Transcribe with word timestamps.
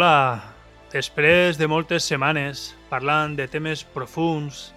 Hola, 0.00 0.40
després 0.88 1.58
de 1.60 1.66
moltes 1.68 2.06
setmanes 2.08 2.60
parlant 2.88 3.34
de 3.36 3.44
temes 3.52 3.82
profuns 3.84 4.70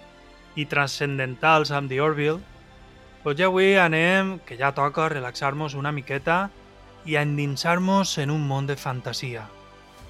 i 0.60 0.66
transcendentals 0.68 1.72
amb 1.72 1.88
The 1.88 2.02
Orville, 2.04 2.42
doncs 3.22 3.40
ja 3.40 3.48
avui 3.48 3.70
anem, 3.80 4.34
que 4.44 4.58
ja 4.60 4.74
toca 4.76 5.08
relaxar-nos 5.08 5.78
una 5.80 5.94
miqueta 5.96 6.50
i 7.08 7.16
endinsar-nos 7.16 8.18
en 8.20 8.36
un 8.36 8.44
món 8.44 8.68
de 8.68 8.76
fantasia, 8.76 9.48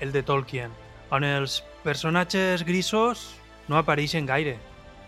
el 0.02 0.10
de 0.10 0.26
Tolkien, 0.26 0.74
on 1.14 1.22
els 1.22 1.60
personatges 1.86 2.66
grisos 2.66 3.28
no 3.70 3.78
apareixen 3.78 4.26
gaire. 4.26 4.58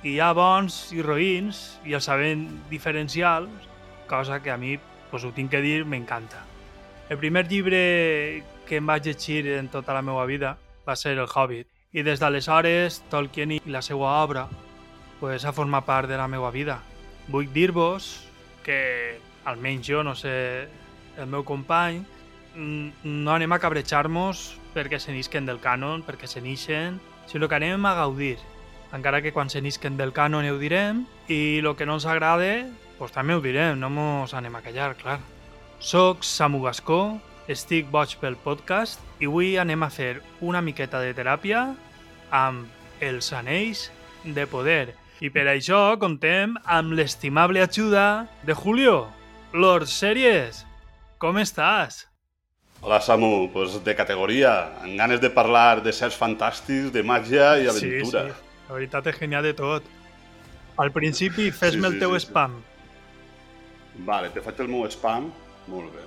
I 0.06 0.12
hi 0.12 0.18
ha 0.22 0.30
bons 0.38 0.84
i 0.94 1.02
roïns 1.02 1.80
i 1.82 1.98
els 1.98 2.06
saben 2.06 2.46
diferencials, 2.70 3.50
cosa 4.06 4.38
que 4.38 4.54
a 4.54 4.56
mi, 4.56 4.78
doncs 5.10 5.26
ho 5.26 5.34
tinc 5.34 5.50
que 5.50 5.66
dir, 5.66 5.80
m'encanta. 5.82 6.46
El 7.10 7.18
primer 7.18 7.48
llibre 7.50 7.82
que 8.66 8.80
em 8.80 8.86
vaig 8.86 9.06
llegir 9.06 9.46
en 9.56 9.70
tota 9.72 9.94
la 9.94 10.02
meva 10.02 10.26
vida 10.26 10.56
va 10.86 10.96
ser 10.96 11.16
El 11.16 11.26
Hobbit. 11.26 11.68
I 11.96 12.02
des 12.04 12.20
d'aleshores, 12.20 13.00
Tolkien 13.10 13.54
i 13.56 13.60
la 13.70 13.80
seva 13.82 14.10
obra 14.22 14.48
pues, 15.20 15.44
ha 15.44 15.54
format 15.56 15.86
part 15.86 16.10
de 16.10 16.18
la 16.18 16.28
meva 16.28 16.50
vida. 16.50 16.80
Vull 17.32 17.48
dir-vos 17.52 18.26
que, 18.66 19.18
almenys 19.44 19.86
jo, 19.88 20.02
no 20.04 20.14
sé, 20.14 20.68
el 21.16 21.30
meu 21.30 21.44
company, 21.46 22.02
no 22.56 23.32
anem 23.32 23.52
a 23.52 23.60
cabrejar-nos 23.60 24.56
perquè 24.74 25.00
se 25.00 25.14
n'isquen 25.14 25.48
del 25.48 25.60
cànon, 25.62 26.04
perquè 26.04 26.28
se 26.28 26.42
n'ixen, 26.44 27.00
sinó 27.30 27.48
que 27.48 27.56
anem 27.56 27.86
a 27.86 27.94
gaudir. 27.96 28.36
Encara 28.94 29.22
que 29.22 29.32
quan 29.32 29.50
se 29.50 29.60
n'isquen 29.60 29.96
del 29.96 30.12
cànon 30.14 30.46
ho 30.46 30.58
direm, 30.60 31.04
i 31.28 31.58
el 31.62 31.72
que 31.76 31.86
no 31.86 31.96
ens 31.96 32.06
agrada, 32.06 32.66
pues 32.98 33.12
també 33.12 33.34
ho 33.34 33.42
direm, 33.44 33.80
no 33.80 33.90
mos 33.90 34.34
anem 34.34 34.54
a 34.56 34.62
callar, 34.64 34.94
clar. 35.00 35.18
Soc 35.80 36.24
Samu 36.24 36.62
Gascó, 36.64 37.18
estic 37.52 37.86
boig 37.92 38.16
pel 38.20 38.34
podcast 38.42 39.02
i 39.22 39.28
avui 39.28 39.54
anem 39.60 39.84
a 39.86 39.90
fer 39.92 40.18
una 40.42 40.62
miqueta 40.62 41.00
de 41.02 41.12
teràpia 41.14 41.68
amb 42.34 43.02
els 43.04 43.30
anells 43.32 43.86
de 44.24 44.46
poder. 44.50 44.94
I 45.22 45.30
per 45.32 45.46
això 45.48 45.96
contem 46.00 46.56
amb 46.64 46.92
l'estimable 46.98 47.62
ajuda 47.62 48.26
de 48.44 48.54
Julio. 48.54 49.06
Lord 49.54 49.88
Series, 49.88 50.64
com 51.22 51.38
estàs? 51.40 52.02
Hola 52.82 52.98
Samu, 53.00 53.48
pues 53.54 53.78
de 53.84 53.94
categoria, 53.96 54.52
amb 54.84 54.98
ganes 54.98 55.22
de 55.22 55.30
parlar 55.32 55.80
de 55.82 55.94
sets 55.96 56.18
fantàstics, 56.18 56.90
de 56.92 57.02
màgia 57.06 57.54
i 57.62 57.70
aventura. 57.70 58.26
Sí, 58.26 58.34
sí, 58.34 58.66
la 58.68 58.74
veritat 58.76 59.08
és 59.08 59.20
genial 59.22 59.46
de 59.46 59.54
tot. 59.56 59.86
Al 60.76 60.92
principi, 60.92 61.48
fes-me 61.62 61.88
sí, 61.88 61.94
el 61.94 62.02
teu 62.02 62.18
sí, 62.18 62.26
spam. 62.26 62.58
Sí. 62.60 64.04
Vale, 64.10 64.28
te 64.34 64.44
faig 64.44 64.60
el 64.60 64.68
meu 64.68 64.84
spam. 64.92 65.30
Molt 65.72 65.94
bé. 65.94 66.05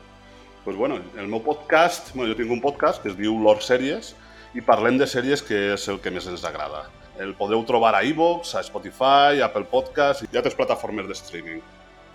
Pues 0.70 0.78
bueno, 0.78 1.00
el 1.17 1.28
meu 1.28 1.42
podcast, 1.42 2.14
bueno, 2.14 2.30
jo 2.30 2.38
tinc 2.38 2.52
un 2.54 2.60
podcast 2.61 3.02
que 3.02 3.10
es 3.10 3.16
diu 3.17 3.33
Lord 3.42 3.64
Sèries 3.66 4.11
i 4.54 4.61
parlem 4.61 4.99
de 5.02 5.08
sèries 5.10 5.42
que 5.42 5.58
és 5.73 5.86
el 5.89 5.98
que 5.98 6.11
més 6.14 6.27
ens 6.30 6.43
agrada. 6.45 6.83
El 7.17 7.32
podeu 7.39 7.64
trobar 7.66 7.95
a 7.98 8.04
iVoox, 8.05 8.52
a 8.54 8.61
Spotify, 8.67 9.42
a 9.42 9.48
Apple 9.48 9.66
Podcast 9.71 10.27
i 10.27 10.38
altres 10.38 10.54
plataformes 10.54 11.08
de 11.10 11.17
streaming. 11.17 11.64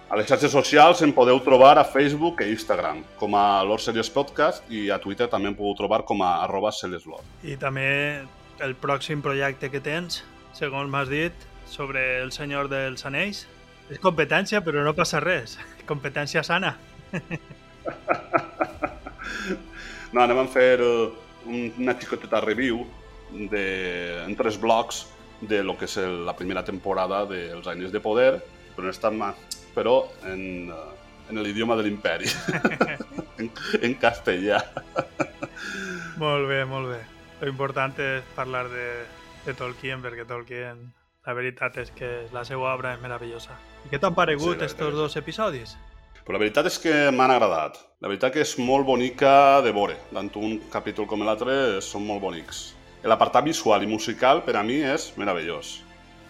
A 0.07 0.21
les 0.21 0.31
xarxes 0.31 0.55
socials 0.55 1.03
em 1.03 1.11
podeu 1.17 1.41
trobar 1.43 1.73
a 1.81 1.85
Facebook 1.97 2.45
i 2.47 2.53
Instagram, 2.55 3.01
com 3.19 3.35
a 3.35 3.65
Lord 3.67 3.83
Series 3.83 4.13
Podcast, 4.15 4.71
i 4.71 4.85
a 4.87 5.01
Twitter 5.03 5.27
també 5.27 5.51
em 5.51 5.59
podeu 5.59 5.75
trobar 5.83 6.05
com 6.07 6.23
a 6.23 6.37
arroba 6.45 6.71
Lord. 6.95 7.27
I 7.43 7.57
també 7.57 8.23
el 8.63 8.77
pròxim 8.79 9.19
projecte 9.21 9.69
que 9.69 9.81
tens, 9.81 10.23
segons 10.53 10.89
m'has 10.89 11.11
dit, 11.11 11.35
sobre 11.67 12.23
el 12.23 12.31
Senyor 12.31 12.71
dels 12.71 13.03
Anells. 13.05 13.49
És 13.91 13.99
competència, 13.99 14.63
però 14.63 14.87
no 14.87 14.95
passa 14.95 15.19
res. 15.19 15.59
Competència 15.91 16.47
sana. 16.47 16.77
no, 20.13 20.23
anem 20.23 20.39
a 20.43 20.47
fer 20.51 20.81
uh, 20.83 21.11
una 21.51 21.97
xicoteta 22.01 22.41
review 22.45 22.85
de, 23.51 23.65
en 24.25 24.37
tres 24.37 24.61
blocs 24.61 25.07
de 25.41 25.63
lo 25.63 25.77
que 25.77 25.89
és 25.89 25.97
la 26.25 26.37
primera 26.37 26.65
temporada 26.65 27.25
dels 27.29 27.67
Anys 27.69 27.93
de 27.93 28.01
Poder, 28.01 28.39
però, 28.77 28.89
esta, 28.91 29.11
però 29.75 29.97
en, 30.31 30.71
uh, 30.73 30.93
en 31.31 31.43
l'idioma 31.43 31.77
de 31.77 31.87
l'imperi, 31.87 32.31
en, 33.41 33.51
en 33.83 33.97
castellà. 34.01 34.63
molt 36.23 36.49
bé, 36.49 36.65
molt 36.65 36.93
bé. 36.95 37.01
Lo 37.41 37.51
important 37.51 37.97
és 38.01 38.23
parlar 38.37 38.69
de, 38.73 38.89
de 39.45 39.57
Tolkien, 39.59 40.01
perquè 40.05 40.25
Tolkien, 40.29 40.85
la 41.25 41.35
veritat 41.37 41.77
és 41.83 41.91
que 41.97 42.11
la 42.33 42.45
seva 42.47 42.71
obra 42.75 42.95
és 42.95 43.03
meravellosa. 43.03 43.57
I 43.85 43.91
què 43.93 44.01
t'han 44.01 44.17
paregut 44.17 44.61
sí, 44.61 44.69
estos 44.69 44.95
dos 44.97 45.17
episodis? 45.21 45.75
Però 46.25 46.39
la 46.39 46.41
veritat 46.41 46.65
és 46.71 46.79
que 46.81 46.93
m'han 47.13 47.35
agradat. 47.35 47.77
La 48.01 48.09
veritat 48.09 48.33
que 48.33 48.41
és 48.41 48.55
molt 48.57 48.87
bonica 48.89 49.61
de 49.61 49.75
veure. 49.77 49.99
Tant 50.09 50.31
un 50.41 50.55
capítol 50.73 51.05
com 51.09 51.21
l'altre 51.21 51.83
són 51.85 52.07
molt 52.09 52.23
bonics. 52.23 52.71
L'apartat 53.05 53.45
visual 53.45 53.85
i 53.85 53.91
musical 53.91 54.41
per 54.47 54.55
a 54.57 54.63
mi 54.65 54.79
és 54.81 55.11
meravellós. 55.21 55.83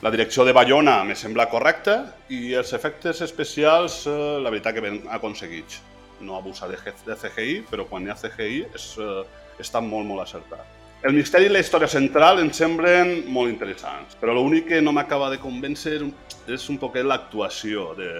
La 0.03 0.11
direcció 0.11 0.43
de 0.45 0.53
Bayona 0.53 0.97
me 1.07 1.15
sembla 1.15 1.47
correcta 1.47 1.95
i 2.29 2.57
els 2.59 2.75
efectes 2.75 3.23
especials, 3.23 4.01
eh, 4.11 4.17
la 4.43 4.51
veritat 4.51 4.75
que 4.75 4.83
ben 4.83 4.99
aconseguits. 5.15 5.79
No 6.21 6.41
abusa 6.41 6.67
de, 6.67 6.77
CGI, 6.77 7.63
però 7.71 7.87
quan 7.87 8.03
hi 8.03 8.11
ha 8.11 8.19
CGI 8.19 8.65
és, 8.75 8.89
eh, 8.99 9.23
està 9.63 9.81
molt, 9.81 10.11
molt 10.11 10.25
acertat. 10.27 10.67
El 11.07 11.15
misteri 11.15 11.47
i 11.47 11.53
la 11.53 11.63
història 11.63 11.87
central 11.87 12.41
em 12.41 12.51
semblen 12.51 13.31
molt 13.31 13.53
interessants, 13.53 14.19
però 14.21 14.35
l'únic 14.35 14.67
que 14.73 14.83
no 14.83 14.91
m'acaba 14.91 15.31
de 15.31 15.39
convèncer 15.39 16.01
és 16.49 16.69
un 16.69 16.79
poquet 16.83 17.05
l'actuació 17.05 17.93
de, 17.95 18.11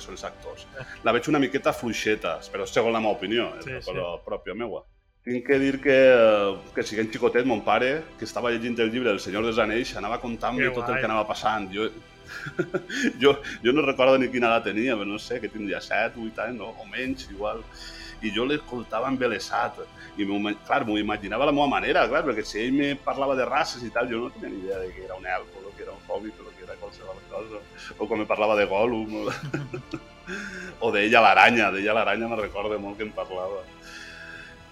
que 0.00 0.06
són 0.06 0.16
els 0.16 0.24
actors. 0.24 0.64
La 1.04 1.12
veig 1.12 1.28
una 1.30 1.42
miqueta 1.42 1.76
fluixeta, 1.76 2.38
però 2.52 2.66
segons 2.66 2.96
la 2.96 3.04
meva 3.04 3.18
opinió, 3.18 3.52
és 3.60 3.68
sí, 3.68 3.76
sí. 3.84 4.00
pròpia 4.26 4.56
meua. 4.56 4.82
Tinc 5.20 5.44
que 5.44 5.58
dir 5.60 5.74
que, 5.84 5.96
que 6.72 6.82
siguent 6.88 7.10
xicotet, 7.12 7.44
mon 7.44 7.60
pare, 7.60 7.90
que 8.16 8.24
estava 8.24 8.52
llegint 8.54 8.78
el 8.80 8.88
llibre 8.88 9.10
del 9.10 9.20
Senyor 9.20 9.44
dels 9.44 9.60
Anells, 9.60 9.92
anava 10.00 10.16
contant-me 10.22 10.70
tot 10.72 10.88
el 10.88 10.96
que 10.96 11.08
anava 11.10 11.26
passant. 11.28 11.68
Jo, 11.74 11.90
jo, 13.22 13.34
jo 13.60 13.74
no 13.76 13.84
recordo 13.84 14.16
ni 14.18 14.30
quina 14.32 14.48
edat 14.48 14.70
tenia, 14.70 14.96
però 14.96 15.10
no 15.12 15.20
sé, 15.20 15.42
que 15.42 15.52
tindria 15.52 15.82
7, 15.84 16.16
8 16.24 16.46
anys, 16.46 16.60
no? 16.62 16.72
o 16.72 16.88
menys, 16.88 17.28
igual. 17.34 17.60
I 18.24 18.32
jo 18.32 18.46
l'escoltava 18.48 19.12
embelesat. 19.12 19.82
I 20.20 20.26
clar, 20.64 20.82
m'ho 20.88 20.96
imaginava 21.00 21.44
a 21.44 21.50
la 21.50 21.56
meva 21.56 21.68
manera, 21.68 22.06
clar, 22.08 22.24
perquè 22.24 22.44
si 22.44 22.58
ell 22.64 22.72
me 22.76 22.94
parlava 23.04 23.36
de 23.36 23.44
races 23.48 23.84
i 23.84 23.92
tal, 23.92 24.08
jo 24.08 24.24
no 24.24 24.32
tenia 24.32 24.54
ni 24.54 24.64
idea 24.64 24.80
de 24.80 24.88
que 24.96 25.04
era 25.04 25.20
un 25.20 25.28
elf 25.28 25.52
o 25.56 25.76
que 25.76 25.84
era 25.84 25.92
un 25.92 26.30
que 26.32 26.40
era 26.40 26.49
qualsevol 26.90 27.16
cosa. 27.30 27.62
O 27.98 28.08
quan 28.08 28.20
me 28.20 28.26
parlava 28.26 28.56
de 28.56 28.66
Gollum. 28.66 29.14
O, 29.22 29.30
o 30.86 30.92
d'ella 30.92 31.22
l'aranya, 31.22 31.70
d'ella 31.70 31.94
l'aranya 31.94 32.28
me 32.28 32.40
recorda 32.40 32.78
molt 32.78 32.98
que 32.98 33.06
em 33.06 33.12
parlava. 33.14 33.62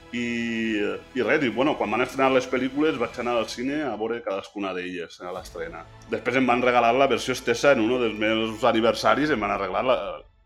I, 0.08 0.80
i 1.14 1.20
res, 1.22 1.42
i, 1.44 1.50
bueno, 1.52 1.74
quan 1.76 1.90
van 1.92 2.00
estrenar 2.00 2.30
les 2.32 2.46
pel·lícules 2.48 2.96
vaig 2.96 3.18
anar 3.20 3.34
al 3.36 3.50
cine 3.52 3.82
a 3.84 3.92
veure 4.00 4.22
cadascuna 4.24 4.72
d'elles 4.72 5.20
a 5.20 5.34
l'estrena. 5.36 5.84
Després 6.08 6.40
em 6.40 6.48
van 6.48 6.64
regalar 6.64 6.94
la 6.96 7.10
versió 7.10 7.36
estesa 7.36 7.74
en 7.76 7.84
un 7.84 7.98
dels 8.00 8.16
meus 8.16 8.64
aniversaris, 8.64 9.30
em 9.30 9.44
van 9.44 9.52
arreglar 9.52 9.84
la, 9.84 9.98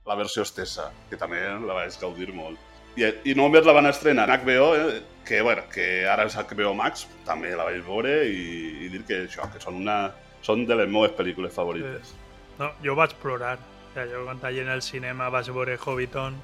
la 0.07 0.19
versió 0.19 0.43
estesa, 0.43 0.91
que 1.09 1.19
també 1.21 1.45
la 1.63 1.79
vaig 1.79 1.95
gaudir 2.01 2.33
molt. 2.35 2.59
I, 2.99 3.07
i 3.31 3.37
només 3.39 3.65
la 3.65 3.73
van 3.73 3.87
estrenar 3.89 4.27
en 4.29 4.43
HBO, 4.43 4.67
eh, 4.77 4.99
que, 5.25 5.41
bueno, 5.47 5.63
que 5.73 6.09
ara 6.11 6.27
és 6.27 6.35
HBO 6.37 6.75
Max, 6.77 7.07
també 7.25 7.55
la 7.55 7.71
vaig 7.71 7.87
veure 7.87 8.19
i, 8.27 8.43
i 8.83 8.91
dir 8.93 9.07
que 9.07 9.23
això, 9.29 9.47
que 9.53 9.63
són, 9.63 9.79
una, 9.87 10.11
són 10.43 10.67
de 10.67 10.77
les 10.79 10.91
meves 10.91 11.15
pel·lícules 11.19 11.55
favorites. 11.55 12.13
Sí. 12.13 12.21
No, 12.59 12.73
jo 12.85 12.97
vaig 12.99 13.15
plorar. 13.23 13.59
O 13.59 13.95
sigui, 13.95 14.09
jo 14.13 14.25
quan 14.27 14.41
allà 14.49 14.65
en 14.65 14.73
el 14.73 14.83
cinema 14.83 15.29
vaig 15.33 15.51
veure 15.53 15.77
Hobbiton, 15.79 16.39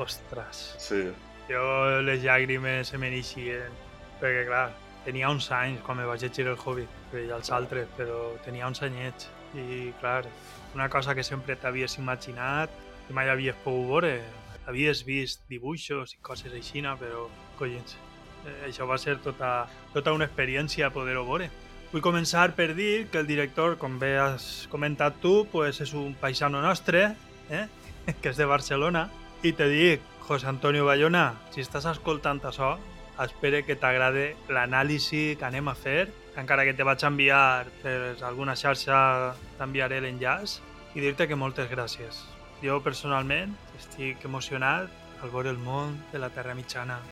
ostres. 0.00 0.64
Sí. 0.80 1.02
Jo 1.48 1.64
les 2.04 2.22
llàgrimes 2.24 2.90
se 2.90 2.98
m'inixien, 3.00 3.74
perquè 4.20 4.46
clar, 4.48 4.68
tenia 5.04 5.28
uns 5.30 5.50
anys 5.52 5.82
quan 5.84 5.98
me 6.00 6.06
vaig 6.08 6.24
llegir 6.24 6.46
el 6.48 6.56
Hobbit, 6.56 7.02
i 7.12 7.28
els 7.36 7.50
altres, 7.52 7.90
però 7.98 8.32
tenia 8.44 8.68
uns 8.70 8.82
anyets. 8.82 9.28
I 9.54 9.92
clar, 10.00 10.24
una 10.74 10.88
cosa 10.90 11.14
que 11.14 11.22
sempre 11.22 11.54
t'havies 11.60 11.98
imaginat 12.00 12.72
i 13.10 13.14
mai 13.14 13.28
havies 13.30 13.54
pogut 13.62 13.90
veure, 13.92 14.14
havies 14.66 15.04
vist 15.06 15.44
dibuixos 15.50 16.16
i 16.16 16.22
coses 16.24 16.52
així, 16.52 16.82
però, 16.98 17.28
collons, 17.58 17.96
eh, 18.46 18.68
això 18.68 18.88
va 18.88 18.98
ser 18.98 19.18
tota, 19.22 19.68
tota 19.92 20.12
una 20.12 20.24
experiència 20.24 20.90
poder-ho 20.90 21.24
veure. 21.28 21.50
Vull 21.94 22.02
començar 22.02 22.48
per 22.58 22.72
dir 22.74 23.06
que 23.06 23.20
el 23.22 23.28
director, 23.28 23.76
com 23.78 24.00
bé 24.00 24.16
has 24.18 24.66
comentat 24.66 25.20
tu, 25.22 25.44
pues 25.52 25.78
és 25.78 25.92
un 25.94 26.16
paisano 26.18 26.58
nostre, 26.58 27.04
eh? 27.54 27.68
que 28.20 28.32
és 28.32 28.40
de 28.40 28.48
Barcelona, 28.50 29.04
i 29.46 29.52
te 29.54 29.68
dic, 29.70 30.02
José 30.26 30.48
Antonio 30.50 30.88
Bayona, 30.88 31.36
si 31.54 31.62
estàs 31.62 31.86
escoltant 31.92 32.42
això, 32.50 32.72
espero 33.22 33.62
que 33.62 33.78
t'agrade 33.78 34.26
l'anàlisi 34.50 35.38
que 35.38 35.46
anem 35.46 35.70
a 35.70 35.76
fer, 35.78 36.08
encara 36.34 36.66
que 36.66 36.74
te 36.74 36.82
vaig 36.82 37.06
enviar 37.06 37.70
per 37.86 37.96
alguna 38.26 38.58
xarxa, 38.58 38.98
t'enviaré 39.60 40.02
l'enllaç, 40.02 40.58
i 40.98 40.98
dir-te 40.98 41.30
que 41.30 41.38
moltes 41.38 41.70
gràcies. 41.70 42.24
Jo 42.58 42.82
personalment 42.82 43.54
estic 43.78 44.26
emocionat 44.26 44.90
al 45.22 45.30
veure 45.30 45.54
el 45.54 45.62
món 45.62 46.00
de 46.10 46.18
la 46.18 46.34
Terra 46.34 46.58
Mitjana. 46.58 47.04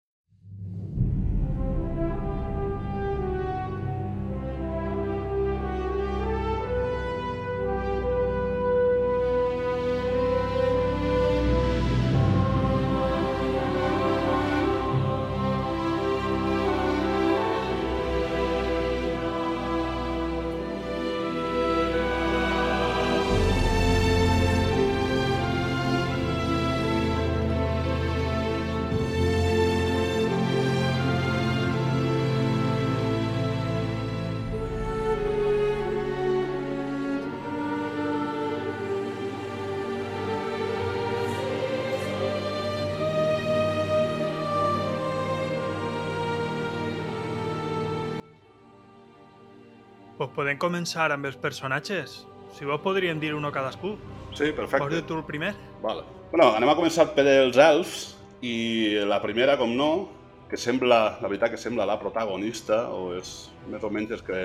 Podem 50.31 50.59
començar 50.59 51.11
amb 51.13 51.27
els 51.27 51.37
personatges. 51.37 52.27
Si 52.55 52.65
vos 52.69 52.81
podríem 52.85 53.19
dir 53.21 53.35
uno 53.35 53.51
cadascú. 53.53 53.97
Sí, 54.35 54.51
Vols 54.51 54.57
perfecte. 54.57 54.89
dir 54.95 55.03
tu 55.09 55.17
el 55.17 55.25
primer? 55.25 55.55
Vale. 55.83 56.03
Bueno, 56.31 56.53
anem 56.57 56.69
a 56.69 56.77
començar 56.77 57.11
per 57.15 57.27
els 57.27 57.57
elfs 57.57 58.17
i 58.43 58.95
la 59.07 59.21
primera, 59.23 59.57
com 59.59 59.75
no, 59.77 60.09
que 60.51 60.57
sembla, 60.57 61.19
la 61.21 61.29
veritat 61.29 61.51
que 61.51 61.57
sembla 61.61 61.87
la 61.89 61.99
protagonista, 62.01 62.89
o 62.91 63.15
és 63.17 63.51
més 63.69 63.83
o 63.85 63.91
menys 63.91 64.11
el 64.11 64.23
que 64.23 64.41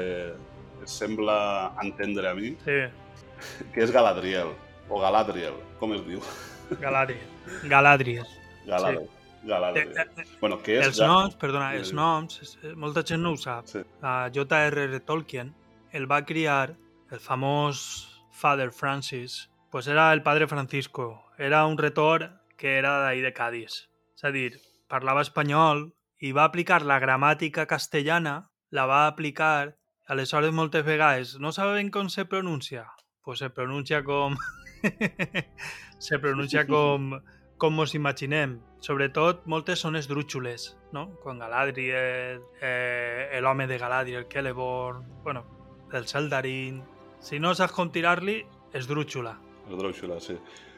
es 0.84 0.92
sembla 0.92 1.74
entendre 1.84 2.30
a 2.30 2.34
mi, 2.36 2.56
Sí, 2.64 2.80
que 3.74 3.84
és 3.84 3.92
Galadriel, 3.92 4.54
o 4.90 5.00
Galadriel, 5.00 5.54
com 5.80 5.94
es 5.94 6.04
diu? 6.08 6.22
Galadriel. 6.84 7.28
Galadriel. 7.68 8.26
Galadriel. 8.68 9.08
Galadriel. 9.48 9.92
Eh, 9.98 10.06
eh, 10.18 10.26
Bueno, 10.42 10.58
que 10.62 10.80
és... 10.80 10.88
els 10.88 11.00
noms, 11.00 11.36
perdona, 11.40 11.72
Sí, 11.72 11.78
els 11.78 11.90
sí. 11.90 11.96
noms, 11.96 12.58
eh, 12.64 12.74
molta 12.76 13.04
gent 13.04 13.22
no 13.24 13.32
ho 13.32 13.38
sap. 13.40 13.66
Sí. 13.70 13.80
A 14.02 14.30
J.R.R. 14.34 15.00
Tolkien 15.08 15.54
el 15.98 16.06
va 16.06 16.26
criar 16.30 16.78
el 17.10 17.20
famós 17.20 18.22
Father 18.32 18.72
Francis, 18.72 19.50
pues 19.72 19.88
era 19.88 20.14
el 20.14 20.22
padre 20.22 20.48
Francisco. 20.48 21.26
Era 21.38 21.66
un 21.66 21.78
retor 21.78 22.44
que 22.56 22.78
era 22.78 23.00
d'ahir 23.02 23.24
de 23.24 23.34
Cádiz. 23.34 23.90
És 24.14 24.24
a 24.24 24.32
dir, 24.32 24.60
parlava 24.90 25.26
espanyol 25.26 25.88
i 26.22 26.32
va 26.38 26.46
aplicar 26.46 26.84
la 26.86 27.00
gramàtica 27.02 27.66
castellana, 27.66 28.52
la 28.70 28.86
va 28.86 29.08
aplicar, 29.08 29.78
aleshores 30.08 30.54
moltes 30.54 30.86
vegades 30.86 31.36
no 31.42 31.52
saben 31.52 31.90
com 31.90 32.10
se 32.10 32.26
pronuncia, 32.26 32.86
pues 33.24 33.40
se 33.40 33.50
pronuncia 33.50 34.04
com... 34.04 34.38
se 35.98 36.20
pronuncia 36.20 36.66
com, 36.68 37.20
com 37.58 37.74
mos 37.74 37.98
imaginem. 37.98 38.60
Sobretot, 38.86 39.46
moltes 39.50 39.82
són 39.82 39.98
esdrúxoles, 39.98 40.76
no? 40.94 41.10
Com 41.26 41.42
Galadriel, 41.42 42.44
eh, 42.62 43.40
l'home 43.42 43.66
de 43.68 43.82
Galadriel, 43.82 44.28
Celeborn, 44.30 45.06
bueno, 45.24 45.57
el 45.94 46.08
Seldarin... 46.08 46.84
Si 47.28 47.40
no 47.42 47.50
saps 47.58 47.74
com 47.74 47.90
tirar-li, 47.92 48.38
esdrúxola. 48.78 49.32
El 49.68 49.76
Dròxula, 49.80 50.20
sí. 50.24 50.36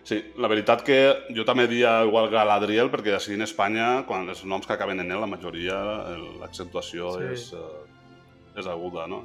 Sí, 0.08 0.18
la 0.40 0.48
veritat 0.50 0.82
que 0.88 0.96
jo 1.36 1.44
també 1.46 1.66
dia 1.70 1.98
igual 2.08 2.30
Galadriel, 2.32 2.88
perquè 2.90 3.12
així 3.18 3.36
en 3.36 3.44
Espanya, 3.46 4.06
quan 4.08 4.24
els 4.32 4.46
noms 4.48 4.66
que 4.66 4.74
acaben 4.74 5.04
en 5.04 5.12
el, 5.12 5.20
la 5.22 5.28
majoria, 5.30 5.76
l'accentuació 6.40 7.12
Sí. 7.20 7.28
és, 7.36 7.44
uh, 7.54 7.84
és 8.58 8.66
aguda, 8.72 9.06
no? 9.12 9.20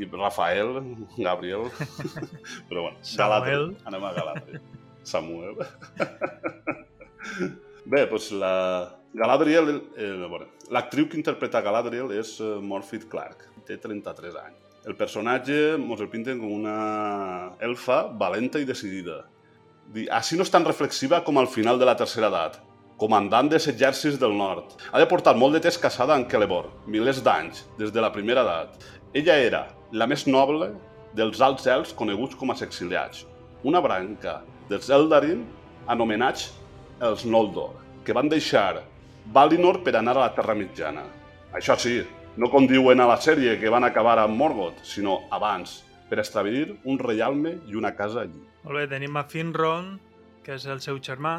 I 0.00 0.08
Rafael, 0.10 0.80
Gabriel... 1.18 1.68
Però 2.70 2.88
bueno, 2.88 2.98
Galadriel. 3.20 3.68
Anem 3.84 4.08
a 4.08 4.14
Galadriel. 4.16 4.64
Samuel. 5.04 5.60
Bé, 7.90 8.06
doncs 8.06 8.30
la... 8.32 8.96
Galadriel, 9.12 9.82
eh, 9.98 10.26
bueno, 10.30 10.46
l'actriu 10.70 11.08
que 11.10 11.16
interpreta 11.18 11.60
Galadriel 11.66 12.12
és 12.14 12.36
eh, 12.40 12.58
Morphy 12.62 13.00
Clark, 13.10 13.42
té 13.66 13.74
33 13.82 14.36
anys. 14.38 14.69
El 14.88 14.96
personatge 14.96 15.76
mos 15.78 16.00
el 16.00 16.08
pinten 16.08 16.38
com 16.40 16.52
una 16.56 17.52
elfa 17.60 18.02
valenta 18.22 18.58
i 18.62 18.64
decidida. 18.64 19.24
Di- 19.92 20.06
Així 20.08 20.36
no 20.38 20.42
és 20.46 20.50
tan 20.52 20.64
reflexiva 20.64 21.22
com 21.24 21.38
al 21.38 21.48
final 21.52 21.78
de 21.78 21.84
la 21.88 21.96
tercera 21.98 22.28
edat, 22.32 22.56
comandant 23.00 23.48
dels 23.50 23.66
exèrcits 23.68 24.18
del 24.20 24.32
nord. 24.36 24.76
Ha 24.92 24.98
de 25.02 25.06
portar 25.10 25.34
molt 25.36 25.52
de 25.56 25.60
temps 25.60 25.78
casada 25.78 26.14
amb 26.14 26.30
Celeborn, 26.30 26.70
milers 26.86 27.20
d'anys, 27.22 27.66
des 27.78 27.92
de 27.92 28.00
la 28.00 28.12
primera 28.12 28.40
edat. 28.46 28.78
Ella 29.12 29.36
era 29.36 29.66
la 29.92 30.06
més 30.06 30.26
noble 30.26 30.70
dels 31.14 31.40
alts 31.42 31.66
elfs 31.66 31.92
coneguts 31.92 32.36
com 32.38 32.50
a 32.50 32.54
exiliats, 32.54 33.26
una 33.64 33.80
branca 33.80 34.40
dels 34.70 34.88
Eldarin 34.88 35.44
anomenats 35.88 36.52
els 37.00 37.24
Noldor, 37.26 37.74
que 38.04 38.12
van 38.14 38.28
deixar 38.28 38.82
Valinor 39.26 39.82
per 39.84 39.96
anar 39.96 40.16
a 40.16 40.20
la 40.20 40.34
Terra 40.34 40.54
Mitjana. 40.54 41.02
Això 41.52 41.76
sí, 41.76 41.98
no 42.40 42.48
com 42.48 42.64
diuen 42.64 43.02
a 43.04 43.06
la 43.10 43.18
sèrie 43.20 43.58
que 43.60 43.68
van 43.68 43.84
acabar 43.84 44.16
amb 44.22 44.38
Morgoth, 44.40 44.78
sinó 44.88 45.18
abans, 45.36 45.82
per 46.08 46.22
establir 46.22 46.78
un 46.88 46.96
reialme 46.98 47.58
i 47.68 47.76
una 47.76 47.92
casa 47.98 48.22
allí. 48.22 48.40
Molt 48.64 48.80
bé, 48.80 48.86
tenim 48.88 49.18
a 49.20 49.26
Finron, 49.28 49.98
que 50.44 50.56
és 50.56 50.64
el 50.64 50.80
seu 50.80 51.02
germà, 51.04 51.34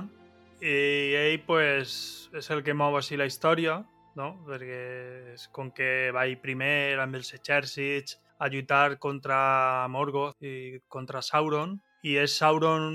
i 0.61 0.75
ell 1.17 1.39
pues, 1.47 2.29
és 2.37 2.51
el 2.53 2.61
que 2.61 2.77
mou 2.77 2.99
així 2.99 3.17
la 3.17 3.25
història, 3.25 3.79
no? 4.13 4.29
perquè 4.45 5.33
és 5.33 5.47
com 5.49 5.73
que 5.73 6.11
va 6.13 6.27
ir 6.29 6.37
primer 6.45 7.01
amb 7.01 7.17
els 7.17 7.33
exèrcits 7.33 8.19
a 8.37 8.53
lluitar 8.53 8.99
contra 9.01 9.87
Morgoth 9.89 10.37
i 10.45 10.83
contra 10.85 11.25
Sauron, 11.25 11.79
i 12.05 12.19
és 12.21 12.37
Sauron 12.37 12.93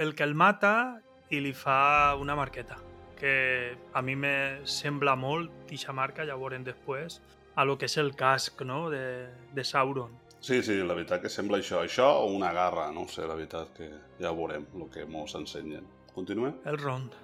el 0.00 0.16
que 0.16 0.24
el 0.24 0.32
mata 0.32 1.02
i 1.28 1.44
li 1.44 1.52
fa 1.52 2.16
una 2.16 2.36
marqueta 2.36 2.80
que 3.16 3.76
a 3.92 4.02
mi 4.02 4.14
me 4.16 4.60
sembla 4.68 5.16
molt, 5.16 5.72
eixa 5.72 5.94
marca, 5.96 6.26
ja 6.28 6.36
veurem 6.38 6.64
després, 6.64 7.20
a 7.56 7.64
lo 7.64 7.76
que 7.80 7.88
és 7.88 7.96
el 7.98 8.14
casc 8.16 8.62
no? 8.68 8.86
de, 8.92 9.26
de 9.56 9.64
Sauron. 9.64 10.12
Sí, 10.40 10.60
sí, 10.62 10.76
la 10.84 10.94
veritat 10.94 11.22
que 11.24 11.30
sembla 11.32 11.58
això. 11.58 11.80
Això 11.82 12.06
o 12.22 12.26
una 12.36 12.52
garra, 12.54 12.90
no 12.94 13.06
sé, 13.10 13.24
la 13.26 13.34
veritat 13.34 13.72
que 13.74 13.88
ja 14.20 14.30
veurem 14.30 14.66
el 14.76 14.90
que 14.92 15.06
mos 15.10 15.34
ensenyen. 15.34 15.86
Continuem? 16.14 16.60
El 16.68 16.78
Rond. 16.78 17.16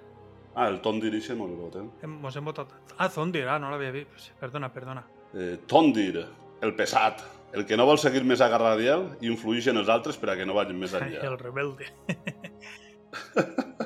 Ah, 0.55 0.67
el 0.69 0.81
Tondir 0.81 1.13
ixe 1.17 1.33
no 1.37 1.47
el 1.49 1.55
votem. 1.57 1.87
Hem, 2.03 2.17
mos 2.21 2.35
hem 2.37 2.45
votat. 2.45 2.73
Ah, 2.97 3.07
Zondir, 3.09 3.47
ah, 3.49 3.57
no 3.61 3.71
l'havia 3.71 3.93
vist. 3.95 4.33
Perdona, 4.41 4.69
perdona. 4.73 5.05
Eh, 5.33 5.55
Tondir, 5.69 6.25
el 6.61 6.75
pesat, 6.77 7.23
el 7.53 7.65
que 7.69 7.77
no 7.77 7.87
vol 7.89 7.97
seguir 8.01 8.21
més 8.25 8.41
a 8.41 8.49
Galadriel 8.51 9.07
i 9.21 9.29
influeix 9.31 9.69
en 9.71 9.79
els 9.81 9.89
altres 9.89 10.17
per 10.17 10.33
a 10.33 10.37
que 10.37 10.45
no 10.45 10.57
vagin 10.57 10.77
més 10.81 10.93
enllà. 10.97 11.23
El 11.25 11.39
rebelde. 11.41 11.89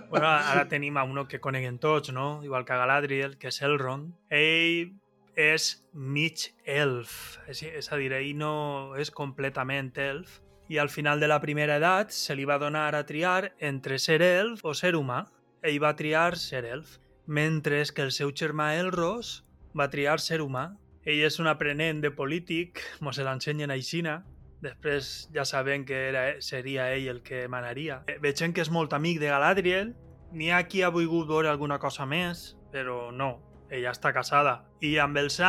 bueno, 0.09 0.27
ara 0.27 0.67
tenim 0.67 0.97
a 0.97 1.03
uno 1.03 1.27
que 1.27 1.39
coneguen 1.39 1.79
tots, 1.79 2.11
no? 2.13 2.43
Igual 2.43 2.65
que 2.65 2.77
Galadriel, 2.77 3.37
que 3.37 3.51
és 3.51 3.61
Elrond. 3.61 4.13
Ell 4.29 4.93
és 5.37 5.69
mig 5.93 6.49
elf, 6.65 7.37
és, 7.47 7.61
és 7.61 7.91
a 7.91 7.97
dir, 7.99 8.11
ell 8.17 8.33
no 8.39 8.53
és 8.97 9.11
completament 9.13 9.91
elf, 10.01 10.39
i 10.67 10.79
al 10.81 10.89
final 10.89 11.19
de 11.19 11.29
la 11.29 11.39
primera 11.39 11.77
edat 11.77 12.11
se 12.11 12.35
li 12.35 12.45
va 12.45 12.57
donar 12.59 12.89
a 12.95 13.05
triar 13.05 13.53
entre 13.59 13.99
ser 13.99 14.21
elf 14.25 14.65
o 14.65 14.73
ser 14.75 14.95
humà. 14.97 15.25
Ell 15.63 15.79
va 15.83 15.95
triar 15.95 16.35
ser 16.37 16.65
elf, 16.65 16.97
mentre 17.25 17.83
que 17.93 18.03
el 18.03 18.11
seu 18.11 18.33
germà 18.33 18.73
Elros 18.79 19.43
va 19.77 19.89
triar 19.93 20.19
ser 20.19 20.41
humà. 20.41 20.71
Ell 21.07 21.23
és 21.23 21.39
un 21.39 21.47
aprenent 21.47 22.01
de 22.03 22.11
polític, 22.11 22.81
mos 22.99 23.15
se 23.15 23.23
l'ensenyen 23.23 23.71
a 23.71 23.77
Xina, 23.79 24.17
Després 24.61 25.29
ja 25.33 25.45
sabem 25.45 25.85
que 25.85 25.97
era, 26.09 26.41
seria 26.41 26.89
el 27.11 27.21
que 27.21 27.47
manaria. 27.47 28.01
Vegem 28.23 28.53
que 28.53 28.63
és 28.65 28.71
molt 28.73 28.93
amic 28.97 29.19
de 29.21 29.29
Galadriel. 29.29 29.93
N'hi 30.33 30.49
ha 30.51 30.63
qui 30.67 30.81
ha 30.81 30.89
volgut 30.89 31.29
alguna 31.45 31.77
cosa 31.79 32.05
més, 32.05 32.55
però 32.73 33.11
no. 33.11 33.37
Ella 33.69 33.91
està 33.91 34.13
casada. 34.15 34.63
I 34.81 34.97
amb 35.03 35.17
els 35.17 35.39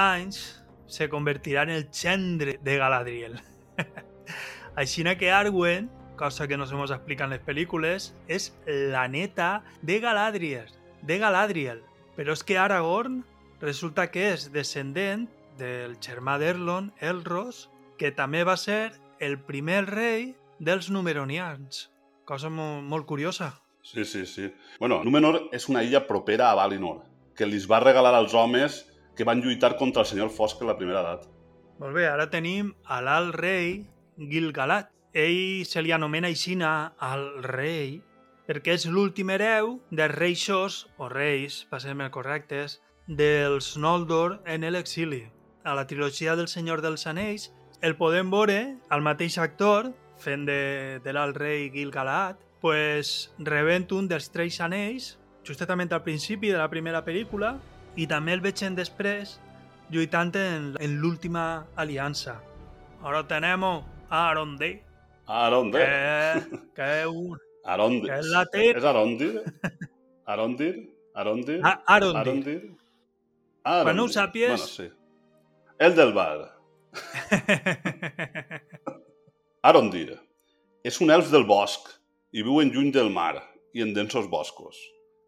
se 0.88 1.08
convertirà 1.08 1.62
en 1.62 1.70
el 1.70 1.88
gendre 1.92 2.58
de 2.62 2.76
Galadriel. 2.76 3.38
Així 4.76 5.04
que 5.18 5.32
Arwen, 5.32 5.90
cosa 6.16 6.46
que 6.48 6.56
no 6.56 6.66
se 6.66 6.74
mos 6.74 6.90
explica 6.90 7.24
en 7.24 7.30
les 7.30 7.40
pel·lícules, 7.40 8.12
és 8.26 8.52
la 8.66 9.08
neta 9.08 9.64
de 9.82 10.00
Galadriel. 10.00 10.68
De 11.02 11.18
Galadriel. 11.18 11.82
Però 12.16 12.32
és 12.32 12.42
que 12.42 12.58
Aragorn 12.58 13.24
resulta 13.60 14.10
que 14.10 14.32
és 14.34 14.50
descendent 14.52 15.28
del 15.58 15.96
germà 16.02 16.38
d'Erlon, 16.38 16.92
Elros, 17.00 17.68
que 17.98 18.12
també 18.14 18.44
va 18.46 18.56
ser 18.56 18.92
el 19.20 19.38
primer 19.44 19.84
rei 19.90 20.34
dels 20.58 20.90
Numeronians. 20.90 21.88
Cosa 22.24 22.50
molt, 22.50 22.84
molt 22.86 23.06
curiosa. 23.06 23.54
Sí, 23.82 24.04
sí, 24.04 24.26
sí. 24.26 24.52
Bueno, 24.78 25.02
Númenor 25.04 25.48
és 25.52 25.68
una 25.68 25.82
illa 25.82 26.06
propera 26.06 26.50
a 26.50 26.56
Valinor, 26.58 27.02
que 27.36 27.46
li 27.46 27.58
va 27.70 27.80
regalar 27.80 28.14
als 28.14 28.34
homes 28.34 28.84
que 29.16 29.24
van 29.24 29.42
lluitar 29.42 29.76
contra 29.76 30.02
el 30.02 30.08
senyor 30.08 30.30
Fosc 30.30 30.60
en 30.62 30.68
la 30.68 30.76
primera 30.78 31.00
edat. 31.00 31.24
Molt 31.78 31.94
bé, 31.94 32.06
ara 32.06 32.28
tenim 32.30 32.74
a 32.84 33.00
l'alt 33.02 33.34
rei 33.34 33.86
Gil-galad. 34.18 34.90
Ell 35.14 35.64
se 35.66 35.82
li 35.82 35.90
anomena 35.94 36.28
aixina 36.28 36.92
al 37.00 37.42
rei 37.42 37.98
perquè 38.48 38.74
és 38.78 38.86
l'últim 38.88 39.28
hereu 39.28 39.74
dels 39.92 40.14
reixos, 40.14 40.86
o 40.96 41.08
reis, 41.12 41.66
per 41.68 41.82
ser 41.84 41.94
més 41.98 42.12
correctes, 42.14 42.78
dels 43.06 43.74
Noldor 43.76 44.38
en 44.48 44.64
l'exili. 44.72 45.26
A 45.64 45.74
la 45.76 45.84
trilogia 45.86 46.36
del 46.36 46.48
Senyor 46.48 46.80
dels 46.80 47.04
Anells 47.06 47.50
el 47.82 47.94
podem 47.96 48.30
veure 48.30 48.76
al 48.90 49.02
mateix 49.06 49.36
actor 49.38 49.92
fent 50.18 50.46
de, 50.48 50.98
de 51.04 51.12
l'alt 51.14 51.36
rei 51.38 51.68
Gil-galad 51.70 52.36
pues, 52.60 53.30
rebent 53.38 53.92
un 53.94 54.08
dels 54.10 54.30
tres 54.34 54.60
anells 54.60 55.12
justament 55.46 55.92
al 55.94 56.02
principi 56.02 56.50
de 56.50 56.58
la 56.58 56.68
primera 56.68 57.04
pel·lícula 57.06 57.54
i 57.96 58.06
també 58.10 58.34
el 58.34 58.42
veiem 58.42 58.74
després 58.76 59.38
lluitant 59.90 60.34
en, 60.36 60.72
en 60.80 60.98
l'última 61.00 61.66
aliança. 61.76 62.34
Ara 63.02 63.22
tenem 63.30 63.62
a 63.64 63.72
Arondir, 64.10 64.82
Arondir. 65.26 65.80
que, 65.80 66.58
que 66.76 66.88
és 67.04 67.06
un... 67.06 67.38
Arondir. 67.64 68.10
que 68.10 68.18
és 68.18 68.26
la 68.32 68.42
té- 68.50 68.68
És 68.76 68.84
Arondir? 68.84 69.30
Arondir? 70.26 70.72
Arondir? 71.14 71.60
A- 71.64 71.78
Arondir. 71.94 72.20
Arondir? 72.20 72.58
Quan 73.62 73.96
no 73.96 74.04
ho 74.04 74.08
Arondir. 74.08 74.14
sàpies- 74.18 74.48
Bueno, 74.48 74.66
sí. 74.66 74.90
El 75.78 75.94
del 75.94 76.12
bar. 76.12 76.57
Arondir. 79.62 80.18
És 80.86 81.00
un 81.02 81.10
elf 81.10 81.30
del 81.32 81.44
bosc 81.48 81.88
i 82.32 82.44
viu 82.46 82.60
en 82.62 82.70
lluny 82.72 82.92
del 82.94 83.10
mar 83.12 83.34
i 83.74 83.82
en 83.84 83.92
densos 83.96 84.28
boscos. 84.30 84.78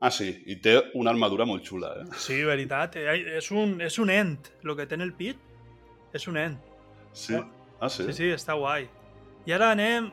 Ah, 0.01 0.11
sí, 0.11 0.31
i 0.49 0.57
té 0.65 0.79
una 0.97 1.11
armadura 1.13 1.45
molt 1.45 1.67
xula, 1.67 1.91
eh? 2.01 2.05
sí, 2.17 2.39
veritat. 2.49 2.97
eh, 2.97 3.37
És 3.37 3.51
un, 3.53 3.81
és 3.85 3.99
un 4.01 4.09
ent. 4.11 4.49
El 4.65 4.73
que 4.79 4.87
té 4.89 4.97
en 4.97 5.05
el 5.05 5.13
pit 5.13 5.37
és 6.17 6.25
un 6.31 6.39
ent. 6.41 6.57
Sí. 7.13 7.37
Ah, 7.81 7.89
sí? 7.93 8.07
Sí, 8.09 8.15
sí, 8.17 8.31
està 8.33 8.57
guai. 8.57 8.89
I 9.49 9.53
ara 9.57 9.71
anem 9.75 10.09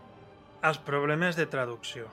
als 0.65 0.77
problemes 0.83 1.37
de 1.39 1.45
traducció. 1.47 2.07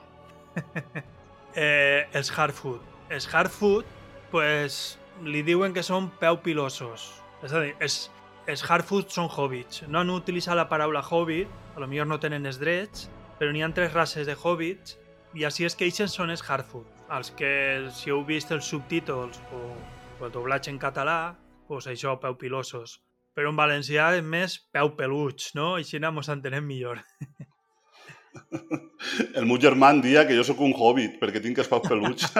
eh, 1.55 2.07
els 2.13 2.31
hard 2.31 2.55
food. 2.55 2.79
Els 3.11 3.27
hard 3.33 3.51
food, 3.51 3.85
pues, 4.31 4.97
li 5.23 5.43
diuen 5.43 5.73
que 5.75 5.83
són 5.83 6.07
peu 6.21 6.39
pilosos. 6.43 7.09
És 7.43 7.51
a 7.51 7.59
dir, 7.65 7.75
els, 7.83 8.05
els 8.47 8.61
hard 8.61 8.85
food 8.85 9.09
són 9.09 9.29
hobbits. 9.29 9.83
No 9.89 10.01
han 10.01 10.11
utilitzat 10.13 10.57
la 10.57 10.67
paraula 10.69 11.01
hobbit, 11.01 11.49
a 11.75 11.81
lo 11.81 11.89
millor 11.89 12.07
no 12.07 12.19
tenen 12.21 12.45
els 12.45 12.59
drets, 12.61 13.07
però 13.39 13.51
n'hi 13.51 13.63
ha 13.65 13.71
tres 13.73 13.93
races 13.93 14.27
de 14.27 14.35
hobbits 14.35 14.99
i 15.35 15.45
així 15.47 15.65
és 15.65 15.75
que 15.75 15.87
ells 15.87 16.13
són 16.13 16.33
els 16.33 16.45
hard 16.45 16.67
food. 16.69 16.85
Els 17.15 17.31
que, 17.37 17.49
si 17.93 18.13
heu 18.13 18.21
vist 18.25 18.53
els 18.53 18.69
subtítols 18.69 19.41
o, 19.53 19.63
o 20.19 20.25
el 20.25 20.31
doblatge 20.33 20.71
en 20.71 20.79
català, 20.81 21.35
pues 21.67 21.89
això, 21.89 22.15
peu 22.21 22.37
pilosos. 22.37 22.99
Però 23.35 23.51
en 23.51 23.57
valencià 23.57 24.13
és 24.15 24.23
més 24.23 24.59
peu 24.71 24.93
peluig, 24.95 25.49
no? 25.57 25.75
Així 25.81 25.99
mos 25.99 26.29
entenem 26.29 26.65
millor. 26.65 27.01
El 29.35 29.45
meu 29.47 29.57
germà 29.61 29.93
em 29.93 30.01
dia 30.03 30.25
que 30.27 30.35
jo 30.35 30.43
sóc 30.43 30.59
un 30.59 30.73
hobbit 30.75 31.21
perquè 31.21 31.39
tinc 31.43 31.61
els 31.61 31.69
peus 31.71 31.87
peluts. 31.87 32.27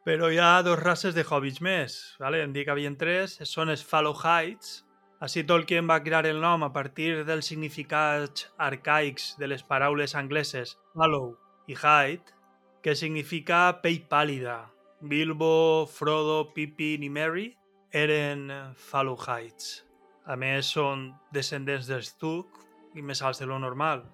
Però 0.00 0.30
hi 0.32 0.38
ha 0.40 0.62
dos 0.64 0.78
races 0.80 1.12
de 1.14 1.26
hobbits 1.28 1.60
més, 1.60 1.94
¿vale? 2.18 2.38
em 2.40 2.54
dic 2.54 2.64
que 2.64 2.72
havien 2.72 2.94
tres, 2.96 3.34
són 3.44 3.68
els 3.68 3.82
Fallow 3.84 4.14
Heights. 4.16 4.78
Així 5.20 5.42
Tolkien 5.44 5.84
va 5.90 5.98
crear 6.00 6.24
el 6.24 6.38
nom 6.40 6.62
a 6.64 6.70
partir 6.72 7.26
dels 7.28 7.50
significats 7.52 8.46
arcaics 8.56 9.34
de 9.36 9.50
les 9.52 9.60
paraules 9.62 10.14
angleses 10.16 10.72
Fallow 10.94 11.34
i 11.68 11.76
Height, 11.76 12.32
que 12.80 12.94
significa 12.96 13.58
pell 13.82 14.00
pàl·lida. 14.08 14.56
Bilbo, 15.04 15.84
Frodo, 15.84 16.38
Pippin 16.54 17.04
i 17.04 17.12
Merry 17.12 17.46
eren 17.92 18.48
Fallow 18.72 19.20
Heights. 19.20 19.84
A 20.24 20.38
més, 20.40 20.72
són 20.72 21.10
descendents 21.36 21.92
dels 21.92 22.14
Tuc 22.16 22.56
i 22.96 23.04
més 23.04 23.20
alts 23.20 23.44
de 23.44 23.50
lo 23.52 23.60
normal. 23.60 24.06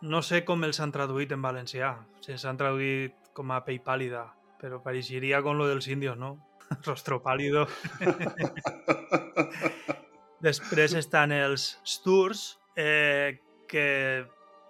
No 0.00 0.24
sé 0.24 0.46
com 0.48 0.64
els 0.64 0.80
han 0.80 0.96
traduït 0.96 1.36
en 1.36 1.44
valencià, 1.44 1.92
si 2.24 2.32
els 2.32 2.48
han 2.48 2.56
traduït 2.56 3.32
com 3.36 3.52
a 3.52 3.60
pell 3.68 3.84
pàl·lida, 3.84 4.24
però 4.60 4.82
pareixeria 4.84 5.42
com 5.44 5.58
lo 5.58 5.68
dels 5.68 5.88
indios, 5.88 6.18
no? 6.18 6.36
Rostro 6.86 7.22
pálido. 7.22 7.66
Després 10.46 10.94
estan 10.94 11.32
els 11.32 11.78
Sturs, 11.86 12.58
eh, 12.76 13.40
que 13.66 14.26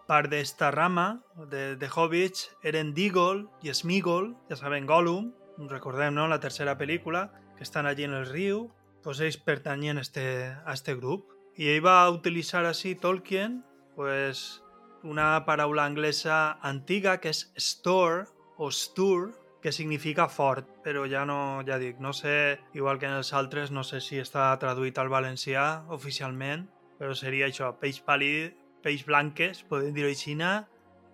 part 0.07 0.31
d'esta 0.31 0.71
rama 0.71 1.23
de, 1.51 1.75
de 1.77 1.89
hobbits 1.91 2.47
eren 2.63 2.95
Digol 2.95 3.49
i 3.67 3.75
Smigol, 3.75 4.31
ja 4.49 4.57
sabem, 4.57 4.87
Gollum, 4.87 5.33
recordem, 5.69 6.15
no?, 6.15 6.29
la 6.31 6.41
tercera 6.41 6.77
pel·lícula, 6.79 7.27
que 7.57 7.65
estan 7.65 7.87
allí 7.87 8.05
en 8.05 8.15
el 8.15 8.29
riu, 8.29 8.69
pues 9.03 9.21
ells 9.21 9.39
pertanyien 9.39 9.99
a 9.99 10.05
este, 10.05 10.53
a 10.53 10.73
este 10.73 10.95
grup. 10.95 11.33
I 11.57 11.73
ell 11.73 11.85
va 11.85 12.11
utilitzar 12.13 12.67
així 12.67 12.95
Tolkien 13.01 13.63
pues, 13.97 14.61
una 15.03 15.45
paraula 15.47 15.87
anglesa 15.87 16.59
antiga 16.63 17.17
que 17.23 17.33
és 17.33 17.47
store 17.57 18.27
o 18.59 18.71
stur, 18.71 19.33
que 19.63 19.73
significa 19.73 20.29
fort, 20.29 20.69
però 20.85 21.07
ja 21.11 21.25
no, 21.27 21.63
ja 21.67 21.79
dic, 21.83 21.99
no 22.01 22.13
sé, 22.13 22.59
igual 22.75 23.01
que 23.01 23.09
en 23.09 23.17
els 23.19 23.33
altres, 23.35 23.73
no 23.73 23.83
sé 23.85 24.01
si 24.05 24.21
està 24.23 24.53
traduït 24.63 24.99
al 24.99 25.11
valencià 25.11 25.67
oficialment, 25.97 26.67
però 27.01 27.17
seria 27.17 27.49
això, 27.51 27.73
peix 27.81 28.03
pàl·lid, 28.05 28.55
peix 28.85 29.05
blanques, 29.07 29.65
podem 29.69 29.95
dir-ho 29.97 30.13
així, 30.13 30.37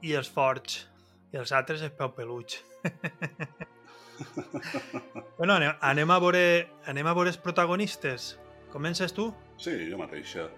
i 0.02 0.14
els 0.18 0.28
forts, 0.28 0.86
i 1.32 1.40
els 1.40 1.52
altres 1.52 1.82
és 1.82 1.92
peu 1.96 2.10
peluig. 2.12 2.58
bueno, 5.38 5.54
anem, 5.54 5.72
anem, 5.80 6.10
a 6.10 6.18
veure, 6.20 6.42
anem 6.90 7.06
a 7.06 7.14
veure 7.14 7.32
els 7.32 7.40
protagonistes. 7.40 8.34
Comences 8.72 9.12
tu? 9.12 9.30
Sí, 9.60 9.72
jo 9.90 10.00
mateixa. 10.00 10.48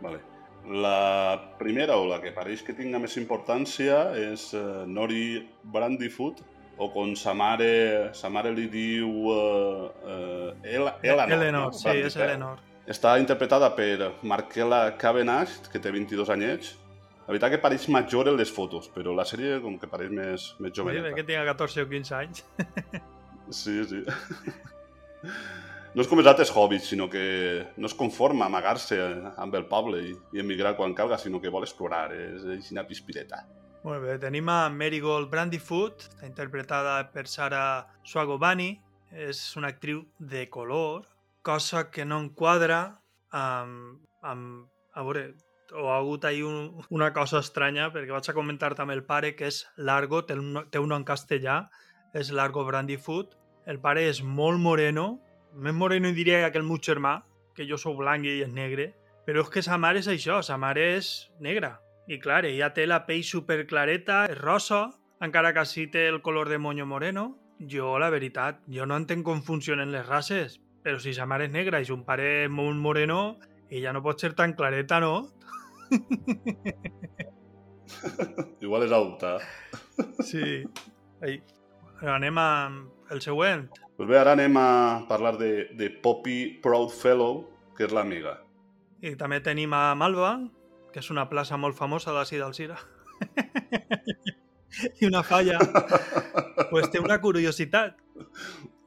Vale. 0.00 0.20
La 0.66 1.54
primera, 1.60 1.98
o 2.00 2.08
la 2.08 2.18
que 2.22 2.32
pareix 2.34 2.64
que 2.66 2.74
tinga 2.74 2.98
més 2.98 3.16
importància, 3.20 4.00
és 4.18 4.48
uh, 4.56 4.82
Nori 4.90 5.44
Brandyfoot, 5.62 6.42
o 6.78 6.90
com 6.92 7.14
sa 7.16 7.32
mare, 7.34 8.10
sa 8.14 8.28
mare 8.32 8.52
li 8.52 8.66
diu 8.72 9.08
uh, 9.32 9.86
uh, 9.88 10.50
El, 10.62 10.88
Eleanor. 11.02 11.32
Eleanor, 11.38 11.70
no? 11.70 11.78
sí, 11.78 11.88
és 12.04 12.16
Eleanor. 12.16 12.60
Està 12.86 13.16
interpretada 13.18 13.72
per 13.74 14.12
Markela 14.22 14.92
Cavenagh, 15.00 15.70
que 15.72 15.80
té 15.82 15.90
22 15.90 16.30
anyets. 16.30 16.74
La 17.26 17.32
veritat 17.34 17.56
que 17.56 17.58
pareix 17.58 17.88
major 17.90 18.28
en 18.30 18.36
les 18.38 18.52
fotos, 18.54 18.86
però 18.94 19.10
la 19.16 19.24
sèrie 19.26 19.56
com 19.64 19.74
que 19.82 19.88
pareix 19.90 20.12
més, 20.14 20.44
més 20.62 20.70
Sí, 20.70 20.78
joveneta. 20.78 21.10
que 21.16 21.24
tinga 21.26 21.42
14 21.48 21.82
o 21.82 21.88
15 21.90 22.14
anys. 22.20 22.44
Sí, 23.46 23.84
sí. 23.86 24.00
No 25.94 26.02
és 26.02 26.08
com 26.10 26.18
els 26.18 26.26
altres 26.26 26.50
hobbits, 26.50 26.88
sinó 26.90 27.06
que 27.08 27.20
no 27.78 27.86
es 27.86 27.94
conforma 27.94 28.44
a 28.44 28.50
amagar-se 28.50 28.96
amb 29.38 29.54
el 29.54 29.68
poble 29.70 30.00
i, 30.02 30.10
i 30.34 30.42
emigrar 30.42 30.74
quan 30.76 30.92
calga, 30.98 31.16
sinó 31.16 31.38
que 31.40 31.52
vol 31.54 31.62
explorar, 31.64 32.10
és 32.12 32.42
així 32.56 32.74
una 32.74 32.82
pispireta. 32.88 33.44
Molt 33.86 34.02
bé, 34.02 34.16
tenim 34.18 34.48
a 34.50 34.66
Marigold 34.74 35.28
Brandyfoot, 35.30 36.08
està 36.08 36.26
interpretada 36.26 36.96
per 37.14 37.22
Sara 37.30 37.86
Swagobani, 38.02 38.72
és 39.14 39.38
una 39.54 39.70
actriu 39.70 40.00
de 40.18 40.48
color, 40.50 41.04
cosa 41.46 41.84
que 41.94 42.02
no 42.04 42.18
enquadra 42.24 42.80
amb... 43.30 44.00
amb 44.26 44.66
a 44.96 45.04
veure, 45.06 45.22
o 45.70 45.86
ha 45.92 46.00
hagut 46.00 46.26
ahí 46.26 46.42
un, 46.42 46.82
una 46.90 47.12
cosa 47.14 47.38
estranya, 47.44 47.86
perquè 47.94 48.10
vaig 48.10 48.32
a 48.32 48.34
comentar 48.34 48.72
també 48.74 48.98
el 48.98 49.04
pare, 49.06 49.36
que 49.38 49.52
és 49.52 49.62
Largo, 49.76 50.24
té 50.26 50.34
un, 50.34 50.64
té 50.72 50.82
un 50.82 50.90
nom 50.90 51.06
castellà, 51.06 51.60
és 52.10 52.34
Largo 52.34 52.66
Brandyfoot. 52.66 53.38
El 53.70 53.78
pare 53.78 54.08
és 54.10 54.18
molt 54.18 54.58
moreno, 54.58 55.20
més 55.54 55.78
moreno 55.78 56.10
diria 56.10 56.42
que 56.50 56.58
el 56.58 56.66
meu 56.66 56.82
germà, 56.82 57.20
que 57.54 57.70
jo 57.70 57.78
sóc 57.78 58.00
blanc 58.02 58.26
i 58.26 58.34
ell 58.34 58.46
és 58.50 58.54
negre, 58.62 58.92
però 59.28 59.46
és 59.46 59.54
que 59.54 59.62
sa 59.62 59.78
mare 59.78 60.02
és 60.02 60.10
això, 60.10 60.42
sa 60.42 60.58
mare 60.58 60.96
és 60.98 61.28
negra. 61.38 61.76
I 62.06 62.20
clar, 62.22 62.44
ella 62.46 62.70
té 62.74 62.84
la 62.86 63.00
pell 63.06 63.24
superclareta, 63.26 64.26
és 64.30 64.38
rosa, 64.38 64.92
encara 65.24 65.52
que 65.56 65.64
sí 65.66 65.88
té 65.90 66.06
el 66.06 66.20
color 66.22 66.48
de 66.48 66.58
moño 66.58 66.86
moreno. 66.86 67.36
Jo, 67.58 67.98
la 67.98 68.10
veritat, 68.12 68.60
jo 68.70 68.86
no 68.86 68.98
entenc 69.00 69.24
com 69.26 69.40
funcionen 69.42 69.90
les 69.90 70.06
races, 70.06 70.60
però 70.84 71.00
si 71.02 71.14
sa 71.16 71.26
mare 71.26 71.48
és 71.48 71.54
negra 71.54 71.80
i 71.80 71.88
son 71.88 72.04
pare 72.06 72.44
és 72.44 72.52
molt 72.52 72.78
moreno, 72.78 73.38
ella 73.70 73.94
no 73.96 74.04
pot 74.04 74.22
ser 74.22 74.34
tan 74.38 74.54
clareta, 74.54 75.00
no? 75.00 75.26
Igual 78.62 78.86
és 78.86 78.92
adoptar. 78.92 79.40
Sí. 80.28 80.66
Ai. 81.24 81.40
Anem 82.04 82.36
a 82.36 82.68
el 83.10 83.22
següent. 83.24 83.70
Pues 83.96 84.10
bé, 84.10 84.18
ara 84.20 84.34
anem 84.36 84.58
a 84.60 85.06
parlar 85.08 85.38
de, 85.40 85.70
de 85.72 85.88
Poppy 86.04 86.60
Proudfellow, 86.62 87.46
que 87.78 87.88
és 87.88 87.94
l'amiga. 87.96 88.36
I 89.00 89.14
també 89.16 89.40
tenim 89.40 89.72
a 89.72 89.94
Malva, 89.96 90.34
que 90.96 91.02
és 91.04 91.10
una 91.12 91.26
plaça 91.28 91.58
molt 91.60 91.76
famosa 91.76 92.08
d'ací 92.16 92.38
d'Alzira. 92.40 92.78
I 95.00 95.04
una 95.04 95.20
falla. 95.22 95.58
pues 96.70 96.88
té 96.90 97.02
una 97.04 97.18
curiositat. 97.20 97.98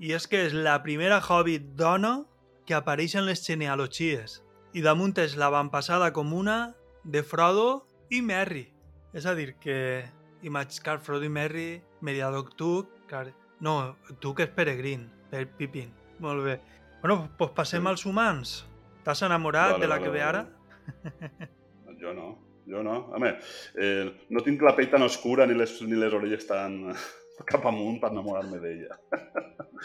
I 0.01 0.15
és 0.17 0.25
que 0.25 0.39
és 0.47 0.55
la 0.57 0.79
primera 0.81 1.19
hobbit 1.21 1.67
dona 1.77 2.23
que 2.65 2.73
apareix 2.73 3.13
en 3.19 3.27
les 3.27 3.43
genealogies. 3.45 4.39
I 4.73 4.81
damunt 4.81 5.13
és 5.21 5.35
l'avantpassada 5.37 6.09
comuna 6.11 6.73
de 7.03 7.21
Frodo 7.21 7.85
i 8.09 8.23
Merry. 8.25 8.65
És 9.13 9.27
a 9.29 9.35
dir, 9.37 9.53
que 9.61 10.09
imaginar 10.41 10.97
Frodo 11.05 11.29
i 11.29 11.29
Merry, 11.29 11.83
Mediadoc 12.01 12.55
Tuc, 12.57 12.89
clar, 13.05 13.27
no, 13.61 13.97
Tuc 14.17 14.41
és 14.41 14.49
peregrin, 14.49 15.05
per 15.29 15.45
Pippin. 15.61 15.93
Molt 16.25 16.41
bé. 16.43 16.57
Bueno, 17.03 17.29
doncs 17.37 17.53
passem 17.53 17.85
Sí. 17.85 17.87
als 17.93 18.05
humans. 18.09 18.65
T'has 19.05 19.21
enamorat 19.21 19.73
Vale, 19.77 19.85
de 19.85 19.87
la 19.87 19.99
vale, 19.99 20.03
que 20.03 20.09
ve 20.09 20.25
vale. 20.25 20.37
ara? 20.39 21.49
jo 22.69 22.83
no. 22.85 22.97
Home, 23.15 23.33
eh, 23.75 24.05
no 24.29 24.43
tinc 24.45 24.61
la 24.65 24.75
pell 24.77 24.89
tan 24.91 25.05
oscura 25.05 25.47
ni 25.49 25.57
les, 25.57 25.75
ni 25.81 25.97
les 25.99 26.13
orelles 26.13 26.45
tan 26.47 26.81
cap 27.49 27.65
amunt 27.69 27.99
per 28.01 28.11
enamorar-me 28.13 28.59
d'ella. 28.61 28.99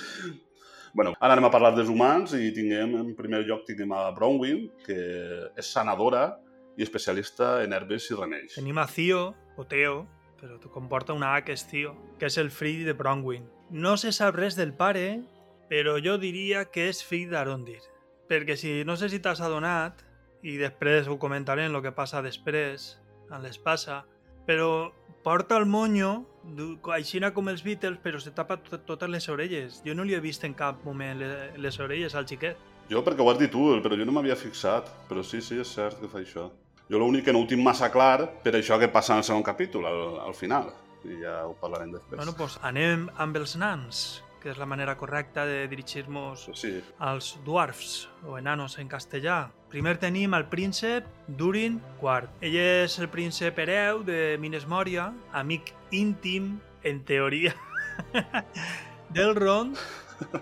bueno, 0.97 1.15
ara 1.19 1.35
anem 1.35 1.49
a 1.49 1.53
parlar 1.55 1.75
dels 1.77 1.93
humans 1.93 2.37
i 2.39 2.53
tinguem, 2.55 2.97
en 3.01 3.15
primer 3.19 3.45
lloc, 3.49 3.65
tinguem 3.69 3.95
a 3.97 4.07
Bronwyn, 4.17 4.67
que 4.87 4.99
és 5.57 5.71
sanadora 5.71 6.29
i 6.77 6.83
especialista 6.83 7.61
en 7.65 7.75
herbes 7.75 8.11
i 8.11 8.19
remeis. 8.19 8.59
Tenim 8.59 8.79
a 8.83 8.87
Theo, 8.91 9.29
o 9.57 9.67
Theo, 9.71 10.03
però 10.41 10.59
tu 10.61 10.71
comporta 10.71 11.15
una 11.17 11.35
A 11.37 11.45
que 11.47 11.55
és 11.55 11.65
Theo, 11.71 11.95
que 12.19 12.29
és 12.29 12.39
el 12.43 12.51
fill 12.51 12.85
de 12.85 12.93
Bronwyn. 12.99 13.47
No 13.71 13.97
se 13.97 14.13
sap 14.13 14.37
res 14.37 14.59
del 14.59 14.75
pare, 14.77 15.23
però 15.71 15.97
jo 16.03 16.19
diria 16.21 16.67
que 16.71 16.89
és 16.91 17.01
fill 17.03 17.31
d'Arondir. 17.31 17.81
Perquè 18.29 18.57
si 18.59 18.83
no 18.85 18.97
sé 18.97 19.09
si 19.13 19.21
t'has 19.23 19.41
adonat, 19.45 20.03
i 20.45 20.59
després 20.61 21.09
ho 21.09 21.17
comentaré 21.19 21.65
en 21.67 21.75
el 21.75 21.83
que 21.83 21.93
passa 21.97 22.21
després, 22.23 22.99
en 23.33 23.41
l'espasa, 23.43 24.03
però 24.47 24.93
porta 25.25 25.57
el 25.57 25.65
monyo, 25.65 26.27
aixina 26.93 27.31
com 27.33 27.49
els 27.49 27.63
Beatles, 27.65 27.97
però 28.05 28.21
se 28.21 28.31
tapa 28.37 28.59
tot, 28.63 28.85
totes 28.85 29.09
les 29.09 29.29
orelles. 29.33 29.81
Jo 29.87 29.95
no 29.97 30.05
li 30.05 30.13
he 30.15 30.21
vist 30.21 30.45
en 30.45 30.53
cap 30.55 30.83
moment 30.85 31.17
le- 31.19 31.57
les 31.59 31.79
orelles 31.81 32.15
al 32.15 32.27
xiquet. 32.29 32.59
Jo 32.91 33.01
perquè 33.03 33.25
ho 33.25 33.31
has 33.33 33.39
dit 33.41 33.51
tu, 33.51 33.65
però 33.81 33.97
jo 33.97 34.05
no 34.05 34.13
m'havia 34.13 34.37
fixat. 34.37 34.91
Però 35.09 35.23
sí, 35.25 35.41
sí, 35.41 35.57
és 35.59 35.69
cert 35.73 35.99
que 36.01 36.09
fa 36.13 36.21
això. 36.21 36.51
Jo 36.91 36.99
l'únic 37.01 37.25
que 37.25 37.33
no 37.33 37.41
ho 37.41 37.47
tinc 37.49 37.63
massa 37.65 37.89
clar 37.91 38.43
per 38.45 38.53
això 38.59 38.77
que 38.79 38.89
passa 38.93 39.15
en 39.15 39.23
el 39.23 39.25
segon 39.25 39.43
capítol, 39.43 39.87
al, 39.89 40.19
al 40.29 40.35
final. 40.37 40.69
I 41.05 41.17
ja 41.23 41.47
ho 41.49 41.55
parlarem 41.57 41.91
després. 41.93 42.17
Bueno, 42.21 42.33
doncs 42.37 42.59
anem 42.63 43.09
amb 43.17 43.37
els 43.41 43.57
nans, 43.57 44.23
que 44.43 44.51
és 44.53 44.59
la 44.61 44.67
manera 44.69 44.95
correcta 45.01 45.47
de 45.49 45.67
dirigir-nos 45.69 46.51
Sí, 46.53 46.83
als 46.99 47.39
dwarfs, 47.45 48.11
o 48.29 48.37
enanos 48.37 48.79
en 48.79 48.89
castellà. 48.89 49.51
Primer 49.75 49.97
tenim 49.99 50.35
el 50.39 50.45
príncep 50.47 51.03
Durin 51.27 51.81
IV. 51.99 52.29
Ell 52.47 52.55
és 52.63 52.95
el 53.03 53.09
príncep 53.11 53.57
hereu 53.59 54.05
de 54.07 54.37
Minas 54.39 54.69
Moria, 54.71 55.09
amic 55.35 55.73
íntim, 55.91 56.61
en 56.87 57.01
teoria, 57.03 57.51
del 59.17 59.35
Ron 59.35 59.73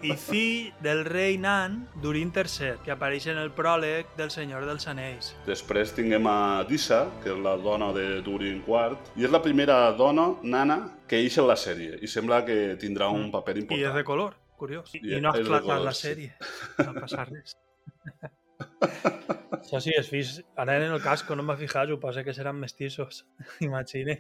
i 0.05 0.13
fill 0.21 0.69
del 0.85 1.01
rei 1.09 1.39
nan 1.41 1.79
Durin 2.03 2.29
III, 2.35 2.75
que 2.85 2.93
apareix 2.93 3.31
en 3.33 3.41
el 3.41 3.49
pròleg 3.57 4.11
del 4.19 4.29
Senyor 4.35 4.67
dels 4.69 4.85
Anells. 4.93 5.31
Després 5.49 5.95
tinguem 5.97 6.29
a 6.29 6.37
Dissa, 6.69 7.07
que 7.25 7.33
és 7.33 7.41
la 7.41 7.57
dona 7.57 7.89
de 7.97 8.21
Durin 8.27 8.61
IV, 8.67 8.99
i 9.17 9.25
és 9.25 9.33
la 9.33 9.41
primera 9.41 9.79
dona 9.97 10.29
nana 10.45 10.79
que 11.09 11.23
eix 11.25 11.41
en 11.41 11.49
la 11.49 11.57
sèrie, 11.57 11.97
i 12.05 12.07
sembla 12.19 12.43
que 12.45 12.77
tindrà 12.85 13.09
un 13.09 13.31
Mm. 13.31 13.33
paper 13.39 13.57
I 13.57 13.59
és 13.59 13.65
important. 13.65 13.97
de 13.97 14.05
color, 14.13 14.37
curiós. 14.61 14.93
I 15.01 15.17
I, 15.17 15.21
no 15.25 15.33
ha 15.33 15.41
esclatat 15.41 15.85
la 15.89 15.97
sí. 15.97 16.07
sèrie. 16.11 16.37
No 16.85 16.93
passa 17.01 17.25
res. 17.33 17.57
Això 19.63 19.79
sí, 19.81 19.93
els 19.97 20.09
fills 20.11 20.31
anaven 20.59 20.89
en 20.89 20.93
el 20.97 21.01
casco, 21.05 21.37
no 21.39 21.45
m'ha 21.47 21.55
fijat, 21.57 21.89
suposa 21.89 22.25
que 22.27 22.33
seran 22.35 22.59
mestissos, 22.59 23.23
imagine. 23.65 24.17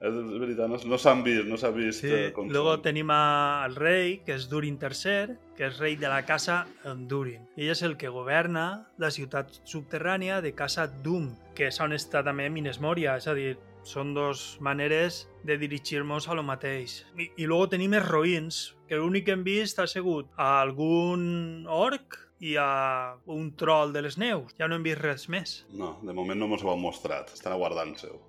És 0.00 0.16
veritat, 0.40 0.66
no, 0.72 0.78
no 0.90 0.98
s'han 0.98 1.22
vist, 1.24 1.46
no 1.48 1.56
s'ha 1.60 1.70
vist 1.74 2.02
Sí. 2.02 2.10
eh, 2.10 2.32
com 2.34 2.48
Luego 2.50 2.74
són. 2.74 2.82
tenim 2.88 3.10
al 3.14 3.76
rei, 3.78 4.18
que 4.26 4.34
és 4.34 4.48
Durin 4.50 4.78
III, 4.80 5.36
que 5.56 5.68
és 5.68 5.78
rei 5.78 5.96
de 6.00 6.08
la 6.10 6.22
casa 6.26 6.64
Durin. 7.08 7.46
Ell 7.56 7.70
és 7.70 7.82
el 7.86 7.96
que 8.00 8.08
governa 8.10 8.66
la 8.98 9.10
ciutat 9.14 9.52
subterrània 9.64 10.40
de 10.42 10.54
Casa 10.56 10.86
Dum, 10.88 11.30
que 11.54 11.68
és 11.70 11.80
on 11.80 11.92
està 11.96 12.24
també 12.26 12.48
Minas 12.50 12.80
Moria, 12.80 13.16
és 13.20 13.28
a 13.30 13.34
dir, 13.36 13.54
són 13.84 14.12
dos 14.14 14.58
maneres 14.60 15.22
de 15.44 15.56
dirigir-nos 15.56 16.26
a 16.28 16.34
lo 16.36 16.42
mateix. 16.44 17.04
I, 17.16 17.30
I 17.38 17.46
luego 17.46 17.68
tenim 17.72 17.94
els 17.96 18.08
roïns, 18.08 18.58
que 18.88 18.98
l'únic 18.98 19.24
que 19.28 19.32
hem 19.38 19.44
vist 19.46 19.78
ha 19.78 19.86
sigut 19.86 20.28
algun 20.36 21.64
orc 21.70 22.18
i 22.40 22.56
a 22.56 23.16
un 23.28 23.52
troll 23.56 23.92
de 23.92 24.02
les 24.02 24.16
neus. 24.18 24.54
Ja 24.58 24.68
no 24.68 24.78
hem 24.78 24.84
vist 24.86 25.00
res 25.04 25.28
més. 25.32 25.60
No, 25.76 25.98
de 26.02 26.16
moment 26.16 26.40
no 26.40 26.48
mos 26.48 26.64
ho 26.64 26.72
han 26.72 26.80
mostrat, 26.82 27.32
estan 27.36 27.54
aguardant-se-ho. 27.56 28.20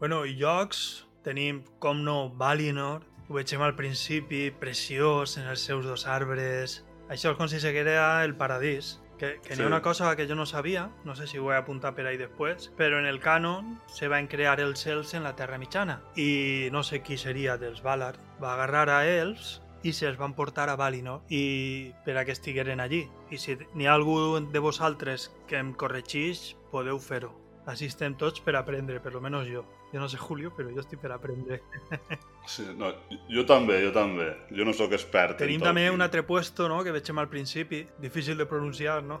Bueno, 0.00 0.24
i 0.26 0.34
llocs 0.36 1.04
tenim, 1.24 1.62
com 1.80 2.02
no, 2.04 2.28
Valinor, 2.36 3.06
ho 3.28 3.38
veiem 3.38 3.62
al 3.64 3.76
principi, 3.78 4.50
preciós, 4.50 5.38
en 5.38 5.48
els 5.48 5.64
seus 5.64 5.86
dos 5.86 6.06
arbres... 6.10 6.82
Això 7.04 7.34
és 7.34 7.36
com 7.38 7.48
si 7.48 7.58
seguera 7.60 8.24
el 8.24 8.34
paradís. 8.36 8.98
Que, 9.18 9.38
que 9.44 9.52
sí. 9.52 9.54
Sí. 9.54 9.58
n'hi 9.60 9.64
ha 9.66 9.70
una 9.70 9.82
cosa 9.84 10.10
que 10.16 10.26
jo 10.26 10.34
no 10.34 10.46
sabia, 10.48 10.88
no 11.04 11.14
sé 11.14 11.28
si 11.30 11.38
ho 11.38 11.50
he 11.52 11.56
apuntat 11.56 11.94
per 11.94 12.08
ahí 12.08 12.16
després, 12.18 12.70
però 12.76 12.98
en 12.98 13.06
el 13.06 13.20
canon 13.22 13.76
se 13.86 14.08
van 14.10 14.26
crear 14.26 14.56
els 14.60 14.82
cels 14.82 15.14
en 15.14 15.22
la 15.22 15.36
Terra 15.38 15.60
Mitjana 15.60 16.00
i 16.18 16.68
no 16.74 16.82
sé 16.82 17.02
qui 17.06 17.16
seria 17.20 17.54
dels 17.60 17.84
Valar. 17.84 18.16
Va 18.42 18.54
agarrar 18.56 18.88
a 18.90 19.04
ells 19.06 19.60
i 19.84 19.92
se'ls 19.92 20.18
van 20.18 20.32
portar 20.34 20.70
a 20.72 20.76
Valinor 20.80 21.22
i 21.28 21.92
per 22.04 22.16
a 22.16 22.24
que 22.24 22.32
estigueren 22.32 22.80
allí. 22.80 23.04
I 23.30 23.38
si 23.38 23.56
n'hi 23.74 23.86
ha 23.86 23.94
algú 23.94 24.16
de 24.40 24.60
vosaltres 24.64 25.30
que 25.48 25.60
em 25.60 25.74
corregeix, 25.76 26.54
podeu 26.72 26.98
fer-ho. 26.98 27.32
Així 27.68 27.88
estem 27.88 28.12
tots 28.20 28.42
per 28.44 28.56
aprendre, 28.58 28.98
per 29.00 29.14
lo 29.14 29.20
menos 29.24 29.46
jo. 29.48 29.62
Jo 29.92 30.00
no 30.00 30.08
sé, 30.08 30.18
Julio, 30.20 30.50
però 30.56 30.72
jo 30.72 30.82
estic 30.82 31.00
per 31.00 31.12
aprendre. 31.12 31.62
Sí, 32.44 32.60
no, 32.76 32.90
jo 33.32 33.40
també, 33.48 33.78
jo 33.80 33.88
també. 33.94 34.26
Jo 34.52 34.66
no 34.68 34.74
sóc 34.76 34.92
expert 34.92 35.38
Tenim 35.40 35.62
en 35.62 35.70
també 35.70 35.86
un 35.88 36.04
altre 36.04 36.20
puesto, 36.28 36.66
no?, 36.68 36.82
que 36.84 36.92
veiem 36.92 37.22
al 37.22 37.30
principi. 37.32 37.86
Difícil 38.02 38.36
de 38.36 38.44
pronunciar, 38.44 38.98
no? 39.02 39.16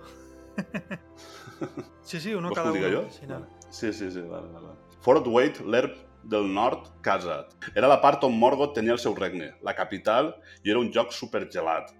sí, 2.02 2.20
sí, 2.20 2.34
uno 2.34 2.50
Vols 2.50 2.58
cada 2.58 2.72
uno. 2.72 2.90
jo? 2.92 3.06
Sí, 3.10 3.26
no. 3.26 3.46
Sí, 3.70 3.94
sí, 3.94 4.10
sí, 4.10 4.20
vale, 4.20 4.52
vale. 4.52 4.74
Fort 5.00 5.26
Wade, 5.26 5.64
l'herb 5.64 5.96
del 6.30 6.46
nord, 6.54 6.88
Khazad. 7.02 7.52
Era 7.74 7.88
la 7.90 8.00
part 8.02 8.24
on 8.24 8.34
Morgoth 8.38 8.74
tenia 8.74 8.92
el 8.96 8.98
seu 9.02 9.14
regne, 9.14 9.52
la 9.62 9.74
capital, 9.74 10.34
i 10.64 10.70
era 10.70 10.80
un 10.80 10.90
lloc 10.94 11.12
supergelat. 11.12 11.92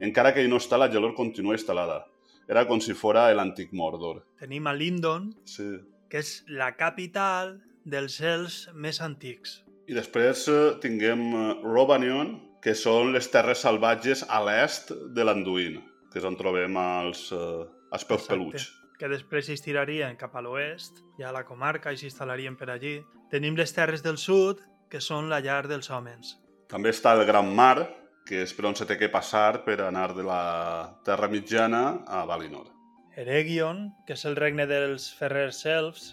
Encara 0.00 0.32
que 0.34 0.42
hi 0.44 0.48
no 0.48 0.56
està, 0.60 0.78
la 0.78 0.90
gelor 0.92 1.14
continua 1.16 1.56
instal·lada. 1.56 2.02
Era 2.48 2.66
com 2.68 2.80
si 2.80 2.94
fora 2.94 3.26
l'antic 3.34 3.72
Mordor. 3.72 4.22
Tenim 4.38 4.66
a 4.66 4.74
Lindon, 4.74 5.32
Sí. 5.44 5.78
que 6.08 6.18
és 6.18 6.44
la 6.48 6.72
capital 6.76 7.60
dels 7.84 8.16
cels 8.20 8.68
més 8.74 9.00
antics. 9.00 9.62
I 9.88 9.94
després 9.94 10.46
eh, 10.48 10.74
tinguem 10.82 11.20
eh, 11.34 11.54
Robanion, 11.62 12.40
que 12.62 12.74
són 12.74 13.12
les 13.14 13.28
terres 13.30 13.60
salvatges 13.62 14.24
a 14.28 14.40
l'est 14.42 14.90
de 15.14 15.24
l'Anduin, 15.24 15.80
que 16.12 16.18
és 16.18 16.24
on 16.24 16.36
trobem 16.36 16.76
els, 16.76 17.30
eh, 17.32 17.64
els 17.92 18.04
peus 18.04 18.22
Exacte. 18.24 18.34
peluts. 18.34 18.72
Que 18.98 19.10
després 19.12 19.48
s'estirarien 19.48 20.16
cap 20.16 20.34
a 20.36 20.42
l'oest, 20.44 21.02
ja 21.20 21.30
a 21.30 21.34
la 21.34 21.44
comarca, 21.44 21.92
i 21.92 22.00
s'instal·larien 22.00 22.56
per 22.56 22.70
allí. 22.72 22.96
Tenim 23.30 23.56
les 23.58 23.74
terres 23.76 24.02
del 24.04 24.18
sud, 24.18 24.62
que 24.90 25.00
són 25.02 25.30
la 25.30 25.40
llar 25.44 25.66
dels 25.68 25.90
homes. 25.90 26.36
També 26.70 26.90
està 26.94 27.14
el 27.16 27.26
Gran 27.26 27.52
Mar, 27.54 27.86
que 28.26 28.42
és 28.42 28.54
per 28.54 28.66
on 28.70 28.74
se 28.78 28.86
té 28.86 28.96
que 28.98 29.10
passar 29.12 29.62
per 29.66 29.80
anar 29.84 30.12
de 30.16 30.24
la 30.26 30.96
Terra 31.06 31.28
Mitjana 31.30 31.82
a 32.06 32.24
Valinor. 32.26 32.72
Eregion, 33.16 33.90
que 34.06 34.16
és 34.16 34.24
el 34.28 34.36
regne 34.36 34.66
dels 34.68 35.08
ferrers 35.16 35.62
elfs, 35.70 36.08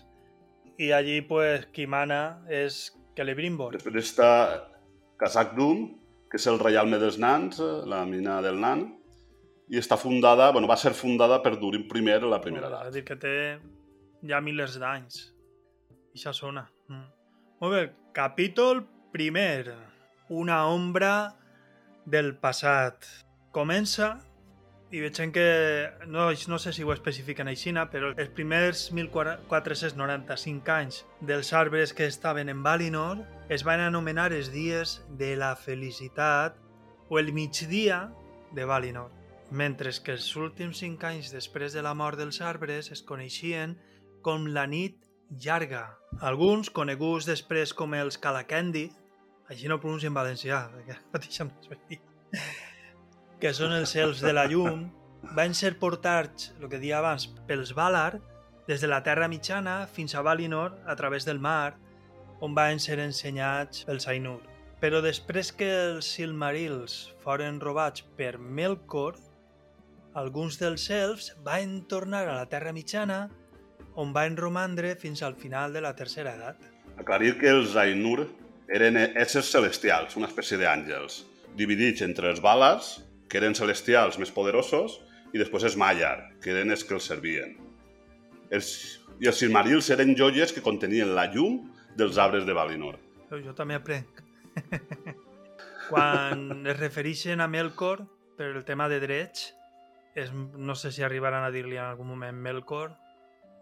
i 0.78 0.92
allí 0.94 1.22
pues, 1.26 1.68
qui 1.74 1.88
mana 1.88 2.44
és 2.50 2.94
Celebrimbor. 3.18 3.76
Després 3.76 4.08
està 4.08 4.30
Kazakh 5.22 5.54
Dum, 5.58 5.86
que 6.32 6.40
és 6.42 6.48
el 6.50 6.58
reialme 6.62 6.98
dels 7.02 7.20
nans, 7.22 7.60
eh, 7.62 7.74
la 7.90 8.04
mina 8.10 8.40
del 8.42 8.58
nan, 8.62 8.88
i 9.70 9.80
està 9.80 9.98
fundada, 9.98 10.52
bueno, 10.52 10.68
va 10.68 10.78
ser 10.78 10.94
fundada 10.94 11.42
per 11.44 11.56
Durin 11.60 11.88
I 11.88 12.10
en 12.10 12.30
la 12.30 12.42
primera 12.42 12.68
És 12.68 12.74
a 12.74 12.76
edat. 12.76 12.94
dir, 12.94 13.04
que 13.04 13.16
té 13.16 13.60
ja 14.28 14.42
milers 14.42 14.78
d'anys. 14.80 15.34
I 16.14 16.20
això 16.20 16.34
sona. 16.34 16.68
Mm. 16.88 17.08
Molt 17.62 17.74
bé, 17.74 17.94
capítol 18.14 18.86
primer. 19.12 19.74
Una 20.30 20.68
ombra 20.68 21.36
del 22.06 22.36
passat. 22.36 23.06
Comença 23.52 24.20
i 24.94 25.00
veiem 25.02 25.32
que, 25.34 25.90
no, 26.06 26.28
no 26.30 26.58
sé 26.62 26.72
si 26.74 26.84
ho 26.86 26.92
especifiquen 26.94 27.48
aixina, 27.50 27.88
però 27.90 28.12
els 28.14 28.30
primers 28.38 28.92
1495 28.94 30.70
anys 30.70 31.00
dels 31.20 31.50
arbres 31.58 31.96
que 31.98 32.06
estaven 32.06 32.52
en 32.54 32.62
Valinor 32.62 33.24
es 33.50 33.66
van 33.66 33.82
anomenar 33.82 34.30
els 34.34 34.52
dies 34.54 35.00
de 35.18 35.34
la 35.36 35.56
felicitat 35.56 36.60
o 37.10 37.18
el 37.18 37.34
migdia 37.34 38.12
de 38.54 38.66
Valinor, 38.70 39.10
mentre 39.54 39.92
que 40.04 40.16
els 40.18 40.28
últims 40.36 40.82
5 40.82 41.08
anys 41.08 41.32
després 41.34 41.78
de 41.78 41.84
la 41.86 41.94
mort 41.94 42.18
dels 42.18 42.42
arbres 42.42 42.90
es 42.92 43.04
coneixien 43.06 43.78
com 44.26 44.48
la 44.50 44.66
nit 44.68 44.98
llarga. 45.46 45.86
Alguns, 46.22 46.72
coneguts 46.74 47.30
després 47.30 47.74
com 47.78 47.94
els 47.94 48.18
Calakendi, 48.18 48.88
així 49.50 49.70
no 49.70 49.80
pronuncio 49.80 50.10
en 50.10 50.18
valencià, 50.18 50.66
perquè 50.74 50.98
mateixa 51.14 51.46
no 51.46 51.54
que 53.44 53.52
són 53.52 53.74
els 53.76 53.92
cels 53.92 54.22
de 54.24 54.32
la 54.32 54.46
llum, 54.48 54.86
van 55.36 55.54
ser 55.54 55.74
portats, 55.80 56.54
el 56.62 56.70
que 56.72 56.80
dia 56.80 57.02
abans, 57.02 57.28
pels 57.48 57.74
Valar, 57.76 58.22
des 58.70 58.80
de 58.80 58.88
la 58.88 59.02
Terra 59.04 59.28
Mitjana 59.28 59.82
fins 59.92 60.16
a 60.16 60.24
Valinor 60.24 60.78
a 60.88 60.96
través 60.96 61.28
del 61.28 61.42
mar, 61.44 61.76
on 62.40 62.56
van 62.56 62.80
ser 62.80 63.02
ensenyats 63.04 63.84
pels 63.88 64.08
Ainur. 64.08 64.40
Però 64.80 65.02
després 65.04 65.52
que 65.52 65.68
els 65.68 66.08
Silmarils 66.16 66.96
foren 67.24 67.60
robats 67.60 68.04
per 68.18 68.38
Melkor, 68.40 69.20
alguns 70.14 70.60
dels 70.62 70.86
elfs 70.94 71.32
van 71.46 71.82
tornar 71.90 72.24
a 72.28 72.38
la 72.38 72.50
Terra 72.50 72.74
Mitjana, 72.74 73.28
on 73.96 74.14
van 74.14 74.38
romandre 74.38 74.96
fins 74.98 75.22
al 75.22 75.36
final 75.38 75.74
de 75.74 75.82
la 75.82 75.94
tercera 75.96 76.34
edat. 76.38 76.62
Aclarir 76.98 77.36
que 77.40 77.50
els 77.50 77.76
Ainur 77.78 78.28
eren 78.74 78.98
éssers 78.98 79.50
celestials, 79.54 80.16
una 80.18 80.30
espècie 80.30 80.58
d'àngels, 80.62 81.24
dividits 81.58 82.06
entre 82.06 82.30
els 82.32 82.42
Valars, 82.42 82.96
que 83.30 83.40
eren 83.42 83.58
celestials 83.58 84.20
més 84.22 84.32
poderosos, 84.34 85.00
i 85.34 85.42
després 85.42 85.66
els 85.66 85.78
Maiar, 85.78 86.18
que 86.42 86.54
eren 86.54 86.74
els 86.74 86.86
que 86.86 86.94
els 86.98 87.10
servien. 87.10 87.56
Els, 88.54 88.70
I 89.22 89.30
els 89.30 89.40
Silmarils 89.42 89.90
eren 89.94 90.14
joies 90.18 90.54
que 90.54 90.62
contenien 90.62 91.16
la 91.18 91.26
llum 91.34 91.64
dels 91.98 92.20
arbres 92.22 92.46
de 92.46 92.54
Valinor. 92.54 93.00
Jo 93.34 93.54
també 93.58 93.78
aprenc. 93.80 94.22
Quan 95.90 96.68
es 96.70 96.78
refereixen 96.78 97.42
a 97.42 97.50
Melkor, 97.50 98.06
per 98.38 98.52
el 98.54 98.64
tema 98.66 98.86
de 98.90 99.00
drets, 99.02 99.52
és, 100.16 100.32
no 100.34 100.76
sé 100.76 100.92
si 100.92 101.04
arribaran 101.04 101.44
a 101.46 101.52
dir-li 101.52 101.78
en 101.78 101.88
algun 101.88 102.08
moment 102.08 102.38
Melkor, 102.38 102.94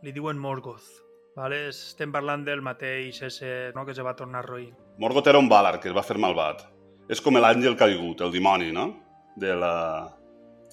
li 0.04 0.12
diuen 0.12 0.40
Morgoth. 0.40 0.90
Vale? 1.36 1.68
Estem 1.70 2.12
parlant 2.12 2.44
del 2.44 2.62
mateix 2.62 3.22
ese 3.24 3.72
no? 3.76 3.86
que 3.88 3.96
se 3.96 4.04
va 4.04 4.16
tornar 4.20 4.44
roïn. 4.46 4.74
Morgoth 5.00 5.32
era 5.32 5.40
un 5.40 5.48
Valar 5.50 5.80
que 5.80 5.90
es 5.90 5.96
va 5.96 6.04
fer 6.04 6.20
malvat. 6.20 6.66
És 7.12 7.22
com 7.24 7.40
l'àngel 7.40 7.78
caigut, 7.80 8.22
el 8.22 8.32
dimoni, 8.32 8.72
no? 8.76 8.92
De 9.40 9.56
la, 9.56 10.12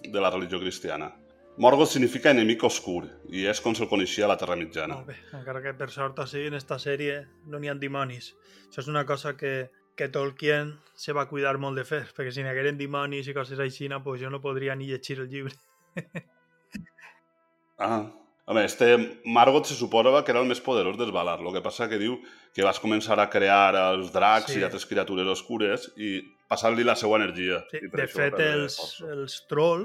de 0.02 0.20
la 0.20 0.30
religió 0.30 0.58
cristiana. 0.60 1.12
Morgoth 1.58 1.90
significa 1.90 2.30
enemic 2.30 2.62
oscur 2.62 3.08
i 3.34 3.44
és 3.50 3.58
com 3.62 3.74
se'l 3.74 3.88
coneixia 3.90 4.26
a 4.26 4.30
la 4.30 4.36
Terra 4.38 4.54
Mitjana. 4.58 5.00
Molt 5.00 5.08
bé, 5.10 5.16
encara 5.34 5.62
que 5.64 5.72
per 5.78 5.88
sort 5.90 6.20
així 6.22 6.44
en 6.46 6.54
esta 6.54 6.78
sèrie 6.78 7.24
no 7.50 7.58
n'hi 7.58 7.70
ha 7.70 7.74
dimonis. 7.74 8.30
Això 8.68 8.84
és 8.84 8.90
una 8.90 9.02
cosa 9.06 9.34
que, 9.38 9.70
que 9.98 10.06
Tolkien 10.14 10.76
se 10.94 11.14
va 11.14 11.26
cuidar 11.26 11.56
molt 11.58 11.80
de 11.80 11.86
fer, 11.88 12.04
perquè 12.14 12.30
si 12.34 12.44
n'hi 12.44 12.52
hagueren 12.52 12.78
dimonis 12.78 13.26
i 13.26 13.34
coses 13.34 13.58
així, 13.58 13.90
pues 14.04 14.22
jo 14.22 14.30
no 14.30 14.38
podria 14.40 14.76
ni 14.78 14.86
llegir 14.86 15.18
el 15.18 15.30
llibre. 15.32 15.54
Ah, 17.78 18.10
a 18.48 18.54
més, 18.56 18.72
este 18.72 19.20
Margot 19.28 19.66
se 19.68 19.76
suposava 19.76 20.24
que 20.24 20.32
era 20.32 20.40
el 20.40 20.48
més 20.48 20.60
poderós 20.64 20.96
dels 20.98 21.12
Valar. 21.14 21.38
El 21.44 21.52
que 21.54 21.62
passa 21.62 21.88
que 21.90 21.98
diu 22.00 22.16
que 22.56 22.64
vas 22.66 22.80
començar 22.82 23.18
a 23.20 23.28
crear 23.30 23.74
els 23.76 24.10
dracs 24.14 24.52
Sí. 24.52 24.60
i 24.60 24.64
altres 24.64 24.86
criatures 24.88 25.28
oscures 25.28 25.90
i 25.96 26.16
passar-li 26.48 26.82
la 26.84 26.96
seva 26.96 27.20
energia. 27.20 27.60
Sí, 27.70 27.82
de 27.92 28.06
fet, 28.08 28.38
els, 28.40 28.78
els 29.04 29.42
troll 29.50 29.84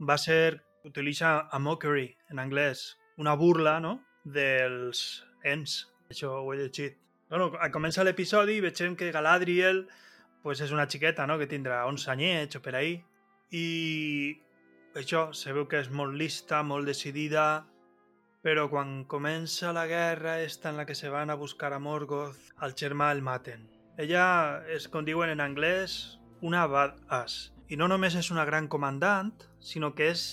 va 0.00 0.16
ser 0.16 0.62
utilitza 0.84 1.48
a 1.50 1.58
mockery 1.58 2.06
en 2.30 2.38
anglès, 2.38 2.96
una 3.18 3.34
burla, 3.34 3.80
no?, 3.80 3.98
dels 4.24 5.24
ens. 5.44 5.88
Això 6.08 6.30
ho 6.40 6.52
he 6.52 6.56
llegit. 6.62 6.96
Bueno, 7.28 7.50
comença 7.72 8.04
l'episodi 8.04 8.56
i 8.56 8.62
veiem 8.62 8.94
que 8.96 9.10
Galadriel 9.12 9.88
pues 10.44 10.60
és 10.60 10.72
una 10.72 10.86
xiqueta, 10.86 11.26
no?, 11.26 11.38
que 11.40 11.48
tindrà 11.48 11.86
11 11.88 12.10
anyets 12.12 12.56
o 12.56 12.62
per 12.62 12.76
ahí. 12.76 12.98
I 13.50 14.36
això, 14.94 15.28
se 15.34 15.52
veu 15.52 15.66
que 15.70 15.80
és 15.82 15.90
molt 15.90 16.14
lista, 16.18 16.62
molt 16.62 16.86
decidida, 16.86 17.64
però 18.44 18.68
quan 18.68 19.04
comença 19.08 19.72
la 19.72 19.86
guerra 19.88 20.40
esta 20.42 20.70
en 20.70 20.76
la 20.76 20.84
que 20.86 20.94
se 20.94 21.08
van 21.08 21.30
a 21.30 21.38
buscar 21.40 21.72
a 21.72 21.80
Morgoth, 21.80 22.52
al 22.58 22.74
germà 22.76 23.10
el 23.12 23.22
maten. 23.24 23.66
Ella 23.96 24.60
és, 24.68 24.88
com 24.90 25.06
diuen 25.06 25.32
en 25.32 25.40
anglès, 25.40 26.18
una 26.42 26.66
badass. 26.68 27.54
I 27.72 27.78
no 27.80 27.88
només 27.88 28.14
és 28.20 28.30
una 28.30 28.44
gran 28.44 28.68
comandant, 28.68 29.32
sinó 29.60 29.94
que 29.96 30.10
és 30.12 30.24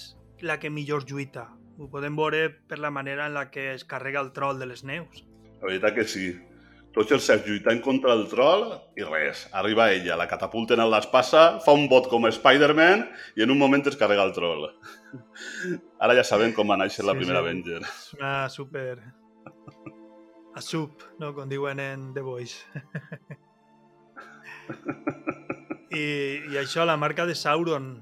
la 0.41 0.59
que 0.59 0.69
millor 0.69 1.05
lluita. 1.07 1.47
Ho 1.79 1.87
podem 1.89 2.17
veure 2.19 2.49
per 2.67 2.81
la 2.83 2.91
manera 2.91 3.29
en 3.29 3.37
la 3.37 3.47
que 3.49 3.71
es 3.73 3.85
carrega 3.87 4.19
el 4.19 4.33
troll 4.35 4.59
de 4.59 4.67
les 4.67 4.83
neus. 4.83 5.23
La 5.61 5.69
veritat 5.69 5.95
que 5.95 6.05
sí. 6.05 6.33
Els 6.91 7.07
seus 7.07 7.45
lluitant 7.47 7.79
contra 7.83 8.11
el 8.17 8.25
troll 8.27 8.65
i 8.99 9.05
res. 9.07 9.45
Arriba 9.55 9.87
ella, 9.95 10.17
la 10.19 10.27
catapulten 10.27 10.81
a 10.83 10.87
l'espassa, 10.91 11.59
fa 11.63 11.71
un 11.77 11.87
bot 11.91 12.09
com 12.11 12.27
Spider-Man 12.27 13.05
i 13.39 13.45
en 13.45 13.53
un 13.53 13.59
moment 13.61 13.85
es 13.87 13.95
carrega 13.99 14.25
el 14.27 14.33
troll. 14.35 14.67
Ara 16.03 16.17
ja 16.19 16.25
sabem 16.27 16.51
com 16.57 16.67
va 16.67 16.79
néixer 16.81 17.05
la 17.07 17.15
primera 17.15 17.39
sí. 17.39 17.45
Avenger. 17.45 17.79
És 17.87 18.13
una 18.19 18.33
super... 18.51 18.99
A 20.51 20.59
sub, 20.59 20.99
no? 21.21 21.31
Com 21.31 21.47
diuen 21.47 21.79
en 21.79 22.09
The 22.11 22.21
Voice. 22.27 22.59
I, 25.95 26.03
I 26.51 26.59
això, 26.59 26.83
la 26.83 26.97
marca 26.99 27.23
de 27.25 27.35
Sauron, 27.39 27.93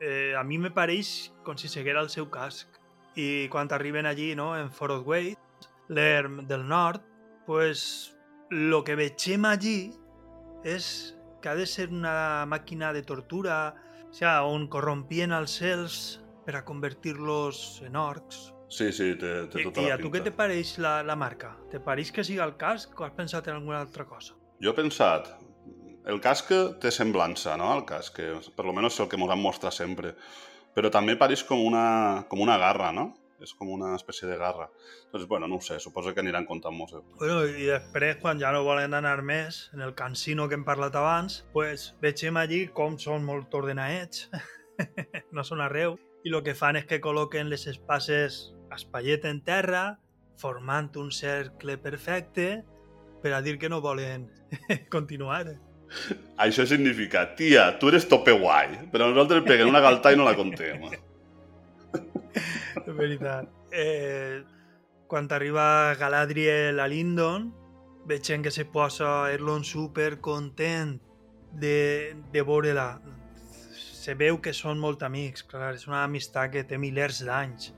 eh, 0.00 0.32
a 0.32 0.42
mi 0.44 0.56
me 0.56 0.72
pareix 0.72 1.32
com 1.44 1.60
si 1.60 1.68
seguera 1.68 2.00
el 2.00 2.08
seu 2.08 2.30
casc. 2.32 2.80
I 3.12 3.46
quan 3.52 3.68
arriben 3.76 4.08
allí, 4.08 4.32
no?, 4.34 4.56
en 4.56 4.72
Way, 4.72 5.36
l'Erm 5.88 6.46
del 6.48 6.66
nord, 6.66 7.04
pues 7.44 8.16
lo 8.52 8.82
que 8.84 8.94
veiem 8.98 9.46
allí 9.48 9.92
és 10.68 11.16
que 11.40 11.48
ha 11.48 11.54
de 11.56 11.64
ser 11.66 11.88
una 11.90 12.44
màquina 12.46 12.92
de 12.92 13.00
tortura, 13.02 13.72
o 14.04 14.12
sigui, 14.12 14.32
on 14.52 14.68
corrompien 14.70 15.32
els 15.32 15.56
cels 15.62 16.00
per 16.44 16.58
a 16.58 16.64
convertir-los 16.66 17.80
en 17.86 17.96
orcs. 17.96 18.50
Sí, 18.72 18.90
sí, 18.92 19.12
té, 19.20 19.32
té 19.52 19.64
tota 19.64 19.80
I, 19.80 19.84
la 19.84 19.88
I 19.88 19.94
a 19.96 19.98
tu 20.00 20.12
què 20.12 20.22
te 20.24 20.32
pareix 20.36 20.76
la, 20.80 21.00
la 21.04 21.16
marca? 21.16 21.54
Te 21.72 21.80
pareix 21.80 22.12
que 22.12 22.24
siga 22.24 22.44
el 22.44 22.54
casc 22.60 23.00
o 23.00 23.08
has 23.08 23.16
pensat 23.16 23.48
en 23.48 23.56
alguna 23.58 23.80
altra 23.80 24.04
cosa? 24.08 24.36
Jo 24.62 24.72
he 24.72 24.76
pensat, 24.76 25.32
el 26.08 26.20
casc 26.20 26.52
té 26.80 26.92
semblança, 26.92 27.56
no?, 27.56 27.72
el 27.76 27.86
casc, 27.88 28.20
per 28.56 28.68
lo 28.68 28.76
menos 28.76 28.94
és 28.94 29.04
el 29.04 29.08
que 29.08 29.16
ens 29.20 29.32
han 29.32 29.42
mostrat 29.42 29.76
sempre, 29.76 30.14
però 30.76 30.92
també 30.92 31.16
pareix 31.20 31.44
com 31.48 31.60
una, 31.64 32.24
com 32.28 32.40
una 32.44 32.60
garra, 32.60 32.92
no? 32.92 33.10
És 33.42 33.52
com 33.58 33.70
una 33.74 33.92
espècie 33.96 34.28
de 34.28 34.36
garra. 34.40 34.68
Doncs, 35.12 35.26
bueno, 35.28 35.48
no 35.50 35.58
ho 35.58 35.64
sé, 35.64 35.78
suposo 35.80 36.14
que 36.14 36.22
aniran 36.22 36.46
comptant 36.48 36.76
molt. 36.76 36.94
Bueno, 37.18 37.42
i 37.46 37.68
després, 37.68 38.18
quan 38.22 38.40
ja 38.40 38.52
no 38.54 38.62
volen 38.66 38.94
anar 38.94 39.18
més, 39.26 39.64
en 39.74 39.82
el 39.84 39.94
cansino 39.98 40.48
que 40.48 40.58
hem 40.58 40.64
parlat 40.68 40.96
abans, 40.98 41.42
pues, 41.52 41.90
vegem 42.02 42.38
allí 42.40 42.64
com 42.74 42.98
són 42.98 43.26
molt 43.26 43.54
ordenaets, 43.58 44.28
no 45.36 45.44
són 45.46 45.64
arreu, 45.64 45.98
i 46.22 46.30
el 46.30 46.42
que 46.46 46.54
fan 46.54 46.78
és 46.78 46.86
que 46.86 47.02
col·loquen 47.02 47.50
les 47.50 47.66
espases 47.70 48.52
espaiet 48.72 49.26
en 49.28 49.42
terra, 49.44 49.84
formant 50.40 50.90
un 50.98 51.10
cercle 51.12 51.76
perfecte, 51.78 52.62
per 53.22 53.34
a 53.36 53.42
dir 53.42 53.58
que 53.58 53.70
no 53.70 53.80
volen 53.82 54.26
continuar. 54.94 55.44
Això 56.40 56.64
significa, 56.66 57.26
tia, 57.36 57.68
tu 57.78 57.90
eres 57.92 58.08
tope 58.08 58.32
guai, 58.32 58.88
però 58.92 59.10
nosaltres 59.10 59.44
peguem 59.46 59.70
una 59.70 59.82
galta 59.84 60.12
i 60.12 60.18
no 60.18 60.26
la 60.26 60.34
contem. 60.38 60.86
és 62.86 62.94
veritat. 62.96 63.48
Eh, 63.72 64.42
quan 65.08 65.28
arriba 65.30 65.94
Galadriel 66.00 66.80
a 66.80 66.86
Lindon, 66.88 67.50
veiem 68.08 68.42
que 68.42 68.50
se 68.50 68.64
posa 68.64 69.30
Erlon 69.32 69.64
super 69.64 70.20
content 70.20 70.96
de, 71.52 72.16
de 72.32 72.42
veure-la. 72.42 73.00
Se 74.02 74.16
veu 74.18 74.40
que 74.42 74.54
són 74.56 74.80
molt 74.82 75.04
amics, 75.06 75.44
clar, 75.46 75.74
és 75.76 75.86
una 75.86 76.02
amistat 76.06 76.50
que 76.54 76.64
té 76.66 76.78
milers 76.80 77.22
d'anys. 77.26 77.70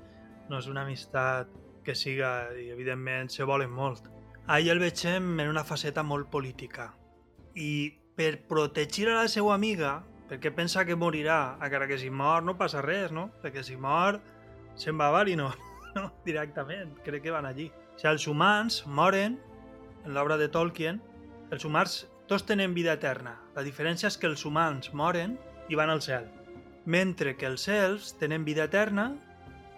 No 0.49 0.61
és 0.61 0.69
una 0.71 0.85
amistat 0.87 1.51
que 1.85 1.95
siga, 1.99 2.55
i 2.57 2.71
evidentment 2.73 3.29
se 3.33 3.45
volen 3.45 3.73
molt. 3.73 4.09
Ahir 4.47 4.73
el 4.73 4.81
veiem 4.81 5.41
en 5.41 5.51
una 5.51 5.65
faceta 5.65 6.03
molt 6.03 6.31
política. 6.33 6.93
I 7.55 7.93
per 8.17 8.39
protegir 8.49 9.09
a 9.11 9.19
la 9.23 9.29
seva 9.29 9.55
amiga, 9.55 9.99
perquè 10.29 10.53
pensa 10.55 10.85
que 10.87 10.97
morirà, 10.97 11.59
encara 11.61 11.89
que 11.91 11.99
si 12.01 12.11
mor 12.11 12.43
no 12.45 12.57
passa 12.57 12.83
res, 12.85 13.13
no? 13.13 13.29
Perquè 13.43 13.65
si 13.67 13.77
mor 13.77 14.21
se'n 14.77 14.99
va 14.99 15.09
a 15.09 15.17
Valinor, 15.19 15.59
no? 15.97 16.11
directament, 16.25 16.95
crec 17.05 17.25
que 17.27 17.35
van 17.35 17.47
allí. 17.47 17.69
O 17.69 17.99
sigui, 17.99 18.13
els 18.13 18.29
humans 18.31 18.83
moren, 18.87 19.39
en 20.05 20.15
l'obra 20.17 20.39
de 20.41 20.49
Tolkien, 20.53 21.01
els 21.51 21.65
humans 21.65 22.05
tots 22.29 22.47
tenen 22.49 22.75
vida 22.75 22.95
eterna. 22.97 23.37
La 23.55 23.63
diferència 23.63 24.09
és 24.09 24.17
que 24.19 24.31
els 24.31 24.45
humans 24.49 24.93
moren 24.97 25.39
i 25.69 25.79
van 25.79 25.93
al 25.93 26.03
cel, 26.05 26.27
mentre 26.85 27.37
que 27.37 27.47
els 27.49 27.69
elfs 27.69 28.15
tenen 28.21 28.45
vida 28.45 28.67
eterna, 28.69 29.13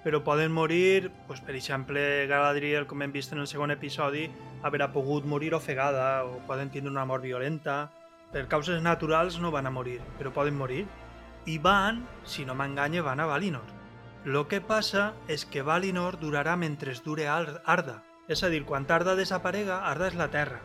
però 0.06 0.20
poden 0.22 0.52
morir, 0.54 1.10
doncs, 1.26 1.40
per 1.42 1.56
exemple, 1.58 2.00
Galadriel, 2.30 2.86
com 2.86 3.02
hem 3.02 3.10
vist 3.10 3.32
en 3.34 3.42
el 3.42 3.48
segon 3.50 3.74
episodi, 3.74 4.28
haver 4.62 4.86
pogut 4.94 5.26
morir 5.26 5.52
ofegada 5.54 6.24
o 6.24 6.38
poden 6.46 6.70
tindre 6.70 6.92
una 6.92 7.04
mort 7.04 7.24
violenta. 7.26 7.90
Per 8.30 8.46
causes 8.46 8.82
naturals 8.82 9.40
no 9.42 9.50
van 9.50 9.66
a 9.66 9.74
morir, 9.74 9.98
però 10.18 10.30
poden 10.30 10.54
morir. 10.54 10.84
I 11.46 11.58
van, 11.58 12.04
si 12.24 12.44
no 12.46 12.54
m'enganya, 12.54 13.02
van 13.02 13.20
a 13.20 13.26
Valinor. 13.26 13.75
Lo 14.26 14.48
que 14.48 14.58
passa 14.58 15.12
és 15.30 15.44
que 15.46 15.62
Valinor 15.62 16.16
durarà 16.18 16.56
mentre 16.58 16.90
dure 17.04 17.28
Arda. 17.30 18.00
És 18.26 18.40
a 18.42 18.48
dir, 18.50 18.64
quan 18.66 18.82
Arda 18.90 19.14
desaparega, 19.14 19.84
Arda 19.86 20.08
és 20.08 20.16
la 20.18 20.26
Terra. 20.32 20.58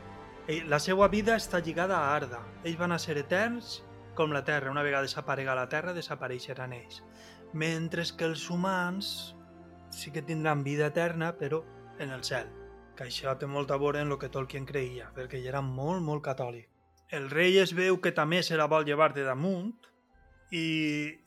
La 0.65 0.80
seva 0.82 1.08
vida 1.13 1.36
està 1.38 1.62
lligada 1.62 2.00
a 2.00 2.15
Arda. 2.15 2.39
Ells 2.63 2.80
van 2.80 2.91
a 2.91 2.97
ser 2.97 3.19
eterns 3.21 3.84
com 4.17 4.34
la 4.34 4.41
Terra. 4.43 4.71
Una 4.71 4.82
vegada 4.82 5.06
desaparega 5.06 5.54
la 5.54 5.67
Terra, 5.69 5.93
desapareixeran 5.93 6.74
ells. 6.74 7.04
Mentre 7.54 8.02
que 8.17 8.26
els 8.26 8.50
humans 8.50 9.36
sí 9.93 10.10
que 10.10 10.26
tindran 10.26 10.63
vida 10.63 10.89
eterna, 10.89 11.36
però 11.38 11.62
en 12.00 12.10
el 12.10 12.26
cel. 12.26 12.50
Que 12.97 13.12
això 13.12 13.38
té 13.38 13.45
molt 13.45 13.69
a 13.69 13.78
veure 13.78 14.02
en 14.02 14.10
el 14.10 14.17
que 14.17 14.34
Tolkien 14.34 14.65
creia, 14.65 15.13
perquè 15.13 15.38
ell 15.38 15.52
era 15.54 15.62
molt, 15.62 16.02
molt 16.02 16.26
catòlic. 16.26 16.65
El 17.13 17.30
rei 17.30 17.62
es 17.62 17.78
veu 17.78 18.02
que 18.02 18.10
també 18.10 18.41
se 18.41 18.58
la 18.58 18.65
vol 18.65 18.89
llevar 18.89 19.13
de 19.13 19.21
damunt 19.21 19.76
i 20.50 21.21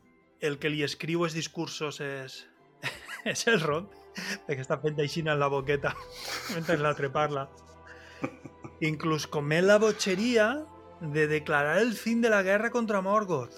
el 0.45 0.59
que 0.61 0.69
li 0.69 0.83
escriu 0.85 1.25
els 1.25 1.35
discursos 1.37 2.01
és, 2.05 2.43
és 3.33 3.47
el 3.49 3.63
Ron, 3.63 3.89
perquè 4.45 4.61
està 4.61 4.77
fent 4.83 5.01
així 5.01 5.25
en 5.25 5.33
la 5.41 5.49
boqueta 5.49 5.95
mentre 6.55 6.77
l'altre 6.81 7.11
parla. 7.15 7.49
Inclús 8.85 9.27
comet 9.27 9.65
la 9.65 9.79
botxeria 9.81 10.49
de 11.01 11.27
declarar 11.31 11.79
el 11.81 11.95
fin 11.97 12.21
de 12.21 12.31
la 12.33 12.43
guerra 12.43 12.71
contra 12.71 13.01
Morgoth, 13.01 13.57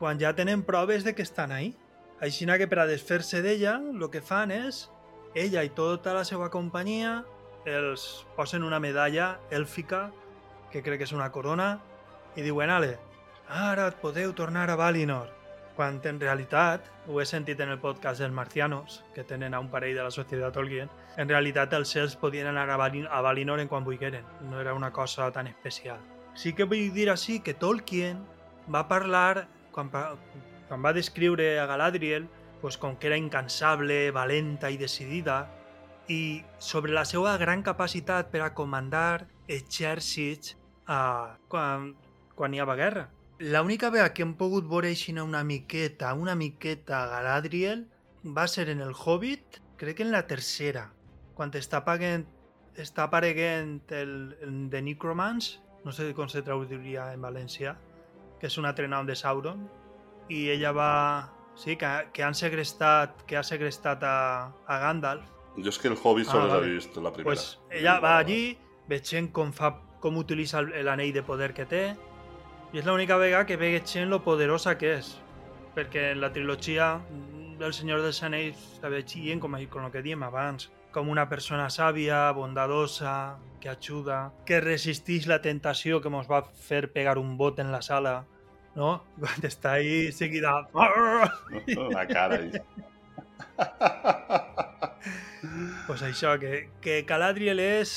quan 0.00 0.18
ja 0.18 0.34
tenen 0.34 0.66
proves 0.66 1.04
de 1.04 1.14
que 1.14 1.22
estan 1.22 1.52
ahí. 1.52 1.74
Així 2.20 2.46
que 2.46 2.66
per 2.66 2.80
a 2.80 2.86
desfer-se 2.86 3.42
d'ella, 3.42 3.76
el 3.76 4.10
que 4.10 4.22
fan 4.24 4.50
és, 4.50 4.88
ella 5.34 5.62
i 5.62 5.68
tota 5.68 6.14
la 6.14 6.24
seva 6.24 6.48
companyia 6.50 7.24
els 7.66 8.24
posen 8.36 8.64
una 8.64 8.80
medalla 8.80 9.38
èlfica, 9.50 10.10
que 10.72 10.82
crec 10.82 10.98
que 10.98 11.04
és 11.04 11.12
una 11.12 11.30
corona, 11.30 11.80
i 12.36 12.42
diuen, 12.42 12.70
ale, 12.70 12.96
ara 13.48 13.90
podeu 14.00 14.32
tornar 14.32 14.70
a 14.70 14.76
Valinor 14.76 15.35
quan 15.76 16.00
en 16.04 16.18
realitat, 16.18 16.88
ho 17.06 17.20
he 17.20 17.26
sentit 17.28 17.60
en 17.60 17.70
el 17.70 17.78
podcast 17.78 18.20
dels 18.20 18.34
marcianos, 18.34 19.02
que 19.14 19.24
tenen 19.24 19.54
a 19.54 19.60
un 19.60 19.68
parell 19.70 19.94
de 19.94 20.02
la 20.02 20.10
societat 20.10 20.54
Tolkien, 20.56 20.88
en 21.16 21.28
realitat 21.28 21.74
els 21.76 21.92
cels 21.92 22.16
podien 22.16 22.48
anar 22.48 22.64
a, 22.70 22.78
Valin 22.80 23.06
a 23.06 23.20
Valinor 23.20 23.60
en 23.60 23.68
quan 23.68 23.84
vulgueren, 23.84 24.24
no 24.50 24.60
era 24.60 24.74
una 24.74 24.90
cosa 24.92 25.30
tan 25.32 25.46
especial. 25.46 26.00
Sí 26.34 26.54
que 26.54 26.64
vull 26.64 26.90
dir 26.96 27.10
així 27.12 27.38
que 27.40 27.54
Tolkien 27.54 28.24
va 28.72 28.86
parlar, 28.88 29.46
quan, 29.72 29.92
quan 29.92 30.84
va 30.84 30.94
descriure 30.96 31.58
a 31.60 31.66
Galadriel, 31.68 32.26
pues, 32.60 32.78
com 32.80 32.96
que 32.96 33.12
era 33.12 33.20
incansable, 33.20 34.10
valenta 34.10 34.72
i 34.72 34.80
decidida, 34.80 35.44
i 36.08 36.42
sobre 36.58 36.94
la 36.94 37.04
seva 37.04 37.36
gran 37.36 37.62
capacitat 37.66 38.30
per 38.32 38.40
a 38.46 38.54
comandar 38.54 39.26
exèrcits 39.46 40.56
uh, 40.88 41.36
quan, 41.52 41.92
quan 42.34 42.54
hi 42.54 42.62
havia 42.62 42.78
guerra 42.78 43.06
L'única 43.38 43.90
vegada 43.90 44.14
que 44.16 44.24
hem 44.24 44.32
pogut 44.32 44.64
veure 44.64 44.88
aixina 44.88 45.24
una 45.24 45.42
miqueta, 45.44 46.14
una 46.16 46.34
miqueta 46.34 47.02
Galadriel 47.10 47.82
va 48.24 48.46
ser 48.48 48.70
en 48.72 48.80
el 48.80 48.94
Hobbit, 48.96 49.60
crec 49.76 49.98
que 49.98 50.06
en 50.06 50.12
la 50.14 50.22
tercera, 50.26 50.86
quan 51.36 51.52
està, 51.52 51.82
pagant, 51.84 52.24
està 52.80 53.04
apareguent 53.04 53.82
el, 53.92 54.14
el 54.40 54.54
The 54.72 54.80
Necromance, 54.80 55.60
no 55.84 55.92
sé 55.92 56.08
com 56.16 56.32
se 56.32 56.40
traduiria 56.42 57.10
en 57.12 57.20
valencià, 57.20 57.76
que 58.40 58.48
és 58.48 58.56
un 58.56 58.64
altre 58.64 58.88
nom 58.88 59.04
de 59.06 59.16
Sauron, 59.16 59.68
i 60.28 60.48
ella 60.56 60.72
va... 60.72 60.92
Sí, 61.56 61.72
que, 61.80 61.88
que 62.12 62.20
han 62.20 62.34
segrestat, 62.36 63.22
que 63.24 63.36
ha 63.38 63.42
segrestat 63.44 64.02
a, 64.04 64.16
a 64.68 64.74
Gandalf. 64.82 65.24
Jo 65.56 65.70
és 65.72 65.78
que 65.80 65.88
el 65.88 65.96
Hobbit 65.96 66.28
ah, 66.28 66.42
vale. 66.42 66.66
he 66.66 66.74
vist 66.74 66.96
la 67.00 67.12
primera. 67.12 67.32
Pues 67.32 67.56
ella 67.70 67.94
va 68.00 68.18
allí, 68.18 68.58
veient 68.88 69.30
com, 69.32 69.54
fa, 69.56 69.70
com 70.04 70.20
utilitza 70.20 70.60
l'anell 70.60 71.14
de 71.16 71.22
poder 71.24 71.54
que 71.56 71.64
té, 71.64 71.86
i 72.76 72.78
és 72.82 72.84
l'única 72.84 73.16
vegada 73.16 73.46
que 73.48 73.56
veig 73.56 73.86
gent 73.88 74.10
lo 74.12 74.18
poderosa 74.20 74.74
que 74.76 74.90
és. 74.98 75.06
Perquè 75.72 76.10
en 76.12 76.18
la 76.20 76.28
trilogia 76.28 76.98
del 77.56 77.72
Senyor 77.72 78.02
dels 78.04 78.18
Anells 78.26 78.66
la 78.82 78.90
veien 78.92 79.40
com, 79.40 79.54
com 79.72 79.86
el 79.86 79.94
que 79.94 80.02
diem 80.04 80.26
abans, 80.26 80.66
com 80.92 81.08
una 81.08 81.24
persona 81.30 81.70
sàvia, 81.72 82.18
bondadosa, 82.36 83.38
que 83.62 83.70
ajuda, 83.72 84.18
que 84.44 84.60
resisteix 84.60 85.24
la 85.24 85.40
tentació 85.40 86.02
que 86.04 86.12
ens 86.12 86.28
va 86.28 86.42
fer 86.66 86.82
pegar 86.92 87.16
un 87.16 87.38
bot 87.40 87.62
en 87.64 87.72
la 87.72 87.80
sala, 87.80 88.26
no? 88.76 88.90
Quan 89.24 89.48
està 89.48 89.78
ahí 89.80 90.12
seguida... 90.12 90.68
La 91.96 92.04
cara. 92.04 92.42
pues 95.86 96.04
això, 96.04 96.36
que, 96.36 96.68
que 96.84 97.06
Caladriel 97.08 97.64
és 97.64 97.96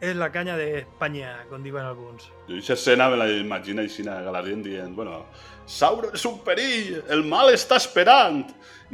és 0.00 0.16
la 0.16 0.28
canya 0.32 0.56
d'Espanya, 0.58 1.32
com 1.50 1.62
diuen 1.64 1.86
alguns. 1.86 2.28
Jo 2.48 2.58
aquesta 2.58 2.76
escena 2.76 3.08
me 3.08 3.16
la 3.16 3.28
imagino 3.32 3.82
així 3.82 4.04
a 4.08 4.20
Galadriel 4.26 4.62
dient, 4.64 4.94
bueno, 4.96 5.22
Sauron 5.66 6.14
és 6.14 6.24
un 6.28 6.38
perill, 6.44 7.00
el 7.10 7.24
mal 7.26 7.50
està 7.52 7.78
esperant. 7.80 8.44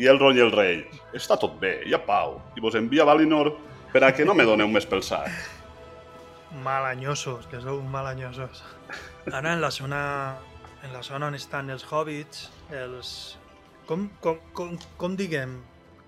I 0.01 0.07
el 0.09 0.21
Ron 0.21 0.39
i 0.39 0.41
el 0.41 0.53
rei, 0.55 0.79
està 1.13 1.37
tot 1.37 1.59
bé, 1.61 1.83
hi 1.85 1.93
ha 1.93 2.01
pau, 2.01 2.39
i 2.57 2.63
vos 2.65 2.79
envia 2.79 3.05
Valinor 3.05 3.51
per 3.93 4.05
a 4.07 4.13
que 4.17 4.25
no 4.25 4.33
me 4.35 4.47
doneu 4.49 4.71
més 4.73 4.87
pel 4.89 5.03
sac. 5.05 5.29
Malanyosos, 6.65 7.49
que 7.51 7.61
sou 7.61 7.81
malanyosos. 7.83 8.63
Ara 9.33 9.53
en 9.53 9.61
la 9.61 9.71
zona, 9.71 10.39
en 10.85 10.93
la 10.93 11.03
zona 11.03 11.29
on 11.29 11.37
estan 11.37 11.71
els 11.73 11.85
hobbits, 11.91 12.51
els... 12.71 13.39
Com, 13.89 14.07
com, 14.23 14.39
com, 14.55 14.77
com 14.97 15.17
diguem? 15.19 15.59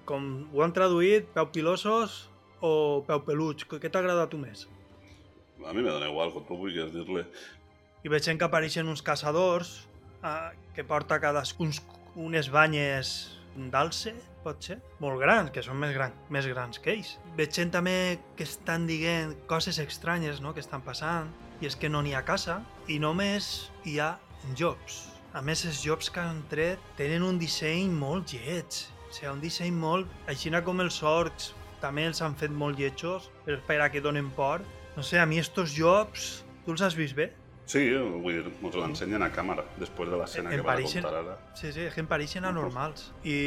Com 0.09 0.29
ho 0.55 0.63
han 0.65 0.73
traduït? 0.73 1.27
Peu 1.35 1.49
pilosos 1.53 2.29
o 2.65 3.03
peu 3.09 3.25
peluig? 3.27 3.67
Què 3.69 3.91
t'ha 3.91 4.01
agradat 4.01 4.31
tu 4.33 4.41
més? 4.41 4.69
A 5.65 5.73
mi 5.73 5.83
me 5.83 5.91
dona 5.91 6.11
igual, 6.11 6.33
com 6.35 6.45
tu 6.45 6.59
vulguis 6.61 6.93
dir-li. 6.93 7.25
I 8.05 8.13
veig 8.13 8.27
que 8.27 8.45
apareixen 8.45 8.89
uns 8.89 9.03
caçadors 9.03 9.87
eh, 10.23 10.51
que 10.77 10.85
porta 10.85 11.21
cadascun 11.21 11.73
unes 12.15 12.51
banyes 12.53 13.15
d'alce, 13.73 14.13
pot 14.45 14.61
ser, 14.63 14.77
molt 15.01 15.21
grans, 15.23 15.51
que 15.55 15.63
són 15.65 15.79
més, 15.81 15.95
gran, 15.97 16.13
més 16.29 16.47
grans 16.51 16.81
que 16.83 16.93
ells. 16.93 17.15
Veig 17.39 17.55
gent 17.57 17.73
també 17.73 18.19
que 18.37 18.45
estan 18.45 18.87
dient 18.91 19.33
coses 19.51 19.81
estranyes 19.81 20.43
no? 20.45 20.53
que 20.53 20.61
estan 20.61 20.85
passant, 20.85 21.31
i 21.63 21.71
és 21.71 21.77
que 21.81 21.89
no 21.89 22.03
n'hi 22.05 22.15
ha 22.15 22.25
casa, 22.27 22.61
i 22.91 22.99
només 23.01 23.71
hi 23.89 23.99
ha 24.03 24.15
jobs. 24.59 25.05
A 25.35 25.43
més, 25.43 25.65
els 25.67 25.81
jobs 25.83 26.11
que 26.15 26.23
han 26.23 26.43
tret 26.51 26.83
tenen 26.99 27.25
un 27.27 27.41
disseny 27.41 27.91
molt 27.91 28.35
lleig, 28.35 28.85
o 29.09 29.11
sigui, 29.11 29.33
un 29.33 29.43
disseny 29.43 29.73
molt... 29.75 30.11
Així 30.31 30.53
com 30.67 30.83
els 30.85 31.01
orcs, 31.03 31.53
també 31.81 32.07
els 32.07 32.21
han 32.23 32.37
fet 32.39 32.53
molt 32.53 32.79
lletjos 32.79 33.31
per, 33.45 33.59
per 33.67 33.81
a 33.81 33.91
que 33.91 34.03
donen 34.05 34.31
por, 34.37 34.63
no 34.97 35.03
sé, 35.03 35.19
a 35.19 35.27
mi 35.27 35.39
estos 35.39 35.75
jobs, 35.77 36.45
tu 36.65 36.75
els 36.75 36.83
has 36.83 36.97
vist 36.99 37.17
bé? 37.17 37.33
Sí, 37.65 37.81
vull 37.97 38.35
dir, 38.37 38.51
ens 38.53 38.75
l'ensenyen 38.77 39.23
a 39.25 39.31
càmera, 39.33 39.65
després 39.81 40.11
de 40.13 40.19
l'escena 40.21 40.51
que 40.53 40.61
va 40.61 40.77
contar 40.77 41.15
ara. 41.23 41.37
Sí, 41.57 41.73
sí, 41.73 41.87
que 41.95 42.03
em 42.03 42.09
pareixen 42.11 42.45
anormals. 42.45 43.07
I 43.25 43.39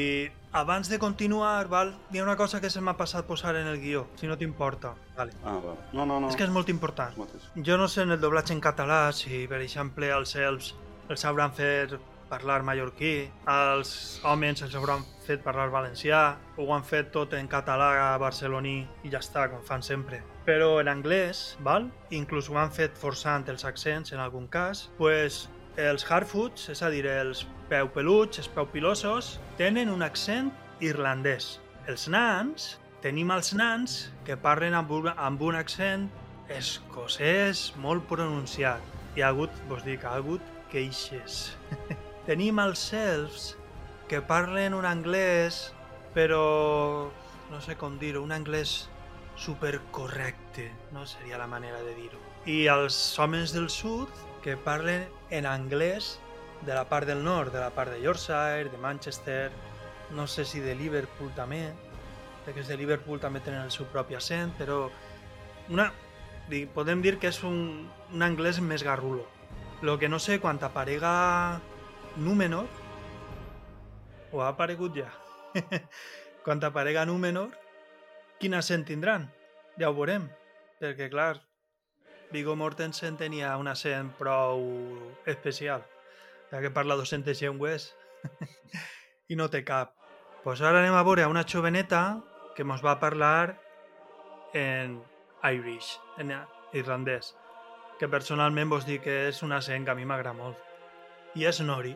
abans 0.58 0.90
de 0.90 0.98
continuar, 0.98 1.68
val, 1.70 1.94
hi 2.10 2.18
ha 2.18 2.26
una 2.26 2.36
cosa 2.40 2.60
que 2.64 2.72
se 2.74 2.82
m'ha 2.82 2.96
passat 2.98 3.28
posar 3.30 3.54
en 3.60 3.70
el 3.70 3.78
guió, 3.84 4.08
si 4.18 4.26
no 4.26 4.38
t'importa. 4.38 4.96
Vale. 5.16 5.38
Ah, 5.44 5.60
va. 5.62 5.78
No, 5.94 6.08
no, 6.10 6.20
no. 6.20 6.32
És 6.32 6.40
que 6.40 6.48
és 6.48 6.54
molt 6.54 6.74
important. 6.74 7.14
Jo 7.62 7.78
no 7.78 7.88
sé 7.88 8.08
en 8.08 8.18
el 8.18 8.22
doblatge 8.22 8.58
en 8.58 8.64
català 8.64 9.04
si, 9.14 9.46
per 9.46 9.62
exemple, 9.62 10.10
els 10.10 10.34
elfs 10.36 10.74
els 11.08 11.24
hauran 11.24 11.54
fet 11.56 11.94
parlar 12.30 12.62
mallorquí, 12.63 13.30
els 13.52 13.92
homes 14.28 14.63
els 14.66 14.76
hauran 14.76 15.04
fet 15.26 15.44
parlar 15.44 15.68
valencià, 15.74 16.22
ho 16.58 16.68
han 16.74 16.86
fet 16.88 17.12
tot 17.16 17.34
en 17.38 17.50
català 17.52 17.92
barceloní 18.22 18.78
i 19.04 19.12
ja 19.12 19.22
està, 19.24 19.48
com 19.52 19.63
fan 19.66 19.84
sempre. 19.84 20.22
Però 20.48 20.78
en 20.82 20.88
anglès, 20.92 21.58
val? 21.63 21.90
inclús 22.16 22.50
ho 22.50 22.58
han 22.60 22.72
fet 22.72 22.96
forçant 22.98 23.48
els 23.52 23.66
accents 23.68 24.13
en 24.16 24.24
algun 24.24 24.48
cas, 24.48 24.88
pues 24.98 25.48
els 25.78 26.06
Harfoots, 26.10 26.70
és 26.74 26.82
a 26.82 26.90
dir, 26.90 27.06
els 27.06 27.46
peu 27.70 27.90
peluts, 27.94 28.40
els 28.42 28.50
peu 28.50 28.66
pilosos, 28.72 29.36
tenen 29.60 29.92
un 29.94 30.02
accent 30.02 30.50
irlandès. 30.82 31.58
Els 31.88 32.08
nans, 32.12 32.74
tenim 33.04 33.32
els 33.32 33.54
nans 33.54 34.00
que 34.26 34.40
parlen 34.42 34.76
amb 34.78 34.92
un, 34.98 35.12
amb 35.13 35.44
un 35.46 35.60
accent 35.60 36.10
escocès 36.50 37.70
molt 37.84 38.08
pronunciat. 38.10 38.96
Hi 39.16 39.24
ha 39.24 39.32
hagut, 39.34 39.63
vos 39.70 39.86
dic, 39.86 40.06
ha 40.06 40.18
hagut 40.18 40.54
queixes. 40.74 41.48
Tenim 42.28 42.58
els 42.60 42.82
elfs 42.92 43.44
que 44.12 44.20
parlen 44.20 44.74
un 44.76 44.84
anglès, 44.84 45.70
però 46.12 47.08
no 47.48 47.60
sé 47.63 47.78
com 47.80 47.96
dir-ho, 48.02 48.20
un 48.20 48.34
anglès 48.36 48.90
supercorrecte, 49.40 50.66
no 50.92 51.06
seria 51.08 51.38
la 51.40 51.48
manera 51.48 51.80
de 51.86 51.94
dir-ho. 51.96 52.20
I 52.44 52.66
els 52.74 52.98
homes 53.20 53.54
del 53.56 53.70
sud 53.72 54.12
que 54.44 54.58
parlen 54.60 55.06
en 55.32 55.48
anglès 55.48 56.18
de 56.66 56.76
la 56.76 56.84
part 56.90 57.08
del 57.08 57.24
nord, 57.24 57.54
de 57.54 57.62
la 57.63 57.70
part 57.72 57.96
de 57.96 58.02
Yorkshire, 58.04 58.68
de 58.74 58.82
Manchester, 58.84 59.54
no 60.12 60.28
sé 60.28 60.44
si 60.44 60.60
de 60.60 60.76
Liverpool 60.76 61.32
també, 61.38 61.62
perquè 62.44 62.66
els 62.66 62.74
de 62.74 62.80
Liverpool 62.82 63.24
també 63.24 63.40
tenen 63.46 63.63
el 63.63 63.72
seu 63.72 63.88
propi 63.96 64.20
accent, 64.20 64.52
però 64.60 64.90
una, 65.72 65.88
podem 66.76 67.00
dir 67.08 67.16
que 67.24 67.32
és 67.32 67.40
un, 67.48 67.88
un 68.12 68.28
anglès 68.28 68.60
més 68.60 68.84
garrulo. 68.84 69.24
Lo 69.80 69.96
que 69.96 70.10
no 70.10 70.20
sé, 70.20 70.42
quan 70.44 70.60
aparega 70.60 71.62
Númenor, 72.18 72.66
o 74.34 74.42
ha 74.42 74.48
aparegut 74.50 74.96
ja, 74.98 75.12
quan 76.44 76.64
aparega 76.66 77.06
Númenor, 77.06 77.52
quin 78.42 78.56
accent 78.58 78.88
tindran? 78.90 79.28
Ja 79.78 79.92
ho 79.92 79.94
veurem, 79.94 80.26
perquè 80.82 81.12
clar, 81.14 81.36
Viggo 82.34 82.56
Mortensen 82.58 83.20
tenia 83.22 83.54
un 83.62 83.70
accent 83.70 84.10
prou 84.18 84.66
especial, 85.30 85.86
ja 86.50 86.62
que 86.64 86.74
parla 86.74 86.98
200 86.98 87.38
llengües 87.38 87.92
i 89.30 89.38
no 89.38 89.52
té 89.54 89.62
cap. 89.68 89.94
Pues 90.42 90.66
ara 90.66 90.82
anem 90.82 90.98
a 90.98 91.06
veure 91.06 91.30
una 91.30 91.46
joveneta 91.46 92.24
que 92.58 92.66
ens 92.66 92.82
va 92.82 92.98
parlar 92.98 93.60
en 94.58 94.98
Irish, 95.46 96.00
en 96.18 96.34
irlandès, 96.74 97.36
que 98.02 98.10
personalment 98.10 98.74
vos 98.74 98.90
dic 98.90 99.06
que 99.06 99.28
és 99.30 99.46
un 99.46 99.54
accent 99.54 99.86
que 99.86 99.94
a 99.94 99.98
mi 100.00 100.10
m'agrada 100.10 100.34
molt. 100.34 100.58
I 101.38 101.46
és 101.46 101.62
Nori, 101.62 101.94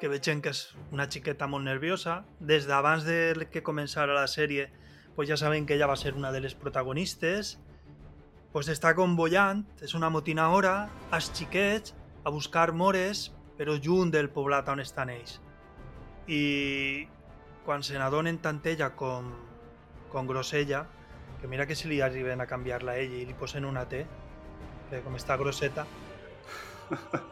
que 0.00 0.08
veig 0.08 0.24
que 0.40 0.50
és 0.50 0.60
una 0.90 1.06
xiqueta 1.12 1.46
molt 1.46 1.64
nerviosa. 1.68 2.24
Des 2.40 2.66
d'abans 2.66 3.04
de 3.04 3.46
que 3.52 3.62
començara 3.62 4.16
la 4.16 4.26
sèrie, 4.26 4.70
pues 5.14 5.28
ja 5.28 5.36
saben 5.36 5.66
que 5.66 5.74
ella 5.74 5.86
va 5.86 5.96
ser 5.96 6.14
una 6.14 6.32
de 6.32 6.40
les 6.40 6.54
protagonistes. 6.54 7.58
Pues 8.52 8.68
està 8.72 8.94
convollant, 8.96 9.66
és 9.84 9.94
una 9.94 10.10
motina 10.10 10.48
hora, 10.50 10.88
als 11.12 11.30
xiquets, 11.36 11.94
a 12.24 12.30
buscar 12.30 12.72
mores, 12.72 13.30
però 13.58 13.76
junt 13.76 14.10
del 14.10 14.30
poblat 14.32 14.68
on 14.72 14.80
estan 14.80 15.12
ells. 15.12 15.38
I 16.26 17.06
quan 17.64 17.84
se 17.84 17.98
n'adonen 18.00 18.40
tant 18.40 18.60
ella 18.64 18.90
com, 18.96 19.28
com 20.10 20.26
Grossella, 20.26 20.86
que 21.40 21.48
mira 21.48 21.66
que 21.66 21.76
si 21.76 21.88
li 21.88 22.00
arriben 22.00 22.40
a 22.40 22.48
canviar-la 22.48 22.96
a 22.96 23.00
ella 23.04 23.20
i 23.20 23.26
li 23.28 23.36
posen 23.36 23.68
una 23.68 23.86
T, 23.88 24.04
que 24.90 25.00
com 25.04 25.14
està 25.14 25.36
grosseta, 25.38 25.86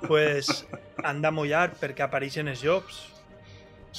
pues, 0.07 0.67
han 1.05 1.23
de 1.23 1.31
mullar 1.35 1.71
perquè 1.81 2.03
apareixen 2.07 2.49
els 2.51 2.63
llops. 2.67 2.95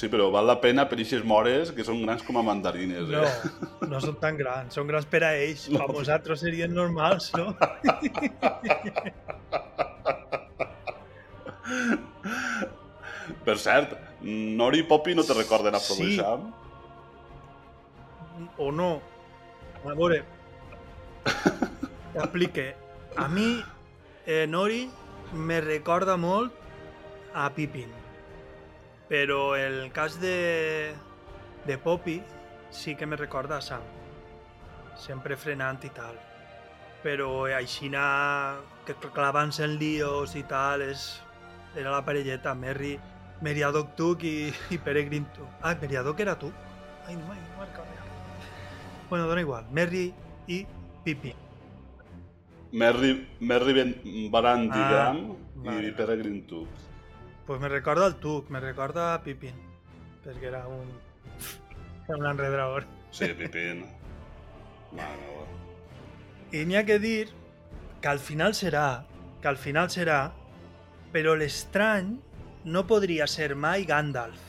Sí, 0.00 0.08
però 0.08 0.30
val 0.32 0.46
la 0.48 0.54
pena 0.62 0.86
per 0.88 0.96
aquestes 0.96 1.24
mores 1.26 1.72
que 1.76 1.84
són 1.84 1.98
grans 2.04 2.22
com 2.24 2.36
a 2.40 2.42
mandarines. 2.46 3.10
Eh? 3.10 3.50
No, 3.82 3.88
no 3.90 3.98
són 4.00 4.16
tan 4.22 4.36
grans, 4.38 4.74
són 4.78 4.86
grans 4.88 5.06
per 5.10 5.22
a 5.26 5.28
ells. 5.36 5.68
No. 5.68 5.78
Per 5.82 5.88
vosaltres 5.98 6.40
serien 6.44 6.72
normals, 6.72 7.32
no? 7.36 7.46
Per 13.44 13.56
cert, 13.58 13.94
Nori 14.22 14.78
i 14.82 14.84
Poppy 14.88 15.14
no 15.18 15.22
te 15.26 15.34
recorden 15.36 15.74
a 15.76 15.80
Provençam? 15.82 16.40
Sí. 16.48 16.52
O 18.64 18.66
no. 18.72 18.92
A 19.84 19.94
veure, 19.96 20.22
t'explique. 22.14 22.74
A 23.20 23.28
mi, 23.28 23.64
eh, 24.26 24.46
Nori 24.48 24.88
me 25.32 25.60
recorda 25.60 26.16
molt 26.16 26.52
a 27.34 27.48
Pippin. 27.54 27.90
Però 29.10 29.56
el 29.56 29.90
cas 29.92 30.20
de, 30.20 30.92
de 31.66 31.78
Poppy 31.78 32.20
sí 32.70 32.94
que 32.94 33.06
me 33.06 33.16
recorda 33.16 33.58
a 33.58 33.62
Sam. 33.62 33.82
Sempre 34.96 35.36
frenant 35.36 35.82
i 35.84 35.90
tal. 35.94 36.18
Però 37.02 37.46
aixina 37.56 38.60
que 38.84 38.94
clavant-se 38.94 39.64
en 39.64 39.78
líos 39.80 40.36
i 40.36 40.44
tal 40.44 40.84
era 40.84 41.90
la 41.90 42.04
parelleta 42.04 42.54
Merry, 42.54 42.98
Meriadoc 43.40 43.94
Tuc 43.96 44.24
i, 44.28 44.52
i 44.70 44.78
Peregrin 44.78 45.26
Tuc. 45.34 45.48
Ah, 45.62 45.74
Meriadoc 45.80 46.20
era 46.20 46.38
tu? 46.38 46.52
Ai, 47.06 47.16
no, 47.16 47.34
Bueno, 49.08 49.26
dona 49.26 49.40
igual. 49.40 49.66
Merry 49.72 50.12
i 50.46 50.66
Pippin. 51.02 51.49
Merry, 52.72 53.26
Merry 53.40 53.72
ben, 53.74 53.94
Barandigam 54.30 55.36
ah, 55.66 55.80
i 55.82 55.90
Peregrin 55.90 56.46
Tuc. 56.46 56.68
Pues 57.46 57.60
me 57.60 57.68
recorda 57.68 58.06
el 58.06 58.16
Tuc, 58.16 58.50
me 58.50 58.60
recorda 58.60 59.14
a 59.14 59.22
Pippin, 59.22 59.56
perquè 60.24 60.50
era 60.52 60.66
un, 60.68 60.86
un 62.14 62.26
enredrador. 62.26 62.86
Sí, 63.10 63.32
Pippin. 63.34 63.84
Mare 64.94 65.28
I 66.50 66.64
n'hi 66.66 66.76
ha 66.78 66.84
que 66.86 66.98
dir 66.98 67.28
que 68.02 68.08
al 68.10 68.18
final 68.18 68.54
serà, 68.58 69.04
que 69.42 69.48
al 69.48 69.58
final 69.58 69.90
serà, 69.90 70.32
però 71.12 71.36
l'estrany 71.38 72.16
no 72.64 72.86
podria 72.86 73.26
ser 73.30 73.54
mai 73.54 73.84
Gandalf, 73.86 74.40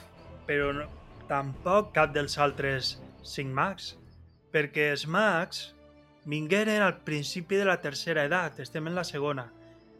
però 0.47 0.71
no, 0.73 0.87
tampoc 1.29 1.93
cap 1.95 2.13
dels 2.13 2.37
altres 2.41 2.95
cinc 3.25 3.53
mags, 3.53 3.95
perquè 4.53 4.89
els 4.95 5.05
mags 5.07 5.71
vingueren 6.25 6.81
al 6.81 6.99
principi 7.05 7.57
de 7.57 7.65
la 7.65 7.79
tercera 7.81 8.25
edat, 8.25 8.59
estem 8.59 8.87
en 8.87 8.95
la 8.95 9.05
segona. 9.07 9.49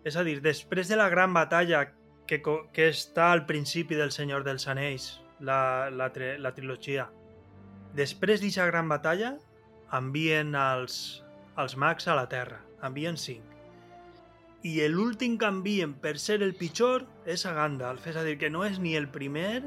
És 0.06 0.18
a 0.18 0.24
dir, 0.26 0.40
després 0.42 0.90
de 0.90 0.98
la 0.98 1.10
gran 1.10 1.34
batalla 1.34 1.86
que, 2.28 2.42
que 2.42 2.90
està 2.90 3.32
al 3.32 3.46
principi 3.46 3.98
del 3.98 4.12
Senyor 4.12 4.46
dels 4.46 4.68
Anells, 4.70 5.22
la, 5.42 5.90
la, 5.90 6.12
la 6.40 6.54
trilogia. 6.56 7.10
Després 7.98 8.42
d'aquesta 8.42 8.70
gran 8.70 8.90
batalla, 8.90 9.36
envien 9.98 10.56
els, 10.56 11.24
els 11.60 11.76
mags 11.76 12.08
a 12.08 12.16
la 12.16 12.28
Terra. 12.32 12.62
Envien 12.86 13.18
cinc. 13.20 13.48
I 14.64 14.78
l'últim 14.90 15.38
que 15.42 15.50
envien 15.50 15.94
per 15.98 16.18
ser 16.22 16.40
el 16.46 16.54
pitjor 16.58 17.08
és 17.26 17.46
a 17.46 17.54
Gandalf. 17.58 18.06
És 18.08 18.18
a 18.18 18.24
dir, 18.24 18.38
que 18.38 18.50
no 18.54 18.64
és 18.66 18.80
ni 18.80 18.96
el 18.96 19.10
primer 19.10 19.64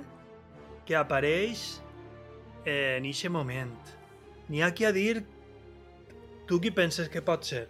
que 0.86 0.96
apareix 0.96 1.82
eh, 2.64 2.96
en 2.98 3.08
aquest 3.10 3.32
moment. 3.34 3.74
N'hi 4.48 4.62
ha 4.62 4.72
qui 4.74 4.86
a 4.86 4.94
dir... 4.94 5.24
Tu 6.46 6.60
qui 6.60 6.70
penses 6.74 7.08
que 7.08 7.22
pot 7.24 7.44
ser? 7.46 7.66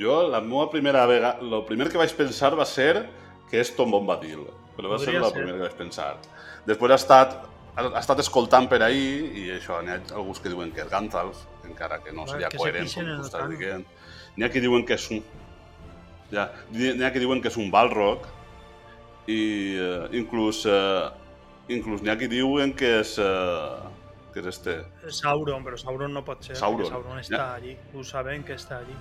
Jo, 0.00 0.22
la 0.32 0.40
meva 0.40 0.70
primera 0.72 1.04
vegada... 1.06 1.38
El 1.44 1.64
primer 1.68 1.90
que 1.92 2.00
vaig 2.00 2.14
pensar 2.16 2.54
va 2.56 2.64
ser 2.68 3.06
que 3.50 3.60
és 3.60 3.72
Tom 3.76 3.92
Bombadil. 3.92 4.46
Però 4.76 4.88
va 4.88 4.98
ser 4.98 5.12
Podria 5.12 5.20
la 5.20 5.28
ser. 5.28 5.36
primera 5.36 5.58
que 5.58 5.66
vaig 5.66 5.76
pensar. 5.76 6.12
Després 6.64 6.94
ha 6.94 7.00
estat, 7.00 7.34
ha, 7.76 7.86
estat 8.00 8.22
escoltant 8.24 8.68
per 8.70 8.80
ahir 8.86 9.28
i 9.36 9.46
això, 9.58 9.82
n'hi 9.84 9.92
ha 9.92 10.00
alguns 10.14 10.40
que 10.40 10.52
diuen 10.52 10.72
que 10.72 10.86
és 10.86 10.88
Gandalf, 10.88 11.44
encara 11.68 12.00
que 12.04 12.14
no 12.16 12.24
seria 12.30 12.48
que 12.48 12.56
se 12.56 12.62
coherent, 12.62 12.88
pixen 12.88 13.10
com 13.10 13.20
tu 13.20 13.28
estàs 13.28 13.56
dient. 13.58 13.84
N'hi 14.36 14.46
ha 14.46 14.52
que 14.54 14.64
diuen 14.64 14.86
que 14.88 14.96
és 14.96 15.08
un... 15.12 15.20
Ja, 16.32 16.48
n'hi 16.72 17.04
ha 17.04 17.12
que 17.12 17.20
diuen 17.20 17.44
que 17.44 17.52
és 17.52 17.58
un 17.60 17.68
Balrog 17.74 18.24
i 19.28 19.42
eh, 19.76 20.06
inclús, 20.16 20.64
eh, 20.64 21.10
inclús 21.76 22.00
n'hi 22.00 22.14
ha 22.14 22.16
que 22.16 22.30
diuen 22.32 22.72
que 22.72 22.94
és, 23.02 23.18
eh, 23.20 23.91
que 24.32 24.40
és 24.40 24.46
este, 24.46 24.78
Sauron, 25.08 25.62
però 25.64 25.76
Sauron 25.78 26.12
no 26.12 26.24
pot 26.24 26.42
ser. 26.42 26.56
Sauron. 26.56 26.86
Sauron 26.88 27.18
està 27.20 27.54
allí. 27.54 27.76
Ho 27.94 28.02
saben 28.04 28.42
que 28.44 28.54
està 28.54 28.78
allí. 28.78 28.96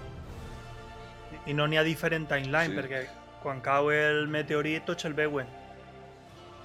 I 1.47 1.53
no 1.53 1.65
n'hi 1.67 1.77
ha 1.77 1.83
diferent 1.83 2.27
timeline, 2.29 2.73
Sí. 2.73 2.77
perquè 2.77 3.07
quan 3.41 3.61
cau 3.61 3.89
el 3.91 4.27
meteorit 4.27 4.85
tots 4.85 5.05
el 5.05 5.13
veuen. 5.13 5.47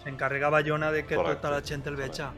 S'encarrega 0.02 0.50
Bayona 0.50 0.90
de 0.92 1.04
que 1.06 1.16
Correcte. 1.16 1.36
tota 1.42 1.50
la 1.50 1.62
gent 1.62 1.86
el 1.86 1.96
veja. 1.96 2.32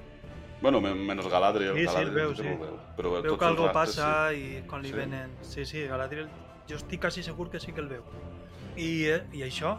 Bueno, 0.61 0.81
men- 0.81 1.05
menys 1.07 1.27
Galadriel. 1.29 1.75
Sí, 1.75 1.81
sí, 1.81 1.87
el 1.87 2.11
Galadriel 2.11 2.15
veu, 2.15 2.35
sí. 2.35 2.43
veu. 2.43 2.79
Però 2.97 3.23
Veu 3.23 3.39
que 3.39 3.45
algo 3.45 3.73
passa 3.73 4.33
i 4.35 4.65
quan 4.67 4.83
li 4.83 4.89
Sí. 4.89 4.95
venen... 4.95 5.37
Sí, 5.43 5.65
sí, 5.65 5.87
Galadriel, 5.87 6.29
jo 6.69 6.77
estic 6.77 7.01
quasi 7.01 7.23
segur 7.23 7.49
que 7.51 7.61
sí 7.61 7.73
que 7.73 7.81
el 7.81 7.89
veu. 7.89 8.03
I, 8.77 9.05
eh, 9.07 9.23
i 9.33 9.43
això, 9.43 9.79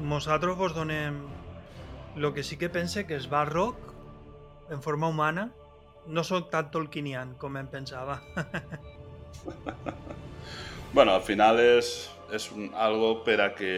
nosaltres 0.00 0.56
vos 0.56 0.74
donem 0.74 1.26
el 2.16 2.32
que 2.34 2.42
sí 2.42 2.56
que 2.56 2.68
pense 2.68 3.06
que 3.06 3.14
és 3.16 3.28
Barroc 3.28 3.76
en 4.70 4.80
forma 4.82 5.06
humana 5.08 5.50
no 6.08 6.24
soc 6.24 6.50
tan 6.50 6.70
tolkienian 6.70 7.34
com 7.40 7.56
em 7.56 7.66
pensava. 7.70 8.20
Bueno, 10.96 11.12
al 11.12 11.20
final 11.20 11.58
és, 11.60 11.88
és 12.32 12.46
un, 12.54 12.70
algo 12.72 13.18
per 13.26 13.34
a 13.44 13.50
que 13.52 13.72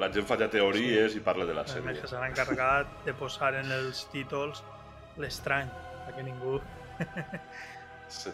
la 0.00 0.08
gent 0.10 0.26
faci 0.26 0.48
teories 0.50 1.14
i 1.14 1.20
parle 1.22 1.44
de 1.46 1.54
la 1.54 1.62
més 1.62 1.70
sèrie. 1.70 2.00
que 2.00 2.10
s'han 2.10 2.24
encarregat 2.26 2.96
de 3.06 3.14
posar 3.14 3.52
en 3.60 3.70
els 3.76 4.00
títols 4.10 4.64
l'estrany, 5.22 5.70
perquè 6.06 6.26
ningú... 6.26 6.58
Sí. 8.08 8.30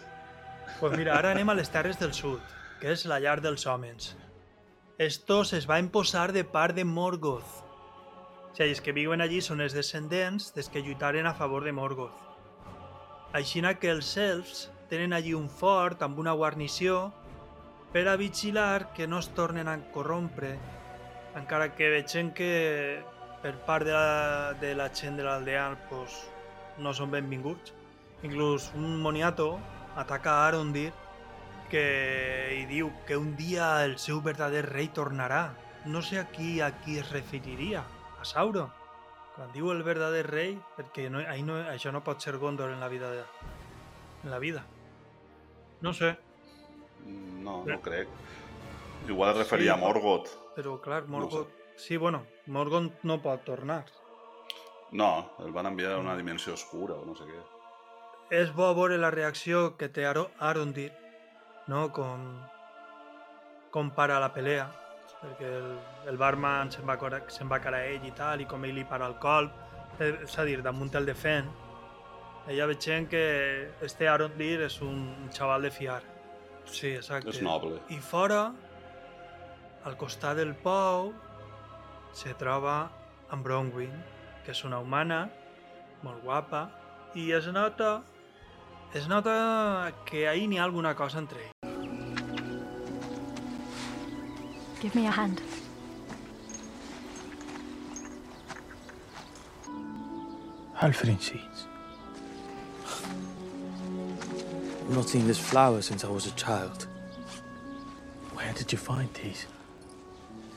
Pues 0.79 0.93
mira, 0.97 1.17
ara 1.19 1.33
anem 1.35 1.49
a 1.51 1.55
les 1.59 1.69
Terres 1.69 1.99
del 1.99 2.13
Sud, 2.15 2.39
que 2.81 2.93
és 2.95 3.03
la 3.11 3.19
llar 3.19 3.41
dels 3.43 3.67
homes. 3.67 4.13
Estos 5.03 5.53
es 5.53 5.67
van 5.67 5.89
posar 5.91 6.29
de 6.33 6.45
part 6.47 6.79
de 6.79 6.85
Morgoth. 6.87 7.57
O 8.47 8.55
sigui, 8.55 8.71
els 8.71 8.81
que 8.81 8.95
viuen 8.95 9.21
allí 9.21 9.43
són 9.43 9.61
els 9.67 9.75
descendents 9.75 10.53
des 10.55 10.71
que 10.71 10.81
lluitaren 10.81 11.27
a 11.27 11.35
favor 11.35 11.67
de 11.67 11.75
Morgoth. 11.75 12.24
Aixina 13.35 13.73
que 13.83 13.91
els 13.91 14.13
elfs 14.21 14.69
tenen 14.87 15.13
allí 15.17 15.33
un 15.35 15.49
fort 15.51 16.05
amb 16.07 16.21
una 16.23 16.37
guarnició 16.39 17.09
per 17.95 18.05
a 18.07 18.15
vigilar 18.21 18.93
que 18.95 19.09
no 19.11 19.19
es 19.19 19.29
tornen 19.35 19.67
a 19.67 19.75
corrompre, 19.95 20.53
encara 21.35 21.73
que 21.75 21.89
vegem 21.91 22.31
que 22.31 22.51
per 23.43 23.57
part 23.67 23.89
de 23.89 23.97
la, 23.97 24.53
de 24.61 24.71
la 24.79 24.87
gent 24.95 25.19
de 25.19 25.27
l'aldea 25.27 25.65
pues, 25.89 26.21
no 26.79 26.95
són 26.95 27.11
benvinguts. 27.11 27.75
Inclús 28.23 28.71
un 28.79 29.03
moniato 29.03 29.49
ataca 29.99 30.37
a 30.37 30.47
Arondir 30.53 30.93
que 31.75 31.85
i 32.55 32.63
diu 32.71 32.93
que 33.09 33.19
un 33.19 33.35
dia 33.35 33.83
el 33.83 33.99
seu 33.99 34.23
verdader 34.23 34.63
rei 34.71 34.93
tornarà. 34.95 35.43
No 35.91 36.07
sé 36.07 36.23
a 36.23 36.29
qui 36.31 36.61
a 36.63 36.71
qui 36.87 37.01
es 37.03 37.11
referiria, 37.11 37.83
a 38.21 38.25
Sauron. 38.25 38.84
Quan 39.35 39.51
diu 39.53 39.71
el 39.73 39.83
verdader 39.83 40.27
rei, 40.31 40.53
perquè 40.77 41.09
no, 41.11 41.19
ahí 41.19 41.43
no, 41.43 41.57
això 41.71 41.91
no 41.93 42.05
pot 42.07 42.21
ser 42.23 42.37
Gondor 42.39 42.71
en 42.71 42.79
la 42.81 42.89
vida. 42.89 43.11
De, 43.11 43.25
en 44.25 44.31
la 44.31 44.39
vida. 44.39 44.65
No 45.81 45.93
sé, 45.93 46.17
No, 47.05 47.63
no 47.67 47.81
crec. 47.83 48.09
Igual 49.09 49.33
es 49.33 49.37
referia 49.39 49.75
Sí, 49.75 49.79
a 49.79 49.81
Morgoth. 49.83 50.29
però 50.57 50.81
clar, 50.81 51.03
No 51.09 51.19
ho 51.19 51.21
sé. 51.31 51.37
Morgoth... 51.37 51.49
Sí, 51.77 51.97
bueno, 51.97 52.25
Morgoth 52.47 53.03
no 53.03 53.21
pot 53.21 53.43
tornar. 53.45 53.85
No, 54.93 55.33
el 55.41 55.51
van 55.53 55.67
enviar 55.67 55.93
a 55.93 55.99
una 55.99 56.17
dimensió 56.17 56.55
oscura 56.55 56.95
o 56.95 57.05
no 57.05 57.15
sé 57.19 57.25
què. 57.27 57.43
És 58.31 58.55
bo 58.55 58.71
veure 58.75 58.97
la 58.97 59.11
reacció 59.11 59.77
que 59.77 59.89
té 59.89 60.07
Aro- 60.07 60.31
Arondir, 60.39 60.93
no? 61.67 61.91
Com, 61.93 62.23
com 63.75 63.91
para 63.91 64.21
la 64.21 64.33
pelea, 64.33 64.71
perquè 65.25 65.51
el, 65.59 65.69
el 66.11 66.21
barman 66.21 66.71
se'n 66.73 66.87
va, 66.89 66.97
se'n 67.33 67.51
va 67.51 67.61
cara 67.65 67.81
a 67.81 67.93
ell 67.95 68.05
i 68.07 68.13
tal, 68.17 68.43
i 68.45 68.49
com 68.49 68.65
ell 68.69 68.77
li 68.77 68.85
para 68.89 69.09
el 69.11 69.17
colp, 69.23 69.53
eh, 69.99 70.13
és 70.27 70.39
a 70.39 70.45
dir, 70.47 70.61
damunt 70.63 70.93
el 71.01 71.09
defen. 71.09 71.49
Ella 72.49 72.67
veient 72.69 73.09
que 73.09 73.25
este 73.83 74.09
Arondir 74.09 74.59
és 74.67 74.81
un 74.85 75.31
xaval 75.33 75.65
de 75.65 75.71
fiar. 75.73 76.03
Sí, 76.69 76.93
exacte. 76.93 77.33
És 77.33 77.41
noble. 77.45 77.81
I 77.89 78.01
fora, 78.05 78.43
al 79.85 79.97
costat 80.01 80.37
del 80.37 80.53
pou, 80.61 81.13
se 82.13 82.35
troba 82.41 82.77
en 83.33 83.43
Bronwyn, 83.43 83.97
que 84.45 84.53
és 84.53 84.65
una 84.69 84.81
humana, 84.85 85.25
molt 86.05 86.21
guapa, 86.25 86.67
i 87.17 87.31
es 87.33 87.49
nota, 87.49 88.03
es 88.93 89.09
nota 89.09 89.93
que 90.05 90.29
ahí 90.29 90.47
n'hi 90.47 90.61
ha 90.61 90.69
alguna 90.69 90.95
cosa 90.95 91.19
entre 91.23 91.47
ells. 91.47 91.54
Give 94.85 94.95
me 94.95 95.07
a 95.07 95.11
hand. 95.11 95.41
Halfrin 100.77 101.19
seeds. 101.19 101.67
I've 102.85 104.91
not 104.91 105.09
seen 105.09 105.27
this 105.27 105.39
flower 105.39 105.81
since 105.81 106.05
I 106.05 106.11
was 106.11 106.27
a 106.27 106.33
child. 106.33 106.87
Where 108.35 108.53
did 108.53 108.73
you 108.73 108.77
find 108.77 109.09
these? 109.15 109.47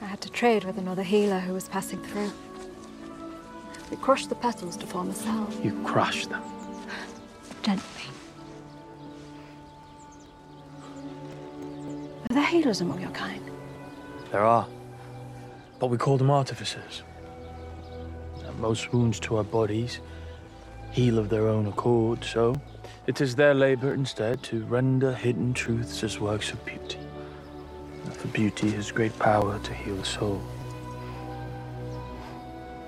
I 0.02 0.06
had 0.08 0.20
to 0.20 0.30
trade 0.30 0.66
with 0.66 0.78
another 0.78 1.04
healer 1.04 1.40
who 1.40 1.54
was 1.54 1.70
passing 1.70 2.04
through. 2.04 2.34
We 3.90 3.96
crushed 3.96 4.28
the 4.28 4.36
petals 4.36 4.76
to 4.76 4.86
form 4.86 5.10
a 5.10 5.16
salve, 5.16 5.64
You 5.64 5.72
crushed 5.86 6.30
them. 6.30 6.44
gently. 7.64 8.12
Are 12.30 12.34
there 12.34 12.46
healers 12.46 12.82
among 12.82 13.00
your 13.00 13.12
kind? 13.12 13.47
There 14.32 14.44
are. 14.44 14.68
But 15.80 15.88
we 15.88 15.98
call 15.98 16.18
them 16.18 16.32
artificers. 16.32 17.04
And 18.46 18.60
most 18.60 18.92
wounds 18.92 19.20
to 19.22 19.38
our 19.38 19.44
bodies 19.44 20.00
heal 20.92 21.20
of 21.20 21.30
their 21.30 21.48
own 21.48 21.68
accord, 21.68 22.24
so 22.24 22.56
it 23.06 23.22
is 23.22 23.36
their 23.36 23.54
labor 23.54 23.94
instead 23.94 24.42
to 24.44 24.66
render 24.66 25.14
hidden 25.14 25.54
truths 25.54 26.04
as 26.04 26.20
works 26.20 26.52
of 26.52 26.64
beauty. 26.66 27.00
For 28.14 28.28
beauty 28.30 28.72
has 28.72 28.92
great 28.92 29.18
power 29.20 29.60
to 29.60 29.74
heal 29.74 29.96
the 29.96 30.06
soul. 30.06 30.42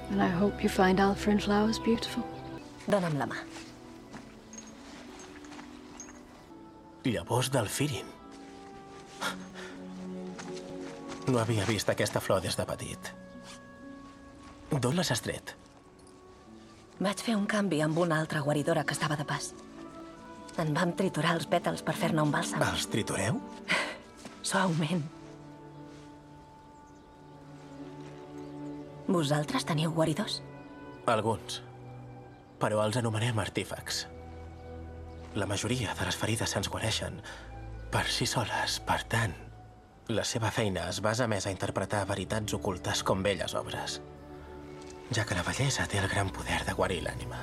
And 0.09 0.21
I 0.21 0.27
hope 0.27 0.63
you 0.63 0.69
find 0.69 0.97
Alfrin 0.99 1.41
flowers 1.41 1.77
beautiful. 1.77 2.23
Dóna'm 2.87 3.19
la 3.19 3.27
mà. 3.27 3.37
Llavors 7.03 7.51
del 7.51 7.65
Firin. 7.65 8.05
No 11.29 11.37
havia 11.37 11.65
vist 11.67 11.89
aquesta 11.91 12.21
flor 12.23 12.41
des 12.41 12.55
de 12.57 12.65
petit. 12.65 13.09
D'on 14.69 14.95
l'has 14.97 15.11
estret? 15.13 15.53
Vaig 16.99 17.21
fer 17.23 17.35
un 17.37 17.45
canvi 17.49 17.79
amb 17.85 17.97
una 18.01 18.17
altra 18.19 18.41
guaridora 18.45 18.83
que 18.83 18.95
estava 18.97 19.17
de 19.19 19.25
pas. 19.29 19.51
En 20.59 20.73
vam 20.75 20.91
triturar 20.97 21.35
els 21.37 21.45
pètals 21.47 21.83
per 21.85 21.95
fer-ne 21.95 22.25
un 22.25 22.33
bàlsam. 22.33 22.63
Els 22.65 22.87
tritureu? 22.91 23.37
Suaument. 24.49 25.03
Vosaltres 29.09 29.65
teniu 29.69 29.93
guaridors? 29.93 30.39
Alguns. 31.09 31.61
Però 32.61 32.81
els 32.83 32.97
anomenem 32.99 33.39
artífacs. 33.41 34.03
La 35.37 35.47
majoria 35.49 35.93
de 35.93 36.09
les 36.09 36.17
ferides 36.17 36.57
se'ns 36.57 36.69
guareixen 36.73 37.21
per 37.93 38.05
si 38.09 38.27
soles. 38.29 38.79
Per 38.85 38.99
tant, 39.09 39.33
la 40.09 40.23
seva 40.25 40.49
feina 40.49 40.87
es 40.89 41.03
basa 41.05 41.27
més 41.29 41.45
a 41.45 41.51
interpretar 41.53 41.99
veritats 42.09 42.55
ocultes 42.57 43.03
com 43.05 43.19
velles 43.21 43.53
obres, 43.53 43.99
ja 45.13 45.21
que 45.21 45.35
la 45.37 45.43
bellesa 45.45 45.85
té 45.85 45.99
el 46.01 46.07
gran 46.09 46.31
poder 46.33 46.63
de 46.65 46.73
guarir 46.73 47.03
l'ànima. 47.05 47.37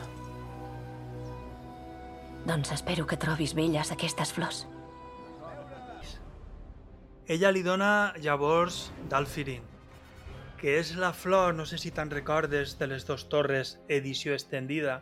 Doncs 2.47 2.73
espero 2.75 3.07
que 3.07 3.19
trobis 3.23 3.55
belles 3.55 3.93
aquestes 3.95 4.35
flors. 4.35 4.64
Ella 7.31 7.53
li 7.55 7.62
dona 7.62 8.14
llavors 8.23 8.89
d'Alfirin, 9.11 9.62
que 10.59 10.75
és 10.81 10.93
la 10.99 11.12
flor, 11.14 11.55
no 11.55 11.67
sé 11.71 11.79
si 11.79 11.95
te'n 11.95 12.11
recordes, 12.11 12.75
de 12.83 12.91
les 12.91 13.07
dos 13.07 13.29
torres 13.31 13.77
edició 13.87 14.35
extendida, 14.35 15.01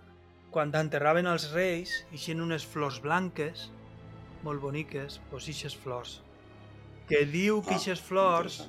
quan 0.52 0.72
enterraven 0.76 1.28
els 1.32 1.48
reis, 1.56 1.96
ixen 2.12 2.44
unes 2.44 2.64
flors 2.64 3.00
blanques, 3.00 3.70
molt 4.44 4.60
boniques, 4.60 5.20
doncs 5.32 5.48
ixes 5.48 5.76
flors. 5.76 6.23
Que 7.08 7.24
diu 7.28 7.60
que 7.62 7.74
Ah, 7.74 7.80
ixes 7.80 8.00
flors 8.00 8.62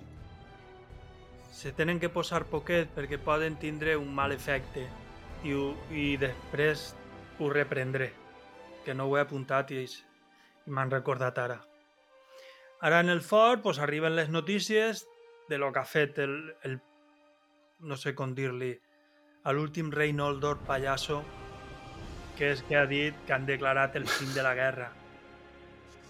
se 1.56 1.72
tenen 1.72 2.02
que 2.02 2.12
posar 2.12 2.44
poquet 2.52 2.92
perquè 2.96 3.18
poden 3.18 3.56
tindre 3.62 3.96
un 3.98 4.12
mal 4.14 4.34
efecte 4.36 4.84
i, 5.44 5.54
ho, 5.54 5.72
i 5.92 6.18
després 6.20 6.90
ho 7.40 7.50
reprendré, 7.50 8.12
que 8.84 8.94
no 8.94 9.08
ho 9.08 9.16
he 9.16 9.22
apuntat 9.24 9.72
i, 9.72 9.86
i 9.86 10.72
m'han 10.72 10.92
recordat 10.92 11.40
ara. 11.40 11.62
Ara 12.82 13.00
en 13.00 13.10
el 13.10 13.22
fort 13.22 13.64
pues, 13.64 13.80
arriben 13.80 14.16
les 14.16 14.30
notícies 14.30 15.06
de 15.48 15.58
lo 15.58 15.72
que 15.72 15.80
ha 15.80 15.86
fet 15.86 16.20
el, 16.20 16.36
el 16.64 16.80
no 17.80 17.96
sé 17.98 18.14
com 18.16 18.36
dir-li, 18.36 18.74
a 19.46 19.54
l'últim 19.54 19.92
rei 19.94 20.14
Noldor 20.14 20.60
pallasso, 20.68 21.22
que 22.36 22.52
és 22.52 22.62
que 22.68 22.78
ha 22.78 22.86
dit 22.90 23.16
que 23.26 23.34
han 23.34 23.46
declarat 23.48 23.96
el 23.96 24.08
fin 24.10 24.34
de 24.34 24.44
la 24.44 24.56
guerra. 24.58 24.92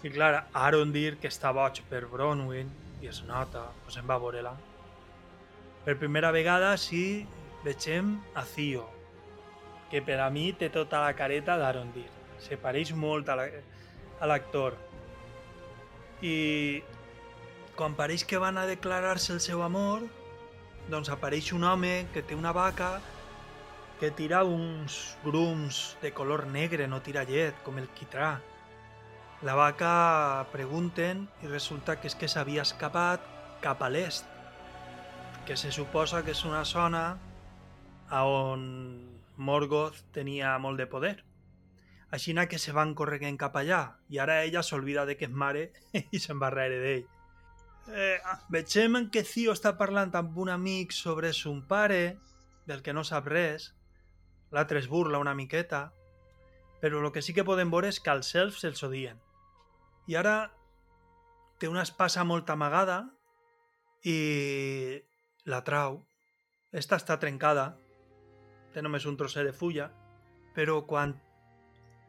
I 0.06 0.10
clar, 0.14 0.46
Aaron 0.54 0.92
dir 0.94 1.16
que 1.18 1.26
està 1.26 1.50
boig 1.50 1.80
per 1.90 2.04
Bronwyn, 2.06 2.68
i 3.02 3.08
es 3.10 3.24
nota, 3.26 3.64
pues 3.82 3.96
se'n 3.96 4.06
va 4.06 4.20
veure-la. 4.22 4.52
Per 5.82 5.96
primera 5.98 6.30
vegada 6.34 6.68
sí 6.78 7.26
vegem 7.64 8.12
a 8.38 8.44
Theo, 8.46 8.84
que 9.90 10.02
per 10.06 10.20
a 10.22 10.28
mi 10.30 10.52
té 10.52 10.68
tota 10.70 11.00
la 11.02 11.16
careta 11.18 11.56
d'Arondir. 11.58 12.06
Se 12.38 12.54
pareix 12.56 12.92
molt 12.94 13.28
a 13.28 13.36
la- 13.40 13.50
l'actor. 14.30 14.76
I 16.22 16.82
quan 17.74 17.98
pareix 17.98 18.24
que 18.24 18.38
van 18.38 18.58
a 18.58 18.66
declarar-se 18.66 19.32
el 19.32 19.40
seu 19.40 19.62
amor, 19.62 20.06
doncs 20.88 21.10
apareix 21.10 21.52
un 21.52 21.64
home 21.64 22.06
que 22.14 22.22
té 22.22 22.34
una 22.38 22.52
vaca 22.52 23.00
que 23.98 24.10
tira 24.10 24.44
uns 24.44 25.16
grums 25.24 25.96
de 26.00 26.12
color 26.12 26.46
negre, 26.46 26.86
no 26.86 27.02
tira 27.02 27.24
llet, 27.24 27.54
com 27.64 27.78
el 27.78 27.88
quitrà. 27.88 28.36
La 29.44 29.52
vaca 29.52 30.46
pregunten 30.48 31.26
i 31.44 31.48
resulta 31.50 31.98
que 32.00 32.08
és 32.08 32.14
que 32.16 32.28
s'havia 32.28 32.62
escapat 32.64 33.20
cap 33.60 33.82
a 33.84 33.90
l'est, 33.92 34.24
que 35.44 35.58
se 35.60 35.68
suposa 35.76 36.22
que 36.24 36.32
és 36.32 36.40
una 36.48 36.62
zona 36.64 37.18
a 38.08 38.22
on 38.24 38.62
Morgoth 39.36 39.98
tenia 40.16 40.54
molt 40.58 40.80
de 40.80 40.86
poder. 40.86 41.18
Així 42.16 42.32
que 42.48 42.58
se 42.58 42.72
van 42.72 42.94
corregent 42.94 43.36
cap 43.36 43.56
allà 43.56 43.98
i 44.08 44.18
ara 44.18 44.42
ella 44.42 44.62
s'olvida 44.62 45.04
de 45.04 45.18
que 45.18 45.26
és 45.26 45.30
mare 45.30 45.72
i 46.16 46.18
se'n 46.18 46.40
va 46.40 46.48
darrere 46.48 46.80
d'ell. 46.80 47.04
Eh, 47.92 48.18
vegem 48.48 49.10
que 49.10 49.22
Theo 49.22 49.52
està 49.52 49.76
parlant 49.76 50.14
amb 50.16 50.38
un 50.38 50.48
amic 50.48 50.92
sobre 50.92 51.34
son 51.34 51.66
pare, 51.68 52.16
del 52.64 52.82
que 52.82 52.94
no 52.94 53.04
sap 53.04 53.26
res, 53.28 53.74
l'altre 54.50 54.78
es 54.78 54.88
burla 54.88 55.18
una 55.18 55.34
miqueta, 55.34 55.92
però 56.80 57.04
el 57.04 57.12
que 57.12 57.22
sí 57.22 57.34
que 57.34 57.44
podem 57.44 57.70
veure 57.70 57.88
és 57.88 58.00
que 58.00 58.10
als 58.10 58.34
elfs 58.34 58.64
se'ls 58.64 58.82
odien. 58.82 59.25
I 60.06 60.16
ara 60.16 60.36
té 61.58 61.68
una 61.68 61.82
espasa 61.82 62.24
molt 62.24 62.50
amagada 62.50 63.00
i 64.06 64.18
la 65.50 65.62
trau. 65.66 66.00
Esta 66.72 66.98
està 67.00 67.16
trencada, 67.18 67.72
té 68.74 68.82
només 68.84 69.06
un 69.08 69.16
trosset 69.18 69.48
de 69.48 69.54
fulla, 69.56 69.88
però 70.54 70.82
quan 70.86 71.14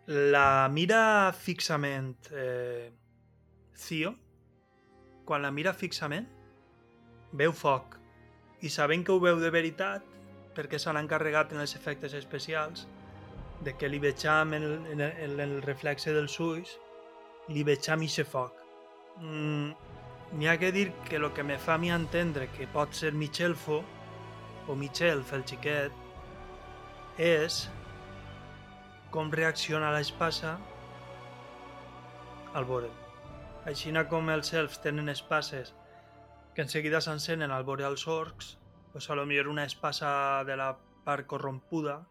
la 0.07 0.67
mira 0.71 1.31
fixament 1.35 2.13
eh, 2.31 2.91
Theo, 3.77 4.13
quan 5.27 5.43
la 5.43 5.51
mira 5.51 5.73
fixament, 5.73 6.27
veu 7.33 7.53
foc. 7.53 7.97
I 8.63 8.69
sabent 8.73 9.03
que 9.05 9.13
ho 9.13 9.19
veu 9.21 9.41
de 9.41 9.51
veritat, 9.53 10.05
perquè 10.57 10.79
s'han 10.81 10.97
encarregat 11.01 11.53
en 11.53 11.61
els 11.61 11.75
efectes 11.77 12.15
especials, 12.17 12.87
de 13.61 13.73
que 13.77 13.89
li 13.89 13.99
vegem 13.99 14.53
en 14.53 14.63
el, 14.63 14.77
en 14.93 15.01
el, 15.01 15.13
en 15.25 15.39
el 15.43 15.61
reflexe 15.65 16.13
dels 16.13 16.39
ulls, 16.39 16.77
li 17.49 17.63
vegem 17.67 18.03
ixe 18.07 18.25
foc. 18.27 18.63
Mm, 19.19 19.71
N'hi 20.35 20.47
ha 20.51 20.57
que 20.59 20.73
dir 20.75 20.91
que 21.07 21.15
el 21.15 21.31
que 21.31 21.43
me 21.43 21.55
fa 21.57 21.75
a 21.75 21.79
mi 21.79 21.89
entendre 21.89 22.49
que 22.51 22.67
pot 22.67 22.91
ser 22.93 23.13
Michelfo, 23.13 23.79
o 24.67 24.75
Michelf, 24.75 25.31
el 25.33 25.45
xiquet, 25.47 25.93
és 27.17 27.61
com 29.09 29.31
reacciona 29.31 29.93
l'espasa 29.95 30.57
al 32.53 32.67
veure'l. 32.67 32.91
Així 33.71 33.93
com 34.09 34.29
els 34.29 34.53
elfs 34.53 34.81
tenen 34.83 35.09
espases 35.09 35.73
que 36.53 36.61
en 36.61 36.69
seguida 36.69 36.99
s'encenen 36.99 37.51
al 37.51 37.63
veure 37.63 37.85
els 37.85 38.07
orcs, 38.07 38.57
lo 39.09 39.25
millor 39.25 39.47
una 39.47 39.63
espasa 39.63 40.43
de 40.43 40.57
la 40.57 40.75
part 41.05 41.27
corrompuda 41.27 42.01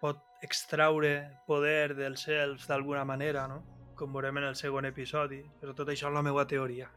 pot 0.00 0.20
extraure 0.42 1.42
poder 1.46 1.94
dels 1.94 2.28
elfs 2.28 2.68
d'alguna 2.68 3.04
manera, 3.04 3.48
no? 3.48 3.73
Com 3.94 4.12
veurem 4.12 4.38
en 4.40 4.48
el 4.50 4.56
segon 4.58 4.88
episodi, 4.88 5.40
però 5.60 5.74
tot 5.76 5.88
això 5.92 6.10
és 6.10 6.14
la 6.14 6.22
meva 6.26 6.46
teoria. 6.50 6.90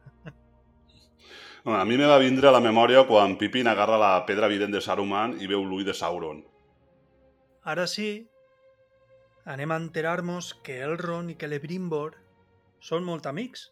Bueno, 1.63 1.81
a 1.81 1.85
mi 1.85 1.97
me 1.99 2.05
va 2.07 2.17
vindre 2.21 2.47
a 2.47 2.53
la 2.55 2.61
memòria 2.63 3.01
quan 3.09 3.33
Pippin 3.35 3.67
agarra 3.67 3.97
la 3.99 4.11
pedra 4.25 4.47
evident 4.47 4.71
de 4.71 4.79
Saruman 4.79 5.33
i 5.41 5.49
veu 5.51 5.65
l'ull 5.67 5.83
de 5.83 5.91
Sauron. 5.91 6.37
Ara 7.67 7.83
sí, 7.91 8.29
anem 9.43 9.73
a 9.73 9.79
enterar-nos 9.81 10.53
que 10.63 10.77
Elrond 10.85 11.33
i 11.33 11.35
que 11.35 11.49
Lebrimbor 11.51 12.15
són 12.79 13.03
molt 13.03 13.27
amics. 13.27 13.65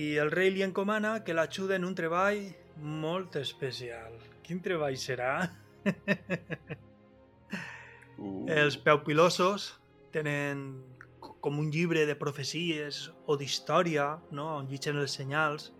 I 0.00 0.16
el 0.22 0.32
rei 0.32 0.54
li 0.54 0.64
encomana 0.64 1.18
que 1.24 1.36
l'ajuda 1.36 1.76
en 1.76 1.84
un 1.84 1.94
treball 1.98 2.40
molt 3.04 3.36
especial. 3.36 4.16
Quin 4.46 4.64
treball 4.64 4.96
serà? 4.96 5.34
Uh, 8.16 8.46
Els 8.48 8.80
peupilosos 8.80 9.74
tenen 10.12 10.70
com 11.40 11.58
un 11.62 11.70
llibre 11.70 12.06
de 12.06 12.16
profecies 12.18 13.10
o 13.26 13.36
d'història, 13.36 14.16
no? 14.30 14.48
on 14.58 14.70
llitgen 14.70 14.98
els 14.98 15.14
senyals, 15.18 15.70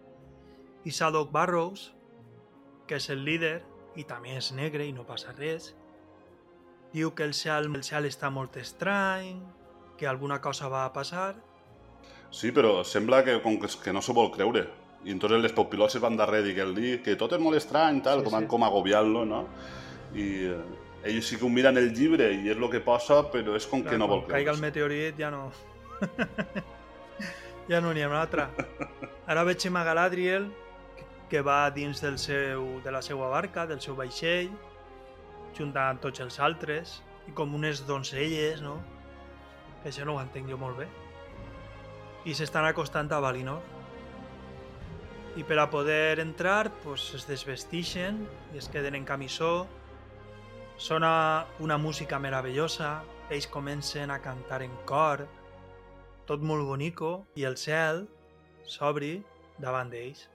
i 0.84 0.92
Sadok 0.94 1.32
Barrows, 1.34 1.90
que 2.86 3.00
és 3.00 3.10
el 3.10 3.24
líder, 3.26 3.58
i 3.96 4.04
també 4.04 4.36
és 4.36 4.52
negre 4.54 4.86
i 4.86 4.92
no 4.94 5.06
passa 5.08 5.34
res, 5.34 5.72
diu 6.92 7.10
que 7.16 7.24
el 7.26 7.34
cel, 7.34 7.66
el 7.74 7.82
cel 7.82 8.06
està 8.06 8.30
molt 8.30 8.56
estrany, 8.60 9.40
que 9.98 10.06
alguna 10.06 10.38
cosa 10.44 10.68
va 10.68 10.84
a 10.84 10.92
passar, 10.92 11.34
Sí, 12.30 12.50
però 12.52 12.82
sembla 12.84 13.22
que, 13.24 13.38
com 13.40 13.54
que, 13.60 13.68
que 13.82 13.92
no 13.94 14.02
s'ho 14.02 14.14
vol 14.16 14.32
creure. 14.34 14.66
I 15.06 15.12
entonces 15.14 15.40
les 15.40 15.54
popiloses 15.54 16.02
van 16.02 16.16
darrere 16.18 16.50
dient-li 16.50 16.96
que 17.04 17.14
tot 17.16 17.36
és 17.36 17.42
molt 17.42 17.56
estrany, 17.56 18.02
tal, 18.02 18.20
Sí, 18.20 18.26
com, 18.26 18.34
sí. 18.34 18.42
sí. 18.44 18.50
com 18.50 18.66
agobiant-lo, 18.66 19.24
no? 19.28 19.44
I 20.16 20.26
eh, 20.50 20.58
ells 21.08 21.30
sí 21.30 21.38
que 21.38 21.44
ho 21.46 21.50
miren 21.52 21.78
el 21.80 21.92
llibre 21.94 22.28
i 22.34 22.50
és 22.50 22.56
el 22.56 22.68
que 22.70 22.80
posa, 22.84 23.22
però 23.32 23.56
és 23.56 23.66
com 23.66 23.82
que 23.84 23.98
no 23.98 24.08
vol 24.10 24.24
quan 24.24 24.36
caiga 24.38 24.52
el 24.52 24.60
meteorit 24.62 25.18
ja 25.18 25.30
no... 25.30 25.50
ja 27.70 27.80
no 27.80 27.92
n'hi 27.92 28.02
ha 28.04 28.08
un 28.10 28.16
altre. 28.18 28.46
Ara 29.30 29.44
veiem 29.48 29.76
a 29.76 29.84
Galadriel 29.84 30.50
que- 31.30 31.42
va 31.42 31.70
dins 31.70 32.00
del 32.02 32.18
seu, 32.18 32.80
de 32.84 32.92
la 32.92 33.02
seva 33.02 33.28
barca, 33.32 33.66
del 33.66 33.80
seu 33.80 33.96
vaixell, 33.98 34.50
junt 35.56 35.74
amb 35.76 36.00
tots 36.00 36.20
els 36.20 36.38
altres, 36.40 37.00
i 37.26 37.32
com 37.34 37.54
unes 37.54 37.86
doncelles, 37.86 38.60
no? 38.62 38.76
Que 39.82 39.90
això 39.90 40.04
no 40.06 40.14
ho 40.16 40.20
entenc 40.22 40.48
jo 40.50 40.58
molt 40.58 40.78
bé. 40.78 40.86
I 42.26 42.34
s'estan 42.34 42.66
acostant 42.66 43.10
a 43.12 43.20
Valinor. 43.22 43.62
I 45.36 45.44
per 45.44 45.58
a 45.60 45.66
poder 45.70 46.18
entrar, 46.20 46.70
pues, 46.82 47.10
es 47.14 47.26
desvestixen 47.28 48.22
i 48.54 48.58
es 48.58 48.68
queden 48.72 48.94
en 48.94 49.04
camisó, 49.04 49.66
Sona 50.78 51.46
una 51.58 51.78
música 51.78 52.18
meravellosa, 52.20 53.02
ells 53.32 53.46
comencen 53.48 54.10
a 54.10 54.20
cantar 54.20 54.60
en 54.60 54.74
cor, 54.84 55.22
tot 56.28 56.42
molt 56.44 56.66
bonico, 56.68 57.24
i 57.34 57.46
el 57.48 57.56
cel 57.56 58.02
s'obri 58.68 59.14
davant 59.56 59.88
d'ells. 59.88 60.26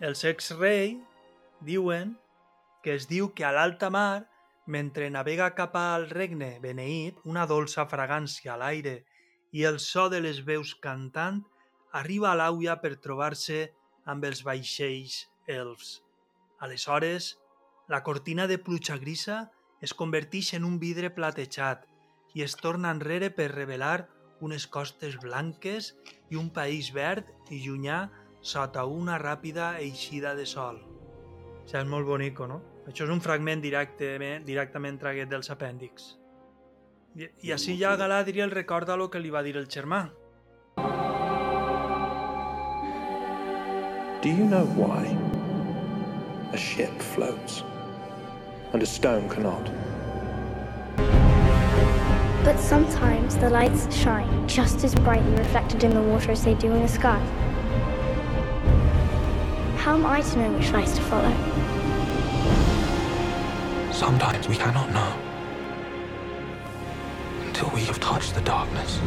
Els 0.00 0.24
ex-rei 0.24 0.96
diuen 1.60 2.14
que 2.82 2.96
es 2.96 3.04
diu 3.10 3.28
que 3.36 3.44
a 3.44 3.52
l'alta 3.52 3.92
mar, 3.92 4.24
mentre 4.64 5.10
navega 5.12 5.50
cap 5.58 5.76
al 5.76 6.08
regne 6.08 6.56
beneït, 6.64 7.20
una 7.28 7.44
dolça 7.46 7.84
fragància 7.92 8.54
a 8.54 8.58
l'aire 8.64 9.02
i 9.52 9.68
el 9.68 9.76
so 9.76 10.08
de 10.08 10.22
les 10.24 10.40
veus 10.40 10.72
cantant 10.80 11.44
arriba 11.92 12.32
a 12.32 12.38
l'àuia 12.40 12.80
per 12.80 12.96
trobar-se 12.96 13.66
amb 14.08 14.24
els 14.24 14.40
vaixells 14.40 15.26
elfs. 15.46 15.98
Aleshores, 16.64 17.34
la 17.92 18.02
cortina 18.02 18.46
de 18.46 18.56
pluja 18.56 18.96
grisa 18.96 19.50
es 19.84 19.92
converteix 19.92 20.54
en 20.56 20.64
un 20.64 20.78
vidre 20.80 21.10
platejat 21.12 21.82
i 22.32 22.40
es 22.40 22.54
torna 22.56 22.88
enrere 22.94 23.28
per 23.36 23.50
revelar 23.52 24.06
unes 24.40 24.64
costes 24.64 25.18
blanques 25.20 25.90
i 26.32 26.38
un 26.40 26.48
país 26.56 26.88
verd 26.96 27.26
i 27.52 27.58
llunyà 27.66 27.98
sota 28.40 28.86
una 28.88 29.18
ràpida 29.20 29.74
eixida 29.84 30.32
de 30.38 30.46
sol. 30.48 30.78
O 30.80 31.66
sigui, 31.68 31.82
és 31.82 31.90
molt 31.90 32.08
bonico, 32.08 32.46
no? 32.48 32.62
Això 32.88 33.04
és 33.04 33.12
un 33.12 33.20
fragment 33.20 33.60
directament, 33.60 34.46
directament 34.46 34.96
traguet 35.02 35.28
dels 35.28 35.52
apèndix. 35.52 36.06
I, 37.12 37.28
i 37.44 37.52
així 37.52 37.76
ja 37.76 37.92
Galadriel 38.00 38.56
recorda 38.56 38.96
el 38.96 39.04
que 39.12 39.20
li 39.20 39.34
va 39.34 39.44
dir 39.44 39.58
el 39.60 39.68
germà. 39.68 40.06
Do 44.24 44.32
you 44.32 44.48
know 44.48 44.64
why 44.80 45.12
a 46.56 46.56
ship 46.56 46.96
floats 47.12 47.60
and 48.72 48.82
a 48.82 48.86
stone 48.86 49.28
cannot? 49.28 49.70
But 52.44 52.58
sometimes 52.58 53.36
the 53.36 53.50
lights 53.50 53.94
shine 53.94 54.48
just 54.48 54.82
as 54.84 54.94
brightly 54.94 55.32
reflected 55.32 55.84
in 55.84 55.94
the 55.94 56.02
water 56.02 56.32
as 56.32 56.42
they 56.42 56.54
do 56.54 56.72
in 56.72 56.82
the 56.82 56.88
sky. 56.88 57.20
How 59.76 59.94
am 59.94 60.06
I 60.06 60.20
to 60.20 60.38
know 60.38 60.52
which 60.58 60.70
lights 60.72 60.96
to 60.96 61.02
follow? 61.02 61.32
Sometimes 63.92 64.48
we 64.48 64.56
cannot 64.56 64.90
know 64.90 65.12
until 67.46 67.70
we 67.74 67.84
have 67.84 68.00
touched 68.00 68.34
the 68.34 68.40
darkness. 68.40 69.00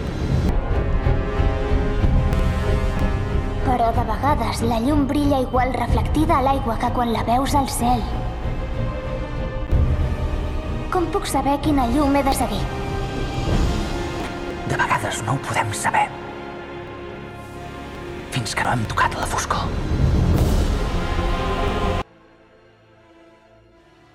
Però 3.65 3.91
de 3.91 4.03
vegades 4.07 4.61
la 4.61 4.79
llum 4.79 5.07
brilla 5.07 5.41
igual 5.41 5.73
reflectida 5.73 6.37
a 6.37 6.43
l'aigua 6.43 6.77
que 6.79 6.91
quan 6.93 7.11
la 7.11 7.23
veus 7.23 7.55
al 7.55 7.67
cel. 7.67 8.24
Com 10.95 11.09
puc 11.11 11.25
saber 11.27 11.57
quina 11.59 11.83
llum 11.91 12.13
he 12.15 12.21
de 12.23 12.31
seguir? 12.31 12.61
De 14.71 14.77
vegades 14.79 15.17
no 15.27 15.33
ho 15.35 15.41
podem 15.43 15.73
saber. 15.75 16.05
Fins 18.31 18.55
que 18.55 18.63
no 18.63 18.71
hem 18.71 18.85
tocat 18.93 19.17
la 19.19 19.27
foscor. 19.33 19.67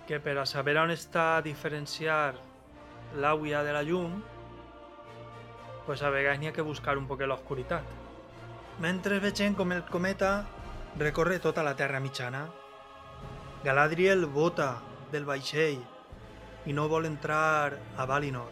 que 0.08 0.18
per 0.24 0.38
a 0.40 0.46
saber 0.48 0.78
on 0.80 0.90
està 0.90 1.26
a 1.36 1.42
diferenciar 1.44 2.32
l'aigua 3.22 3.60
de 3.62 3.76
la 3.76 3.84
llum, 3.86 4.16
pues 5.84 6.00
a 6.02 6.10
vegades 6.16 6.40
n'hi 6.40 6.48
ha 6.48 6.56
que 6.56 6.66
buscar 6.66 6.96
un 6.96 7.06
poc 7.06 7.28
l'oscuritat. 7.28 7.84
Mentre 8.80 9.20
vegem 9.20 9.54
com 9.54 9.76
el 9.76 9.84
cometa 9.84 10.32
recorre 10.96 11.38
tota 11.44 11.62
la 11.62 11.76
Terra 11.76 12.00
mitjana, 12.00 12.46
Galadriel 13.62 14.26
vota 14.26 14.78
del 15.12 15.28
vaixell 15.28 15.89
i 16.70 16.72
no 16.72 16.86
vol 16.86 17.08
entrar 17.08 17.74
a 17.98 18.04
Valinor. 18.06 18.50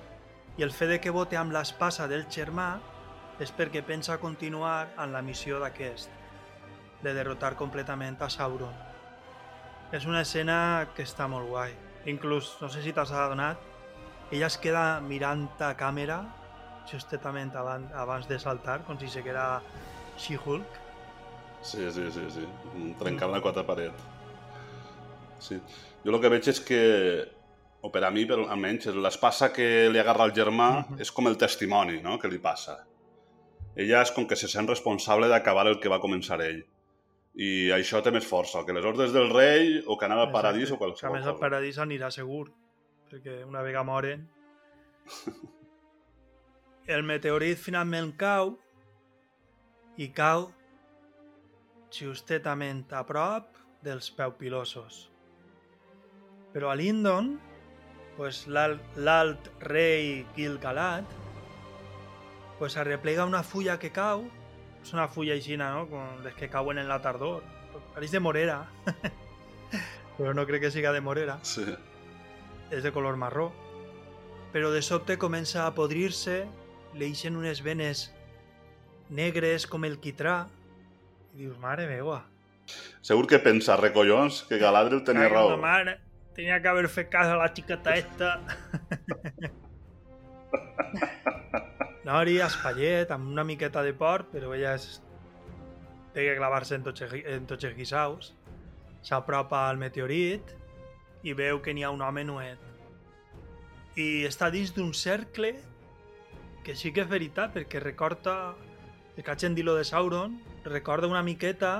I 0.58 0.64
el 0.66 0.72
fet 0.74 0.90
de 0.90 0.96
que 0.98 1.14
vote 1.14 1.38
amb 1.38 1.54
l'espasa 1.54 2.08
del 2.10 2.24
germà 2.26 2.80
és 3.38 3.52
perquè 3.54 3.84
pensa 3.86 4.16
continuar 4.18 4.88
en 4.98 5.12
la 5.14 5.22
missió 5.22 5.60
d'aquest, 5.62 6.10
de 7.04 7.12
derrotar 7.14 7.52
completament 7.60 8.18
a 8.18 8.26
Sauron. 8.26 8.74
És 9.94 10.08
una 10.10 10.24
escena 10.26 10.88
que 10.96 11.06
està 11.06 11.30
molt 11.30 11.46
guai. 11.46 11.76
Inclús, 12.10 12.56
no 12.58 12.72
sé 12.72 12.82
si 12.82 12.92
t'has 12.92 13.14
adonat, 13.14 13.62
ella 14.32 14.50
es 14.50 14.58
queda 14.58 14.98
mirant 15.00 15.46
a 15.62 15.70
càmera 15.78 16.18
justament 16.90 17.54
abans, 17.54 17.94
abans 17.94 18.26
de 18.26 18.42
saltar, 18.42 18.80
com 18.82 18.98
si 18.98 19.06
se 19.12 19.22
queda 19.22 19.62
She-Hulk. 20.18 20.84
Sí, 21.62 21.86
sí, 21.92 22.10
sí, 22.10 22.26
sí. 22.34 22.50
Trencant 22.98 23.30
la 23.30 23.44
quota 23.44 23.62
paret. 23.66 23.94
Sí. 25.38 25.62
Jo 26.02 26.14
el 26.14 26.22
que 26.22 26.30
veig 26.32 26.50
és 26.50 26.58
que, 26.66 26.82
o 27.80 27.90
per 27.94 28.02
a 28.04 28.10
mi, 28.10 28.24
per, 28.26 28.38
almenys, 28.50 28.88
l'espasa 28.94 29.52
que 29.54 29.88
li 29.92 29.98
agarra 29.98 30.24
el 30.24 30.34
germà 30.34 30.70
uh 30.78 30.84
-huh. 30.84 31.00
és 31.00 31.12
com 31.12 31.26
el 31.28 31.36
testimoni 31.36 32.00
no?, 32.02 32.18
que 32.18 32.28
li 32.28 32.38
passa. 32.38 32.84
Ella 33.76 34.02
és 34.02 34.10
com 34.10 34.26
que 34.26 34.36
se 34.36 34.48
sent 34.48 34.68
responsable 34.68 35.28
d'acabar 35.28 35.66
el 35.66 35.78
que 35.80 35.88
va 35.88 36.00
començar 36.00 36.40
ell 36.40 36.64
i 37.38 37.70
això 37.70 38.00
té 38.02 38.10
més 38.10 38.26
força, 38.26 38.64
que 38.66 38.74
les 38.74 38.84
ordres 38.84 39.12
del 39.12 39.30
rei 39.30 39.82
o 39.86 39.96
que 39.96 40.06
anar 40.06 40.18
al 40.18 40.32
paradís 40.32 40.72
o 40.72 40.78
qualsevol 40.78 41.12
Que 41.12 41.18
a 41.18 41.20
més 41.20 41.28
al 41.30 41.38
paradís 41.38 41.78
anirà 41.78 42.10
segur, 42.10 42.48
perquè 43.10 43.44
una 43.46 43.62
vegada 43.62 43.84
moren... 43.84 44.28
el 46.94 47.04
meteorit 47.04 47.60
finalment 47.60 48.14
cau 48.16 48.54
i 50.00 50.08
cau 50.16 50.48
justament 51.94 52.86
a 52.90 53.04
prop 53.06 53.54
dels 53.84 54.10
peupilosos. 54.10 55.04
Però 56.52 56.72
a 56.72 56.76
Lindon, 56.80 57.36
pues, 58.18 58.44
l'alt 58.50 59.48
rei 59.62 60.26
Gil-galad 60.36 61.06
pues, 62.58 62.76
arreplega 62.76 63.24
una 63.24 63.44
fulla 63.46 63.78
que 63.78 63.94
cau 63.94 64.26
és 64.82 64.94
una 64.94 65.08
fulla 65.10 65.34
aixina, 65.36 65.70
no? 65.74 65.86
Com 65.90 66.22
les 66.24 66.34
que 66.38 66.48
cauen 66.48 66.78
en 66.80 66.88
la 66.88 67.00
tardor. 67.04 67.42
Pareix 67.94 68.12
de 68.14 68.20
morera. 68.22 68.62
Però 70.16 70.32
no 70.34 70.46
crec 70.48 70.64
que 70.66 70.70
siga 70.74 70.94
de 70.94 71.02
morera. 71.04 71.38
Sí. 71.42 71.66
És 72.72 72.84
de 72.84 72.92
color 72.94 73.18
marró. 73.20 73.50
Però 74.54 74.70
de 74.72 74.80
sobte 74.82 75.18
comença 75.20 75.66
a 75.66 75.74
podrir-se, 75.76 76.40
li 76.96 77.10
eixen 77.10 77.36
unes 77.36 77.60
venes 77.64 78.08
negres 79.12 79.68
com 79.68 79.84
el 79.84 79.98
quitrà. 80.00 80.40
I 81.34 81.44
dius, 81.44 81.58
mare 81.60 81.86
meva. 81.90 82.22
Segur 83.04 83.28
que 83.28 83.38
pensa, 83.44 83.76
recollons, 83.80 84.42
que 84.48 84.58
Galadriel 84.60 85.04
tenia 85.04 85.28
raó. 85.28 85.56
Mare, 85.60 85.98
tenia 86.38 86.62
que 86.62 86.68
haver 86.70 86.86
fet 86.86 87.08
cas 87.10 87.26
a 87.26 87.34
la 87.34 87.48
xiqueta 87.50 87.96
esta. 87.98 88.36
Nori, 92.06 92.36
espallet, 92.38 93.10
amb 93.10 93.32
una 93.32 93.42
miqueta 93.42 93.82
de 93.82 93.90
porc, 93.90 94.28
però 94.30 94.52
ella 94.54 94.76
és... 94.78 95.00
té 96.14 96.28
que 96.28 96.36
clavar-se 96.38 96.78
en, 96.78 96.84
tots, 96.86 97.02
en 97.10 97.48
tots 97.50 97.66
els 97.66 97.74
guisaus. 97.74 98.30
S'apropa 99.02 99.64
al 99.66 99.80
meteorit 99.82 100.54
i 101.26 101.34
veu 101.34 101.58
que 101.64 101.74
n'hi 101.74 101.82
ha 101.82 101.90
un 101.90 102.06
home 102.06 102.22
nuet. 102.28 102.62
I 103.98 104.06
està 104.28 104.46
dins 104.54 104.70
d'un 104.76 104.94
cercle 104.94 105.56
que 106.62 106.76
sí 106.78 106.94
que 106.94 107.02
és 107.02 107.10
veritat, 107.10 107.50
perquè 107.56 107.82
recorda 107.82 108.36
el 109.16 109.24
que 109.24 109.34
hagin 109.34 109.58
dit 109.58 109.66
lo 109.66 109.74
de 109.74 109.82
Sauron, 109.82 110.38
recorda 110.62 111.10
una 111.10 111.26
miqueta 111.26 111.74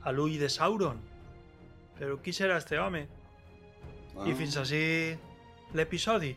a 0.00 0.16
l'ull 0.16 0.40
de 0.40 0.48
Sauron. 0.48 1.04
Però 2.00 2.16
qui 2.24 2.32
serà 2.32 2.56
este 2.56 2.80
home? 2.80 3.04
Ah. 4.16 4.26
I 4.28 4.34
fins 4.34 4.56
així 4.56 4.82
l'episodi. 5.76 6.32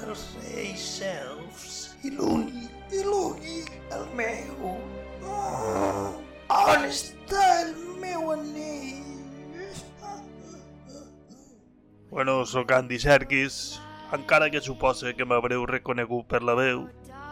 Per 0.00 0.10
als 0.10 0.24
reis 0.48 0.86
elfs. 1.04 1.76
I 2.04 2.10
l'únic, 2.16 2.70
i 2.92 3.02
l'únic, 3.04 3.68
el 3.92 4.06
meu. 4.16 4.76
Oh, 5.28 6.16
on 6.48 6.86
està 6.88 7.42
el 7.66 7.74
meu 8.00 8.32
anell? 8.32 9.08
Bueno, 12.10 12.40
sóc 12.46 12.72
Andy 12.72 12.98
Serkis, 12.98 13.78
encara 14.16 14.50
que 14.50 14.60
supose 14.60 15.12
que 15.14 15.26
m'haureu 15.28 15.66
reconegut 15.68 16.26
per 16.26 16.40
la 16.42 16.56
veu. 16.58 16.88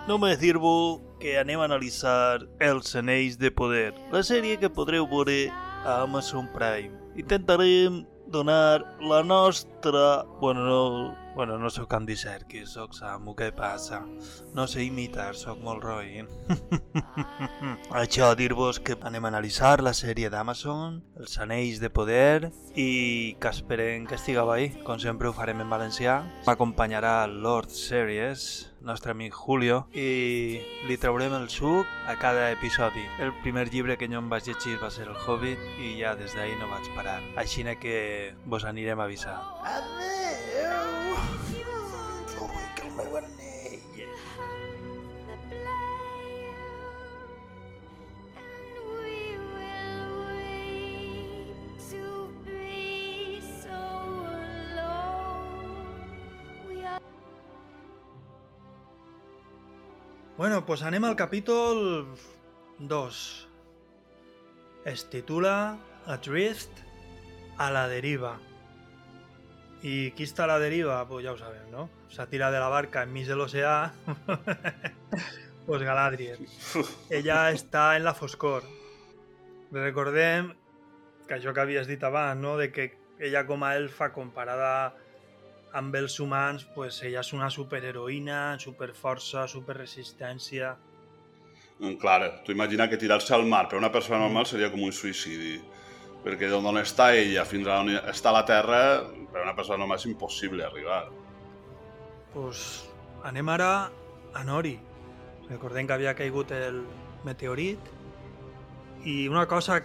Només 0.07 0.39
dir-vos 0.41 1.01
que 1.21 1.35
anem 1.41 1.61
a 1.61 1.67
analitzar 1.67 2.45
Els 2.63 2.95
Anells 2.97 3.41
de 3.41 3.51
Poder, 3.51 3.91
la 4.13 4.23
sèrie 4.23 4.61
que 4.61 4.71
podreu 4.71 5.09
veure 5.09 5.49
a 5.83 6.03
Amazon 6.05 6.47
Prime. 6.55 6.95
Intentarem 7.19 8.05
donar 8.29 8.85
la 9.01 9.25
nostra. 9.25 10.23
Bueno, 10.41 10.65
no, 10.65 11.17
bueno, 11.39 11.57
no 11.57 11.71
sóc 11.71 11.93
Andy 11.95 12.17
Serkis, 12.17 12.73
sóc 12.75 12.97
Samu, 12.99 13.31
què 13.39 13.53
passa? 13.55 14.01
No 14.59 14.65
sé 14.67 14.83
imitar, 14.83 15.37
sóc 15.39 15.61
molt 15.63 15.85
roïn. 15.87 16.27
Això, 18.01 18.33
dir-vos 18.35 18.81
que 18.83 18.97
anem 19.07 19.29
a 19.29 19.31
analitzar 19.31 19.77
la 19.87 19.93
sèrie 19.95 20.33
d'Amazon, 20.35 20.97
Els 21.15 21.39
Anells 21.39 21.79
de 21.79 21.93
Poder, 21.95 22.51
i 22.75 23.37
que 23.39 23.53
esperem 23.55 24.09
que 24.11 24.19
estigueu 24.19 24.51
ahí. 24.51 24.73
Com 24.83 24.99
sempre 24.99 25.31
ho 25.31 25.37
farem 25.37 25.63
en 25.63 25.71
valencià. 25.71 26.17
M'acompanyarà 26.49 27.29
Lord 27.31 27.71
Series, 27.71 28.73
nostre 28.83 29.15
amic 29.15 29.39
Julio, 29.39 29.85
i 29.95 30.59
li 30.91 30.99
traurem 30.99 31.39
el 31.39 31.47
suc 31.55 31.87
a 32.11 32.19
cada 32.19 32.51
episodi. 32.51 33.07
El 33.23 33.31
primer 33.47 33.69
llibre 33.71 33.95
que 33.95 34.11
jo 34.11 34.19
em 34.19 34.35
vaig 34.35 34.51
llegir 34.51 34.81
va 34.83 34.91
ser 34.91 35.07
El 35.07 35.15
Hobbit 35.15 35.63
i 35.79 36.01
ja 36.03 36.19
des 36.19 36.35
d'ahir 36.35 36.59
no 36.59 36.67
vaig 36.75 36.91
parar. 36.99 37.21
Així 37.39 37.63
que 37.79 38.35
vos 38.43 38.67
anirem 38.67 38.99
a 38.99 39.07
avisar. 39.07 39.39
Adeu! 39.63 41.28
Jo 42.99 43.05
vull 43.05 43.23
que 43.23 43.65
el 43.65 44.11
meu 44.11 44.95
anell... 44.97 44.99
Bueno, 60.39 60.65
pues 60.67 60.83
anem 60.87 61.05
al 61.05 61.17
capítol 61.17 62.07
2. 62.79 63.49
Es 64.87 65.11
titula 65.11 65.79
Adrift 66.07 66.71
a 67.57 67.71
la 67.75 67.89
deriva. 67.89 68.39
¿Y 69.83 70.11
qui 70.13 70.25
està 70.27 70.45
a 70.45 70.51
la 70.51 70.59
deriva? 70.59 71.05
Pues 71.07 71.25
ja 71.25 71.33
ho 71.33 71.39
sabem, 71.39 71.71
no? 71.71 71.89
Se 72.11 72.27
tira 72.27 72.51
de 72.51 72.59
la 72.59 72.69
barca 72.69 73.05
enmig 73.07 73.29
de 73.29 73.37
l'oceà. 73.39 73.93
pues 75.67 75.85
Galadriel. 75.87 76.43
Ella 77.11 77.45
està 77.55 77.93
en 77.97 78.03
la 78.09 78.15
foscor. 78.19 78.67
Recordem 79.71 80.51
que 81.29 81.37
això 81.37 81.55
que 81.55 81.63
havies 81.63 81.87
dit 81.87 82.03
abans, 82.03 82.41
no? 82.43 82.57
De 82.59 82.73
que 82.73 82.91
ella 83.21 83.45
com 83.47 83.63
a 83.63 83.77
elfa 83.79 84.11
comparada 84.11 84.73
amb 85.79 85.95
els 85.95 86.19
humans, 86.19 86.65
pues 86.75 86.99
ella 87.05 87.23
és 87.23 87.33
una 87.37 87.51
superheroïna, 87.53 88.59
superforça, 88.59 89.47
superresistència... 89.47 90.75
Mm, 91.79 91.99
Clar, 92.03 92.43
tu 92.43 92.51
imagina 92.51 92.89
que 92.91 92.99
tirar-se 92.99 93.35
al 93.37 93.47
mar 93.47 93.69
per 93.69 93.79
una 93.79 93.93
persona 93.95 94.25
normal 94.25 94.49
seria 94.51 94.73
com 94.73 94.83
un 94.83 94.95
suïcidi. 94.97 95.61
Perquè 96.25 96.49
d'on 96.51 96.81
està 96.81 97.13
ella 97.17 97.45
fins 97.49 97.69
a 97.69 97.79
on 97.83 97.93
està 98.11 98.33
la 98.35 98.45
Terra, 98.47 98.81
per 99.33 99.45
una 99.45 99.55
persona 99.57 99.79
normal 99.79 100.01
és 100.01 100.09
impossible 100.11 100.65
arribar. 100.67 101.05
Pues 102.35 102.89
anem 103.25 103.49
ara 103.49 103.71
a 104.35 104.45
Nori. 104.45 104.77
Recordem 105.49 105.87
que 105.87 105.95
havia 105.95 106.17
caigut 106.19 106.51
el 106.53 106.83
meteorit 107.25 107.95
i 109.05 109.29
una 109.29 109.47
cosa 109.47 109.81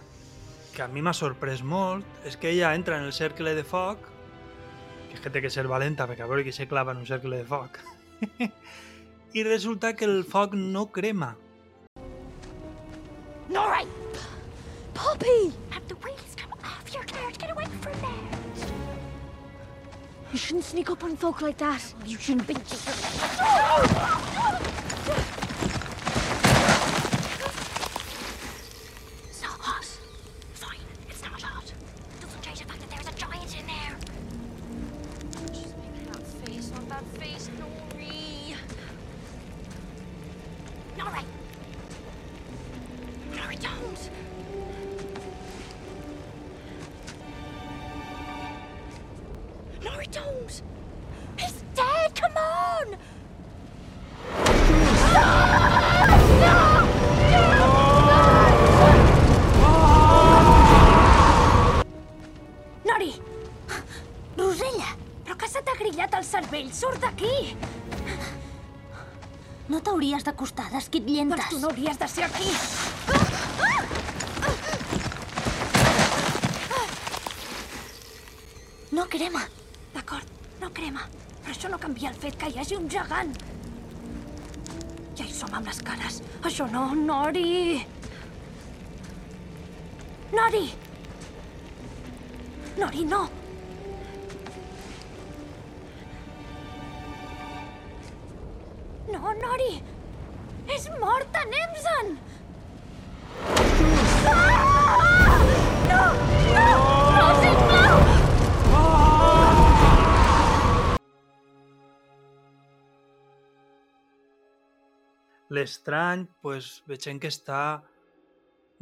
que 0.74 0.82
a 0.82 0.88
mi 0.90 1.04
m'ha 1.06 1.14
sorprès 1.14 1.62
molt 1.64 2.26
és 2.28 2.36
que 2.38 2.50
ella 2.50 2.74
entra 2.74 2.98
en 2.98 3.06
el 3.06 3.14
cercle 3.14 3.54
de 3.54 3.64
foc 3.64 4.10
que 5.10 5.20
és 5.20 5.22
que 5.22 5.30
té 5.30 5.42
que 5.44 5.52
ser 5.54 5.68
valenta 5.70 6.08
perquè 6.10 6.26
a 6.26 6.30
veure 6.30 6.46
qui 6.46 6.54
se 6.56 6.68
clava 6.68 6.96
en 6.96 7.04
un 7.04 7.10
cercle 7.10 7.38
de 7.38 7.46
foc 7.46 7.78
i 9.38 9.46
resulta 9.46 9.94
que 9.94 10.10
el 10.10 10.24
foc 10.26 10.58
no 10.58 10.88
crema 10.92 11.36
Nori! 13.54 13.86
Poppy! 14.98 15.83
Get 17.38 17.52
away 17.52 17.66
from 17.66 17.94
there. 18.02 18.12
You 20.32 20.38
shouldn't 20.38 20.66
sneak 20.66 20.90
up 20.90 21.04
on 21.04 21.16
folk 21.16 21.42
like 21.42 21.58
that. 21.58 21.82
You 22.06 22.18
shouldn't 22.18 22.48
be. 22.48 22.56
hagi 82.64 82.76
un 82.80 82.88
gegant. 82.88 83.32
Ja 85.20 85.26
hi 85.28 85.34
som 85.36 85.52
amb 85.52 85.68
les 85.68 85.82
cares. 85.84 86.22
Això 86.48 86.68
no, 86.72 86.86
Nori! 86.96 87.84
Nori! 90.32 90.66
Nori, 92.80 93.08
no! 93.12 93.24
No, 93.28 93.33
L'estrany, 115.64 116.28
pues, 116.44 116.82
veiem 116.92 117.22
que 117.24 117.32
està 117.32 117.84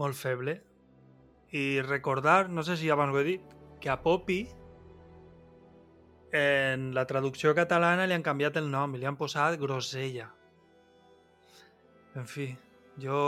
molt 0.01 0.17
feble. 0.17 0.57
I 1.53 1.82
recordar, 1.86 2.49
no 2.49 2.63
sé 2.65 2.77
si 2.79 2.89
abans 2.89 3.13
ho 3.13 3.19
he 3.19 3.27
dit, 3.27 3.53
que 3.82 3.91
a 3.93 3.99
Poppy 4.01 4.47
en 6.32 6.93
la 6.95 7.05
traducció 7.05 7.53
catalana 7.53 8.07
li 8.07 8.15
han 8.15 8.25
canviat 8.25 8.57
el 8.57 8.69
nom 8.71 8.95
i 8.95 9.01
li 9.01 9.05
han 9.05 9.19
posat 9.19 9.59
Grosella. 9.61 10.29
En 12.17 12.25
fi, 12.27 12.49
jo 13.03 13.21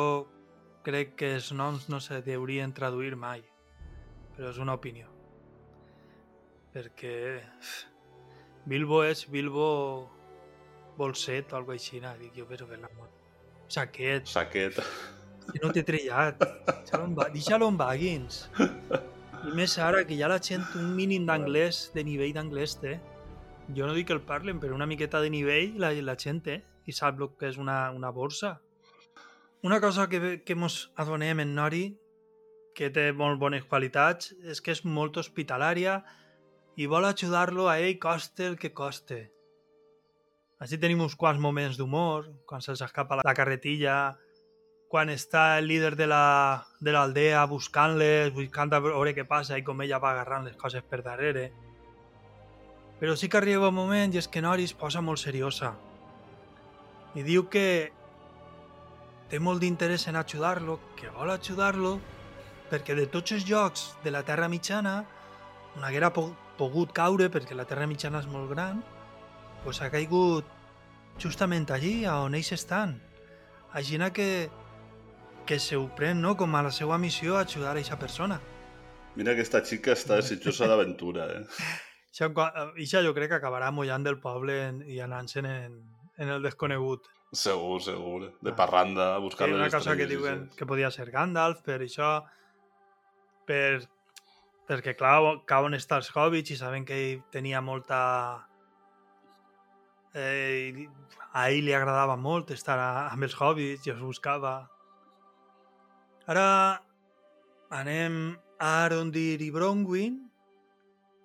crec 0.88 1.14
que 1.20 1.34
els 1.38 1.52
noms 1.56 1.90
no 1.94 2.00
se 2.04 2.24
deurien 2.26 2.74
traduir 2.74 3.16
mai, 3.20 3.44
però 4.36 4.50
és 4.50 4.62
una 4.64 4.76
opinió. 4.80 5.12
Perquè 6.74 7.16
Bilbo 8.66 9.04
és 9.06 9.28
Bilbo 9.30 9.68
Bolset 10.98 11.54
o 11.54 11.60
alguna 11.60 11.78
així, 11.78 12.02
dic 12.24 12.40
jo, 12.40 12.48
però 12.50 12.68
per 12.70 12.80
l'amor. 12.80 13.23
Saquet. 13.74 14.28
Saquet. 14.30 14.78
Que 15.50 15.60
no 15.64 15.72
t'he 15.74 15.84
trillat. 15.86 16.44
Deixa-lo 17.34 17.70
en, 17.72 17.78
Baggins. 17.80 18.44
I 19.44 19.54
més 19.58 19.74
ara 19.82 20.04
que 20.08 20.18
ja 20.20 20.30
la 20.32 20.38
gent 20.40 20.64
un 20.80 20.92
mínim 20.98 21.26
d'anglès, 21.28 21.88
de 21.96 22.04
nivell 22.06 22.36
d'anglès 22.38 22.78
té. 22.84 22.94
Jo 23.74 23.88
no 23.88 23.96
dic 23.98 24.12
que 24.12 24.16
el 24.16 24.22
parlen, 24.28 24.60
però 24.62 24.78
una 24.78 24.88
miqueta 24.90 25.24
de 25.24 25.32
nivell 25.34 25.80
la, 25.82 25.90
la 26.06 26.16
gent 26.20 26.44
té 26.46 26.60
i 26.86 26.94
sap 26.94 27.20
el 27.20 27.34
que 27.40 27.50
és 27.50 27.58
una, 27.58 27.90
una 27.96 28.12
borsa. 28.12 28.60
Una 29.64 29.80
cosa 29.82 30.08
que, 30.12 30.42
que 30.46 30.56
mos 30.60 30.92
adonem 31.00 31.40
en 31.40 31.54
Nori, 31.56 31.84
que 32.76 32.90
té 32.94 33.12
molt 33.16 33.40
bones 33.40 33.66
qualitats, 33.70 34.34
és 34.44 34.62
que 34.62 34.74
és 34.76 34.84
molt 34.86 35.18
hospitalària 35.22 36.02
i 36.76 36.88
vol 36.92 37.06
ajudar-lo 37.10 37.70
a 37.72 37.80
ell 37.80 37.98
coste 38.02 38.46
el 38.52 38.58
que 38.60 38.74
coste. 38.76 39.24
Així 40.64 40.78
tenim 40.80 41.02
uns 41.04 41.18
quants 41.20 41.42
moments 41.44 41.76
d'humor, 41.76 42.30
quan 42.48 42.62
se'ls 42.64 42.82
escapa 42.86 43.18
la, 43.20 43.24
la 43.28 43.36
carretilla, 43.36 44.16
quan 44.88 45.10
està 45.12 45.58
el 45.60 45.68
líder 45.68 45.98
de 46.00 46.08
la 46.08 46.64
de 46.80 46.94
l'aldea 46.96 47.42
buscant-les, 47.52 48.30
buscant 48.32 48.72
a 48.72 48.80
veure 48.86 49.12
què 49.18 49.26
passa 49.28 49.58
i 49.60 49.66
com 49.68 49.82
ella 49.84 50.00
va 50.00 50.14
agarrant 50.14 50.48
les 50.48 50.56
coses 50.56 50.86
per 50.88 51.02
darrere. 51.04 51.50
Però 53.02 53.18
sí 53.20 53.28
que 53.28 53.42
arriba 53.42 53.74
un 53.74 53.76
moment 53.76 54.16
i 54.16 54.22
és 54.22 54.30
que 54.32 54.46
Nori 54.46 54.70
es 54.70 54.76
posa 54.78 55.02
molt 55.04 55.20
seriosa. 55.20 55.74
I 57.20 57.26
diu 57.28 57.50
que 57.52 57.92
té 59.34 59.42
molt 59.44 59.60
d'interès 59.66 60.08
en 60.08 60.22
ajudar-lo, 60.22 60.78
que 60.96 61.12
vol 61.18 61.34
ajudar-lo, 61.34 61.98
perquè 62.72 62.96
de 62.96 63.10
tots 63.12 63.36
els 63.36 63.50
llocs 63.50 63.90
de 64.06 64.16
la 64.16 64.24
Terra 64.24 64.48
Mitjana 64.48 65.02
on 65.76 65.84
haguera 65.84 66.14
po 66.14 66.30
pogut 66.58 66.94
caure 66.94 67.28
perquè 67.34 67.58
la 67.58 67.66
Terra 67.66 67.90
mitjana 67.90 68.22
és 68.22 68.28
molt 68.30 68.52
gran, 68.54 68.84
pues 69.64 69.82
ha 69.82 69.90
caigut 69.92 70.48
justament 71.22 71.70
allí 71.72 72.04
on 72.10 72.36
ells 72.36 72.52
estan. 72.56 72.98
Aixina 73.74 74.12
que, 74.14 74.50
que 75.48 75.60
se 75.60 75.78
ho 75.78 75.88
pren 75.98 76.22
no? 76.22 76.36
com 76.38 76.56
a 76.56 76.64
la 76.66 76.72
seva 76.72 77.00
missió 77.02 77.38
ajudar 77.38 77.72
a 77.72 77.78
aquesta 77.78 77.98
persona. 78.00 78.40
Mira 79.16 79.36
que 79.36 79.46
esta 79.46 79.62
xica 79.66 79.94
està 79.94 80.18
desitjosa 80.22 80.70
d'aventura, 80.70 81.28
eh? 81.40 81.44
Això, 82.14 82.28
això 82.78 83.00
jo 83.02 83.10
crec 83.18 83.32
que 83.32 83.38
acabarà 83.40 83.72
mullant 83.74 84.04
del 84.06 84.20
poble 84.22 84.54
i 84.86 85.00
anant-se'n 85.02 85.48
en, 85.50 85.80
en 86.22 86.30
el 86.30 86.44
desconegut. 86.46 87.08
Segur, 87.34 87.80
segur. 87.82 88.28
De 88.46 88.54
parranda, 88.54 89.16
a 89.16 89.18
buscar 89.18 89.48
ha 89.50 89.56
una 89.56 89.70
cosa 89.74 89.96
que 89.98 90.06
diuen 90.06 90.44
sí. 90.52 90.60
que 90.60 90.68
podia 90.70 90.92
ser 90.94 91.10
Gandalf, 91.10 91.64
per 91.66 91.80
això... 91.82 92.12
Per, 93.50 93.82
perquè, 94.70 94.94
clar, 95.00 95.18
cau 95.50 95.66
on 95.66 95.74
està 95.74 95.98
els 95.98 96.12
hobbits 96.14 96.54
i 96.54 96.60
saben 96.60 96.86
que 96.86 97.00
ell 97.00 97.24
tenia 97.34 97.66
molta... 97.66 98.04
Eh, 100.14 100.90
a 101.34 101.48
ell 101.50 101.66
li 101.66 101.74
agradava 101.74 102.16
molt 102.22 102.52
estar 102.54 102.78
a, 102.78 102.90
amb 103.10 103.26
els 103.26 103.34
hobbits 103.40 103.88
i 103.88 103.94
els 103.96 104.04
buscava. 104.06 104.54
Ara 106.30 106.46
anem 107.74 108.38
a 108.62 108.70
Arondir 108.86 109.42
i 109.42 109.50
Bronwyn, 109.52 110.22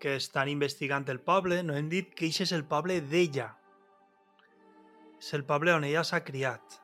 que 0.01 0.17
estan 0.17 0.49
investigant 0.49 1.05
el 1.13 1.21
poble. 1.21 1.61
No 1.63 1.77
hem 1.77 1.91
dit 1.93 2.15
que 2.17 2.31
això 2.31 2.47
és 2.49 2.55
el 2.57 2.65
poble 2.65 3.01
d'ella. 3.13 3.51
És 5.19 5.35
el 5.37 5.45
poble 5.45 5.75
on 5.75 5.85
ella 5.85 6.07
s'ha 6.07 6.23
criat. 6.25 6.81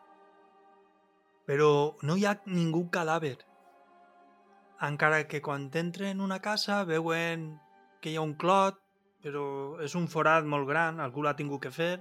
Però 1.49 1.71
no 2.03 2.19
hi 2.19 2.27
ha 2.29 2.37
ningú 2.47 2.89
cadàver. 2.93 3.39
Encara 4.85 5.25
que 5.31 5.41
quan 5.41 5.71
entren 5.73 6.19
en 6.19 6.25
una 6.25 6.41
casa 6.45 6.83
veuen 6.85 7.55
que 8.03 8.13
hi 8.13 8.17
ha 8.19 8.27
un 8.27 8.35
clot, 8.37 8.84
però 9.25 9.81
és 9.81 9.95
un 9.97 10.05
forat 10.13 10.45
molt 10.45 10.69
gran, 10.69 11.01
algú 11.01 11.25
l'ha 11.25 11.33
tingut 11.39 11.63
que 11.65 11.73
fer. 11.73 11.95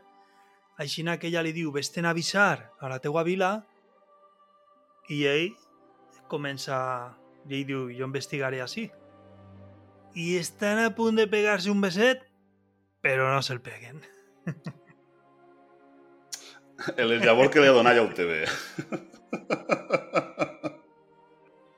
Així 0.83 1.03
que 1.03 1.27
ella 1.29 1.41
li 1.45 1.53
diu, 1.53 1.71
vés-te'n 1.71 2.05
a 2.05 2.11
avisar 2.11 2.71
a 2.81 2.89
la 2.89 2.99
teua 2.99 3.23
vila, 3.23 3.63
i 5.09 5.25
ell 5.25 5.55
comença... 6.27 7.15
I 7.47 7.59
ell 7.59 7.65
diu, 7.67 7.89
jo 7.91 8.05
investigaré 8.07 8.61
així. 8.63 8.89
I 10.15 10.37
estan 10.37 10.79
a 10.79 10.95
punt 10.95 11.15
de 11.19 11.27
pegar-se 11.27 11.71
un 11.71 11.81
beset, 11.83 12.21
però 13.03 13.33
no 13.33 13.41
se'l 13.43 13.59
peguen. 13.63 13.99
El 16.97 17.19
llavor 17.19 17.49
que 17.51 17.59
li 17.61 17.67
ha 17.67 17.75
donat 17.75 17.95
ja 17.99 18.03
ho 18.03 18.09
té 18.15 18.25
bé. 18.27 18.39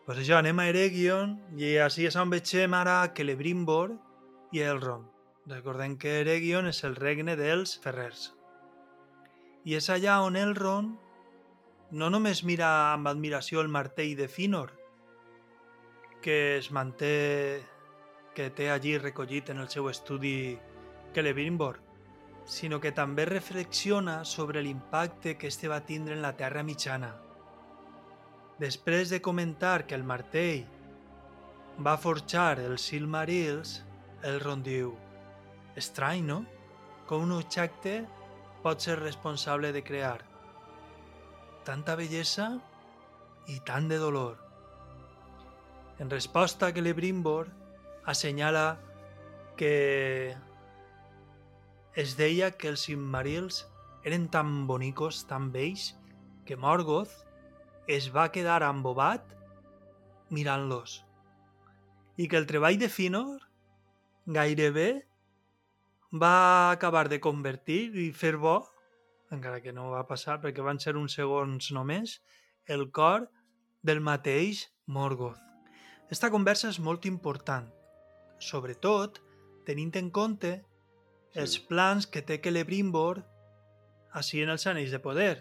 Pues 0.06 0.22
això, 0.22 0.38
anem 0.38 0.62
a 0.62 0.70
Eregion 0.70 1.36
i 1.58 1.76
així 1.82 2.06
és 2.06 2.16
on 2.22 2.30
veiem 2.30 2.78
ara 2.78 3.02
Celebrimbor 3.18 3.98
i 4.54 4.62
Elrond. 4.62 5.15
Recordem 5.46 5.94
que 6.02 6.22
Eregion 6.24 6.66
és 6.72 6.80
el 6.88 6.96
regne 6.98 7.36
dels 7.38 7.76
Ferrers. 7.84 8.32
I 9.70 9.76
és 9.78 9.90
allà 9.94 10.16
on 10.26 10.40
Elrond 10.42 11.92
no 11.94 12.10
només 12.10 12.42
mira 12.50 12.70
amb 12.96 13.12
admiració 13.12 13.62
el 13.62 13.70
martell 13.70 14.16
de 14.18 14.26
Finor, 14.26 14.74
que 16.26 16.58
es 16.58 16.72
manté 16.74 17.62
que 18.34 18.50
té 18.58 18.72
allí 18.74 18.96
recollit 18.98 19.54
en 19.54 19.62
el 19.62 19.70
seu 19.70 19.92
estudi 19.94 20.58
Celebrimbor, 21.14 21.78
sinó 22.50 22.82
que 22.82 22.92
també 22.92 23.30
reflexiona 23.30 24.24
sobre 24.26 24.66
l'impacte 24.66 25.38
que 25.38 25.54
este 25.54 25.70
va 25.70 25.86
tindre 25.86 26.18
en 26.18 26.26
la 26.26 26.34
Terra 26.42 26.66
Mitjana. 26.66 27.14
Després 28.58 29.14
de 29.14 29.22
comentar 29.22 29.86
que 29.86 29.94
el 29.94 30.10
martell 30.10 30.66
va 31.86 32.00
forjar 32.02 32.56
els 32.66 32.90
Silmarils, 32.90 33.84
Elrond 34.26 34.66
diu 34.66 34.96
«Estrany, 35.76 36.24
no? 36.24 36.44
Com 37.10 37.26
un 37.28 37.36
objecte 37.36 38.00
pot 38.64 38.82
ser 38.82 38.96
responsable 39.00 39.72
de 39.76 39.84
crear 39.84 40.20
tanta 41.68 41.96
bellesa 42.00 42.50
i 43.52 43.60
tant 43.68 43.92
de 43.92 44.00
dolor». 44.02 44.40
En 46.00 46.10
resposta, 46.10 46.72
Celebrimbor 46.76 47.48
assenyala 48.06 48.80
que 49.56 50.36
es 51.96 52.18
deia 52.20 52.52
que 52.52 52.68
els 52.68 52.84
Silmarils 52.88 53.64
eren 54.04 54.28
tan 54.28 54.68
bonicos, 54.68 55.24
tan 55.30 55.52
vells, 55.54 55.94
que 56.46 56.58
Morgoth 56.60 57.14
es 57.88 58.10
va 58.14 58.32
quedar 58.36 58.62
embobat 58.68 59.24
mirant-los. 60.30 61.00
I 62.20 62.28
que 62.28 62.38
el 62.38 62.48
treball 62.50 62.78
de 62.82 62.90
Finor 62.90 63.48
gairebé 64.26 65.06
va 66.22 66.72
acabar 66.72 67.08
de 67.10 67.20
convertir 67.20 67.96
i 68.00 68.12
fer 68.12 68.36
bo, 68.38 68.60
encara 69.32 69.62
que 69.62 69.74
no 69.74 69.90
va 69.92 70.06
passar 70.08 70.40
perquè 70.44 70.64
van 70.64 70.80
ser 70.80 70.96
uns 71.00 71.16
segons 71.18 71.72
només, 71.76 72.20
el 72.68 72.90
cor 72.92 73.28
del 73.86 74.02
mateix 74.02 74.66
Morgoth. 74.88 75.42
Esta 76.14 76.30
conversa 76.30 76.70
és 76.70 76.80
molt 76.80 77.06
important, 77.10 77.68
sobretot 78.40 79.22
tenint 79.66 79.96
en 79.98 80.12
compte 80.14 80.60
els 81.36 81.58
plans 81.70 82.06
que 82.08 82.22
té 82.22 82.38
Celebrimbor 82.44 83.24
així 84.16 84.44
en 84.44 84.54
els 84.54 84.66
anells 84.70 84.94
de 84.94 85.02
poder. 85.04 85.34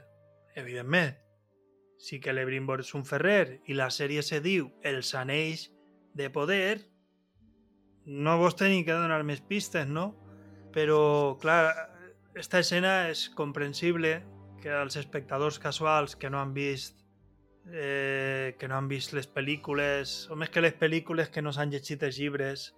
Evidentment, 0.56 1.14
si 2.00 2.18
Celebrimbor 2.24 2.82
és 2.82 2.90
un 2.96 3.04
ferrer 3.06 3.60
i 3.70 3.76
la 3.76 3.90
sèrie 3.94 4.22
se 4.22 4.40
diu 4.42 4.72
Els 4.82 5.14
anells 5.14 5.68
de 6.14 6.30
poder, 6.30 6.80
no 8.04 8.38
vos 8.38 8.56
teniu 8.58 8.84
que 8.84 8.96
donar 8.96 9.22
més 9.24 9.40
pistes, 9.40 9.86
no? 9.86 10.12
Però, 10.74 11.38
clar, 11.40 11.70
esta 12.34 12.60
escena 12.64 13.08
és 13.12 13.28
comprensible 13.38 14.18
que 14.60 14.74
els 14.74 14.96
espectadors 14.98 15.60
casuals 15.62 16.16
que 16.18 16.30
no 16.32 16.40
han 16.40 16.54
vist 16.56 17.04
eh, 17.72 18.56
que 18.58 18.68
no 18.68 18.76
han 18.76 18.88
vist 18.88 19.14
les 19.16 19.28
pel·lícules, 19.30 20.14
o 20.30 20.36
més 20.36 20.50
que 20.50 20.62
les 20.64 20.74
pel·lícules 20.76 21.30
que 21.32 21.42
no 21.42 21.52
s'han 21.52 21.72
llegit 21.72 22.02
els 22.02 22.18
llibres, 22.20 22.72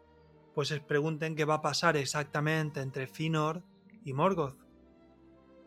pues 0.55 0.71
es 0.73 0.81
pregunten 0.81 1.37
què 1.37 1.47
va 1.49 1.63
passar 1.63 1.97
exactament 1.97 2.77
entre 2.81 3.07
Finor 3.07 3.61
i 4.05 4.15
Morgoth. 4.15 4.63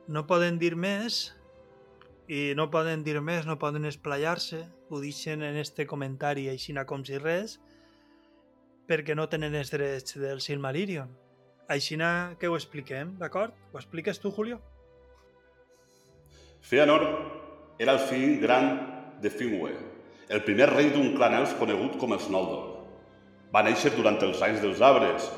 No 0.10 0.26
poden 0.26 0.58
dir 0.58 0.76
més, 0.76 1.20
i 2.30 2.54
no 2.58 2.70
poden 2.74 3.04
dir 3.06 3.20
més, 3.22 3.46
no 3.46 3.60
poden 3.62 3.86
esplayar-se, 3.86 4.64
ho 4.90 5.02
deixen 5.02 5.44
en 5.46 5.58
este 5.58 5.86
comentari 5.86 6.48
aixina 6.50 6.86
com 6.90 7.06
si 7.06 7.18
res, 7.22 7.60
perquè 8.90 9.14
no 9.14 9.28
tenen 9.30 9.54
els 9.56 9.70
drets 9.74 10.18
del 10.18 10.42
Silmarillion. 10.42 11.12
Aixina 11.70 12.34
que 12.42 12.50
ho 12.50 12.56
expliquem, 12.58 13.12
d'acord? 13.22 13.54
Ho 13.70 13.78
expliques 13.78 14.18
tu, 14.18 14.32
Julio? 14.34 14.58
Fëanor 16.66 17.06
era 17.78 17.94
el 17.94 18.02
fill 18.10 18.40
gran 18.42 18.72
de 19.22 19.30
Finwë, 19.30 19.76
el 20.34 20.42
primer 20.48 20.72
rei 20.72 20.90
d'un 20.94 21.14
clan 21.14 21.38
elf 21.38 21.54
conegut 21.62 22.00
com 22.02 22.18
els 22.18 22.26
Noldor. 22.34 22.66
Va 23.54 23.64
néixer 23.66 23.94
durant 23.94 24.18
els 24.26 24.42
anys 24.46 24.64
dels 24.66 24.82
arbres 24.82 25.30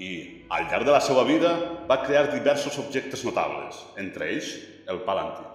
i, 0.00 0.10
al 0.48 0.70
llarg 0.72 0.88
de 0.88 0.96
la 0.96 1.04
seva 1.04 1.28
vida, 1.28 1.52
va 1.88 2.00
crear 2.02 2.30
diversos 2.32 2.80
objectes 2.80 3.24
notables, 3.28 3.84
entre 4.00 4.32
ells 4.32 4.54
el 4.88 5.04
Palantir. 5.04 5.46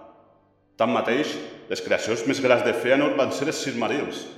Tanmateix, 0.78 1.34
les 1.68 1.82
creacions 1.84 2.22
més 2.30 2.40
grans 2.42 2.62
de 2.66 2.74
Fëanor 2.74 3.18
van 3.18 3.34
ser 3.34 3.50
els 3.50 3.66
Silmarils, 3.66 4.28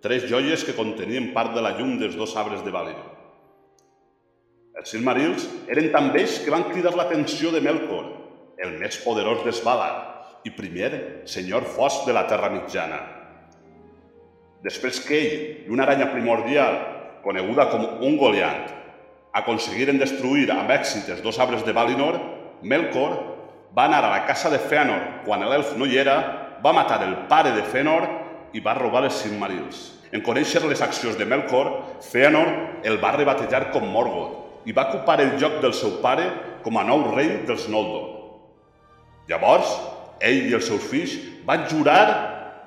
tres 0.00 0.30
joies 0.30 0.62
que 0.64 0.78
contenien 0.78 1.32
part 1.34 1.58
de 1.58 1.66
la 1.66 1.74
llum 1.78 1.98
dels 1.98 2.14
dos 2.16 2.38
arbres 2.38 2.62
de 2.62 2.72
Valinor. 2.72 3.19
Els 4.80 4.94
Silmarils 4.94 5.42
eren 5.68 5.90
tan 5.92 6.06
vells 6.14 6.38
que 6.40 6.52
van 6.52 6.70
cridar 6.70 6.94
l'atenció 6.96 7.50
de 7.52 7.60
Melkor, 7.60 8.06
el 8.64 8.78
més 8.80 8.96
poderós 9.04 9.42
d'Esvalar 9.44 9.90
i 10.48 10.52
primer 10.56 10.88
senyor 11.28 11.66
fosc 11.68 12.06
de 12.08 12.14
la 12.16 12.22
Terra 12.30 12.48
Mitjana. 12.48 13.00
Després 14.64 15.02
que 15.04 15.18
ell 15.18 15.44
i 15.66 15.74
una 15.74 15.84
aranya 15.84 16.08
primordial, 16.14 16.80
coneguda 17.20 17.68
com 17.68 17.84
un 18.08 18.16
Goliant, 18.16 18.64
aconseguiren 19.36 20.00
destruir 20.00 20.48
amb 20.56 20.72
èxit 20.72 21.12
els 21.12 21.20
dos 21.20 21.36
arbres 21.44 21.66
de 21.68 21.76
Valinor, 21.76 22.16
Melkor 22.64 23.20
va 23.76 23.84
anar 23.84 24.00
a 24.06 24.16
la 24.16 24.24
casa 24.32 24.48
de 24.48 24.64
Fëanor 24.64 25.26
quan 25.28 25.44
l'elf 25.44 25.76
no 25.76 25.84
hi 25.84 26.00
era, 26.00 26.18
va 26.64 26.72
matar 26.72 27.02
el 27.04 27.18
pare 27.28 27.52
de 27.52 27.68
Fëanor 27.68 28.08
i 28.56 28.64
va 28.64 28.78
robar 28.80 29.04
els 29.04 29.20
Silmarils. 29.20 29.86
En 30.10 30.24
conèixer 30.24 30.64
les 30.64 30.80
accions 30.80 31.20
de 31.20 31.28
Melkor, 31.28 31.74
Fëanor 32.00 32.54
el 32.88 32.96
va 32.96 33.18
rebatejar 33.20 33.68
com 33.76 33.84
Morgoth 33.84 34.39
i 34.66 34.74
va 34.76 34.88
ocupar 34.90 35.20
el 35.22 35.36
lloc 35.40 35.60
del 35.62 35.74
seu 35.76 35.98
pare 36.02 36.26
com 36.64 36.76
a 36.76 36.84
nou 36.84 37.06
rei 37.14 37.40
dels 37.48 37.68
Noldor. 37.72 38.08
Llavors, 39.30 39.72
ell 40.20 40.50
i 40.50 40.54
els 40.58 40.66
seus 40.68 40.84
fills 40.90 41.16
van 41.46 41.66
jurar 41.70 42.02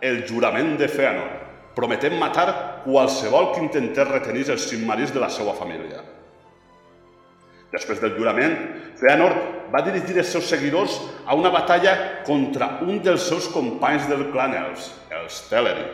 el 0.04 0.24
jurament 0.28 0.74
de 0.80 0.90
Fëanor, 0.92 1.30
prometent 1.78 2.18
matar 2.20 2.48
qualsevol 2.84 3.54
que 3.54 3.64
intentés 3.64 4.10
retenir 4.10 4.50
els 4.52 4.68
Silmarils 4.70 5.14
de 5.14 5.22
la 5.22 5.30
seva 5.32 5.56
família. 5.58 6.02
Després 7.74 8.02
del 8.02 8.14
jurament, 8.18 8.54
Fëanor 9.00 9.34
va 9.74 9.82
dirigir 9.86 10.20
els 10.22 10.30
seus 10.30 10.46
seguidors 10.50 11.00
a 11.26 11.34
una 11.38 11.50
batalla 11.54 12.24
contra 12.28 12.78
un 12.86 13.00
dels 13.02 13.26
seus 13.26 13.48
companys 13.50 14.06
del 14.10 14.28
clan 14.34 14.54
Elves, 14.54 14.92
els 15.10 15.40
Teleri. 15.50 15.88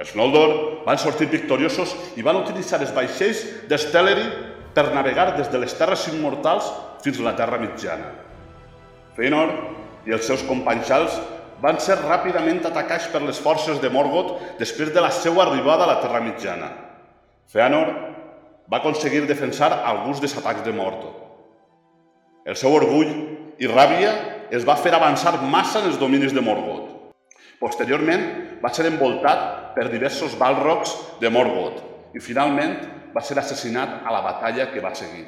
Els 0.00 0.14
Noldor 0.16 0.54
van 0.86 0.96
sortir 0.96 1.28
victoriosos 1.28 1.92
i 2.16 2.24
van 2.24 2.38
utilitzar 2.40 2.80
els 2.80 2.94
vaixells 2.96 3.42
dels 3.68 3.84
per 4.74 4.90
navegar 4.94 5.32
des 5.36 5.50
de 5.50 5.58
les 5.58 5.74
terres 5.76 6.06
immortals 6.12 6.68
fins 7.04 7.20
a 7.20 7.26
la 7.26 7.36
Terra 7.38 7.58
Mitjana. 7.58 8.10
Fëanor 9.16 9.52
i 10.06 10.14
els 10.16 10.26
seus 10.26 10.44
companys 10.48 10.90
alts 10.94 11.16
van 11.60 11.80
ser 11.82 11.98
ràpidament 12.00 12.62
atacats 12.64 13.08
per 13.12 13.22
les 13.24 13.40
forces 13.42 13.80
de 13.82 13.90
Morgoth 13.92 14.58
després 14.60 14.92
de 14.94 15.02
la 15.02 15.10
seva 15.12 15.44
arribada 15.44 15.84
a 15.84 15.90
la 15.92 15.98
Terra 16.02 16.22
Mitjana. 16.24 16.70
Fëanor 17.50 17.90
va 18.70 18.78
aconseguir 18.78 19.26
defensar 19.26 19.72
alguns 19.84 20.22
dels 20.22 20.36
atacs 20.38 20.62
de 20.64 20.72
Morto. 20.72 21.10
El 22.46 22.56
seu 22.56 22.72
orgull 22.72 23.10
i 23.60 23.68
ràbia 23.68 24.14
es 24.50 24.64
va 24.66 24.78
fer 24.80 24.94
avançar 24.94 25.34
massa 25.42 25.82
en 25.82 25.90
els 25.90 25.98
dominis 26.00 26.32
de 26.32 26.40
Morgoth. 26.40 26.86
Posteriorment, 27.60 28.22
va 28.62 28.70
ser 28.72 28.86
envoltat 28.88 29.74
per 29.74 29.90
diversos 29.90 30.36
balrogs 30.40 30.94
de 31.20 31.28
Morgoth 31.32 32.16
i 32.16 32.22
finalment 32.24 32.78
va 33.14 33.22
ser 33.24 33.38
assassinat 33.38 34.00
a 34.04 34.14
la 34.14 34.24
batalla 34.24 34.70
que 34.72 34.82
va 34.84 34.94
seguir. 34.94 35.26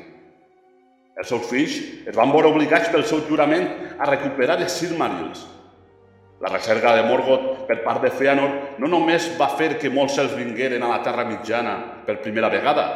Els 1.13 1.29
seus 1.29 1.45
fills 1.51 1.75
es 2.09 2.15
van 2.17 2.33
veure 2.33 2.49
obligats 2.49 2.89
pel 2.93 3.05
seu 3.05 3.21
jurament 3.29 3.67
a 3.99 4.09
recuperar 4.09 4.57
els 4.63 4.79
Silmarils. 4.81 5.43
La 6.43 6.51
recerca 6.51 6.95
de 6.97 7.05
Morgoth 7.07 7.67
per 7.69 7.83
part 7.85 8.03
de 8.03 8.11
Fëanor 8.11 8.79
no 8.83 8.89
només 8.91 9.29
va 9.39 9.53
fer 9.59 9.77
que 9.79 9.93
molts 9.93 10.17
ells 10.19 10.33
vingueren 10.35 10.83
a 10.83 10.89
la 10.91 11.03
Terra 11.05 11.27
Mitjana 11.29 11.77
per 12.07 12.23
primera 12.25 12.51
vegada, 12.51 12.87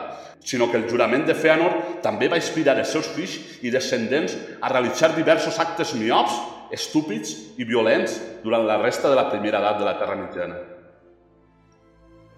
sinó 0.41 0.71
que 0.71 0.81
el 0.81 0.89
jurament 0.91 1.29
de 1.29 1.37
Fëanor 1.39 2.01
també 2.03 2.27
va 2.33 2.41
inspirar 2.41 2.75
els 2.81 2.91
seus 2.91 3.13
fills 3.15 3.37
i 3.63 3.71
descendents 3.71 4.35
a 4.59 4.73
realitzar 4.73 5.13
diversos 5.15 5.61
actes 5.63 5.95
miops, 5.95 6.35
estúpids 6.75 7.37
i 7.61 7.69
violents 7.69 8.17
durant 8.43 8.67
la 8.67 8.81
resta 8.83 9.13
de 9.13 9.21
la 9.21 9.29
primera 9.31 9.61
edat 9.63 9.79
de 9.79 9.87
la 9.87 9.95
Terra 10.01 10.19
Mitjana. 10.19 10.59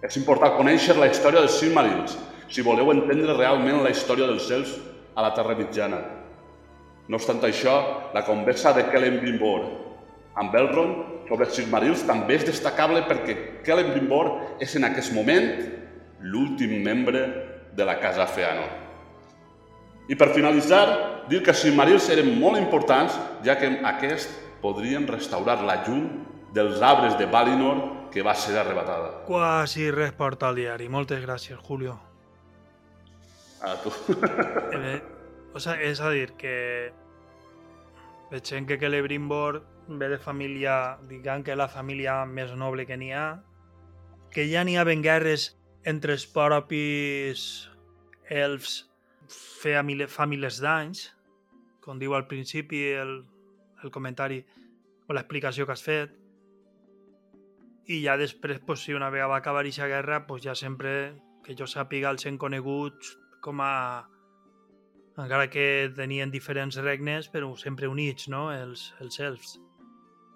És 0.04 0.20
important 0.20 0.58
conèixer 0.58 0.98
la 0.98 1.08
història 1.08 1.40
dels 1.40 1.56
Silmarils, 1.58 2.18
si 2.48 2.64
voleu 2.64 2.92
entendre 2.92 3.36
realment 3.36 3.82
la 3.84 3.92
història 3.92 4.28
dels 4.28 4.48
elfs 4.50 4.78
a 5.14 5.24
la 5.24 5.34
Terra 5.36 5.56
Mitjana. 5.58 6.00
No 7.08 7.16
obstant 7.16 7.40
això, 7.44 7.74
la 8.14 8.24
conversa 8.24 8.74
de 8.76 8.86
Kellen 8.92 9.20
Bimbor 9.22 9.66
amb 10.38 10.54
Elrond 10.54 11.28
sobre 11.28 11.48
els 11.48 11.56
Silmarils 11.56 12.04
també 12.08 12.36
és 12.38 12.46
destacable 12.46 13.02
perquè 13.08 13.36
Kellen 13.66 13.94
Bimbor 13.94 14.30
és 14.64 14.76
en 14.78 14.86
aquest 14.88 15.14
moment 15.16 15.48
l'últim 16.20 16.78
membre 16.84 17.24
de 17.76 17.86
la 17.86 17.98
casa 18.00 18.26
Feanor. 18.26 18.70
I 20.08 20.16
per 20.16 20.30
finalitzar, 20.32 21.26
dir 21.28 21.42
que 21.44 21.52
els 21.52 21.62
Silmarils 21.62 22.08
eren 22.12 22.32
molt 22.40 22.56
importants, 22.60 23.18
ja 23.44 23.58
que 23.60 23.68
aquest 23.90 24.32
podrien 24.62 25.06
restaurar 25.06 25.60
la 25.68 25.82
llum 25.84 26.08
dels 26.56 26.80
arbres 26.80 27.18
de 27.20 27.28
Valinor 27.28 28.10
que 28.12 28.24
va 28.24 28.34
ser 28.34 28.56
arrebatada. 28.56 29.24
Quasi 29.28 29.90
res 29.92 30.16
porta 30.16 30.48
al 30.48 30.56
diari. 30.56 30.88
Moltes 30.88 31.20
gràcies, 31.24 31.60
Julio. 31.60 31.98
A 33.62 33.76
tu. 33.82 33.92
Eh, 34.78 35.02
o 35.54 35.60
sea, 35.60 35.74
és 35.82 36.00
a 36.00 36.10
dir, 36.10 36.32
que 36.38 36.92
veiem 38.30 38.66
que 38.66 38.78
Celebrimbor 38.78 39.62
ve 39.88 40.08
de 40.08 40.18
família, 40.18 40.98
diguem 41.08 41.42
que 41.42 41.56
la 41.56 41.68
família 41.68 42.24
més 42.26 42.52
noble 42.54 42.86
que 42.86 42.98
n'hi 43.00 43.10
ha, 43.16 43.40
que 44.30 44.44
ja 44.50 44.62
n'hi 44.64 44.76
haven 44.76 45.02
guerres 45.02 45.56
entre 45.88 46.12
els 46.12 46.26
propis 46.28 47.42
elfs 48.28 48.84
feia 49.28 49.82
mil, 49.82 50.06
fa 50.06 50.26
d'anys, 50.26 51.14
com 51.80 51.98
diu 51.98 52.14
al 52.14 52.28
principi 52.28 52.92
el, 52.92 53.24
el 53.82 53.90
comentari 53.90 54.44
o 55.08 55.14
l'explicació 55.14 55.66
que 55.66 55.72
has 55.72 55.82
fet, 55.82 56.12
i 57.88 58.02
ja 58.04 58.18
després, 58.20 58.60
pues, 58.60 58.84
si 58.84 58.92
una 58.92 59.08
vegada 59.08 59.32
va 59.32 59.36
acabar 59.38 59.62
aquesta 59.64 59.86
guerra, 59.88 60.26
pues, 60.26 60.42
ja 60.42 60.54
sempre, 60.54 61.16
que 61.42 61.56
jo 61.56 61.64
sàpiga, 61.64 62.10
els 62.10 62.26
han 62.26 62.36
coneguts 62.36 63.16
com 63.40 63.60
a... 63.64 64.08
encara 65.18 65.48
que 65.50 65.90
tenien 65.96 66.30
diferents 66.30 66.78
regnes, 66.82 67.28
però 67.32 67.54
sempre 67.56 67.88
units, 67.90 68.28
no?, 68.28 68.48
els, 68.52 68.92
els 69.00 69.18
elfs. 69.20 69.56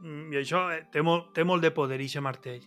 Mm, 0.02 0.32
I 0.34 0.40
això 0.42 0.64
eh, 0.74 0.82
té 0.90 1.02
molt, 1.06 1.30
té 1.36 1.44
molt 1.46 1.62
de 1.62 1.70
poder, 1.70 2.00
aquest 2.00 2.24
martell. 2.24 2.64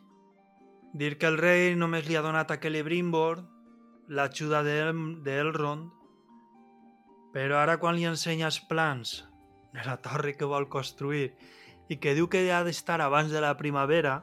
Dir 0.95 1.17
que 1.19 1.27
el 1.27 1.37
rei 1.37 1.75
només 1.75 2.07
li 2.07 2.15
ha 2.15 2.23
donat 2.23 2.53
a 2.53 2.59
Celebrimbor 2.63 3.43
l'ajuda 4.07 4.61
d'Elrond, 4.63 5.89
però 7.35 7.57
ara 7.59 7.75
quan 7.81 7.97
li 7.97 8.05
ensenya 8.07 8.47
els 8.47 8.61
plans 8.69 9.17
de 9.75 9.83
la 9.83 9.97
torre 9.99 10.37
que 10.39 10.47
vol 10.47 10.69
construir 10.71 11.33
i 11.91 11.97
que 11.99 12.13
diu 12.15 12.29
que 12.31 12.45
ha 12.51 12.63
d'estar 12.63 13.01
abans 13.03 13.33
de 13.33 13.41
la 13.43 13.57
primavera, 13.59 14.21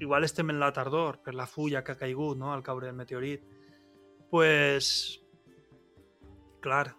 igual 0.00 0.24
estem 0.24 0.48
en 0.50 0.58
la 0.62 0.72
tardor 0.72 1.20
per 1.22 1.34
la 1.34 1.46
fulla 1.46 1.84
que 1.84 1.92
ha 1.92 2.00
caigut 2.00 2.38
no? 2.38 2.52
al 2.52 2.64
caure 2.64 2.88
el 2.88 2.96
meteorit, 2.96 3.44
pues, 4.34 5.22
clar, 6.60 6.96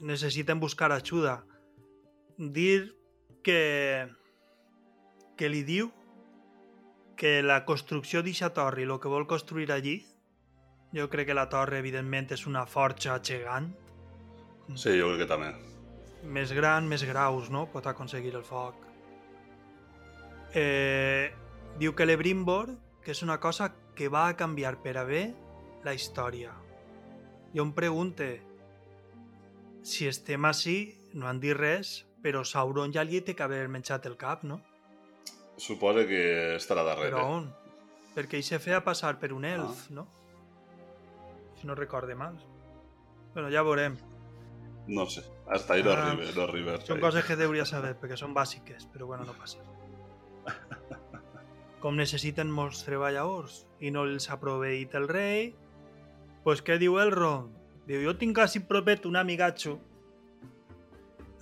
necessiten 0.00 0.58
buscar 0.58 0.90
ajuda. 0.90 1.44
Dir 2.38 2.96
que, 3.44 4.08
que 5.36 5.50
li 5.52 5.60
diu 5.68 5.90
que 7.20 7.42
la 7.44 7.58
construcció 7.68 8.22
d'eixa 8.24 8.48
torre 8.56 8.86
i 8.86 8.86
el 8.88 8.94
que 9.02 9.12
vol 9.12 9.26
construir 9.28 9.68
allí, 9.74 9.98
jo 10.96 11.10
crec 11.12 11.28
que 11.28 11.36
la 11.36 11.50
torre, 11.52 11.82
evidentment, 11.84 12.30
és 12.32 12.46
una 12.48 12.62
forja 12.64 13.18
gegant. 13.20 13.66
Sí, 14.76 14.94
jo 14.96 15.10
crec 15.10 15.26
que 15.26 15.28
també. 15.28 15.50
Més 16.24 16.54
gran, 16.56 16.88
més 16.88 17.04
graus, 17.04 17.50
no? 17.52 17.66
Pot 17.74 17.90
aconseguir 17.90 18.32
el 18.32 18.46
foc. 18.48 18.80
Eh, 20.56 21.36
diu 21.76 21.92
que 21.92 22.08
l'Ebrimbor, 22.08 22.72
que 23.04 23.12
és 23.12 23.22
una 23.28 23.36
cosa 23.44 23.68
que 23.92 24.08
va 24.08 24.24
a 24.30 24.40
canviar 24.40 24.78
per 24.80 24.96
a 24.96 25.04
bé 25.04 25.26
la 25.88 25.94
història. 25.96 26.52
Jo 27.54 27.64
em 27.64 27.72
pregunte, 27.72 28.28
si 29.82 30.08
estem 30.08 30.44
així, 30.44 30.78
no 31.16 31.28
han 31.30 31.40
dit 31.40 31.56
res, 31.56 32.02
però 32.22 32.44
Sauron 32.44 32.92
ja 32.92 33.04
li 33.06 33.22
té 33.24 33.34
que 33.38 33.46
haver 33.46 33.64
menjat 33.72 34.06
el 34.10 34.18
cap, 34.20 34.44
no? 34.44 34.60
Suposa 35.58 36.04
que 36.06 36.20
estarà 36.58 36.84
darrere. 36.86 37.14
Però 37.14 37.24
on? 37.38 37.48
Perquè 38.14 38.38
ell 38.38 38.46
se 38.46 38.58
feia 38.62 38.82
passar 38.84 39.16
per 39.18 39.32
un 39.34 39.46
elf, 39.48 39.86
ah. 39.88 39.94
no? 40.00 40.04
Si 41.58 41.66
no 41.66 41.74
recorde 41.78 42.14
mal. 42.14 42.36
Bueno, 43.34 43.48
ja 43.50 43.64
veurem. 43.66 43.96
No 44.88 45.04
sé, 45.10 45.22
hasta 45.46 45.74
ahí 45.74 45.82
no 45.82 45.92
Ah, 45.92 46.10
arriba, 46.12 46.30
no 46.36 46.42
arriba. 46.44 46.76
Són 46.84 46.96
ahí. 46.96 47.02
coses 47.02 47.24
que 47.26 47.36
deuria 47.42 47.64
saber, 47.68 47.94
perquè 48.00 48.16
són 48.16 48.34
bàsiques, 48.36 48.86
però 48.92 49.06
bueno, 49.10 49.24
no 49.28 49.34
passa. 49.36 49.64
Com 51.82 51.94
necessiten 51.98 52.50
molts 52.50 52.80
treballadors 52.86 53.62
i 53.80 53.92
no 53.94 54.02
els 54.08 54.26
ha 54.30 54.38
proveït 54.42 54.96
el 54.98 55.06
rei, 55.10 55.52
pues 56.44 56.62
què 56.64 56.78
diu 56.80 56.98
el 57.02 57.12
Ron? 57.14 57.50
Diu, 57.88 58.02
jo 58.04 58.14
tinc 58.20 58.36
quasi 58.36 58.60
propet 58.68 59.06
un 59.08 59.16
amigatxo. 59.16 59.78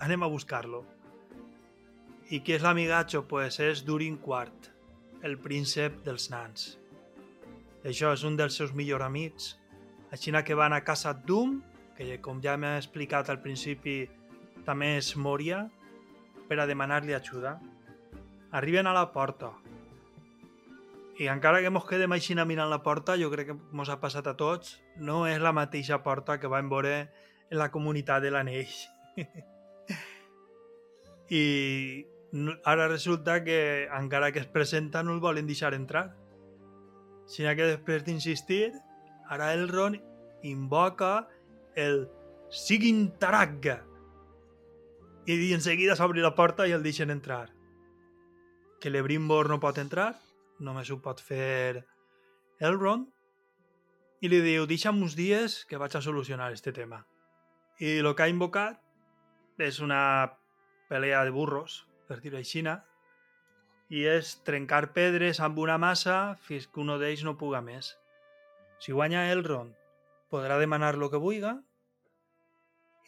Anem 0.03 0.23
a 0.23 0.31
buscar-lo. 0.31 0.83
I 2.31 2.41
qui 2.43 2.55
és 2.55 2.63
l'amigatxo? 2.63 3.23
Pues 3.27 3.59
és 3.63 3.83
Durin 3.87 4.17
IV, 4.19 4.71
el 5.23 5.37
príncep 5.43 6.01
dels 6.05 6.29
nans. 6.31 6.67
Això 7.87 8.11
és 8.15 8.23
un 8.27 8.35
dels 8.39 8.55
seus 8.59 8.73
millors 8.75 9.05
amics. 9.05 9.55
Així 10.11 10.31
que 10.43 10.55
van 10.55 10.73
a 10.73 10.83
casa 10.83 11.13
Doom, 11.13 11.61
que 11.97 12.19
com 12.21 12.41
ja 12.41 12.57
m'ha 12.57 12.77
explicat 12.77 13.29
al 13.29 13.41
principi, 13.41 14.07
també 14.65 14.97
és 14.97 15.15
Moria, 15.15 15.69
per 16.47 16.59
a 16.59 16.67
demanar-li 16.67 17.13
ajuda. 17.13 17.57
Arriben 18.51 18.87
a 18.87 18.93
la 18.93 19.11
porta. 19.11 19.51
I 21.17 21.27
encara 21.33 21.63
que 21.65 21.71
mos 21.73 21.87
quedem 21.89 22.13
així 22.13 22.35
mirant 22.37 22.69
la 22.69 22.83
porta, 22.85 23.15
jo 23.17 23.31
crec 23.31 23.47
que 23.49 23.57
mos 23.73 23.89
ha 23.89 23.99
passat 23.99 24.27
a 24.27 24.35
tots, 24.37 24.77
no 24.97 25.25
és 25.25 25.39
la 25.41 25.51
mateixa 25.51 26.03
porta 26.03 26.37
que 26.39 26.47
vam 26.47 26.69
veure 26.69 27.09
en 27.49 27.57
la 27.57 27.71
comunitat 27.71 28.21
de 28.21 28.29
l'Anell. 28.31 28.75
I 31.41 32.05
ara 32.63 32.87
resulta 32.87 33.43
que 33.43 33.87
encara 33.87 34.31
que 34.31 34.39
es 34.39 34.45
presenta 34.45 35.01
no 35.01 35.13
el 35.15 35.19
volen 35.19 35.47
deixar 35.47 35.73
entrar. 35.73 36.13
Sinó 37.25 37.55
que 37.55 37.65
després 37.73 38.05
d'insistir, 38.05 38.71
ara 39.27 39.53
el 39.53 39.67
Ron 39.69 39.97
invoca 40.43 41.27
el 41.75 42.07
Sigintaragga 42.53 43.81
i 45.27 45.51
en 45.51 45.61
seguida 45.61 45.97
s'obre 45.99 46.21
la 46.23 46.35
porta 46.35 46.67
i 46.67 46.71
el 46.71 46.85
deixen 46.85 47.09
entrar. 47.11 47.49
Que 48.79 48.93
l'Ebrimbor 48.93 49.49
no 49.49 49.59
pot 49.59 49.81
entrar, 49.81 50.13
només 50.59 50.89
ho 50.91 50.99
pot 51.03 51.21
fer 51.21 51.83
Elrond, 52.59 53.07
i 54.21 54.29
li 54.31 54.41
diu, 54.41 54.65
deixa'm 54.65 54.97
uns 55.05 55.13
dies 55.17 55.59
que 55.69 55.77
vaig 55.77 55.93
a 55.95 56.01
solucionar 56.01 56.51
este 56.53 56.73
tema. 56.73 57.03
I 57.77 57.99
el 58.01 58.09
que 58.15 58.25
ha 58.25 58.31
invocat 58.31 58.81
és 59.61 59.79
una 59.79 60.33
pelea 60.89 61.23
de 61.27 61.33
burros, 61.35 61.83
per 62.07 62.19
dir-ho 62.23 62.39
així, 62.39 62.63
i 63.89 64.03
és 64.09 64.35
trencar 64.47 64.93
pedres 64.93 65.39
amb 65.39 65.59
una 65.59 65.77
massa 65.77 66.35
fins 66.47 66.67
que 66.67 66.81
un 66.81 66.95
d'ells 66.97 67.23
no 67.23 67.37
puga 67.37 67.61
més. 67.61 67.93
Si 68.79 68.91
guanya 68.91 69.29
Elrond, 69.31 69.75
podrà 70.29 70.57
demanar 70.57 70.95
el 70.95 71.09
que 71.09 71.21
vulga, 71.21 71.59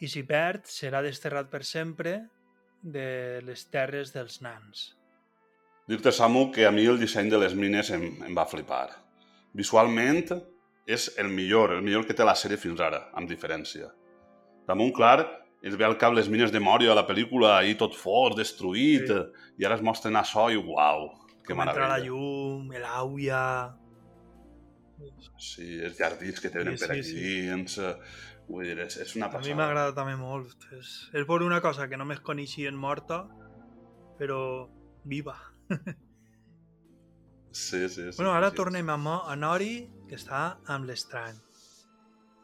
i 0.00 0.08
si 0.08 0.22
perd, 0.24 0.64
serà 0.64 1.02
desterrat 1.02 1.50
per 1.50 1.64
sempre 1.64 2.28
de 2.82 3.42
les 3.44 3.66
terres 3.68 4.14
dels 4.14 4.40
nans. 4.40 4.99
Dir-te, 5.88 6.12
Samu, 6.12 6.50
que 6.52 6.66
a 6.66 6.70
mi 6.70 6.84
el 6.86 6.98
disseny 7.00 7.30
de 7.30 7.38
les 7.38 7.54
mines 7.54 7.90
em, 7.90 8.04
em 8.26 8.36
va 8.36 8.44
flipar. 8.46 8.88
Visualment 9.56 10.26
és 10.86 11.08
el 11.18 11.28
millor, 11.28 11.72
el 11.74 11.82
millor 11.82 12.06
que 12.06 12.14
té 12.14 12.24
la 12.26 12.36
sèrie 12.38 12.58
fins 12.60 12.80
ara, 12.80 13.08
amb 13.18 13.28
diferència. 13.30 13.90
Damunt, 14.68 14.92
clar, 14.94 15.24
es 15.66 15.74
ve 15.76 15.84
al 15.84 15.96
cap 15.98 16.14
les 16.14 16.28
mines 16.30 16.52
de 16.54 16.60
Moria 16.62 16.92
a 16.92 16.98
la 16.98 17.06
pel·lícula, 17.08 17.56
ahí 17.58 17.74
tot 17.74 17.96
fort, 17.98 18.36
destruït, 18.38 19.10
sí. 19.10 19.50
i 19.58 19.66
ara 19.66 19.76
es 19.78 19.82
mostren 19.82 20.16
això 20.16 20.46
i 20.52 20.56
uau, 20.60 21.08
que 21.42 21.52
Com 21.54 21.62
entra 21.64 21.88
la 21.88 21.98
meravella. 21.98 22.06
llum, 22.06 22.70
l'àuia... 22.80 23.42
Sí, 25.40 25.78
els 25.80 25.96
jardins 25.96 26.40
que 26.44 26.50
tenen 26.52 26.76
Sí, 26.76 26.84
per 26.84 26.90
sí, 26.94 26.98
aquí 27.00 27.08
sí. 27.08 27.30
dins... 27.48 27.78
eh, 27.80 27.94
Vull 28.50 28.64
dir, 28.66 28.80
és, 28.82 28.96
és 28.98 29.12
una 29.14 29.28
A 29.28 29.30
mi 29.30 29.36
passada. 29.38 29.54
m'agrada 29.60 29.92
també 29.94 30.16
molt. 30.18 30.64
És, 30.74 30.88
és 31.14 31.26
per 31.28 31.36
una 31.46 31.60
cosa 31.62 31.84
que 31.88 31.96
només 31.96 32.18
coneixien 32.26 32.74
morta, 32.74 33.20
però 34.18 34.40
viva. 35.06 35.36
Sí, 37.52 37.88
sí, 37.88 38.12
sí. 38.12 38.16
bueno, 38.16 38.32
ara 38.32 38.50
sí. 38.50 38.56
tornem 38.56 38.88
a, 38.90 38.96
Mo, 38.96 39.24
a 39.26 39.34
Nori, 39.34 39.88
que 40.06 40.14
està 40.14 40.60
amb 40.70 40.86
l'estrany. 40.86 41.34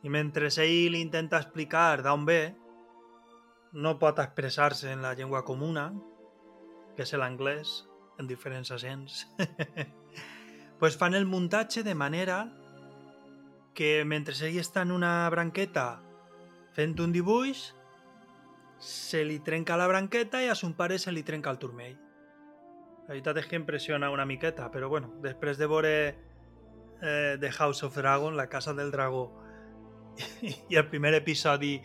I 0.02 0.10
mentre 0.10 0.50
ell 0.50 0.92
li 0.92 1.00
intenta 1.00 1.38
explicar 1.38 2.02
d'on 2.02 2.24
ve, 2.26 2.40
no 3.72 3.96
pot 4.00 4.18
expressar-se 4.18 4.90
en 4.90 5.02
la 5.02 5.14
llengua 5.14 5.44
comuna, 5.44 5.92
que 6.96 7.06
és 7.06 7.12
l'anglès, 7.14 7.84
en 8.18 8.26
diferents 8.26 8.72
accents. 8.74 9.26
pues 10.80 10.96
fan 10.96 11.14
el 11.14 11.26
muntatge 11.26 11.82
de 11.82 11.94
manera 11.94 12.40
que 13.74 14.04
mentre 14.04 14.34
ell 14.48 14.58
està 14.58 14.82
en 14.82 14.90
una 14.90 15.28
branqueta 15.30 16.00
fent 16.74 16.96
un 17.00 17.12
dibuix, 17.12 17.70
se 18.80 19.22
li 19.24 19.38
trenca 19.40 19.78
la 19.78 19.86
branqueta 19.88 20.42
i 20.42 20.50
a 20.50 20.58
son 20.58 20.74
pare 20.74 20.98
se 20.98 21.12
li 21.12 21.22
trenca 21.22 21.52
el 21.52 21.62
turmell. 21.62 21.96
La 23.06 23.12
veritat 23.14 23.38
és 23.38 23.46
que 23.46 23.56
impressiona 23.58 24.10
una 24.10 24.26
miqueta, 24.26 24.66
però 24.74 24.88
bueno, 24.90 25.12
després 25.22 25.58
de 25.58 25.66
veure 25.70 25.92
eh, 26.08 27.36
The 27.40 27.50
House 27.58 27.84
of 27.86 27.94
Dragon, 27.96 28.36
La 28.36 28.48
Casa 28.50 28.74
del 28.74 28.90
Dragó, 28.90 29.28
i 30.70 30.74
el 30.76 30.88
primer 30.90 31.14
episodi 31.14 31.76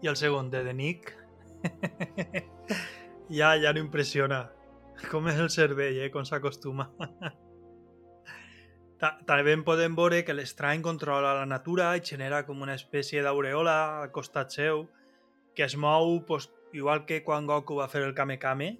i 0.00 0.08
el 0.08 0.16
segon 0.16 0.48
de 0.50 0.62
The 0.64 0.72
Nick, 0.74 1.12
ja, 3.28 3.52
ja 3.60 3.72
no 3.74 3.80
impressiona. 3.84 4.46
Com 5.10 5.28
és 5.32 5.38
el 5.40 5.48
cervell, 5.52 5.98
eh? 6.04 6.10
Com 6.12 6.24
s'acostuma. 6.28 6.90
Ta- 9.00 9.16
També 9.28 9.54
podem 9.64 9.94
veure 9.96 10.22
que 10.24 10.34
l'estrany 10.36 10.82
controla 10.84 11.32
la 11.38 11.46
natura 11.48 11.94
i 11.96 12.02
genera 12.04 12.42
com 12.46 12.60
una 12.60 12.74
espècie 12.76 13.22
d'aureola 13.24 13.76
al 14.02 14.10
costat 14.12 14.52
seu 14.52 14.86
que 15.56 15.64
es 15.64 15.76
mou 15.76 16.18
pues, 16.28 16.50
igual 16.76 17.06
que 17.08 17.22
quan 17.24 17.46
Goku 17.48 17.78
va 17.80 17.88
fer 17.88 18.02
el 18.04 18.12
Kame 18.14 18.38
Kame 18.38 18.78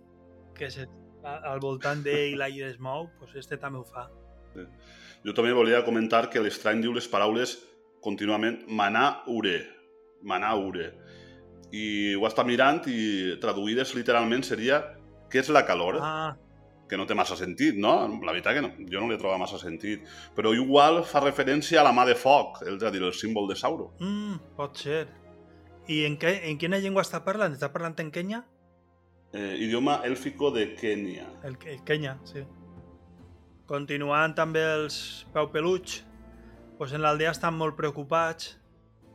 que 0.54 0.68
se, 0.70 0.84
al 1.24 1.60
voltant 1.60 2.02
d'ell 2.04 2.38
l'aire 2.40 2.70
es 2.70 2.78
mou, 2.80 3.10
pues 3.18 3.34
este 3.36 3.58
també 3.60 3.80
ho 3.80 3.84
fa. 3.84 4.08
Jo 5.24 5.34
també 5.36 5.52
volia 5.52 5.84
comentar 5.84 6.28
que 6.30 6.40
l'estrany 6.40 6.80
diu 6.80 6.94
les 6.96 7.08
paraules 7.08 7.58
contínuament 8.00 8.62
manar 8.66 9.22
ure, 9.28 9.58
manar 10.22 10.56
ure. 10.58 10.92
I 11.70 12.14
ho 12.16 12.24
està 12.26 12.42
mirant 12.46 12.80
i 12.90 13.36
traduïdes 13.42 13.94
literalment 13.94 14.42
seria 14.42 14.80
què 15.30 15.44
és 15.44 15.50
la 15.54 15.62
calor? 15.68 16.00
Ah, 16.02 16.36
que 16.90 16.98
no 16.98 17.06
té 17.06 17.14
massa 17.14 17.36
sentit, 17.38 17.76
no? 17.78 17.92
La 18.26 18.32
veritat 18.32 18.56
que 18.56 18.62
no, 18.64 18.72
jo 18.90 18.98
no 18.98 19.08
li 19.12 19.18
trobo 19.20 19.38
massa 19.38 19.60
sentit. 19.62 20.02
Però 20.34 20.50
igual 20.56 21.04
fa 21.06 21.22
referència 21.22 21.78
a 21.80 21.86
la 21.86 21.94
mà 21.94 22.02
de 22.08 22.16
foc, 22.18 22.64
és 22.66 22.82
a 22.82 22.90
dir, 22.90 23.04
el 23.06 23.14
símbol 23.14 23.46
de 23.48 23.54
Sauro. 23.54 23.92
mm, 24.00 24.56
pot 24.56 24.76
ser. 24.76 25.06
I 25.86 26.04
en, 26.06 26.18
què, 26.18 26.40
en 26.50 26.58
quina 26.58 26.78
llengua 26.82 27.02
està 27.06 27.22
parlant? 27.24 27.54
Està 27.54 27.70
parlant 27.72 27.94
en 27.98 28.10
Kenya? 28.10 28.42
Eh, 29.32 29.56
idioma 29.62 30.00
èlfico 30.02 30.50
de 30.50 30.72
Kènia. 30.74 31.28
El, 31.46 31.54
el 31.70 31.82
Kenya, 31.86 32.16
sí. 32.26 32.42
Continuant 33.70 34.34
també 34.34 34.64
els 34.66 34.96
peu 35.30 35.46
peluig, 35.52 36.00
pues 36.78 36.94
en 36.96 37.04
l'aldea 37.04 37.30
estan 37.30 37.54
molt 37.54 37.76
preocupats. 37.78 38.56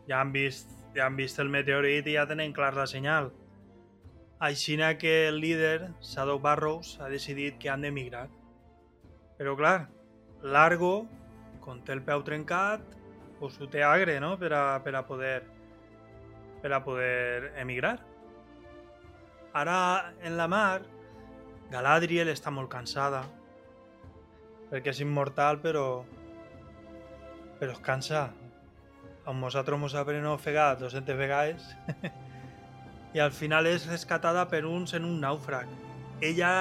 Ja 0.08 0.22
han 0.22 0.32
vist, 0.32 0.72
ja 0.96 1.10
han 1.10 1.18
vist 1.20 1.42
el 1.44 1.52
meteorit 1.52 2.08
i 2.08 2.16
ja 2.16 2.24
tenen 2.30 2.56
clar 2.56 2.72
la 2.78 2.88
senyal. 2.88 3.34
Aixina 4.40 4.94
que 5.02 5.28
el 5.28 5.42
líder, 5.44 5.92
Shadow 6.00 6.40
Barrows, 6.40 6.96
ha 7.02 7.12
decidit 7.12 7.60
que 7.60 7.72
han 7.74 7.84
d'emigrar. 7.84 8.30
Però 9.36 9.58
clar, 9.60 9.90
Largo, 10.44 11.10
com 11.60 11.84
té 11.84 11.96
el 11.96 12.06
peu 12.08 12.24
trencat, 12.24 12.84
pues 13.40 13.60
ho 13.60 13.68
té 13.68 13.84
agre, 13.84 14.22
no?, 14.24 14.36
per 14.40 14.54
a, 14.56 14.66
per 14.86 14.96
a 14.96 15.04
poder 15.08 15.42
per 16.62 16.72
a 16.74 16.84
poder 16.84 17.52
emigrar. 17.62 18.00
Ara, 19.56 20.12
en 20.20 20.34
la 20.36 20.50
mar, 20.52 20.82
Galadriel 21.72 22.28
està 22.28 22.52
molt 22.52 22.68
cansada, 22.68 23.22
perquè 24.68 24.92
és 24.92 25.00
immortal, 25.06 25.62
però... 25.64 26.04
però 27.62 27.72
es 27.72 27.80
cansa. 27.86 28.26
Amb 29.24 29.40
nosaltres 29.40 29.80
mos 29.80 29.96
aprenen 29.96 30.28
a 30.28 30.34
ofegar 30.36 30.74
200 30.82 31.16
vegades 31.18 31.70
i 33.16 33.22
al 33.24 33.32
final 33.32 33.70
és 33.72 33.86
rescatada 33.88 34.44
per 34.52 34.66
uns 34.68 34.92
en 35.00 35.08
un 35.08 35.24
nàufrag. 35.24 35.72
Ella 36.20 36.52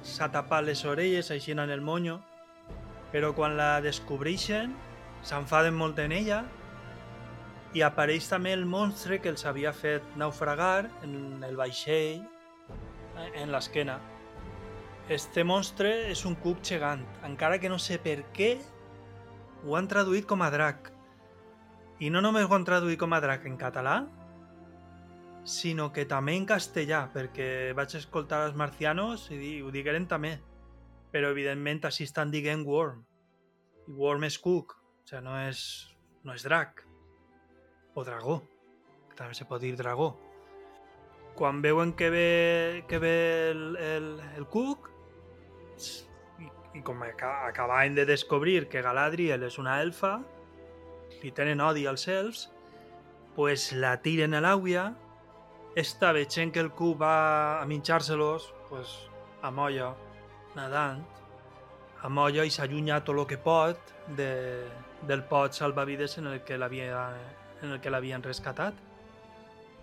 s'ha 0.00 0.30
tapat 0.32 0.64
les 0.70 0.86
orelles 0.88 1.28
així 1.30 1.52
en 1.52 1.60
el 1.68 1.84
monyo, 1.84 2.16
però 3.12 3.34
quan 3.36 3.58
la 3.60 3.74
descobreixen 3.84 4.72
s'enfaden 5.20 5.76
molt 5.76 6.00
en 6.00 6.16
ella 6.16 6.40
i 7.76 7.84
apareix 7.84 8.32
també 8.32 8.56
el 8.56 8.64
monstre 8.64 9.20
que 9.20 9.28
els 9.36 9.44
havia 9.44 9.76
fet 9.76 10.16
naufragar 10.16 10.88
en 11.04 11.44
el 11.44 11.60
vaixell 11.60 12.24
en 13.34 13.52
l'esquena. 13.52 13.98
Este 15.08 15.44
monstre 15.44 15.90
és 16.12 16.24
un 16.28 16.34
cuc 16.36 16.60
gegant, 16.60 17.00
encara 17.24 17.58
que 17.58 17.70
no 17.72 17.78
sé 17.80 17.96
per 18.02 18.20
què 18.36 18.50
ho 19.64 19.76
han 19.78 19.88
traduït 19.88 20.26
com 20.28 20.42
a 20.44 20.50
drac. 20.52 20.92
I 21.98 22.10
no 22.14 22.20
només 22.20 22.44
ho 22.46 22.54
han 22.54 22.66
traduït 22.68 23.00
com 23.00 23.16
a 23.16 23.20
drac 23.24 23.46
en 23.48 23.56
català, 23.58 24.02
sinó 25.48 25.88
que 25.92 26.04
també 26.04 26.36
en 26.36 26.44
castellà, 26.46 27.06
perquè 27.14 27.72
vaig 27.74 27.96
escoltar 27.96 28.44
els 28.46 28.56
marcianos 28.58 29.30
i 29.32 29.58
ho 29.64 29.72
digueren 29.72 30.06
també. 30.06 30.36
Però 31.08 31.32
evidentment 31.32 31.80
així 31.88 32.04
estan 32.04 32.30
dient 32.30 32.66
worm. 32.68 33.00
I 33.88 33.96
worm 33.96 34.28
és 34.28 34.36
cuc, 34.38 34.76
o 34.76 35.08
sigui, 35.08 35.24
no 35.24 35.38
és, 35.40 35.62
no 36.22 36.36
és 36.36 36.44
drac. 36.44 36.84
O 37.96 38.04
dragó, 38.04 38.42
també 39.16 39.34
se 39.34 39.48
pot 39.48 39.64
dir 39.64 39.72
dragó. 39.80 40.12
Quan 41.38 41.60
veuen 41.62 41.92
que 41.94 42.10
ve, 42.10 42.84
que 42.90 42.98
ve 42.98 43.50
el, 43.52 43.76
el, 43.78 44.06
el 44.36 44.46
cuc, 44.50 44.88
i, 46.42 46.48
i 46.74 46.82
com 46.82 47.04
aca- 47.06 47.46
acabaven 47.46 47.94
de 47.94 48.04
descobrir 48.08 48.66
que 48.68 48.82
Galadriel 48.82 49.44
és 49.46 49.58
una 49.62 49.76
elfa, 49.84 50.16
li 51.22 51.30
tenen 51.34 51.62
odi 51.62 51.86
als 51.86 52.08
elfs, 52.10 52.48
pues 53.36 53.68
la 53.72 53.92
tiren 54.02 54.34
a 54.34 54.40
l'àuia, 54.42 54.88
esta 55.78 56.10
veient 56.16 56.50
que 56.50 56.58
el 56.64 56.72
cuc 56.74 56.98
va 56.98 57.62
a 57.62 57.66
minxar-se-los, 57.70 58.50
pues 58.66 58.96
amolla, 59.46 59.92
nadant, 60.58 61.04
amolla 62.02 62.42
i 62.42 62.50
s'allunya 62.50 62.98
tot 63.06 63.14
el 63.14 63.26
que 63.30 63.38
pot 63.38 63.94
de, 64.18 64.66
del 65.06 65.22
pot 65.30 65.54
salvavides 65.54 66.18
en 66.18 66.26
el 66.34 66.42
que 66.42 66.58
l'havia 66.58 67.12
en 67.62 67.72
el 67.74 67.80
que 67.80 67.90
l'havien 67.90 68.22
rescatat. 68.26 68.74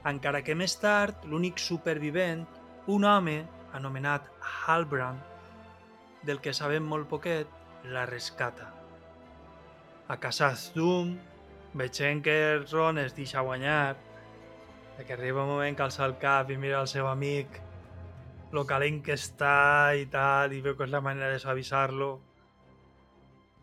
Encara 0.05 0.43
que 0.45 0.53
més 0.53 0.75
tard, 0.77 1.23
l'únic 1.25 1.57
supervivent, 1.61 2.43
un 2.93 3.05
home 3.09 3.39
anomenat 3.73 4.27
Halbrand, 4.39 5.21
del 6.25 6.41
que 6.41 6.53
sabem 6.53 6.85
molt 6.85 7.09
poquet, 7.09 7.49
la 7.89 8.05
rescata. 8.05 8.71
A 10.07 10.17
Khazad-dûm, 10.21 11.15
veient 11.73 12.21
que 12.23 12.35
el 12.53 12.67
Ron 12.69 12.99
es 13.01 13.15
deixa 13.17 13.41
guanyar, 13.41 13.97
que 15.03 15.13
arriba 15.13 15.43
un 15.43 15.49
moment 15.49 15.75
que 15.75 15.83
alça 15.83 16.05
el 16.05 16.15
cap 16.21 16.51
i 16.53 16.57
mira 16.57 16.79
el 16.79 16.87
seu 16.87 17.09
amic, 17.09 17.59
lo 18.53 18.63
calent 18.69 19.01
que 19.03 19.17
està 19.17 19.91
i 19.97 20.05
tal, 20.11 20.53
i 20.53 20.61
veu 20.63 20.77
que 20.77 20.85
és 20.87 20.93
la 20.93 21.01
manera 21.03 21.33
de 21.33 21.41
suavitzar-lo. 21.41 22.11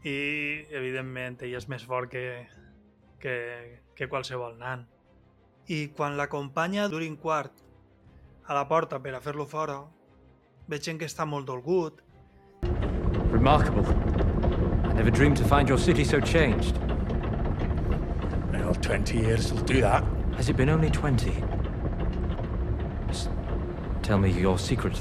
I, 0.02 0.18
evidentment, 0.74 1.38
ell 1.46 1.54
és 1.56 1.68
més 1.70 1.86
fort 1.86 2.10
que, 2.10 2.24
que, 3.22 3.36
que 3.94 4.10
qualsevol 4.10 4.58
nan. 4.58 4.84
I 5.68 5.92
quan 5.96 6.16
l'acompanya 6.16 6.88
Durin 6.88 7.16
Quart 7.16 7.52
a 8.48 8.54
la 8.54 8.64
porta 8.66 8.98
per 8.98 9.14
a 9.14 9.20
fer-lo 9.20 9.46
fora, 9.46 9.78
veient 10.68 10.98
que 10.98 11.06
està 11.06 11.24
molt 11.24 11.46
dolgut, 11.46 12.02
Remarkable. 13.32 13.84
I 14.84 14.92
never 14.92 15.10
dreamed 15.10 15.38
to 15.38 15.44
find 15.44 15.68
your 15.68 15.78
city 15.78 16.04
so 16.04 16.20
changed. 16.20 16.76
Well, 18.52 18.74
20 18.74 19.16
years 19.16 19.52
will 19.52 19.62
do 19.62 19.80
that. 19.80 20.04
Has 20.36 20.48
it 20.48 20.56
been 20.56 20.68
only 20.68 20.90
20? 20.90 21.32
Just 23.08 23.30
tell 24.02 24.18
me 24.18 24.30
your 24.30 24.58
secret. 24.58 25.00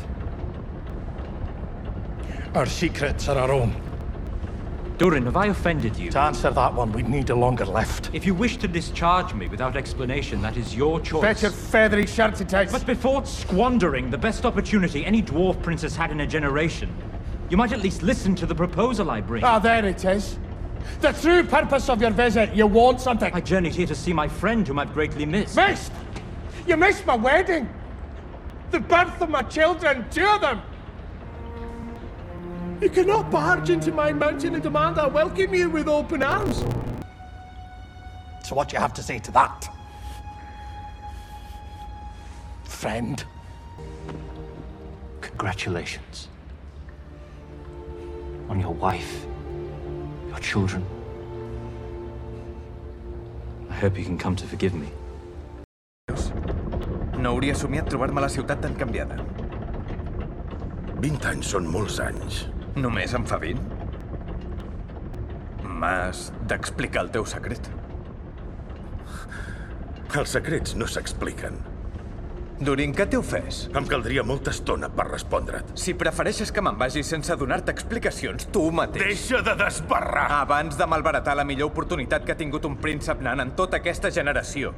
Our 2.56 2.66
secrets 2.66 3.28
are 3.28 3.38
our 3.38 3.52
own. 3.52 3.76
Durin, 5.02 5.26
have 5.26 5.36
I 5.36 5.48
offended 5.48 5.98
you? 5.98 6.12
To 6.12 6.20
answer 6.20 6.52
that 6.52 6.76
one, 6.76 6.92
we'd 6.92 7.10
need 7.10 7.32
a 7.32 7.36
longer 7.36 7.66
lift. 7.66 8.12
If 8.14 8.24
you 8.24 8.36
wish 8.36 8.58
to 8.58 8.68
discharge 8.68 9.34
me 9.34 9.48
without 9.48 9.76
explanation, 9.76 10.44
that 10.44 10.58
is 10.58 10.76
your 10.76 11.00
choice. 11.00 11.24
Bet 11.24 11.42
your 11.42 11.50
feathery 11.50 12.06
shirty 12.06 12.46
tights. 12.46 12.72
But 12.72 12.86
before 12.86 13.26
squandering 13.26 14.12
the 14.12 14.20
best 14.20 14.46
opportunity 14.46 15.04
any 15.04 15.24
dwarf 15.24 15.60
prince 15.64 15.82
has 15.82 15.96
had 15.96 16.12
in 16.12 16.20
a 16.20 16.28
generation, 16.28 16.96
you 17.50 17.58
might 17.58 17.72
at 17.72 17.82
least 17.82 18.04
listen 18.04 18.36
to 18.36 18.46
the 18.46 18.54
proposal 18.54 19.10
I 19.10 19.22
bring. 19.22 19.44
Ah, 19.44 19.58
there 19.58 19.84
it 19.84 20.06
is. 20.06 20.38
The 21.00 21.14
true 21.14 21.44
purpose 21.46 21.90
of 21.90 22.00
your 22.00 22.12
visit, 22.12 22.54
you 22.54 22.68
want 22.68 23.02
something. 23.02 23.34
I 23.34 23.42
journeyed 23.42 23.74
here 23.74 23.88
to 23.88 23.96
see 23.96 24.14
my 24.14 24.28
friend 24.28 24.68
whom 24.68 24.78
I've 24.78 24.94
greatly 24.94 25.26
missed. 25.26 25.56
Missed? 25.56 25.92
You 26.68 26.78
missed 26.78 27.08
my 27.08 27.16
wedding. 27.16 27.68
The 28.70 28.80
birth 28.80 29.20
of 29.20 29.32
my 29.32 29.42
children, 29.42 30.06
two 30.12 30.28
of 30.28 30.42
them. 30.42 30.62
You 32.82 32.90
cannot 32.90 33.30
barge 33.30 33.70
into 33.70 33.92
my 33.92 34.12
mountain 34.12 34.56
and 34.56 34.64
demand 34.64 34.98
I 34.98 35.06
welcome 35.06 35.54
you 35.54 35.70
with 35.70 35.88
open 35.88 36.24
arms. 36.24 36.66
So 38.44 38.56
what 38.56 38.70
do 38.70 38.74
you 38.74 38.80
have 38.82 38.94
to 38.96 39.04
say 39.04 39.20
to 39.20 39.32
that? 39.34 39.70
Friend. 42.64 43.24
Congratulations. 45.22 46.28
On 48.50 48.60
your 48.60 48.74
wife, 48.74 49.28
your 50.30 50.40
children. 50.40 50.84
I 53.70 53.74
hope 53.76 53.96
you 53.96 54.06
can 54.06 54.18
come 54.18 54.36
to 54.36 54.48
forgive 54.48 54.74
me. 54.74 54.90
No 57.22 57.36
hauria 57.36 57.54
somiat 57.54 57.88
trobar-me 57.94 58.18
a 58.18 58.22
la 58.26 58.28
ciutat 58.28 58.66
tan 58.66 58.74
canviada. 58.74 59.22
20 60.98 61.30
anys 61.30 61.54
són 61.54 61.70
molts 61.70 62.00
anys. 62.02 62.51
Només 62.80 63.12
en 63.18 63.26
fa 63.28 63.36
20? 63.42 63.60
M'has 65.82 66.30
d'explicar 66.48 67.04
el 67.08 67.12
teu 67.12 67.26
secret. 67.28 67.68
Els 70.16 70.34
secrets 70.38 70.76
no 70.80 70.88
s'expliquen. 70.88 71.60
Durin, 72.62 72.92
què 72.94 73.08
t'he 73.10 73.18
ofès? 73.18 73.64
Em 73.74 73.88
caldria 73.90 74.22
molta 74.24 74.52
estona 74.54 74.88
per 74.94 75.08
respondre't. 75.08 75.72
Si 75.82 75.96
prefereixes 75.98 76.52
que 76.54 76.62
me'n 76.62 76.78
vagi 76.78 77.02
sense 77.04 77.34
donar-te 77.36 77.74
explicacions, 77.74 78.46
tu 78.54 78.68
mateix... 78.76 79.08
Deixa 79.08 79.42
de 79.44 79.56
desbarrar! 79.58 80.28
Abans 80.44 80.78
de 80.78 80.86
malbaratar 80.86 81.34
la 81.40 81.48
millor 81.48 81.72
oportunitat 81.74 82.28
que 82.28 82.36
ha 82.36 82.40
tingut 82.40 82.68
un 82.70 82.78
príncep 82.78 83.24
nan 83.26 83.42
en 83.42 83.56
tota 83.58 83.82
aquesta 83.82 84.14
generació, 84.14 84.76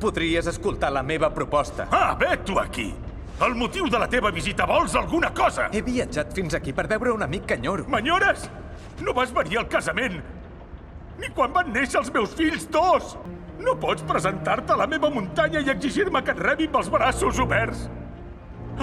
podries 0.00 0.48
escoltar 0.48 0.94
la 0.96 1.04
meva 1.04 1.28
proposta. 1.36 1.90
Ah, 1.92 2.16
ve 2.18 2.38
tu 2.48 2.56
aquí! 2.62 2.94
El 3.36 3.52
motiu 3.52 3.84
de 3.92 3.98
la 4.00 4.06
teva 4.08 4.30
visita 4.32 4.64
vols 4.64 4.94
alguna 4.96 5.28
cosa? 5.36 5.66
He 5.76 5.82
viatjat 5.84 6.30
fins 6.32 6.54
aquí 6.56 6.72
per 6.72 6.86
veure 6.88 7.12
un 7.12 7.24
amic 7.26 7.44
que 7.50 7.58
enyoro. 7.58 7.84
M'enyores? 7.92 8.46
No 9.04 9.12
vas 9.12 9.32
venir 9.36 9.58
al 9.60 9.66
casament! 9.68 10.22
Ni 11.20 11.28
quan 11.36 11.52
van 11.52 11.68
néixer 11.72 12.00
els 12.00 12.08
meus 12.14 12.32
fills, 12.36 12.64
dos! 12.72 13.12
No 13.60 13.74
pots 13.80 14.04
presentar-te 14.08 14.72
a 14.72 14.78
la 14.80 14.86
meva 14.88 15.10
muntanya 15.12 15.60
i 15.60 15.68
exigir-me 15.68 16.22
que 16.24 16.32
et 16.32 16.40
rebi 16.40 16.68
amb 16.70 16.78
els 16.80 16.88
braços 16.92 17.40
oberts! 17.44 17.86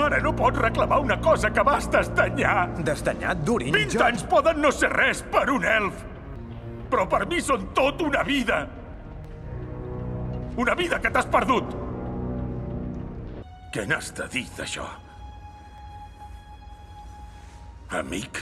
Ara 0.03 0.19
no 0.21 0.35
pots 0.37 0.61
reclamar 0.61 0.99
una 1.01 1.17
cosa 1.21 1.49
que 1.53 1.65
vas 1.65 1.89
desdanyar! 1.89 2.67
Desdanyar, 2.85 3.33
Durin? 3.41 3.73
20 3.73 3.97
jo... 3.97 4.03
anys 4.05 4.25
poden 4.29 4.61
no 4.61 4.69
ser 4.73 4.91
res 4.93 5.23
per 5.33 5.47
un 5.53 5.65
elf! 5.65 6.05
Però 6.93 7.07
per 7.09 7.23
mi 7.25 7.41
són 7.41 7.71
tot 7.73 8.05
una 8.05 8.21
vida! 8.21 8.67
Una 10.61 10.77
vida 10.77 11.01
que 11.01 11.09
t'has 11.09 11.25
perdut! 11.33 11.73
Què 13.73 13.87
n'has 13.89 14.11
de 14.13 14.25
dir 14.29 14.43
d'això? 14.53 14.83
Amic? 17.97 18.41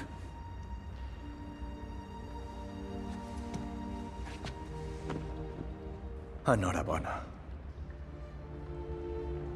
Enhorabona. 6.51 7.15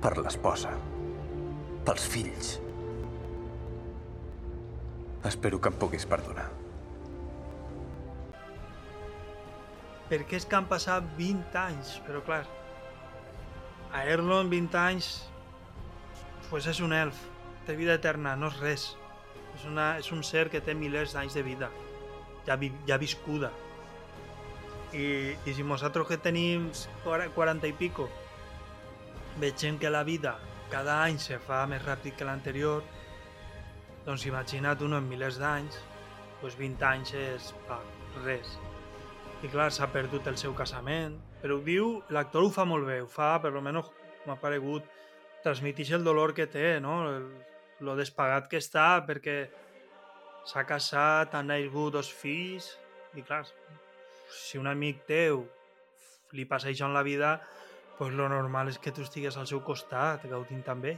Per 0.07 0.13
l'esposa. 0.21 0.71
Pels 1.83 2.07
fills. 2.15 2.55
Espero 5.27 5.59
que 5.59 5.75
em 5.75 5.83
puguis 5.83 6.07
perdonar. 6.07 6.47
Perquè 10.07 10.39
és 10.39 10.47
que 10.47 10.55
han 10.55 10.71
passat 10.71 11.15
20 11.19 11.63
anys, 11.67 11.95
però 12.07 12.23
clar, 12.23 12.43
a 13.91 14.07
Erlon 14.15 14.47
20 14.59 14.83
anys 14.87 15.15
pues 16.49 16.67
és 16.71 16.79
un 16.83 16.93
elf, 16.93 17.17
té 17.65 17.75
vida 17.75 17.95
eterna, 17.97 18.35
no 18.39 18.51
és 18.53 18.59
res. 18.61 18.85
És, 19.55 19.63
una, 19.69 19.95
és 20.01 20.11
un 20.11 20.23
ser 20.23 20.49
que 20.51 20.61
té 20.61 20.75
milers 20.75 21.15
d'anys 21.15 21.37
de 21.37 21.43
vida, 21.45 21.69
ja, 22.47 22.57
vi, 22.59 22.71
ja 22.87 22.97
viscuda. 23.01 23.51
I, 24.95 25.35
I 25.47 25.53
si 25.55 25.63
nosaltres 25.63 26.07
que 26.07 26.17
tenim 26.21 26.69
40 27.03 27.67
i 27.67 27.73
pico 27.75 28.09
veiem 29.41 29.79
que 29.79 29.89
la 29.91 30.05
vida 30.07 30.37
cada 30.71 31.01
any 31.03 31.17
se 31.19 31.37
fa 31.39 31.65
més 31.67 31.83
ràpid 31.83 32.15
que 32.17 32.27
l'anterior, 32.27 32.83
doncs 34.05 34.25
imagina't 34.29 34.81
un 34.85 34.95
en 34.97 35.09
milers 35.09 35.39
d'anys, 35.41 35.77
doncs 36.41 36.57
20 36.59 36.87
anys 36.89 37.13
és 37.19 37.51
pa, 37.67 37.81
res. 38.23 38.55
I 39.43 39.51
clar, 39.51 39.69
s'ha 39.71 39.89
perdut 39.91 40.27
el 40.31 40.39
seu 40.41 40.55
casament, 40.57 41.17
però 41.41 41.59
ho 41.59 41.63
diu, 41.65 41.89
l'actor 42.15 42.47
ho 42.47 42.51
fa 42.53 42.65
molt 42.65 42.87
bé, 42.87 43.01
ho 43.03 43.09
fa, 43.11 43.35
per 43.43 43.51
almenys 43.51 43.91
m'ha 44.25 44.37
paregut, 44.41 44.87
transmitix 45.45 45.93
el 45.95 46.03
dolor 46.03 46.33
que 46.37 46.47
té, 46.51 46.79
no? 46.81 47.03
El, 47.09 47.29
lo 47.85 47.95
despagat 47.97 48.49
que 48.51 48.61
està 48.61 49.03
perquè 49.05 49.43
s'ha 50.49 50.63
casat, 50.67 51.35
han 51.35 51.51
nascut 51.51 51.95
dos 51.97 52.11
fills 52.13 52.71
i 53.15 53.23
clar, 53.25 53.43
si 54.31 54.59
un 54.59 54.67
amic 54.67 55.05
teu 55.09 55.45
li 56.35 56.45
passa 56.49 56.69
això 56.71 56.89
en 56.89 56.95
la 56.95 57.03
vida, 57.05 57.37
pues 57.97 58.13
lo 58.13 58.27
normal 58.29 58.69
és 58.71 58.79
que 58.81 58.91
tu 58.91 59.05
estigues 59.05 59.37
al 59.37 59.47
seu 59.47 59.61
costat, 59.63 60.25
gaudint 60.27 60.63
també. 60.65 60.97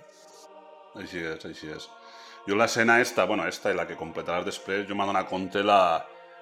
Així 0.97 1.21
és, 1.21 1.45
així 1.45 1.69
és. 1.73 1.89
Jo 2.47 2.55
l'escena 2.57 3.01
esta, 3.03 3.25
bueno, 3.29 3.45
esta 3.45 3.73
i 3.73 3.77
la 3.77 3.85
que 3.85 3.99
completaràs 3.99 4.47
després, 4.47 4.87
jo 4.89 4.95
m'ha 4.95 5.05
donat 5.05 5.27
compte 5.29 5.61
la, 5.63 5.81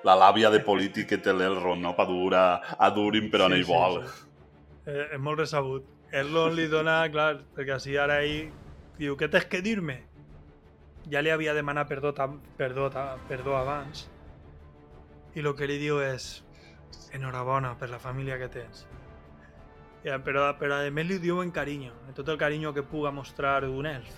la 0.06 0.15
làbia 0.15 0.52
de 0.53 0.61
polític 0.64 1.10
que 1.10 1.19
té 1.19 1.34
l'Elrond, 1.34 1.82
no? 1.82 1.95
Per 1.98 2.06
dur 2.07 2.32
a, 2.38 2.45
a 2.77 2.91
Durin 2.94 3.27
per 3.34 3.41
on 3.48 3.56
sí, 3.56 3.60
ell 3.60 3.68
vol. 3.68 3.99
Sí, 4.06 4.14
sí. 4.14 4.32
Eh, 4.86 5.07
és 5.18 5.22
molt 5.22 5.41
resabut. 5.41 5.95
Elrond 6.16 6.56
li 6.56 6.70
dona, 6.72 7.02
clar, 7.12 7.42
perquè 7.56 7.74
així 7.76 7.98
ara 8.00 8.22
ell 8.24 8.52
diu, 8.96 9.18
què 9.20 9.28
tens 9.28 9.50
que 9.52 9.60
dir-me? 9.66 9.98
Ja 11.12 11.20
li 11.22 11.32
havia 11.34 11.54
demanat 11.54 11.90
perdó, 11.90 12.14
perdó, 12.58 12.90
perdó. 13.28 13.58
I 15.36 15.44
el 15.44 15.50
que 15.60 15.68
li 15.68 15.76
diu 15.82 16.00
és, 16.00 16.46
enhorabona 17.12 17.74
per 17.78 17.90
la 17.92 18.00
família 18.00 18.38
que 18.40 18.48
tens. 18.48 18.86
Ja, 20.06 20.22
però, 20.24 20.46
però 20.56 20.78
a 20.80 20.92
més 20.94 21.08
li 21.10 21.18
diu 21.20 21.42
en 21.42 21.52
carinyo, 21.52 21.92
en 22.08 22.16
tot 22.16 22.30
el 22.30 22.38
carinyo 22.38 22.72
que 22.74 22.84
puga 22.84 23.12
mostrar 23.12 23.66
un 23.66 23.88
elf. 23.90 24.16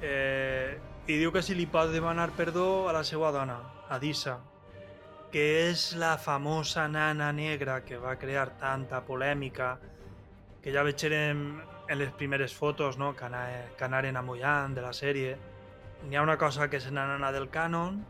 Eh, 0.00 0.78
I 1.06 1.18
diu 1.20 1.30
que 1.32 1.42
si 1.42 1.54
li 1.54 1.66
pot 1.70 1.92
demanar 1.92 2.30
perdó 2.36 2.88
a 2.88 2.94
la 2.96 3.04
seva 3.04 3.30
dona, 3.30 3.60
a 3.88 3.98
Dissa, 4.02 4.38
que 5.30 5.44
és 5.68 5.92
la 6.00 6.16
famosa 6.18 6.88
nana 6.88 7.30
negra 7.32 7.84
que 7.84 8.00
va 8.00 8.16
crear 8.18 8.56
tanta 8.58 9.04
polèmica, 9.04 9.76
que 10.62 10.72
ja 10.74 10.84
veurem 10.86 11.60
en 11.88 11.98
les 11.98 12.10
primeres 12.12 12.54
fotos 12.54 12.98
no? 12.98 13.14
que, 13.16 13.24
anar, 13.24 13.72
que 13.76 13.88
de 14.74 14.82
la 14.82 14.92
sèrie. 14.92 15.36
N'hi 16.08 16.16
ha 16.16 16.22
una 16.22 16.38
cosa 16.38 16.68
que 16.68 16.76
és 16.76 16.90
la 16.90 17.06
nana 17.06 17.32
del 17.32 17.48
cànon, 17.50 18.04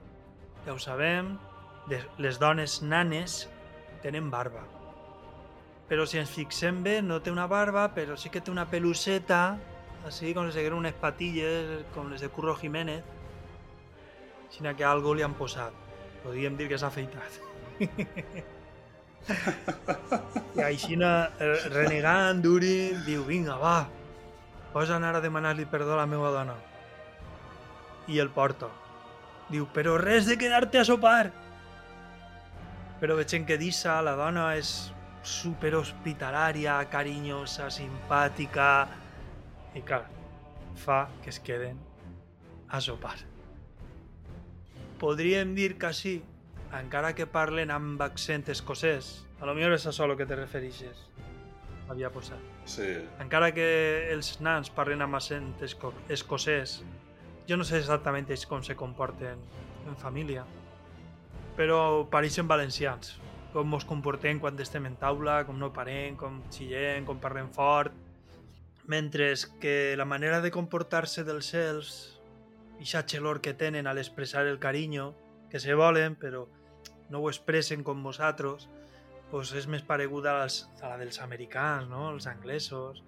ja 0.66 0.74
ho 0.74 0.78
sabem, 0.78 1.38
les 2.18 2.38
dones 2.38 2.82
nanes 2.82 3.48
tenen 4.02 4.30
barba. 4.30 4.64
Però 5.88 6.04
si 6.04 6.18
ens 6.18 6.30
fixem 6.30 6.82
no 7.02 7.20
té 7.20 7.30
una 7.30 7.46
barba, 7.46 7.94
però 7.94 8.16
sí 8.16 8.28
que 8.28 8.40
té 8.40 8.50
una 8.50 8.66
peluseta, 8.68 9.58
així 10.04 10.34
com 10.34 10.44
les 10.44 10.54
de 10.54 10.68
unes 10.72 10.94
patilles, 10.94 11.84
com 11.94 12.10
les 12.10 12.20
de 12.20 12.28
Curro 12.28 12.54
Jiménez, 12.56 13.02
sinó 14.50 14.76
que 14.76 14.84
algo 14.84 15.14
li 15.14 15.22
han 15.22 15.34
posat. 15.34 15.72
Podríem 16.22 16.56
dir 16.56 16.68
que 16.68 16.78
s'ha 16.78 16.88
afeitat. 16.88 17.40
I 19.28 20.64
així 20.64 20.98
renegant, 20.98 22.42
Durin, 22.42 23.02
diu, 23.06 23.24
vinga, 23.28 23.56
va, 23.60 23.78
pots 24.72 24.90
anar 24.94 25.14
a 25.16 25.22
demanar-li 25.24 25.66
perdó 25.68 25.94
a 25.96 26.02
la 26.02 26.06
meva 26.10 26.30
dona. 26.34 26.56
I 28.08 28.20
el 28.22 28.30
porta. 28.32 28.70
Diu, 29.48 29.66
però 29.72 29.96
res 30.00 30.28
de 30.28 30.36
quedar-te 30.40 30.80
a 30.80 30.84
sopar. 30.84 31.30
Però 33.00 33.16
veiem 33.18 33.44
que 33.48 33.58
Dissa, 33.60 34.00
la 34.02 34.16
dona, 34.18 34.50
és 34.58 34.92
super 35.22 35.74
hospitalària, 35.78 36.78
carinyosa, 36.90 37.68
simpàtica... 37.70 38.88
I 39.76 39.82
clar, 39.84 40.06
fa 40.80 41.02
que 41.22 41.30
es 41.30 41.38
queden 41.44 41.76
a 42.72 42.80
sopar. 42.80 43.16
Podríem 44.98 45.54
dir 45.54 45.76
que 45.78 45.92
sí, 45.94 46.16
encara 46.76 47.14
que 47.16 47.26
parlen 47.26 47.70
amb 47.72 48.02
accent 48.04 48.48
escocès. 48.52 49.24
A 49.40 49.46
lo 49.46 49.54
millor 49.54 49.72
és 49.76 49.86
a 49.86 49.90
això 49.92 50.08
que 50.16 50.26
te 50.26 50.36
referixes. 50.36 51.06
Havia 51.88 52.10
posat. 52.12 52.40
Sí. 52.68 52.88
Encara 53.22 53.52
que 53.56 53.68
els 54.12 54.40
nans 54.44 54.68
parlen 54.68 55.00
amb 55.00 55.16
accent 55.16 55.54
esco 55.64 55.94
escocès, 56.08 56.82
jo 57.48 57.56
no 57.56 57.64
sé 57.64 57.78
exactament 57.78 58.28
ells 58.28 58.44
com 58.44 58.60
se 58.62 58.76
comporten 58.76 59.40
en 59.88 59.96
família, 59.96 60.44
però 61.56 62.04
pareixen 62.12 62.48
valencians. 62.48 63.16
Com 63.54 63.72
ens 63.72 63.86
comportem 63.88 64.36
quan 64.38 64.58
estem 64.60 64.84
en 64.84 64.98
taula, 65.00 65.40
com 65.48 65.56
no 65.56 65.72
parem, 65.72 66.18
com 66.20 66.42
xillem, 66.52 67.06
com 67.08 67.16
parlem 67.16 67.48
fort. 67.48 67.94
Mentre 68.84 69.32
que 69.60 69.96
la 69.96 70.04
manera 70.04 70.42
de 70.44 70.52
comportar-se 70.52 71.24
dels 71.24 71.48
cels, 71.54 71.94
ixa 72.84 73.06
xelor 73.08 73.40
que 73.40 73.56
tenen 73.56 73.88
al 73.88 73.96
expressar 73.96 74.44
el 74.46 74.60
carinyo, 74.60 75.14
que 75.48 75.60
se 75.60 75.72
volen, 75.72 76.14
però 76.20 76.44
no 77.10 77.20
ho 77.20 77.28
expressen 77.30 77.84
com 77.84 78.02
vosaltres, 78.04 78.68
pues 79.30 79.52
és 79.56 79.68
més 79.68 79.84
pareguda 79.84 80.38
als, 80.42 80.62
a 80.80 80.92
la 80.92 80.98
dels 81.00 81.20
americans, 81.20 81.88
no? 81.90 82.08
els 82.14 82.26
anglesos, 82.30 83.02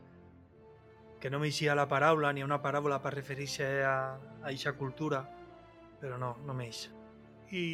que 1.21 1.31
no 1.33 1.41
m'eixia 1.41 1.77
la 1.77 1.89
paraula 1.89 2.33
ni 2.33 2.45
una 2.45 2.61
paraula 2.65 3.01
per 3.05 3.15
referir-se 3.15 3.69
a, 3.85 3.97
a 4.41 4.53
eixa 4.53 4.73
cultura, 4.77 5.21
però 6.01 6.17
no, 6.21 6.35
no 6.47 6.57
m'eix. 6.57 6.87
I 7.53 7.65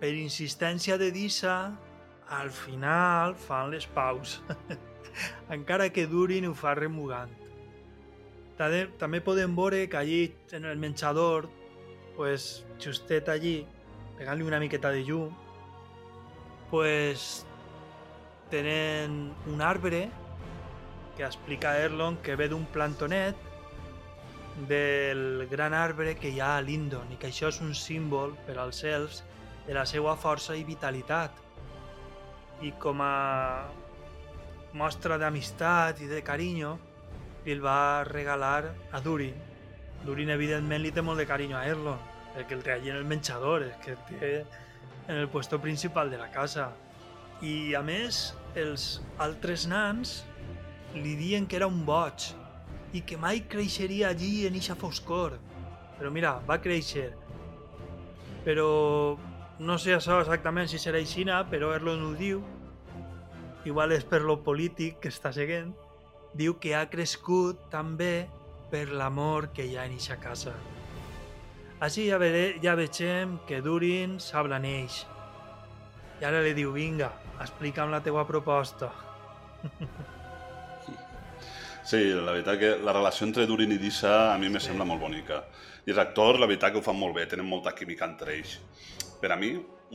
per 0.00 0.10
insistència 0.16 0.98
de 0.98 1.10
Dissa, 1.14 1.56
al 2.30 2.50
final 2.54 3.36
fan 3.38 3.70
les 3.74 3.86
paus, 3.90 4.40
encara 5.56 5.90
que 5.94 6.06
durin 6.10 6.48
ho 6.48 6.54
fa 6.54 6.74
remugant. 6.78 7.30
També 8.60 9.22
podem 9.24 9.54
veure 9.56 9.86
que 9.88 9.96
allí 9.96 10.20
en 10.52 10.66
el 10.68 10.78
menjador, 10.78 11.48
pues, 12.16 12.66
justet 12.82 13.30
allí, 13.32 13.62
pegant-li 14.18 14.44
una 14.44 14.60
miqueta 14.60 14.90
de 14.92 15.00
llum, 15.06 15.30
pues, 16.70 17.44
tenen 18.50 19.34
un 19.46 19.62
arbre 19.62 20.08
que 21.16 21.24
explica 21.24 21.78
Erlon 21.78 22.16
que 22.22 22.36
ve 22.36 22.48
d'un 22.48 22.64
plantonet 22.66 23.36
del 24.68 25.46
gran 25.50 25.74
arbre 25.74 26.16
que 26.16 26.30
hi 26.30 26.40
ha 26.40 26.56
a 26.56 26.62
Lindon 26.62 27.12
i 27.12 27.18
que 27.20 27.30
això 27.30 27.50
és 27.50 27.60
un 27.64 27.74
símbol 27.74 28.34
per 28.46 28.58
als 28.58 28.82
elfs 28.84 29.22
de 29.66 29.76
la 29.76 29.86
seva 29.86 30.16
força 30.16 30.56
i 30.56 30.64
vitalitat. 30.64 31.34
I 32.60 32.72
com 32.80 33.00
a 33.00 33.68
mostra 34.76 35.18
d'amistat 35.18 36.00
i 36.04 36.08
de 36.10 36.22
carinyo, 36.22 36.76
li 37.44 37.54
el 37.54 37.62
va 37.64 38.04
regalar 38.04 38.74
a 38.92 39.00
Durin. 39.00 39.36
Durin, 40.04 40.30
evidentment, 40.32 40.82
li 40.82 40.92
té 40.92 41.02
molt 41.04 41.20
de 41.20 41.28
carinyo 41.28 41.58
a 41.58 41.64
Erlon, 41.68 42.00
perquè 42.34 42.56
el 42.56 42.64
té 42.64 42.74
allí 42.74 42.92
en 42.92 43.00
el 43.00 43.08
menjador, 43.08 43.64
és 43.68 43.78
que 43.84 43.96
té 44.10 44.32
en 45.10 45.16
el 45.16 45.28
puesto 45.28 45.60
principal 45.60 46.08
de 46.10 46.18
la 46.18 46.30
casa. 46.30 46.70
I, 47.42 47.74
a 47.74 47.82
més, 47.82 48.30
els 48.54 49.00
altres 49.18 49.66
nans 49.66 50.20
li 50.94 51.16
diuen 51.18 51.48
que 51.50 51.58
era 51.58 51.66
un 51.66 51.82
boig 51.86 52.30
i 52.94 53.02
que 53.02 53.18
mai 53.18 53.42
creixeria 53.50 54.12
allí 54.14 54.46
en 54.46 54.54
eixa 54.54 54.78
foscor. 54.78 55.34
Però 55.98 56.14
mira, 56.14 56.36
va 56.46 56.60
créixer. 56.62 57.10
Però 58.46 58.70
no 59.58 59.78
sé 59.82 59.96
això 59.96 60.20
exactament 60.22 60.70
si 60.70 60.78
serà 60.78 61.02
aixina, 61.02 61.42
però 61.50 61.74
Erlon 61.74 62.06
ho 62.06 62.14
diu. 62.14 62.44
Igual 63.66 63.98
és 63.98 64.06
per 64.06 64.22
lo 64.22 64.38
polític 64.46 65.02
que 65.02 65.10
està 65.10 65.34
seguint. 65.34 65.74
Diu 66.38 66.54
que 66.62 66.76
ha 66.78 66.86
crescut 66.88 67.66
també 67.74 68.28
per 68.70 68.86
l'amor 68.94 69.50
que 69.50 69.66
hi 69.66 69.74
ha 69.74 69.90
en 69.90 69.98
eixa 69.98 70.22
casa. 70.22 70.54
Així 71.80 72.10
ja, 72.10 72.18
vere, 72.20 72.60
ja 72.60 72.74
vegem 72.76 73.38
que 73.48 73.62
Durin 73.64 74.18
s'ablaneix. 74.20 75.00
I 76.20 76.26
ara 76.28 76.42
li 76.44 76.52
diu, 76.52 76.74
vinga, 76.76 77.08
explica'm 77.40 77.92
la 77.92 78.02
teua 78.04 78.26
proposta. 78.28 78.92
Sí, 81.90 82.12
la 82.14 82.30
veritat 82.36 82.58
que 82.60 82.68
la 82.86 82.92
relació 82.94 83.24
entre 83.26 83.48
Durin 83.50 83.72
i 83.74 83.78
Dissa 83.80 84.12
a 84.30 84.36
mi 84.38 84.46
me 84.52 84.60
sembla 84.62 84.84
molt 84.86 85.00
bonica. 85.02 85.40
I 85.88 85.90
els 85.90 85.98
actors, 85.98 86.38
la 86.38 86.46
veritat 86.46 86.70
que 86.70 86.78
ho 86.78 86.84
fan 86.86 86.94
molt 86.94 87.16
bé, 87.16 87.24
tenen 87.26 87.48
molta 87.48 87.72
química 87.74 88.06
entre 88.06 88.36
ells. 88.36 88.52
Per 89.18 89.32
a 89.32 89.38
mi, 89.40 89.48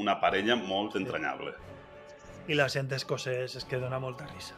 una 0.03 0.18
parella 0.20 0.57
molt 0.60 0.98
entranyable. 0.99 1.53
I 2.52 2.57
l'accent 2.60 2.91
escocès 2.98 3.56
és 3.62 3.68
que 3.70 3.80
dona 3.80 4.02
molta 4.03 4.28
risa. 4.28 4.57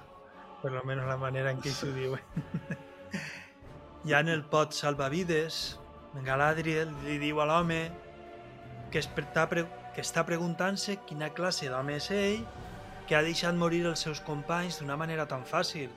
Per 0.64 0.72
lo 0.74 0.82
menos 0.88 1.06
la 1.06 1.20
manera 1.22 1.52
en 1.54 1.62
què 1.62 1.70
s'ho 1.70 1.92
diuen. 1.94 2.42
ja 4.10 4.24
en 4.24 4.34
el 4.34 4.42
pot 4.50 4.74
salvavides, 4.74 5.78
Galadriel 6.26 6.90
li 7.06 7.18
diu 7.22 7.42
a 7.42 7.46
l'home 7.50 7.82
que, 8.92 9.02
pre 9.16 9.66
que 9.96 10.04
està 10.06 10.24
preguntant-se 10.26 11.00
quina 11.10 11.32
classe 11.34 11.70
d'home 11.70 11.98
és 11.98 12.10
ell 12.14 12.44
que 13.08 13.16
ha 13.16 13.24
deixat 13.26 13.56
morir 13.56 13.86
els 13.88 14.04
seus 14.04 14.20
companys 14.22 14.80
d'una 14.80 14.98
manera 15.00 15.26
tan 15.26 15.46
fàcil. 15.48 15.90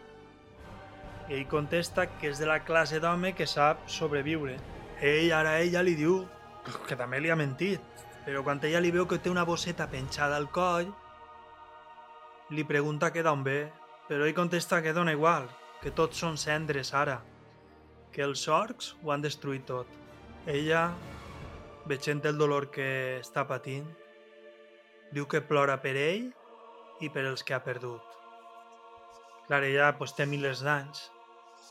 Ell 1.28 1.47
contesta 1.51 2.06
que 2.18 2.30
és 2.30 2.38
de 2.42 2.48
la 2.48 2.60
classe 2.64 3.01
d'home 3.02 3.34
que 3.38 3.47
sap 3.47 3.82
sobreviure. 3.90 4.56
Ell, 5.01 5.32
ara 5.34 5.59
ella 5.59 5.82
li 5.82 5.97
diu 5.98 6.22
que 6.86 6.97
també 6.98 7.20
li 7.20 7.30
ha 7.30 7.38
mentit, 7.38 7.82
però 8.24 8.42
quan 8.47 8.60
ella 8.62 8.80
li 8.80 8.90
veu 8.94 9.06
que 9.06 9.18
té 9.18 9.30
una 9.30 9.44
bosseta 9.44 9.88
penjada 9.90 10.36
al 10.36 10.51
coll, 10.55 10.90
li 12.51 12.64
pregunta 12.64 13.12
que 13.12 13.22
d'on 13.22 13.44
ve, 13.47 13.60
però 14.09 14.26
ell 14.26 14.34
contesta 14.34 14.82
que 14.82 14.94
dona 14.97 15.14
igual, 15.14 15.48
que 15.82 15.94
tots 15.94 16.18
són 16.18 16.36
cendres 16.36 16.94
ara, 16.94 17.20
que 18.12 18.22
els 18.26 18.48
orcs 18.48 18.94
ho 19.02 19.12
han 19.14 19.22
destruït 19.22 19.68
tot. 19.70 19.99
Ella, 20.47 20.95
veient 21.85 22.25
el 22.25 22.39
dolor 22.41 22.71
que 22.73 23.21
està 23.21 23.43
patint, 23.45 23.85
diu 25.12 25.27
que 25.29 25.43
plora 25.45 25.77
per 25.83 25.93
ell 26.01 26.31
i 27.05 27.11
per 27.12 27.27
els 27.29 27.45
que 27.45 27.53
ha 27.53 27.61
perdut. 27.61 28.01
Clar, 29.47 29.61
ella 29.69 29.91
pues, 29.99 30.15
té 30.17 30.25
milers 30.25 30.65
d'anys 30.65 31.11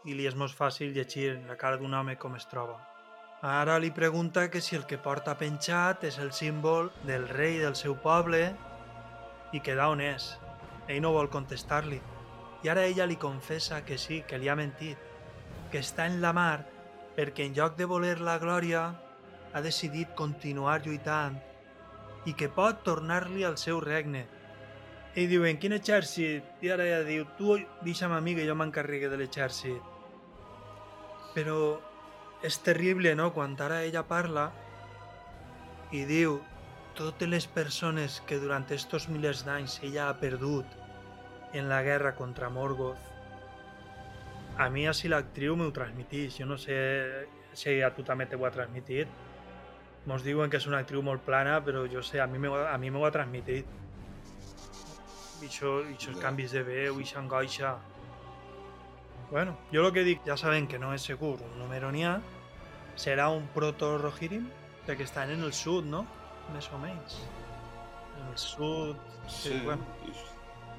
i 0.06 0.14
li 0.14 0.30
és 0.30 0.38
molt 0.38 0.54
fàcil 0.54 0.94
llegir 0.94 1.34
la 1.48 1.58
cara 1.58 1.82
d'un 1.82 1.98
home 1.98 2.16
com 2.22 2.38
es 2.38 2.46
troba. 2.46 2.78
Ara 3.42 3.80
li 3.80 3.90
pregunta 3.90 4.50
que 4.52 4.62
si 4.62 4.76
el 4.76 4.86
que 4.86 5.02
porta 5.02 5.38
penjat 5.40 6.04
és 6.06 6.20
el 6.22 6.32
símbol 6.32 6.92
del 7.10 7.28
rei 7.28 7.58
del 7.58 7.76
seu 7.76 7.98
poble 7.98 8.54
i 9.52 9.66
que 9.66 9.74
d'on 9.80 10.02
és. 10.04 10.36
Ell 10.88 11.02
no 11.02 11.16
vol 11.16 11.30
contestar-li. 11.34 12.02
I 12.62 12.70
ara 12.70 12.86
ella 12.86 13.10
li 13.10 13.18
confessa 13.18 13.82
que 13.86 13.98
sí, 13.98 14.22
que 14.28 14.38
li 14.38 14.50
ha 14.50 14.60
mentit, 14.60 14.98
que 15.72 15.82
està 15.82 16.06
en 16.06 16.22
la 16.22 16.36
mar 16.36 16.60
perquè 17.20 17.50
en 17.50 17.56
lloc 17.58 17.74
de 17.76 17.84
voler 17.84 18.22
la 18.24 18.38
glòria 18.40 18.82
ha 19.52 19.60
decidit 19.60 20.14
continuar 20.16 20.78
lluitant 20.86 21.34
i 22.32 22.32
que 22.40 22.48
pot 22.48 22.80
tornar-li 22.86 23.44
al 23.44 23.58
seu 23.60 23.82
regne. 23.84 24.22
Ell 25.20 25.28
diu, 25.28 25.44
en 25.50 25.60
quin 25.60 25.76
exèrcit? 25.76 26.48
I 26.64 26.72
ara 26.72 26.86
ella 26.88 27.02
diu, 27.04 27.26
tu 27.36 27.58
deixa'm 27.84 28.16
a 28.16 28.22
mi 28.24 28.38
que 28.38 28.48
jo 28.48 28.56
m'encarregui 28.56 29.12
de 29.12 29.20
l'exèrcit. 29.20 29.84
Però 31.36 31.60
és 32.48 32.62
terrible, 32.64 33.12
no?, 33.20 33.34
quan 33.36 33.60
ara 33.68 33.82
ella 33.84 34.06
parla 34.08 34.48
i 35.92 36.06
diu 36.08 36.40
totes 36.96 37.28
les 37.28 37.52
persones 37.52 38.22
que 38.32 38.40
durant 38.40 38.64
estos 38.72 39.10
milers 39.12 39.44
d'anys 39.44 39.82
ella 39.84 40.08
ha 40.08 40.20
perdut 40.24 40.80
en 41.52 41.68
la 41.68 41.84
guerra 41.84 42.16
contra 42.16 42.48
Morgoth 42.48 43.19
a 44.60 44.68
mi 44.70 44.86
així 44.92 45.08
l'actriu 45.08 45.56
m'ho 45.56 45.70
transmitís. 45.76 46.36
Jo 46.38 46.46
no 46.50 46.58
sé 46.60 46.78
si 47.56 47.80
a 47.82 47.94
tu 47.96 48.04
també 48.04 48.28
t'ho 48.28 48.44
ha 48.46 48.52
transmitit. 48.52 49.08
Mos 50.10 50.24
diuen 50.26 50.52
que 50.52 50.60
és 50.60 50.68
una 50.68 50.82
actriu 50.84 51.04
molt 51.06 51.24
plana, 51.26 51.60
però 51.64 51.86
jo 51.92 52.04
sé, 52.04 52.20
a 52.20 52.28
mi 52.28 52.40
m'ho 52.44 52.56
a 52.68 52.78
mi 52.78 52.92
m'ho 52.92 53.06
ha 53.08 53.14
transmitit. 53.16 53.78
I 55.40 55.48
això, 55.48 55.78
i 55.88 55.96
això 55.96 56.16
canvis 56.20 56.52
de 56.52 56.64
veu, 56.68 57.00
i. 57.00 57.72
Bueno, 59.30 59.56
jo 59.72 59.86
el 59.86 59.94
que 59.94 60.04
dic, 60.04 60.24
ja 60.26 60.36
sabem 60.36 60.68
que 60.68 60.80
no 60.82 60.92
és 60.94 61.06
segur 61.06 61.38
un 61.46 61.60
número 61.62 61.92
n'hi 61.94 62.04
ha, 62.04 62.18
serà 63.00 63.30
un 63.32 63.46
proto-Rohirrim, 63.54 64.50
perquè 64.88 65.06
estan 65.06 65.32
en 65.36 65.46
el 65.46 65.54
sud, 65.54 65.86
no? 65.86 66.04
Més 66.52 66.68
o 66.74 66.82
menys. 66.82 67.22
En 68.18 68.28
el 68.32 68.38
sud... 68.38 68.98
Sí, 69.30 69.54
Sí, 69.54 69.60
bueno. 69.64 69.86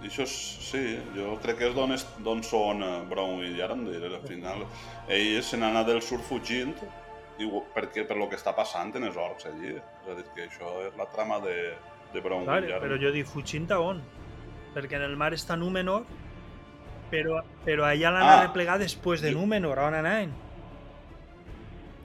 I, 0.01 0.05
i 0.05 0.09
això 0.09 0.23
és, 0.27 0.35
sí, 0.71 0.83
jo 1.17 1.37
crec 1.43 1.59
que 1.59 1.69
és 1.69 1.75
d'on 1.75 1.93
d'on 2.25 2.43
són 2.43 2.83
eh, 2.83 2.91
Brown 3.11 3.43
i 3.45 3.61
Arandir, 3.63 4.03
al 4.05 4.21
final. 4.27 4.65
Ell 5.09 5.43
se 5.43 5.57
n'ha 5.61 5.69
anat 5.71 5.87
del 5.87 6.01
sud 6.03 6.21
fugint 6.27 6.75
i, 7.39 7.49
perquè, 7.75 8.07
per 8.09 8.17
lo 8.17 8.29
que 8.29 8.37
està 8.37 8.53
passant 8.57 8.93
en 8.97 9.05
els 9.09 9.17
orcs 9.17 9.47
allí. 9.47 9.75
És 9.77 10.09
a 10.13 10.17
dir, 10.19 10.25
que 10.35 10.49
això 10.49 10.75
és 10.87 10.97
la 10.99 11.07
trama 11.13 11.39
de, 11.45 11.75
de 12.13 12.21
Brown 12.21 12.45
Clar, 12.45 12.63
i 12.65 12.69
però 12.73 12.77
Arandir. 12.81 13.01
jo 13.07 13.13
dic 13.15 13.27
fugint 13.27 13.71
a 13.73 13.81
on? 13.81 14.03
Perquè 14.75 14.97
en 15.01 15.03
el 15.09 15.17
mar 15.19 15.33
està 15.35 15.57
Númenor, 15.59 16.05
però, 17.11 17.41
però 17.65 17.89
allà 17.89 18.13
l'han 18.15 18.23
Ah. 18.29 18.43
replegat 18.45 18.79
després 18.85 19.21
de 19.23 19.33
Númenor, 19.35 19.79
on 19.79 19.95
anaven? 19.99 20.31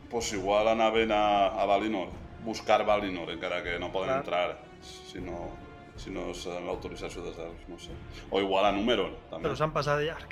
Pues 0.10 0.32
igual 0.34 0.68
anaven 0.68 1.12
a, 1.12 1.48
a 1.62 1.66
Valinor, 1.66 2.08
buscar 2.46 2.84
Valinor, 2.86 3.30
encara 3.32 3.62
que 3.64 3.78
no 3.80 3.92
poden 3.92 4.10
Clar. 4.10 4.20
entrar 4.20 4.58
si 4.82 5.20
no, 5.20 5.50
si 5.98 6.12
no 6.12 6.30
és 6.32 6.46
eh, 6.48 6.60
l'autorització 6.66 7.24
dels 7.26 7.40
elfs, 7.40 7.68
no 7.72 7.78
sé. 7.80 7.92
O 8.30 8.42
igual 8.44 8.66
a 8.68 8.72
Númenor, 8.76 9.12
també. 9.32 9.48
Però 9.48 9.56
s'han 9.60 9.74
passat 9.76 10.02
de 10.02 10.06
llarg. 10.10 10.30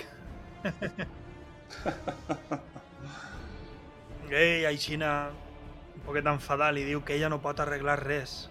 Ei, 4.34 4.66
Aixina, 4.66 5.30
un 5.94 6.02
poquet 6.08 6.26
enfadat, 6.30 6.74
li 6.74 6.84
diu 6.88 7.04
que 7.06 7.14
ella 7.16 7.30
no 7.30 7.42
pot 7.44 7.60
arreglar 7.62 8.00
res, 8.02 8.50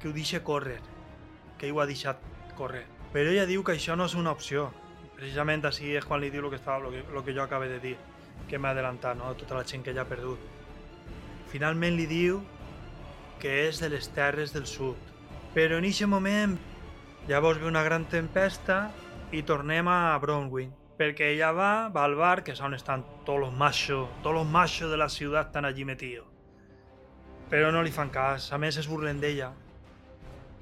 que 0.00 0.10
ho 0.10 0.12
deixa 0.12 0.42
córrer, 0.44 0.80
que 1.56 1.68
ell 1.68 1.76
ho 1.76 1.80
ha 1.80 1.88
deixat 1.88 2.20
córrer. 2.58 2.84
Però 3.14 3.32
ella 3.32 3.46
diu 3.48 3.64
que 3.64 3.76
això 3.76 3.96
no 3.96 4.04
és 4.10 4.16
una 4.18 4.34
opció. 4.36 4.68
Precisament 5.16 5.64
així 5.64 5.94
és 5.96 6.04
quan 6.04 6.20
li 6.20 6.28
diu 6.30 6.44
el 6.44 6.52
que, 6.52 6.60
estava, 6.60 6.84
el 6.84 6.98
que, 6.98 7.06
el 7.08 7.24
que 7.24 7.32
jo 7.32 7.46
acabo 7.46 7.64
de 7.70 7.80
dir, 7.80 7.96
que 8.50 8.60
m'ha 8.60 8.74
adelantat, 8.76 9.16
no? 9.16 9.32
tota 9.40 9.56
la 9.56 9.64
gent 9.64 9.82
que 9.82 9.94
ella 9.94 10.04
ha 10.04 10.10
perdut. 10.10 10.38
Finalment 11.48 11.96
li 11.96 12.04
diu 12.10 12.42
que 13.40 13.52
és 13.66 13.80
de 13.80 13.88
les 13.92 14.08
terres 14.12 14.52
del 14.52 14.66
sud. 14.68 15.15
Però 15.56 15.78
en 15.80 15.86
aquest 15.88 16.04
moment 16.12 16.58
llavors 17.30 17.62
ve 17.62 17.64
una 17.70 17.80
gran 17.82 18.04
tempesta 18.12 18.90
i 19.32 19.40
tornem 19.48 19.88
a 19.88 20.12
Bronwyn. 20.20 20.68
Perquè 20.96 21.30
ella 21.32 21.48
va, 21.56 21.70
va 21.92 22.02
al 22.04 22.16
bar, 22.16 22.42
que 22.44 22.52
és 22.52 22.60
on 22.60 22.76
estan 22.76 23.04
tots 23.24 23.40
los 23.40 23.54
machos, 23.56 24.10
tots 24.20 24.36
los 24.36 24.44
machos 24.48 24.92
de 24.92 24.98
la 25.00 25.08
ciutat 25.08 25.48
estan 25.48 25.64
allí 25.64 25.84
metidos. 25.88 26.28
Però 27.48 27.70
no 27.72 27.80
li 27.80 27.92
fan 27.92 28.12
cas, 28.12 28.50
a 28.52 28.58
més 28.60 28.76
es 28.76 28.88
burlen 28.88 29.20
d'ella. 29.20 29.54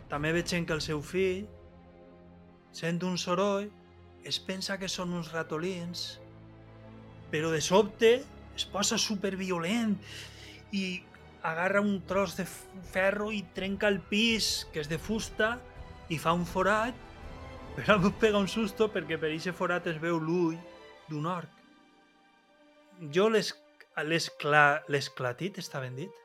també 0.08 0.30
veig 0.32 0.46
que 0.66 0.72
el 0.72 0.80
seu 0.80 1.00
fill 1.02 1.46
sent 2.70 3.02
un 3.02 3.16
soroll, 3.18 3.70
es 4.22 4.38
pensa 4.38 4.78
que 4.78 4.88
són 4.88 5.12
uns 5.12 5.32
ratolins, 5.32 6.20
però 7.32 7.50
de 7.50 7.60
sobte 7.60 8.22
es 8.54 8.64
posa 8.64 8.98
superviolent 8.98 9.96
i 10.70 11.02
agarra 11.44 11.80
un 11.84 11.98
tros 12.08 12.36
de 12.38 12.46
ferro 12.46 13.30
i 13.32 13.42
trenca 13.54 13.88
el 13.92 14.00
pis, 14.00 14.64
que 14.72 14.80
és 14.80 14.88
de 14.88 14.96
fusta, 14.98 15.58
i 16.08 16.16
fa 16.18 16.32
un 16.36 16.46
forat, 16.48 16.96
però 17.76 17.98
em 18.00 18.10
pega 18.20 18.40
un 18.40 18.48
susto 18.48 18.88
perquè 18.92 19.18
per 19.20 19.28
aquest 19.30 19.52
forat 19.58 19.86
es 19.92 20.00
veu 20.00 20.18
l'ull 20.22 20.56
d'un 21.10 21.26
orc. 21.28 21.50
Jo 23.12 23.28
l'es- 23.28 23.52
l'escla- 24.08 24.82
l'esclatit 24.88 25.58
està 25.60 25.80
ben 25.84 25.96
dit? 25.98 26.20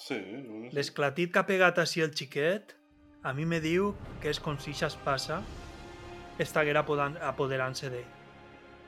Sí, 0.00 0.16
no. 0.18 0.68
L'esclatit 0.72 1.30
que 1.32 1.38
ha 1.42 1.46
pegat 1.46 1.78
així 1.78 2.00
el 2.02 2.14
xiquet, 2.16 2.74
a 3.22 3.34
mi 3.36 3.44
me 3.44 3.60
diu 3.60 3.92
que 4.22 4.30
és 4.32 4.40
com 4.40 4.56
si 4.58 4.72
això 4.72 4.88
es 4.88 4.96
passa, 5.04 5.42
estaguera 6.40 6.80
apoderant-se 7.28 7.90
d'ell. 7.92 8.08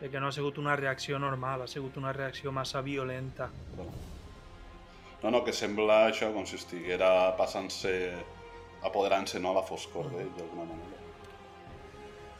Perquè 0.02 0.18
no 0.18 0.26
ha 0.26 0.34
sigut 0.34 0.56
una 0.58 0.74
reacció 0.74 1.18
normal, 1.22 1.60
ha 1.62 1.70
sigut 1.70 1.94
una 2.00 2.10
reacció 2.10 2.50
massa 2.50 2.80
violenta. 2.82 3.46
No, 3.78 5.30
no, 5.30 5.44
que 5.46 5.54
sembla 5.54 6.08
això 6.08 6.32
com 6.34 6.42
si 6.42 6.58
estiguera 6.58 7.30
passant-se, 7.38 7.92
apoderant-se 8.82 9.38
no, 9.38 9.52
a 9.52 9.60
la 9.60 9.62
foscor 9.68 10.10
d'ell, 10.10 10.32
d'alguna 10.34 10.66
manera. 10.72 10.98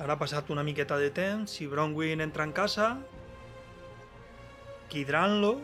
Ara 0.03 0.17
ha 0.17 0.19
passat 0.19 0.51
una 0.51 0.67
miqueta 0.67 0.99
de 0.99 1.13
temps 1.15 1.55
i 1.63 1.71
Bronwyn 1.71 2.27
entra 2.27 2.49
en 2.51 2.57
casa, 2.57 2.97
quidrant-lo, 4.91 5.55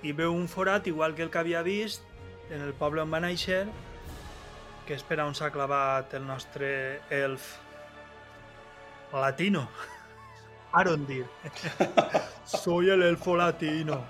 i 0.00 0.16
veu 0.16 0.32
un 0.32 0.48
forat 0.48 0.88
igual 0.88 1.12
que 1.12 1.28
el 1.28 1.30
que 1.30 1.44
havia 1.44 1.60
vist 1.60 2.08
en 2.48 2.64
el 2.64 2.72
poble 2.72 3.04
on 3.04 3.12
va 3.12 3.20
néixer, 3.20 3.66
que 4.88 4.96
és 4.96 5.04
per 5.04 5.20
on 5.20 5.36
s'ha 5.36 5.52
clavat 5.52 6.16
el 6.16 6.24
nostre 6.24 6.70
elf 7.12 7.58
latino. 9.12 9.68
Arondir. 10.72 11.26
Soy 12.44 12.90
el 12.90 13.02
elfo 13.02 13.36
latino. 13.36 14.04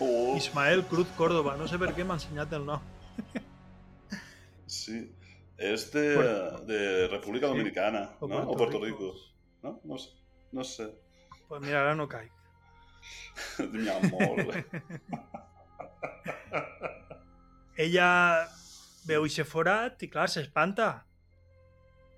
Oh, 0.00 0.34
Ismael 0.36 0.84
Cruz 0.84 1.08
Córdoba. 1.16 1.56
No 1.58 1.68
sé 1.68 1.78
per 1.78 1.92
què 1.94 2.04
m'ha 2.08 2.16
ensenyat 2.16 2.52
el 2.56 2.64
nom. 2.66 2.80
sí. 4.66 5.00
De, 5.60 5.74
Puerto- 5.92 6.64
de 6.64 7.08
República 7.08 7.46
Sí. 7.46 7.52
Dominicana, 7.52 8.10
O 8.20 8.26
no? 8.26 8.34
Puerto 8.36 8.50
O 8.50 8.56
Puerto 8.56 8.78
Rico. 8.80 9.12
Rico. 9.12 9.14
No? 9.62 9.80
No 9.84 9.98
sé. 9.98 10.10
No 10.52 10.64
sé. 10.64 10.86
Pues 11.48 11.60
mira, 11.60 11.82
ara 11.82 11.94
no. 11.94 12.08
N'hi 13.58 13.88
ha 13.88 13.98
molt. 14.08 14.56
Ella 17.76 18.08
veu 19.08 19.24
ixe 19.28 19.44
forat 19.44 20.02
i, 20.04 20.08
clar, 20.08 20.28
s'espanta. 20.32 20.88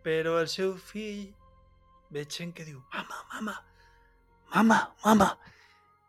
Però 0.06 0.38
el 0.40 0.48
seu 0.50 0.74
fill 0.78 1.28
veig 2.12 2.52
que 2.54 2.64
diu 2.64 2.82
«Mama, 2.92 3.24
mama, 3.32 3.56
mama, 4.54 4.80
mama!» 5.04 5.30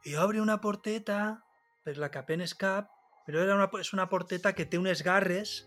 i 0.03 0.15
obre 0.19 0.41
una 0.41 0.59
porteta 0.59 1.39
per 1.83 1.95
la 1.97 2.09
que 2.11 2.19
apenes 2.19 2.53
cap, 2.53 2.89
però 3.25 3.39
era 3.39 3.55
una, 3.55 3.69
és 3.79 3.93
una 3.95 4.09
porteta 4.11 4.51
que 4.51 4.65
té 4.67 4.79
unes 4.79 5.03
garres 5.03 5.61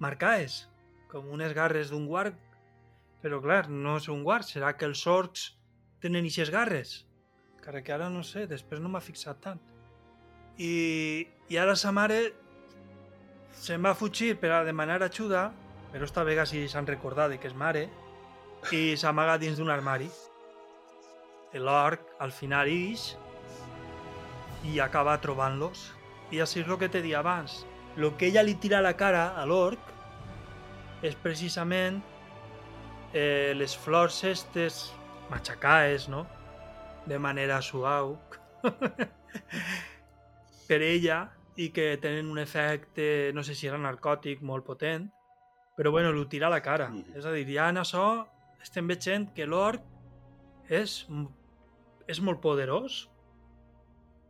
marcades, 0.00 0.68
com 1.08 1.30
unes 1.32 1.54
garres 1.56 1.90
d'un 1.92 2.06
guard, 2.06 2.36
però 3.24 3.40
clar, 3.40 3.68
no 3.70 3.96
és 3.96 4.10
un 4.12 4.22
guard, 4.26 4.44
serà 4.44 4.74
que 4.76 4.84
els 4.84 5.06
orcs 5.08 5.54
tenen 6.04 6.28
ixes 6.28 6.52
garres? 6.52 7.04
Encara 7.56 7.80
que 7.80 7.94
ara 7.94 8.10
no 8.12 8.22
sé, 8.22 8.44
després 8.50 8.82
no 8.82 8.92
m'ha 8.92 9.00
fixat 9.00 9.40
tant. 9.40 9.60
I, 10.60 11.24
i 11.48 11.56
ara 11.56 11.76
sa 11.80 11.92
mare 11.96 12.20
se'n 13.56 13.80
va 13.82 13.94
fugir 13.96 14.34
per 14.40 14.52
a 14.52 14.64
demanar 14.66 15.00
ajuda, 15.02 15.48
però 15.92 16.04
esta 16.04 16.26
vegada 16.26 16.50
sí 16.50 16.66
s'han 16.68 16.90
recordat 16.90 17.32
de 17.32 17.38
que 17.40 17.48
és 17.48 17.56
mare, 17.56 17.86
i 18.72 18.96
s'amaga 18.96 19.36
dins 19.38 19.58
d'un 19.58 19.70
armari. 19.70 20.08
L'orc 21.54 22.14
al 22.24 22.32
final 22.32 22.70
ix 22.70 23.12
i 24.64 24.80
acaba 24.80 25.18
trobant-los. 25.20 25.90
I 26.32 26.40
així 26.40 26.62
és 26.62 26.68
el 26.68 26.78
que 26.80 26.88
t'he 26.88 27.02
dit 27.04 27.14
abans. 27.14 27.64
El 27.96 28.10
que 28.18 28.30
ella 28.30 28.42
li 28.42 28.56
tira 28.58 28.80
a 28.80 28.86
la 28.86 28.94
cara 28.96 29.26
a 29.38 29.44
l'orc 29.46 29.92
és 31.04 31.14
precisament 31.20 32.00
eh, 33.12 33.52
les 33.54 33.76
flors 33.76 34.22
estes 34.24 34.88
matxacades, 35.30 36.08
no? 36.08 36.24
De 37.06 37.18
manera 37.18 37.60
suau. 37.62 38.16
per 40.68 40.80
ella 40.80 41.26
i 41.60 41.68
que 41.70 41.98
tenen 42.02 42.30
un 42.32 42.40
efecte, 42.40 43.30
no 43.34 43.44
sé 43.44 43.54
si 43.54 43.68
era 43.68 43.78
narcòtic, 43.78 44.40
molt 44.42 44.64
potent, 44.66 45.10
però 45.76 45.92
bueno, 45.92 46.10
l'ho 46.12 46.26
tira 46.26 46.48
a 46.48 46.50
la 46.50 46.62
cara. 46.62 46.88
Mm 46.88 47.02
-hmm. 47.02 47.18
És 47.18 47.26
a 47.26 47.32
dir, 47.32 47.46
ja 47.46 47.68
en 47.68 47.76
això 47.76 48.26
estem 48.64 48.88
veient 48.88 49.28
que 49.36 49.46
l'orc 49.46 49.84
és, 50.72 51.02
és 52.08 52.20
molt 52.24 52.40
poderós, 52.42 53.04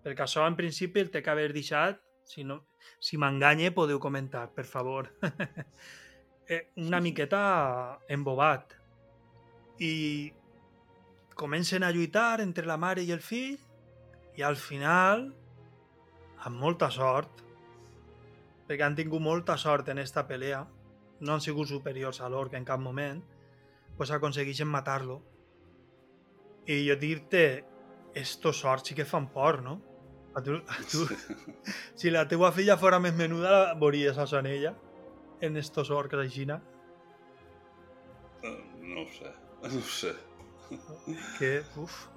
perquè 0.05 0.27
això 0.27 0.45
en 0.49 0.57
principi 0.59 1.01
el 1.01 1.13
té 1.15 1.23
que 1.23 1.33
haver 1.33 1.53
deixat, 1.55 2.01
si, 2.29 2.45
no, 2.45 2.65
si 3.01 3.21
m'enganye 3.21 3.71
podeu 3.77 4.01
comentar, 4.03 4.49
per 4.55 4.67
favor. 4.69 5.13
Eh, 6.47 6.75
una 6.77 6.99
miqueta 7.01 7.39
embobat. 8.13 8.75
I 9.81 10.29
comencen 11.33 11.83
a 11.83 11.89
lluitar 11.89 12.43
entre 12.45 12.67
la 12.69 12.77
mare 12.77 13.01
i 13.01 13.15
el 13.17 13.23
fill 13.25 13.57
i 14.37 14.45
al 14.45 14.59
final, 14.61 15.25
amb 16.45 16.61
molta 16.61 16.91
sort, 16.93 17.41
perquè 18.69 18.85
han 18.85 18.99
tingut 18.99 19.25
molta 19.25 19.57
sort 19.57 19.89
en 19.89 20.03
esta 20.05 20.27
pelea, 20.29 20.61
no 21.25 21.33
han 21.33 21.41
sigut 21.41 21.73
superiors 21.73 22.21
a 22.21 22.29
l'orc 22.29 22.61
en 22.61 22.69
cap 22.69 22.85
moment, 22.85 23.25
pues 23.97 24.11
aconsegueixen 24.11 24.69
matar-lo. 24.69 25.21
I 26.67 26.81
jo 26.89 26.97
dir-te, 26.97 27.65
estos 28.15 28.65
orcs 28.65 28.89
sí 28.89 28.95
que 28.95 29.05
fan 29.05 29.29
por, 29.33 29.63
no? 29.63 29.81
A 30.35 30.43
tu, 30.43 30.57
a 30.57 30.79
tu, 30.91 31.05
si 32.01 32.11
la 32.11 32.27
teua 32.27 32.51
filla 32.53 32.77
fora 32.81 32.99
més 32.99 33.15
menuda, 33.15 33.51
la 33.51 33.75
veuries 33.79 34.19
a 34.19 34.27
en 34.39 34.47
ella, 34.51 34.75
en 35.41 35.57
estos 35.57 35.91
orcs 35.91 36.19
aixina, 36.19 36.63
Eh, 38.45 38.61
No 38.83 39.03
ho 39.03 39.09
sé, 39.09 39.31
no 39.63 39.79
ho 39.79 39.83
sé. 39.83 40.15
que, 41.39 41.63
uf, 41.77 42.09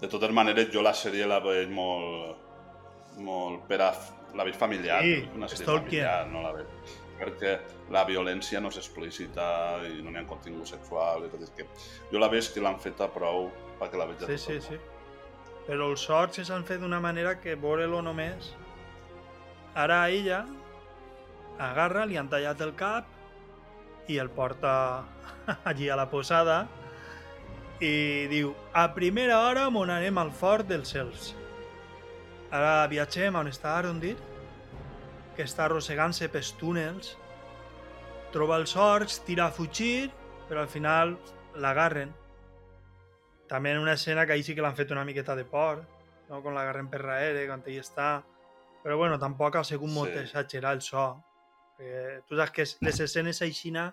De 0.00 0.08
totes 0.08 0.32
maneres, 0.32 0.70
jo 0.72 0.82
la 0.82 0.94
sèrie 0.94 1.26
la 1.26 1.40
veig 1.40 1.68
molt... 1.70 2.38
molt 3.18 3.66
per 3.68 3.80
a... 3.82 3.92
La 4.34 4.44
veig 4.48 4.56
familiar, 4.56 5.02
Sí, 5.04 5.28
una 5.36 5.46
sèrie 5.48 5.66
familiar, 5.66 6.26
no 6.32 6.40
la 6.42 6.52
veig. 6.56 6.66
Perquè 7.22 7.52
la 7.94 8.02
violència 8.08 8.58
no 8.60 8.72
és 8.72 8.80
explícita 8.80 9.44
i 9.86 10.00
no 10.02 10.10
n'hi 10.10 10.24
ha 10.24 10.26
contingut 10.26 10.72
sexual. 10.72 11.28
És 11.28 11.36
a 11.36 11.42
dir, 11.42 11.50
que 11.54 11.68
jo 12.10 12.22
la 12.22 12.30
veig 12.32 12.48
que 12.50 12.64
l'han 12.64 12.80
feta 12.82 13.06
prou 13.14 13.46
perquè 13.78 14.00
la 14.00 14.08
veig 14.10 14.26
sí, 14.26 14.38
sí, 14.42 14.58
sí. 14.66 14.80
Però 15.68 15.86
els 15.92 16.08
orcs 16.10 16.42
s'han 16.48 16.66
fet 16.66 16.82
d'una 16.82 17.00
manera 17.00 17.38
que 17.40 17.54
veure-lo 17.54 18.02
només... 18.02 18.52
Ara 19.78 20.02
ella 20.12 20.42
agarra, 21.62 22.04
li 22.04 22.18
han 22.20 22.28
tallat 22.28 22.60
el 22.60 22.74
cap 22.76 23.06
i 24.12 24.18
el 24.20 24.28
porta 24.34 24.72
allí 25.70 25.88
a 25.88 25.96
la 25.96 26.08
posada 26.10 26.66
i 27.82 28.26
diu 28.30 28.52
a 28.78 28.86
primera 28.94 29.40
hora 29.46 29.68
mon 29.70 29.90
anem 29.90 30.18
al 30.18 30.30
fort 30.30 30.68
dels 30.68 30.92
elfs. 30.98 31.32
Ara 32.52 32.86
viatgem 32.90 33.38
on 33.38 33.48
està 33.48 33.78
Arondir, 33.78 34.14
que 35.36 35.44
està 35.46 35.66
arrossegant-se 35.66 36.28
pels 36.32 36.52
túnels, 36.60 37.14
troba 38.32 38.56
els 38.60 38.74
orcs, 38.76 39.20
tira 39.26 39.46
a 39.46 39.52
fugir, 39.54 40.10
però 40.48 40.62
al 40.64 40.68
final 40.72 41.16
l'agarren. 41.60 42.12
També 43.48 43.72
en 43.74 43.82
una 43.82 43.92
escena 43.98 44.24
que 44.26 44.32
ahí 44.32 44.42
sí 44.42 44.54
que 44.54 44.62
l'han 44.64 44.76
fet 44.76 44.90
una 44.94 45.04
miqueta 45.04 45.36
de 45.36 45.44
por, 45.44 45.82
no? 46.30 46.40
quan 46.42 46.54
l'agarren 46.56 46.88
per 46.88 47.02
darrere, 47.02 47.46
quan 47.50 47.64
ell 47.66 47.80
està... 47.82 48.22
Però 48.82 48.96
bueno, 48.98 49.14
tampoc 49.20 49.54
ha 49.60 49.62
sigut 49.64 49.90
molt 49.94 50.10
Sí. 50.10 50.18
exagerar 50.24 50.72
el 50.74 50.80
so. 50.82 51.04
Perquè 51.78 52.22
tu 52.26 52.34
saps 52.34 52.50
que 52.50 52.64
les 52.82 52.98
escenes 53.04 53.38
aixina 53.44 53.84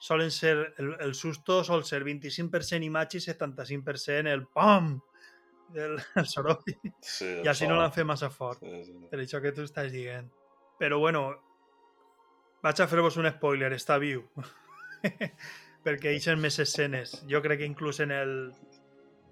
solen 0.00 0.30
ser, 0.30 0.54
el, 0.78 0.94
el 1.04 1.12
susto 1.14 1.58
sol 1.64 1.84
ser 1.84 2.00
25% 2.06 2.86
imatge 2.86 3.18
i 3.18 3.20
75% 3.20 4.32
el 4.32 4.46
PAM 4.46 4.94
del 5.74 5.98
el 6.22 6.26
soroll. 6.26 6.62
Sí, 7.02 7.28
I 7.44 7.48
així 7.52 7.66
so. 7.66 7.70
no 7.72 7.76
l'han 7.76 7.92
fet 7.92 8.06
massa 8.08 8.30
fort. 8.32 8.62
Sí, 8.64 8.84
sí. 8.86 8.96
Per 9.10 9.20
això 9.20 9.42
que 9.44 9.52
tu 9.52 9.66
estàs 9.68 9.92
dient. 9.92 10.30
Però 10.78 10.98
bueno, 11.02 11.22
vaig 12.62 12.80
a 12.80 12.88
fer-vos 12.90 13.18
un 13.18 13.28
spoiler, 13.32 13.72
està 13.74 13.98
viu. 13.98 14.24
Perquè 15.84 16.14
són 16.22 16.40
més 16.42 16.58
escenes. 16.62 17.16
Jo 17.30 17.42
crec 17.42 17.62
que 17.62 17.68
inclús 17.68 18.00
en 18.04 18.12
el, 18.14 18.32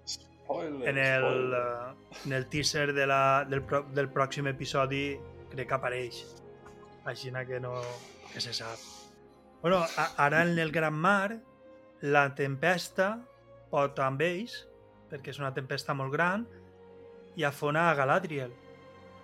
Spoiler, 0.07 0.89
en 0.89 0.97
el, 0.97 1.23
spoiler. 1.23 2.21
en 2.25 2.33
el 2.33 2.47
teaser 2.47 2.93
de 2.93 3.07
la, 3.07 3.45
del, 3.49 3.63
pro, 3.67 3.83
del 3.93 4.07
pròxim 4.11 4.47
episodi 4.47 5.17
crec 5.51 5.67
que 5.67 5.75
apareix. 5.75 6.21
Així 7.07 7.31
que 7.31 7.59
no... 7.59 7.81
que 8.33 8.41
se 8.41 8.53
sap. 8.53 8.79
Bueno, 9.61 9.79
a, 9.79 10.07
ara 10.17 10.43
en 10.43 10.57
el 10.59 10.71
Gran 10.71 10.93
Mar 10.93 11.39
la 12.01 12.35
tempesta 12.35 13.17
pot 13.71 13.99
amb 13.99 14.21
ells, 14.21 14.67
perquè 15.09 15.31
és 15.33 15.39
una 15.39 15.53
tempesta 15.53 15.95
molt 15.97 16.11
gran, 16.13 16.45
i 17.35 17.43
afona 17.43 17.89
a 17.89 17.95
Galadriel, 17.95 18.53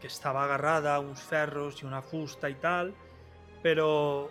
que 0.03 0.11
estava 0.11 0.43
agarrada 0.43 0.91
a 0.93 0.99
uns 0.99 1.23
ferros 1.23 1.79
i 1.79 1.87
una 1.87 2.01
fusta 2.03 2.51
i 2.51 2.57
tal, 2.59 2.91
però 3.63 4.27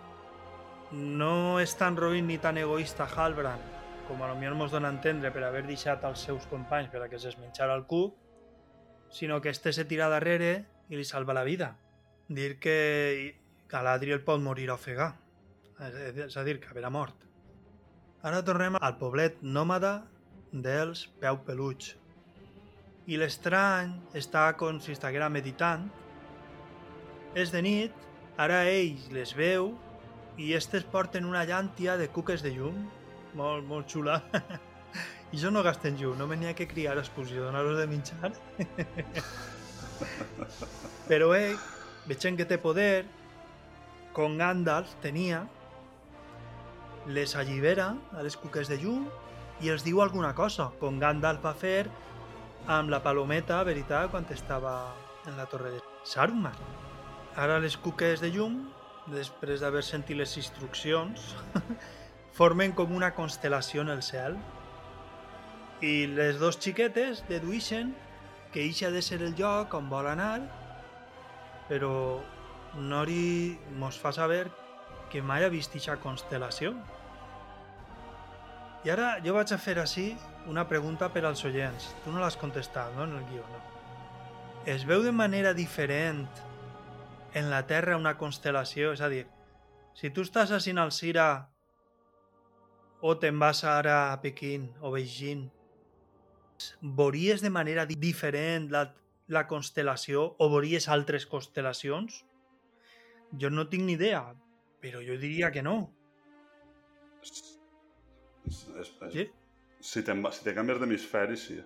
no 0.93 1.35
és 1.57 1.73
tan 1.73 1.97
roïn 1.97 2.29
ni 2.29 2.37
tan 2.37 2.61
egoista 2.61 3.09
Halbrand 3.09 3.73
com 4.07 4.21
a 4.21 4.27
lo 4.29 4.35
millor 4.35 4.53
mos 4.59 4.71
dona 4.71 4.91
a 4.91 4.93
entendre 4.93 5.31
per 5.33 5.41
haver 5.47 5.63
deixat 5.65 6.03
als 6.05 6.25
seus 6.27 6.45
companys 6.51 6.91
per 6.93 7.01
a 7.01 7.09
que 7.09 7.17
es 7.17 7.37
menjara 7.39 7.73
el 7.73 7.87
cuc, 7.89 8.13
sinó 9.09 9.41
que 9.41 9.49
este 9.49 9.73
se 9.73 9.85
tira 9.85 10.09
darrere 10.11 10.65
i 10.89 10.99
li 10.99 11.05
salva 11.07 11.33
la 11.33 11.43
vida. 11.43 11.73
Dir 12.27 12.59
que 12.59 13.39
Galadriel 13.69 14.21
pot 14.21 14.41
morir 14.41 14.69
ofegar, 14.69 15.15
és 15.79 16.37
a 16.37 16.43
dir, 16.45 16.59
que 16.61 16.69
haverà 16.69 16.91
mort. 16.93 17.17
Ara 18.21 18.43
tornem 18.45 18.77
al 18.79 18.99
poblet 19.01 19.41
nòmada 19.41 20.03
dels 20.51 21.07
Peu 21.19 21.41
Peluig. 21.47 21.95
I 23.03 23.17
l'estrany 23.19 23.91
està 24.15 24.45
com 24.55 24.79
si 24.79 24.93
estiguera 24.95 25.27
meditant. 25.31 25.89
És 27.35 27.51
de 27.51 27.59
nit, 27.65 27.95
ara 28.39 28.61
ells 28.69 29.09
les 29.11 29.33
veu 29.35 29.73
i 30.39 30.53
estes 30.57 30.85
porten 30.89 31.25
una 31.27 31.43
llàntia 31.45 31.97
de 31.99 32.07
cuques 32.07 32.41
de 32.45 32.53
llum, 32.55 32.77
molt, 33.35 33.65
molt 33.67 33.89
xula. 33.91 34.21
I 35.33 35.41
jo 35.41 35.49
no 35.51 35.63
gasten 35.65 35.97
llum, 35.97 36.15
no 36.17 36.27
me 36.29 36.37
n'hi 36.37 36.51
ha 36.51 36.55
que 36.55 36.69
criar 36.69 36.95
excusió, 37.01 37.43
donar-los 37.47 37.79
de 37.81 37.87
menjar. 37.89 38.31
Però 41.09 41.33
ell, 41.35 41.57
veient 42.07 42.39
que 42.39 42.47
té 42.47 42.59
poder, 42.61 43.03
com 44.13 44.37
Gandalf 44.37 44.93
tenia, 45.03 45.41
les 47.09 47.35
allibera 47.35 47.91
a 48.15 48.23
les 48.23 48.37
cuques 48.39 48.69
de 48.71 48.77
llum 48.79 49.09
i 49.65 49.73
els 49.73 49.83
diu 49.83 49.99
alguna 50.01 50.31
cosa, 50.37 50.69
com 50.79 51.01
Gandalf 51.01 51.43
va 51.43 51.53
fer 51.57 51.89
amb 52.67 52.89
la 52.89 53.01
palometa, 53.03 53.63
veritat, 53.67 54.09
quan 54.11 54.25
estava 54.31 54.93
en 55.27 55.35
la 55.37 55.45
torre 55.51 55.71
de 55.71 55.81
Saruman. 56.03 56.55
Ara 57.35 57.59
les 57.59 57.75
cuques 57.75 58.21
de 58.21 58.29
llum, 58.31 58.69
després 59.11 59.59
d'haver 59.59 59.83
sentit 59.83 60.17
les 60.17 60.37
instruccions, 60.39 61.33
formen 62.37 62.71
com 62.71 62.93
una 62.95 63.11
constel·lació 63.15 63.83
en 63.83 63.91
el 63.91 64.01
cel. 64.01 64.37
I 65.83 66.07
les 66.07 66.39
dos 66.39 66.59
xiquetes 66.61 67.25
dedueixen 67.27 67.91
que 68.53 68.63
eixa 68.63 68.87
ha 68.87 68.95
de 68.95 69.01
ser 69.01 69.19
el 69.21 69.35
lloc 69.35 69.73
on 69.75 69.89
vol 69.91 70.07
anar, 70.07 70.39
però 71.67 72.21
Nori 72.73 73.57
mos 73.77 73.99
fa 73.99 74.13
saber 74.15 74.47
que 75.11 75.21
mai 75.21 75.43
ha 75.43 75.51
vist 75.51 75.75
eixa 75.75 75.99
constel·lació. 75.99 76.71
I 78.83 78.91
ara 78.91 79.13
jo 79.23 79.31
vaig 79.31 79.51
a 79.55 79.57
fer 79.57 79.77
així 79.79 80.09
una 80.51 80.65
pregunta 80.67 81.07
per 81.11 81.21
als 81.23 81.43
oients. 81.47 81.85
Tu 82.03 82.11
no 82.11 82.19
l'has 82.19 82.35
contestat, 82.35 82.91
no?, 82.97 83.05
en 83.07 83.13
el 83.15 83.23
guió, 83.29 83.45
no? 83.47 83.61
Es 84.67 84.83
veu 84.87 85.03
de 85.03 85.11
manera 85.15 85.53
diferent 85.55 86.25
en 87.33 87.49
la 87.51 87.61
Terra 87.67 87.95
una 87.99 88.17
constel·lació? 88.19 88.91
És 88.91 88.99
a 88.99 89.07
dir, 89.11 89.23
si 89.95 90.11
tu 90.11 90.27
estàs 90.27 90.51
a 90.51 90.59
Sinalcira 90.59 91.27
o 92.99 93.15
te'n 93.19 93.39
vas 93.39 93.63
ara 93.63 93.97
a 94.11 94.19
Pequín 94.23 94.67
o 94.81 94.91
Beijing, 94.91 95.47
veuries 96.81 97.43
de 97.43 97.51
manera 97.51 97.87
diferent 97.87 98.69
la, 98.71 98.85
la 99.31 99.47
constel·lació 99.47 100.27
o 100.39 100.51
veuries 100.51 100.89
altres 100.91 101.27
constel·lacions? 101.31 102.23
Jo 103.39 103.49
no 103.49 103.69
tinc 103.71 103.87
ni 103.87 103.95
idea, 103.95 104.25
però 104.83 104.99
jo 105.07 105.15
diria 105.19 105.55
que 105.55 105.63
no. 105.63 105.77
És, 108.49 108.65
és, 108.81 108.91
Sí? 109.13 109.29
Si 109.83 110.03
te, 110.07 110.15
si 110.31 110.43
te 110.45 110.53
canvies 110.55 110.79
d'hemisferi, 110.79 111.35
sí. 111.35 111.57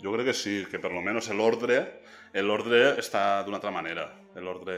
Jo 0.00 0.12
crec 0.14 0.30
que 0.30 0.36
sí, 0.36 0.54
que 0.70 0.80
per 0.80 0.92
lo 0.92 1.02
menos 1.04 1.28
l'ordre 1.32 1.82
l'ordre 2.36 2.98
està 3.00 3.42
d'una 3.44 3.60
altra 3.60 3.72
manera. 3.72 4.06
L'ordre 4.36 4.76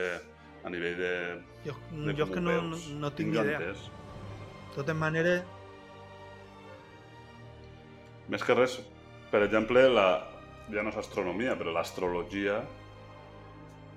a 0.62 0.70
nivell 0.70 0.98
de... 0.98 1.12
Jo, 1.64 1.74
de 1.93 2.14
jo 2.18 2.26
com 2.26 2.35
que 2.35 2.43
ho 2.43 2.43
no, 2.43 2.59
no, 2.72 2.80
no 3.02 3.12
tinc 3.14 3.32
ni 3.32 3.39
idea. 3.40 3.59
De 3.62 4.74
totes 4.74 4.98
maneres, 4.98 5.43
Més 8.28 8.43
que 8.44 8.52
res, 8.52 8.74
per 9.32 9.40
exemple, 9.47 9.86
la, 9.89 10.09
ja 10.72 10.82
no 10.85 10.90
és 10.93 10.98
astronomia, 11.01 11.55
però 11.56 11.72
l'astrologia, 11.72 12.59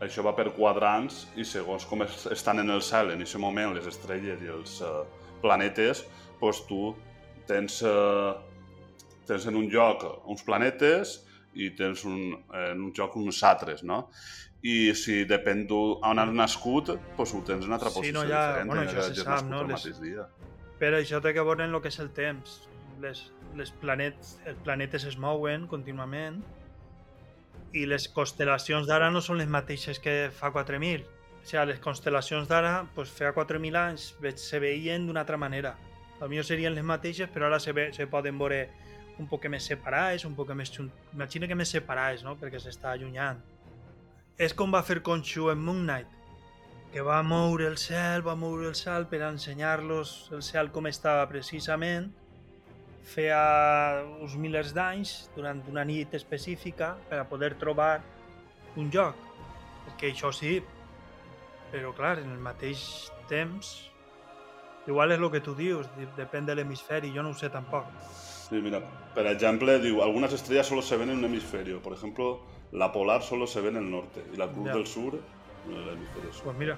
això 0.05 0.23
va 0.23 0.31
per 0.37 0.53
quadrants 0.55 1.25
i 1.35 1.43
segons 1.45 1.83
com 1.89 2.05
es, 2.05 2.23
estan 2.31 2.63
en 2.63 2.71
el 2.71 2.83
cel 2.85 3.11
en 3.11 3.25
aquest 3.25 3.41
moment 3.43 3.75
les 3.75 3.89
estrelles 3.91 4.39
i 4.41 4.51
els 4.53 4.77
uh, 4.87 5.03
planetes, 5.43 6.05
doncs 6.41 6.61
tu 6.69 6.93
tens, 7.49 7.81
uh, 7.83 8.35
tens 9.27 9.45
en 9.49 9.55
un 9.59 9.67
lloc 9.73 10.05
uns 10.29 10.43
planetes 10.47 11.17
i 11.53 11.71
tens 11.75 12.05
un, 12.07 12.21
en 12.55 12.79
un 12.87 12.93
lloc 12.95 13.15
uns 13.19 13.41
altres, 13.43 13.83
no? 13.83 14.05
I 14.63 14.93
si 14.95 15.23
depèn 15.25 15.65
d'on 15.67 16.19
has 16.21 16.31
nascut, 16.37 16.93
doncs 17.17 17.33
ho 17.33 17.41
tens 17.45 17.65
en 17.65 17.71
una 17.71 17.75
altra 17.79 17.89
Sí, 17.89 17.97
posició 17.99 18.19
no, 18.21 18.27
ja- 18.29 18.47
diferent. 18.47 18.67
bueno, 18.69 18.83
ja 18.85 18.89
això 18.91 19.07
que 19.09 19.15
se 19.15 19.23
sap, 19.25 19.45
no? 19.49 19.63
Les- 19.67 20.01
dia. 20.01 20.27
però 20.79 20.97
això 21.01 21.19
té 21.21 21.33
que 21.33 21.41
veure 21.45 21.65
en 21.65 21.73
el 21.75 21.81
que 21.81 21.89
és 21.89 21.99
el 21.99 22.09
temps. 22.13 22.61
Les, 23.01 23.19
les 23.57 23.71
planets, 23.81 24.37
els 24.45 24.57
planetes 24.63 25.03
es 25.09 25.17
mouen 25.17 25.67
contínuament 25.67 26.43
i 27.73 27.85
les 27.87 28.05
constel·lacions 28.13 28.85
d'ara 28.87 29.09
no 29.11 29.21
són 29.21 29.37
les 29.39 29.47
mateixes 29.49 29.99
que 29.99 30.29
fa 30.33 30.51
4.000. 30.53 31.03
O 31.41 31.45
sigui, 31.49 31.65
les 31.71 31.79
constel·lacions 31.81 32.47
d'ara, 32.47 32.85
pues, 32.95 33.09
fa 33.09 33.33
4.000 33.33 33.77
anys 33.79 34.11
se 34.37 34.59
veien 34.61 35.07
d'una 35.07 35.23
altra 35.25 35.37
manera. 35.41 35.75
Potser 36.21 36.43
serien 36.45 36.75
les 36.75 36.85
mateixes, 36.85 37.29
però 37.33 37.47
ara 37.47 37.57
se, 37.59 37.73
ve, 37.73 37.87
se 37.95 38.05
poden 38.05 38.37
veure 38.37 38.67
un 39.19 39.27
poc 39.29 39.47
més 39.49 39.65
separades, 39.65 40.25
un 40.25 40.35
poc 40.37 40.53
més 40.57 40.69
junt... 40.73 40.91
Imagina 41.13 41.49
que 41.49 41.57
més 41.57 41.73
separades, 41.73 42.21
no? 42.25 42.35
Perquè 42.37 42.61
s'està 42.61 42.93
allunyant. 42.93 43.41
És 44.37 44.53
com 44.57 44.73
va 44.73 44.83
fer 44.85 45.01
Conxu 45.05 45.49
en 45.51 45.61
Moon 45.61 45.81
Knight, 45.85 46.19
que 46.93 47.01
va 47.05 47.21
moure 47.23 47.67
el 47.69 47.77
cel, 47.81 48.21
va 48.25 48.35
moure 48.35 48.67
el 48.69 48.75
cel 48.75 49.07
per 49.09 49.21
ensenyar-los 49.27 50.31
el 50.35 50.41
cel 50.45 50.71
com 50.75 50.89
estava 50.89 51.23
precisament, 51.29 52.09
feia 53.07 53.41
uns 54.21 54.35
milers 54.37 54.73
d'anys, 54.77 55.15
durant 55.35 55.61
una 55.71 55.85
nit 55.87 56.13
específica, 56.17 56.93
per 57.09 57.21
a 57.21 57.27
poder 57.29 57.53
trobar 57.61 57.95
un 58.77 58.91
lloc. 58.93 59.17
Perquè 59.87 60.11
això 60.11 60.29
sí, 60.35 60.59
però 61.71 61.93
clar, 61.95 62.19
en 62.19 62.31
el 62.31 62.39
mateix 62.39 63.11
temps, 63.29 63.89
igual 64.87 65.11
és 65.11 65.19
el 65.19 65.31
que 65.31 65.39
tu 65.41 65.53
dius, 65.55 65.87
de- 65.97 66.07
depèn 66.17 66.45
de 66.45 66.55
l'hemisferi, 66.55 67.11
jo 67.15 67.23
no 67.23 67.29
ho 67.31 67.33
sé 67.33 67.49
tampoc. 67.49 67.85
Sí, 68.49 68.59
mira, 68.61 68.81
per 69.15 69.25
exemple, 69.27 69.79
diu, 69.79 70.01
algunas 70.03 70.33
estrellas 70.33 70.67
solo 70.67 70.81
se 70.81 70.97
ven 70.97 71.09
en 71.09 71.17
un 71.19 71.25
hemisferio. 71.25 71.81
Por 71.81 71.93
ejemplo, 71.93 72.41
la 72.73 72.91
polar 72.91 73.21
solo 73.23 73.47
se 73.47 73.61
ve 73.61 73.69
en 73.69 73.77
el 73.77 73.89
norte 73.89 74.23
y 74.33 74.37
la 74.37 74.47
cruz 74.49 74.65
Ya. 74.67 74.73
del 74.73 74.85
sur 74.87 75.19
en 75.67 75.73
el 75.73 75.89
hemisferio 75.89 76.33
sur. 76.33 76.43
Pues 76.43 76.57
mira, 76.57 76.77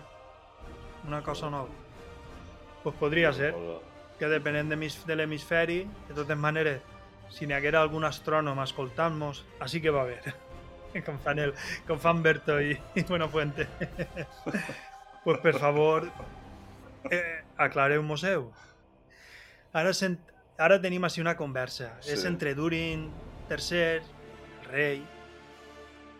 una 1.08 1.24
cosa 1.24 1.50
nova. 1.50 1.70
Pues 2.84 2.96
podria 2.96 3.34
ser 3.34 3.56
que 4.20 4.28
depenent 4.28 4.70
de, 4.70 4.76
de 5.08 5.16
l'hemisferi, 5.16 5.88
de 6.08 6.14
totes 6.14 6.38
maneres, 6.38 6.82
si 7.30 7.48
n'hi 7.48 7.54
haguera 7.56 7.82
algun 7.82 8.04
astrònom 8.06 8.60
escoltant-nos, 8.62 9.44
així 9.60 9.82
que 9.82 9.90
va 9.90 10.02
haver. 10.04 10.22
Com 11.08 11.18
fan, 11.24 11.40
el, 11.42 11.54
com 11.88 12.00
fan 12.00 12.22
Berto 12.22 12.60
i, 12.62 12.76
i 12.96 13.04
Buenafuente. 13.08 13.68
pues 15.24 15.40
per 15.42 15.56
favor, 15.58 16.06
eh, 17.10 17.42
aclareu-mos-heu. 17.58 18.46
Ara, 19.74 19.94
sent, 19.98 20.20
ara 20.62 20.78
tenim 20.82 21.04
així 21.08 21.24
una 21.24 21.34
conversa. 21.40 21.96
Sí. 22.02 22.14
És 22.14 22.28
entre 22.30 22.54
Durin 22.54 23.08
III, 23.50 23.82
el 23.98 24.70
rei, 24.70 25.02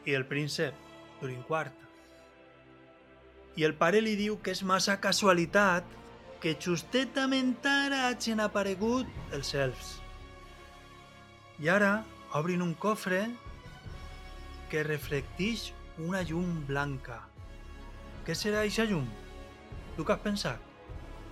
i 0.06 0.18
el 0.18 0.26
príncep, 0.26 0.74
Durin 1.22 1.44
IV. 1.46 1.72
I 3.56 3.68
el 3.68 3.76
pare 3.78 4.02
li 4.02 4.16
diu 4.18 4.40
que 4.42 4.56
és 4.56 4.64
massa 4.66 4.98
casualitat 5.02 5.86
que 6.44 6.56
justetament 6.60 7.54
ara 7.70 8.08
hagin 8.10 8.42
aparegut 8.44 9.08
els 9.32 9.54
elfs. 9.56 9.94
I 11.62 11.70
ara 11.70 11.94
obrin 12.36 12.66
un 12.66 12.74
cofre 12.74 13.28
que 14.74 14.82
reflecteix 14.88 15.70
una 16.02 16.24
llum 16.26 16.64
blanca. 16.66 17.20
Què 18.26 18.34
serà 18.34 18.64
aquesta 18.66 18.88
llum? 18.90 19.06
Tu 19.94 20.02
què 20.02 20.16
has 20.16 20.24
pensat? 20.26 20.70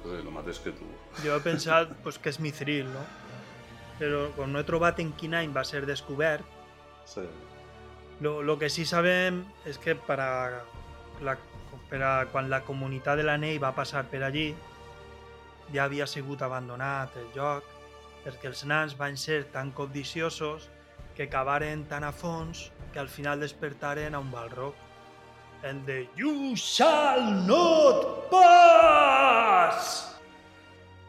Sí, 0.03 0.13
el 0.19 0.30
mateix 0.34 0.61
que 0.61 0.73
tu. 0.77 0.85
Jo 1.26 1.34
he 1.34 1.41
pensat 1.41 1.95
pues, 2.05 2.22
que 2.22 2.30
és 2.30 2.38
mithril, 2.43 2.85
no? 2.93 3.01
Però 3.97 4.27
com 4.38 4.53
no 4.53 4.61
he 4.61 4.68
trobat 4.68 5.01
en 5.01 5.09
quin 5.18 5.34
any 5.38 5.53
va 5.55 5.65
ser 5.65 5.88
descobert, 5.89 6.45
Sí. 7.05 7.22
Lo, 8.19 8.41
lo 8.41 8.57
que 8.59 8.69
sí 8.69 8.85
sabem 8.85 9.41
és 9.65 9.80
que 9.81 9.95
per 9.97 10.19
a 10.22 10.61
la, 11.26 11.34
per 11.89 12.01
a, 12.05 12.11
quan 12.31 12.51
la 12.51 12.61
comunitat 12.63 13.19
de 13.19 13.26
l'anell 13.26 13.57
va 13.61 13.73
passar 13.76 14.05
per 14.11 14.22
allí 14.23 14.51
ja 15.73 15.88
havia 15.88 16.07
sigut 16.07 16.43
abandonat 16.45 17.18
el 17.18 17.27
lloc 17.35 17.65
perquè 18.22 18.51
els 18.51 18.63
nans 18.69 18.93
van 18.99 19.18
ser 19.18 19.41
tan 19.51 19.73
codiciosos 19.73 20.69
que 21.22 21.30
cavaren 21.30 21.84
tan 21.85 22.02
a 22.02 22.10
fons 22.10 22.72
que 22.91 22.98
al 22.98 23.07
final 23.07 23.39
despertaren 23.39 24.15
a 24.15 24.19
un 24.19 24.31
balroc. 24.34 24.73
El 25.61 25.85
de 25.85 26.10
You 26.18 26.56
shall 26.56 27.45
not 27.45 28.26
pass! 28.31 30.18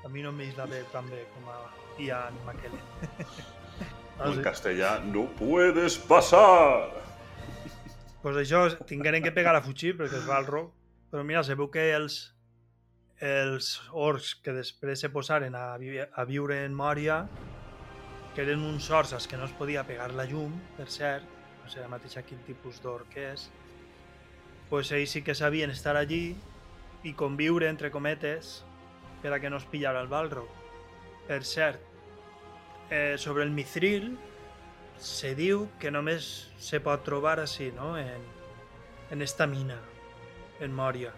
A 0.05 0.10
mi 0.12 0.20
no 0.20 0.28
m'eix 0.36 0.52
la 0.59 0.66
veu 0.68 0.84
tan 0.93 1.09
bé 1.09 1.22
com 1.32 1.48
a 1.48 1.56
Ian 1.97 2.36
McKellen. 2.44 2.84
En 4.22 4.36
castellà, 4.44 4.98
no 5.01 5.24
puedes 5.39 5.97
pasar. 5.97 6.93
pues 8.22 8.36
això, 8.36 8.60
tingueren 8.86 9.24
que 9.24 9.32
pegar 9.32 9.56
a 9.56 9.62
fugir 9.64 9.97
perquè 9.97 10.20
es 10.20 10.28
va 10.28 10.36
al 10.36 10.47
roc. 10.47 10.68
Però 11.10 11.24
mira, 11.24 11.40
se 11.43 11.56
veu 11.56 11.70
que 11.72 11.89
els, 11.97 12.20
els 13.18 13.72
orcs 13.90 14.36
que 14.44 14.52
després 14.52 15.01
se 15.01 15.09
posaren 15.09 15.56
a, 15.56 15.64
vi 15.80 15.97
a 16.05 16.24
viure 16.28 16.60
en 16.66 16.76
Mòria, 16.76 17.24
que 18.34 18.42
eren 18.46 18.64
uns 18.64 18.88
orcs 18.90 19.12
als 19.12 19.28
que 19.28 19.36
no 19.36 19.44
es 19.44 19.52
podia 19.56 19.84
pegar 19.84 20.12
la 20.16 20.24
llum, 20.28 20.54
per 20.76 20.88
cert, 20.88 21.28
no 21.62 21.70
sé 21.70 21.82
la 21.82 21.90
mateixa 21.92 22.24
quin 22.24 22.40
tipus 22.46 22.80
d'orc 22.82 23.16
és, 23.20 23.48
pues 24.70 24.90
ells 24.96 25.12
sí 25.12 25.22
que 25.22 25.34
sabien 25.36 25.70
estar 25.70 25.98
allí 26.00 26.34
i 27.04 27.12
conviure, 27.12 27.68
entre 27.68 27.90
cometes, 27.92 28.62
per 29.20 29.34
a 29.34 29.40
que 29.40 29.50
no 29.50 29.59
es 29.60 29.66
pillara 29.68 30.00
el 30.00 30.09
Balrog. 30.09 30.48
Per 31.28 31.42
cert, 31.44 31.80
eh, 32.90 33.16
sobre 33.18 33.44
el 33.44 33.52
mithril, 33.52 34.14
se 34.98 35.34
diu 35.34 35.66
que 35.82 35.90
només 35.90 36.28
se 36.62 36.80
pot 36.80 37.04
trobar 37.04 37.38
així, 37.42 37.70
no? 37.76 37.96
En, 37.98 38.24
en 39.10 39.22
esta 39.22 39.46
mina, 39.46 39.78
en 40.60 40.72
Mòria. 40.72 41.12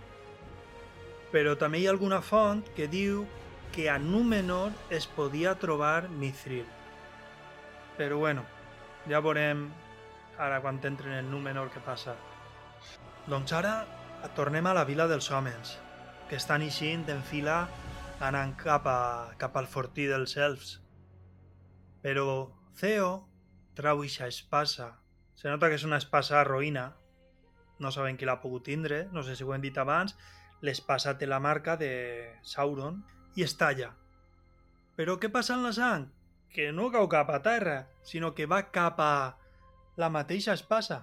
Però 1.31 1.55
també 1.59 1.81
hi 1.81 1.87
ha 1.87 1.95
alguna 1.95 2.23
font 2.23 2.65
que 2.77 2.89
diu 2.91 3.25
que 3.75 3.91
a 3.91 3.99
Númenor 3.99 4.73
es 4.91 5.07
podia 5.07 5.55
trobar 5.59 6.09
mithril. 6.09 6.67
Però 7.99 8.19
bueno, 8.19 8.43
ja 9.11 9.21
veurem 9.23 9.69
ara 10.39 10.61
quan 10.63 10.81
entren 10.83 11.15
en 11.19 11.31
Númenor 11.31 11.71
què 11.71 11.83
passa. 11.85 12.17
Doncs 13.31 13.55
ara 13.55 13.77
tornem 14.35 14.67
a 14.67 14.75
la 14.75 14.85
vila 14.85 15.07
dels 15.07 15.31
homes, 15.31 15.77
que 16.29 16.37
estan 16.41 16.65
eixint 16.67 17.07
en 17.13 17.23
fila 17.23 17.65
anant 18.25 18.57
cap, 18.59 18.87
a, 18.87 19.35
cap 19.39 19.57
al 19.57 19.71
fortí 19.71 20.09
dels 20.11 20.37
elfs. 20.37 20.79
Però 22.03 22.51
Theo 22.75 23.29
trau 23.79 24.03
eixa 24.03 24.27
espasa. 24.27 24.97
Se 25.39 25.51
nota 25.51 25.69
que 25.71 25.79
és 25.79 25.87
una 25.87 26.01
espasa 26.03 26.43
roïna. 26.47 26.89
No 27.79 27.91
saben 27.95 28.19
qui 28.19 28.27
l'ha 28.27 28.41
pogut 28.43 28.67
tindre, 28.67 29.05
no 29.13 29.23
sé 29.23 29.37
si 29.39 29.47
ho 29.47 29.53
hem 29.55 29.63
dit 29.63 29.79
abans. 29.79 30.17
L'espasa 30.63 31.15
té 31.19 31.27
la 31.31 31.41
marca 31.43 31.77
de 31.79 31.91
Sauron 32.43 33.03
i 33.39 33.47
es 33.47 33.55
talla. 33.59 33.93
Però 34.99 35.19
què 35.19 35.31
passa 35.31 35.55
amb 35.55 35.67
la 35.67 35.73
sang? 35.75 36.09
Que 36.55 36.71
no 36.73 36.91
cau 36.95 37.09
cap 37.11 37.33
a 37.35 37.41
terra, 37.43 37.89
sinó 38.07 38.33
que 38.35 38.47
va 38.47 38.71
cap 38.71 39.01
a 39.03 39.37
la 39.99 40.09
mateixa 40.11 40.55
espasa. 40.55 41.03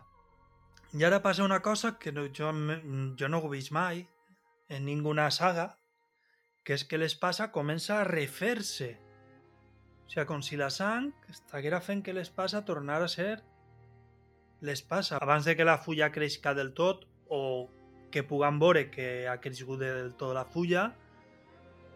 I 0.96 1.04
ara 1.08 1.22
passa 1.24 1.44
una 1.44 1.62
cosa 1.62 1.98
que 2.00 2.12
no, 2.12 2.26
jo, 2.32 2.52
jo 3.20 3.28
no 3.28 3.40
ho 3.40 3.48
he 3.48 3.58
vist 3.58 3.72
mai 3.76 4.06
en 4.72 4.86
ninguna 4.88 5.30
saga, 5.32 5.76
que 6.64 6.76
és 6.76 6.84
que 6.88 7.00
l'espasa 7.00 7.52
comença 7.52 8.00
a 8.00 8.08
refer-se. 8.08 8.94
O 10.08 10.12
sigui, 10.12 10.26
com 10.28 10.42
si 10.44 10.60
la 10.60 10.70
sang 10.72 11.12
estiguera 11.32 11.82
fent 11.84 12.04
que 12.04 12.16
l'espasa 12.16 12.64
tornara 12.68 13.08
a 13.08 13.12
ser 13.12 13.42
l'espasa. 14.62 15.20
Abans 15.20 15.48
de 15.48 15.56
que 15.56 15.68
la 15.68 15.80
fulla 15.84 16.12
creixca 16.12 16.54
del 16.56 16.74
tot 16.76 17.08
o 17.28 17.68
que 18.12 18.24
puguem 18.28 18.60
veure 18.60 18.90
que 18.92 19.28
ha 19.28 19.40
crescut 19.44 19.80
del 19.80 20.14
tot 20.20 20.36
la 20.36 20.44
fulla, 20.46 20.92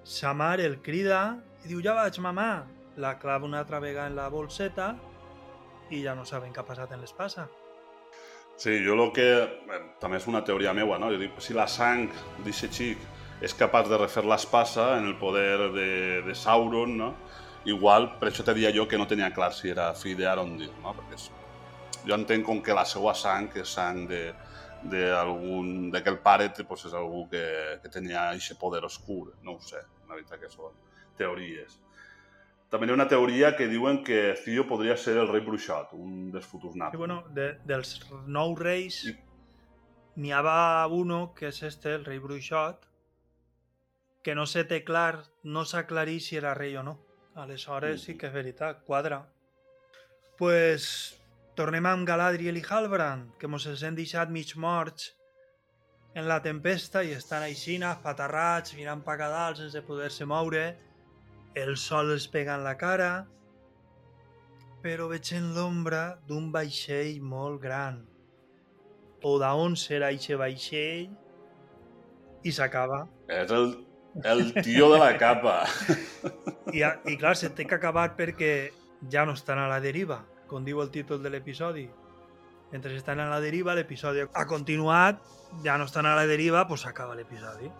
sa 0.03 0.34
mare 0.34 0.65
el 0.65 0.82
crida 0.82 1.38
i 1.64 1.69
diu, 1.72 1.84
ja 1.84 1.95
vaig, 1.98 2.19
mamà. 2.23 2.65
La 2.97 3.17
clava 3.19 3.45
una 3.45 3.59
altra 3.59 3.80
vegada 3.80 4.07
en 4.07 4.15
la 4.15 4.30
bolseta 4.30 4.95
i 5.91 6.01
ja 6.03 6.15
no 6.15 6.26
saben 6.26 6.53
què 6.53 6.61
ha 6.63 6.67
passat 6.67 6.93
en 6.95 7.03
l'espasa. 7.03 7.47
Sí, 8.57 8.77
jo 8.85 8.95
el 8.95 9.11
que... 9.11 9.27
Bé, 9.67 9.81
també 9.99 10.17
és 10.22 10.27
una 10.31 10.43
teoria 10.47 10.73
meua, 10.73 10.97
no? 11.01 11.11
Jo 11.11 11.19
dic, 11.19 11.35
si 11.43 11.53
la 11.53 11.67
sang 11.67 12.07
d'aquest 12.45 12.80
xic 12.80 13.03
és 13.43 13.53
capaç 13.59 13.89
de 13.91 13.99
refer 13.99 14.23
l'espasa 14.23 14.93
en 14.97 15.09
el 15.11 15.17
poder 15.19 15.72
de, 15.76 15.89
de 16.23 16.35
Sauron, 16.35 16.95
no? 16.97 17.11
Igual, 17.67 18.13
per 18.19 18.30
això 18.30 18.45
te 18.47 18.53
dia 18.55 18.72
jo 18.72 18.85
que 18.88 18.97
no 18.97 19.07
tenia 19.09 19.34
clar 19.35 19.51
si 19.53 19.73
era 19.73 19.89
fill 19.97 20.15
d'Arondil, 20.22 20.72
no? 20.84 20.95
Perquè 20.95 21.19
és... 21.19 21.30
jo 22.05 22.15
entenc 22.15 22.45
com 22.47 22.61
que 22.63 22.73
la 22.77 22.85
seva 22.85 23.15
sang 23.17 23.49
és 23.59 23.76
sang 23.76 24.05
de 24.07 24.27
d'algun 24.85 25.89
d'aquell 25.89 26.19
pare 26.22 26.51
pues, 26.67 26.84
és 26.85 26.93
algú 26.93 27.23
que, 27.31 27.41
que 27.81 27.89
tenia 27.89 28.27
aquest 28.30 28.59
poder 28.61 28.84
oscur, 28.85 29.34
no 29.41 29.55
ho 29.55 29.61
sé, 29.65 29.81
la 30.07 30.13
veritat 30.13 30.39
que 30.43 30.49
són 30.51 30.76
teories. 31.17 31.80
També 32.69 32.87
hi 32.87 32.91
ha 32.91 32.97
una 32.97 33.07
teoria 33.07 33.53
que 33.55 33.67
diuen 33.71 34.01
que 34.03 34.33
Theo 34.43 34.65
podria 34.67 34.97
ser 34.97 35.15
el 35.21 35.29
rei 35.29 35.43
bruixot, 35.45 35.93
un 35.93 36.31
dels 36.33 36.47
futurs 36.49 36.75
naps. 36.75 36.95
Sí, 36.95 36.97
bueno, 36.97 37.21
de, 37.37 37.51
dels 37.65 37.93
nou 38.27 38.55
reis 38.59 39.03
I... 39.05 39.15
n'hi 40.17 40.33
havia 40.33 40.87
uno, 40.91 41.33
que 41.37 41.51
és 41.51 41.61
este, 41.63 41.93
el 41.99 42.05
rei 42.05 42.19
bruixot, 42.23 42.87
que 44.25 44.35
no 44.35 44.47
se 44.49 44.65
té 44.65 44.81
clar, 44.83 45.23
no 45.43 45.65
s'ha 45.65 45.83
aclarit 45.85 46.23
si 46.25 46.39
era 46.39 46.55
rei 46.57 46.75
o 46.77 46.83
no. 46.83 46.97
Aleshores 47.35 48.05
sí 48.07 48.15
que 48.17 48.29
és 48.29 48.33
veritat, 48.33 48.81
quadra. 48.87 49.25
pues, 50.37 51.19
tornem 51.55 51.85
amb 51.85 52.07
Galadriel 52.07 52.57
i 52.57 52.63
Halbrand, 52.67 53.35
que 53.39 53.47
mos 53.47 53.65
els 53.67 53.83
hem 53.83 53.95
deixat 53.95 54.31
mig 54.31 54.55
morts 54.55 55.13
en 56.15 56.27
la 56.27 56.41
tempesta 56.41 57.03
i 57.03 57.11
estan 57.11 57.43
aixina, 57.43 57.93
patarrats, 58.03 58.73
mirant 58.75 59.03
pa 59.03 59.15
a 59.19 59.29
dalt 59.29 59.57
sense 59.59 59.81
poder-se 59.83 60.25
moure. 60.25 60.65
El 61.56 61.77
sol 61.80 62.11
els 62.11 62.27
pega 62.27 62.57
en 62.60 62.65
la 62.65 62.76
cara, 62.76 63.26
però 64.84 65.07
veig 65.10 65.32
en 65.38 65.53
l'ombra 65.56 66.18
d'un 66.27 66.52
vaixell 66.53 67.22
molt 67.23 67.61
gran. 67.64 68.02
O 69.26 69.38
d'on 69.41 69.77
serà 69.80 70.11
aquest 70.11 70.38
vaixell 70.38 71.07
i 72.45 72.53
s'acaba. 72.53 73.06
És 73.32 73.53
el, 73.56 73.72
el 74.27 74.52
tio 74.60 74.91
de 74.91 74.99
la 75.02 75.14
capa. 75.18 75.56
I, 76.76 76.84
I 76.84 77.15
clar, 77.18 77.34
se 77.40 77.49
té 77.56 77.65
que 77.65 77.80
acabar 77.80 78.11
perquè 78.19 78.52
ja 79.11 79.26
no 79.26 79.34
estan 79.34 79.64
a 79.64 79.69
la 79.72 79.80
deriva, 79.82 80.19
com 80.52 80.68
diu 80.68 80.84
el 80.84 80.91
títol 80.94 81.23
de 81.23 81.32
l'episodi. 81.34 81.88
Mentre 82.76 82.94
estan 82.99 83.23
a 83.23 83.30
la 83.32 83.40
deriva, 83.40 83.73
l'episodi 83.77 84.27
ha 84.27 84.45
continuat, 84.49 85.23
ja 85.64 85.80
no 85.80 85.88
estan 85.88 86.06
a 86.06 86.15
la 86.19 86.27
deriva, 86.30 86.68
doncs 86.68 86.84
s'acaba 86.84 87.15
l'episodi. 87.15 87.72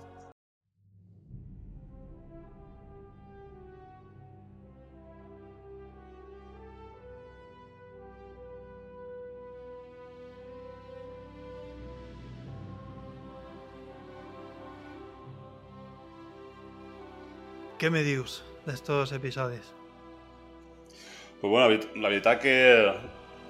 Què 17.80 17.89
me 17.91 18.02
dius 18.06 18.39
d'estos 18.65 19.11
episodis? 19.15 19.68
Pues 21.41 21.52
bueno, 21.52 21.68
la, 21.68 21.73
veri- 21.76 22.02
la 22.02 22.10
veritat 22.10 22.39
que 22.41 22.56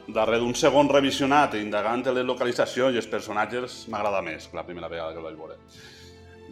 darrere 0.07 0.39
d'un 0.41 0.55
segon 0.57 0.89
revisionat 0.89 1.55
i 1.55 1.61
indagant 1.63 2.03
les 2.13 2.25
localitzacions 2.25 2.93
i 2.95 3.01
els 3.01 3.07
personatges 3.09 3.83
m'agrada 3.89 4.21
més 4.25 4.47
que 4.49 4.57
la 4.57 4.65
primera 4.65 4.89
vegada 4.91 5.13
que 5.13 5.21
el 5.21 5.27
vaig 5.29 5.37
veure. 5.39 5.57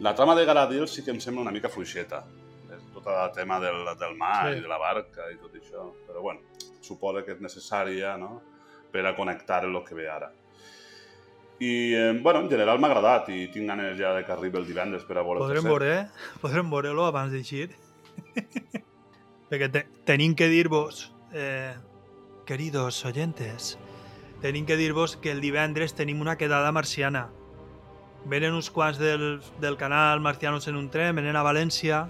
La 0.02 0.14
trama 0.14 0.34
de 0.34 0.44
Galadriel 0.46 0.88
sí 0.90 1.04
que 1.04 1.12
em 1.14 1.20
sembla 1.22 1.42
una 1.44 1.52
mica 1.54 1.68
fluixeta. 1.70 2.24
És 2.74 2.82
tot 2.94 3.06
el 3.10 3.30
tema 3.34 3.60
del, 3.62 3.84
del 4.00 4.16
mar 4.18 4.48
Sí. 4.52 4.58
i 4.58 4.62
de 4.64 4.70
la 4.70 4.78
barca 4.78 5.28
i 5.30 5.36
tot 5.38 5.54
això. 5.54 5.84
Però 6.06 6.22
bueno, 6.22 6.40
suposa 6.82 7.22
que 7.24 7.32
és 7.36 7.40
necessària 7.42 8.16
no? 8.18 8.40
per 8.90 9.04
a 9.06 9.14
connectar 9.16 9.64
el 9.66 9.76
que 9.84 9.94
ve 9.94 10.08
ara. 10.10 10.30
I, 11.60 11.94
eh, 11.94 12.18
bueno, 12.20 12.40
en 12.40 12.48
general 12.50 12.80
m'ha 12.82 12.88
agradat 12.90 13.28
i 13.30 13.46
tinc 13.54 13.68
ganes 13.70 13.96
ja 13.98 14.12
de 14.16 14.24
que 14.26 14.32
arribi 14.34 14.58
el 14.58 14.66
divendres 14.66 15.04
per 15.06 15.18
a 15.18 15.22
veure 15.22 15.38
Podrem 15.40 15.64
veure, 15.64 15.90
eh? 16.00 16.32
podrem 16.42 16.70
veure-lo 16.70 17.04
abans 17.06 17.30
d'eixir. 17.32 17.70
Perquè 19.50 19.68
te, 19.70 19.84
tenim 20.08 20.34
que 20.34 20.48
dir-vos, 20.50 21.12
eh, 21.32 21.74
queridos 22.46 23.04
oyentes, 23.06 23.76
tenim 24.42 24.66
que 24.66 24.76
dir-vos 24.76 25.16
que 25.16 25.30
el 25.30 25.40
divendres 25.40 25.94
tenim 25.94 26.20
una 26.20 26.36
quedada 26.36 26.72
marciana. 26.72 27.28
Venen 28.26 28.54
uns 28.56 28.70
quants 28.72 28.98
del, 28.98 29.40
del 29.60 29.76
canal 29.76 30.20
Marcianos 30.20 30.66
en 30.68 30.76
un 30.76 30.88
tren, 30.90 31.14
venen 31.16 31.36
a 31.36 31.42
València, 31.44 32.06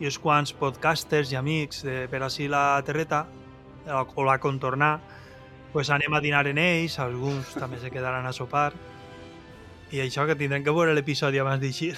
i 0.00 0.06
uns 0.08 0.16
quants 0.22 0.52
podcasters 0.56 1.32
i 1.34 1.36
amics 1.36 1.82
de 1.84 2.06
per 2.08 2.22
així 2.22 2.46
la 2.48 2.80
terreta, 2.86 3.26
la- 3.86 4.06
o 4.14 4.24
la 4.24 4.38
contornar, 4.40 4.94
pues 5.72 5.90
anem 5.90 6.14
a 6.14 6.20
dinar 6.20 6.46
en 6.50 6.58
ells, 6.58 6.98
alguns 6.98 7.54
també 7.54 7.78
se 7.78 7.90
quedaran 7.90 8.26
a 8.26 8.32
sopar, 8.34 8.72
i 9.90 10.00
això 10.02 10.26
que 10.26 10.36
tindrem 10.38 10.64
que 10.66 10.74
veure 10.74 10.94
l'episodi 10.94 11.40
abans 11.42 11.62
d'eixir. 11.62 11.96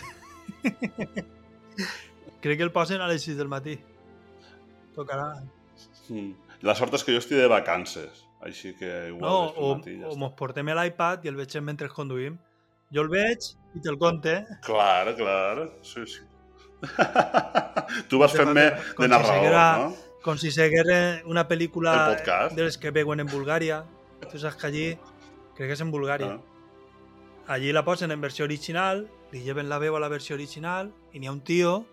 Crec 2.43 2.59
que 2.59 2.65
el 2.67 2.73
posen 2.75 3.01
a 3.01 3.09
les 3.09 3.25
6 3.25 3.37
del 3.39 3.51
matí. 3.53 3.77
Tocarà. 4.97 5.29
Mm. 6.09 6.33
La 6.67 6.75
sort 6.79 6.95
és 6.95 7.05
que 7.05 7.15
jo 7.15 7.21
estic 7.23 7.39
de 7.41 7.49
vacances, 7.51 8.25
així 8.43 8.73
que 8.79 8.91
igual 9.11 9.25
No, 9.25 9.37
o, 9.57 9.75
matí 9.77 9.97
ja 9.99 10.11
o 10.11 10.17
mos 10.19 10.35
portem 10.39 10.69
l'iPad 10.71 11.25
i 11.27 11.33
el 11.33 11.39
veig 11.39 11.57
mentre 11.65 11.91
conduïm. 11.91 12.39
Jo 12.93 13.07
el 13.07 13.11
veig 13.13 13.49
i 13.75 13.83
te'l 13.83 13.99
conte. 13.99 14.37
Clar, 14.67 15.15
clar, 15.19 15.69
sí, 15.87 16.05
sí. 16.07 16.23
tu 18.11 18.19
vas 18.19 18.33
fent-me 18.35 18.67
de 18.99 19.09
narrador, 19.09 19.55
no? 19.55 20.12
Com 20.23 20.39
si 20.39 20.51
seguera 20.55 21.21
una 21.27 21.49
podcast. 22.17 22.55
de 22.57 22.63
les 22.65 22.79
que 22.79 22.91
veuen 22.95 23.21
en 23.21 23.27
Bulgària. 23.29 23.85
Tu 24.31 24.39
saps 24.39 24.55
que 24.57 24.67
allí, 24.69 24.99
crec 25.57 25.69
que 25.69 25.73
és 25.73 25.81
en 25.81 25.91
Bulgària, 25.91 26.39
Ah. 26.39 26.41
allí 27.55 27.73
la 27.73 27.85
posen 27.85 28.11
en 28.13 28.21
versió 28.21 28.45
original, 28.45 29.09
li 29.33 29.43
lleven 29.43 29.69
la 29.69 29.79
veu 29.79 29.97
a 29.97 30.01
la 30.01 30.09
versió 30.09 30.35
original 30.37 30.93
i 31.13 31.19
n'hi 31.19 31.27
ha 31.27 31.33
un 31.33 31.41
tio 31.41 31.85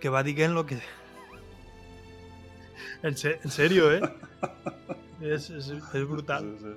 que 0.00 0.08
va 0.08 0.22
dient 0.24 0.52
lo 0.54 0.66
que... 0.66 0.78
En, 3.02 3.16
se 3.16 3.38
en 3.44 3.50
serio, 3.50 3.92
eh? 3.92 4.00
és, 5.20 5.50
és, 5.50 5.68
és 5.70 6.08
brutal. 6.08 6.56
Sí, 6.58 6.72
sí. 6.72 6.76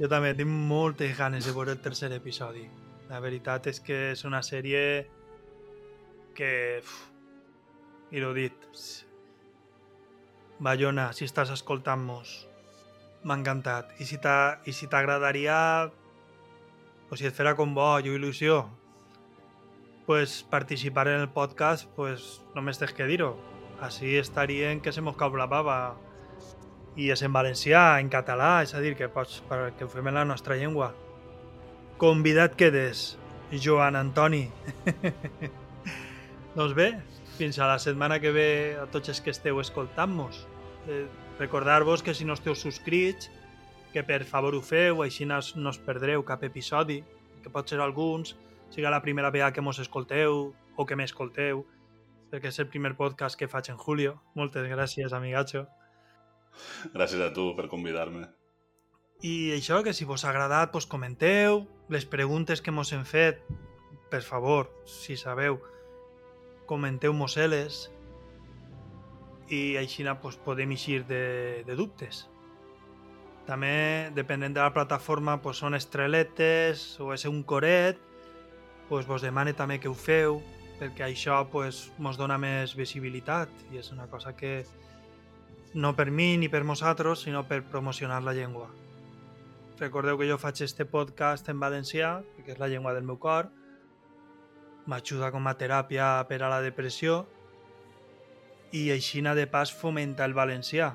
Jo 0.00 0.08
també 0.08 0.34
tinc 0.34 0.48
moltes 0.50 1.16
ganes 1.18 1.44
de 1.46 1.52
veure 1.52 1.72
el 1.72 1.80
tercer 1.80 2.12
episodi. 2.12 2.68
La 3.08 3.20
veritat 3.20 3.66
és 3.66 3.80
que 3.80 4.12
és 4.12 4.24
una 4.24 4.42
sèrie 4.42 5.06
que... 6.34 6.80
Uf, 6.82 7.08
I 8.12 8.20
l'ho 8.20 8.32
dit. 8.36 8.52
Bayona, 10.58 11.10
si 11.12 11.26
estàs 11.26 11.50
escoltant-nos, 11.54 12.36
m'ha 13.24 13.36
encantat. 13.40 13.92
I 13.98 14.06
si 14.06 14.88
t'agradaria... 14.88 15.58
O 17.12 17.16
si 17.20 17.26
et 17.28 17.36
farà 17.36 17.52
com 17.54 17.74
bo 17.76 17.92
i 18.00 18.08
il·lusió 18.10 18.62
pues 20.06 20.44
participar 20.50 21.08
en 21.08 21.20
el 21.20 21.28
podcast, 21.28 21.88
pues 21.96 22.42
només 22.54 22.78
tens 22.78 22.92
que 22.92 23.06
dir-ho. 23.08 23.34
Així 23.80 24.16
estarien 24.20 24.80
que 24.84 24.92
se 24.92 25.00
mos 25.00 25.16
cau 25.16 25.34
la 25.36 25.48
bava. 25.48 25.96
I 26.96 27.10
és 27.10 27.24
en 27.26 27.32
valencià, 27.34 27.98
en 28.00 28.10
català, 28.12 28.62
és 28.62 28.74
a 28.74 28.82
dir, 28.84 28.94
que 28.98 29.08
pots, 29.10 29.40
perquè 29.48 29.86
ho 29.86 29.90
fem 29.90 30.12
en 30.12 30.20
la 30.20 30.26
nostra 30.28 30.58
llengua. 30.60 30.92
Convidat 31.98 32.54
quedes, 32.58 33.16
Joan 33.50 33.96
Antoni. 33.96 34.44
doncs 36.56 36.76
bé, 36.76 36.92
fins 37.34 37.58
a 37.58 37.66
la 37.68 37.78
setmana 37.78 38.20
que 38.20 38.30
ve 38.32 38.76
a 38.80 38.86
tots 38.90 39.08
els 39.12 39.20
que 39.20 39.30
esteu 39.34 39.60
escoltant-nos. 39.60 40.46
Eh, 40.88 41.06
Recordar-vos 41.38 42.02
que 42.06 42.14
si 42.14 42.24
no 42.24 42.34
esteu 42.38 42.54
subscrits, 42.54 43.28
que 43.92 44.04
per 44.06 44.22
favor 44.24 44.54
ho 44.54 44.60
feu, 44.62 45.02
així 45.02 45.26
no, 45.26 45.38
us- 45.42 45.56
no 45.56 45.70
us 45.70 45.78
perdreu 45.82 46.22
cap 46.24 46.44
episodi, 46.46 47.00
que 47.42 47.50
pot 47.50 47.68
ser 47.68 47.80
alguns, 47.82 48.36
siga 48.70 48.90
la 48.90 49.02
primera 49.02 49.30
vegada 49.34 49.52
que 49.52 49.60
mos 49.60 49.78
escolteu 49.82 50.54
o 50.76 50.86
que 50.86 50.94
m'escolteu, 50.96 51.64
perquè 52.30 52.50
és 52.50 52.58
el 52.62 52.68
primer 52.70 52.94
podcast 52.98 53.38
que 53.38 53.48
faig 53.50 53.70
en 53.70 53.76
Julio. 53.78 54.20
Moltes 54.34 54.66
gràcies, 54.70 55.12
amigatxo. 55.12 55.66
Gràcies 56.94 57.20
a 57.22 57.32
tu 57.34 57.50
per 57.58 57.66
convidar-me. 57.70 58.28
I 59.22 59.52
això, 59.56 59.82
que 59.82 59.92
si 59.94 60.04
vos 60.04 60.24
ha 60.24 60.30
agradat, 60.30 60.70
pues 60.70 60.86
comenteu. 60.86 61.64
Les 61.88 62.04
preguntes 62.06 62.60
que 62.62 62.70
mos 62.74 62.92
hem 62.92 63.04
fet, 63.04 63.42
per 64.10 64.22
favor, 64.22 64.70
si 64.86 65.16
sabeu, 65.16 65.58
comenteu-mos-les. 66.70 67.90
I 69.52 69.76
així 69.76 70.06
pues, 70.22 70.36
podem 70.36 70.72
eixir 70.72 71.04
de, 71.06 71.62
de 71.66 71.74
dubtes. 71.76 72.24
També, 73.44 74.08
depenent 74.16 74.54
de 74.54 74.62
la 74.62 74.72
plataforma, 74.72 75.36
pues, 75.42 75.58
són 75.60 75.74
estreletes 75.74 76.98
o 77.00 77.12
és 77.12 77.26
un 77.28 77.42
coret, 77.42 77.98
pues, 78.88 79.06
vos 79.06 79.22
demane 79.22 79.52
també 79.52 79.78
que 79.80 79.88
ho 79.88 79.94
feu, 79.94 80.40
perquè 80.78 81.04
això 81.06 81.42
pues, 81.50 81.90
mos 81.98 82.16
dona 82.16 82.38
més 82.38 82.74
visibilitat 82.76 83.50
i 83.72 83.78
és 83.78 83.92
una 83.92 84.08
cosa 84.10 84.34
que 84.36 84.64
no 85.74 85.94
per 85.96 86.10
mi 86.10 86.36
ni 86.38 86.48
per 86.48 86.64
nosaltres, 86.64 87.26
sinó 87.26 87.44
per 87.48 87.64
promocionar 87.64 88.22
la 88.22 88.32
llengua. 88.32 88.70
Recordeu 89.78 90.18
que 90.18 90.28
jo 90.28 90.38
faig 90.38 90.62
este 90.62 90.86
podcast 90.86 91.48
en 91.50 91.60
valencià, 91.60 92.20
perquè 92.36 92.54
és 92.54 92.60
la 92.62 92.68
llengua 92.70 92.94
del 92.94 93.04
meu 93.04 93.18
cor, 93.18 93.50
m'ajuda 94.86 95.30
com 95.32 95.46
a 95.48 95.54
teràpia 95.58 96.24
per 96.28 96.42
a 96.42 96.50
la 96.52 96.60
depressió 96.64 97.24
i 98.74 98.90
així 98.90 99.22
de 99.22 99.46
pas 99.46 99.72
fomenta 99.72 100.24
el 100.24 100.34
valencià. 100.34 100.94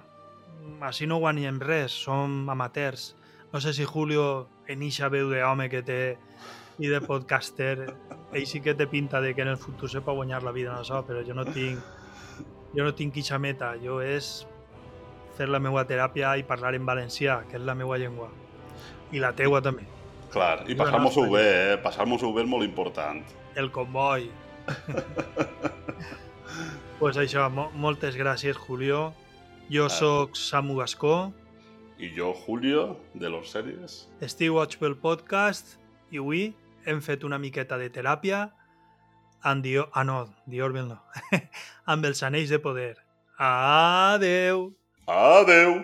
Així 0.82 1.07
no 1.07 1.20
guanyem 1.20 1.60
res, 1.60 1.91
som 1.91 2.49
amateurs. 2.49 3.16
No 3.53 3.61
sé 3.61 3.74
si 3.74 3.86
Julio, 3.86 4.48
en 4.68 4.84
ixa 4.84 5.10
veu 5.10 5.30
d'home 5.30 5.70
que 5.70 5.82
té 5.82 6.18
i 6.80 6.88
de 6.88 7.02
podcaster, 7.02 7.95
ell 8.32 8.45
sí 8.48 8.61
que 8.61 8.74
té 8.74 8.88
pinta 8.88 9.20
de 9.22 9.34
que 9.36 9.41
en 9.41 9.49
el 9.49 9.57
futur 9.57 9.90
se 9.90 10.02
pot 10.02 10.16
guanyar 10.16 10.44
la 10.44 10.52
vida 10.52 10.72
en 10.72 10.80
això, 10.80 11.03
però 11.03 11.24
jo 11.26 11.34
no 11.34 11.45
tinc 11.45 11.80
jo 12.76 12.84
no 12.84 12.94
tinc 12.94 13.18
ixa 13.18 13.40
meta, 13.40 13.74
jo 13.82 13.99
és 14.02 14.45
fer 15.38 15.49
la 15.49 15.60
meva 15.60 15.86
teràpia 15.88 16.36
i 16.38 16.45
parlar 16.48 16.76
en 16.76 16.86
valencià, 16.86 17.41
que 17.49 17.57
és 17.57 17.66
la 17.66 17.76
meva 17.76 17.98
llengua. 17.98 18.30
I 19.11 19.24
la 19.24 19.32
teua 19.34 19.61
també. 19.66 19.88
Clar, 20.30 20.66
i 20.70 20.76
passar-nos-ho 20.78 21.26
bé, 21.32 21.45
eh? 21.74 21.78
Passar-nos-ho 21.82 22.30
bé 22.36 22.44
és 22.44 22.49
molt 22.49 22.68
important. 22.68 23.24
El 23.60 23.72
comboi. 23.76 24.30
pues 26.99 27.18
això, 27.19 27.48
mo 27.52 27.69
moltes 27.76 28.15
gràcies, 28.19 28.56
Julio. 28.57 29.14
Jo 29.69 29.86
Ah. 29.86 29.90
sóc 29.90 30.36
Samu 30.36 30.77
Gascó, 30.80 31.34
I 31.99 32.14
jo, 32.15 32.34
Julio, 32.34 32.98
de 33.14 33.30
los 33.30 33.52
sèries. 33.53 34.07
estiu 34.22 34.56
Watchbell 34.56 34.95
Podcast 34.95 35.76
i 36.11 36.18
avui 36.18 36.56
hem 36.86 37.02
fet 37.02 37.23
una 37.26 37.38
miqueta 37.38 37.77
de 37.77 37.90
teràpia 37.90 38.53
amb 39.44 39.61
Dio... 39.64 39.90
Ah, 39.94 40.03
no, 40.06 40.34
Diorville 40.45 40.88
no. 40.88 41.02
amb 41.86 42.06
els 42.06 42.23
anells 42.23 42.49
de 42.49 42.60
poder. 42.60 42.95
Adeu! 43.38 44.73
Adeu! 45.07 45.84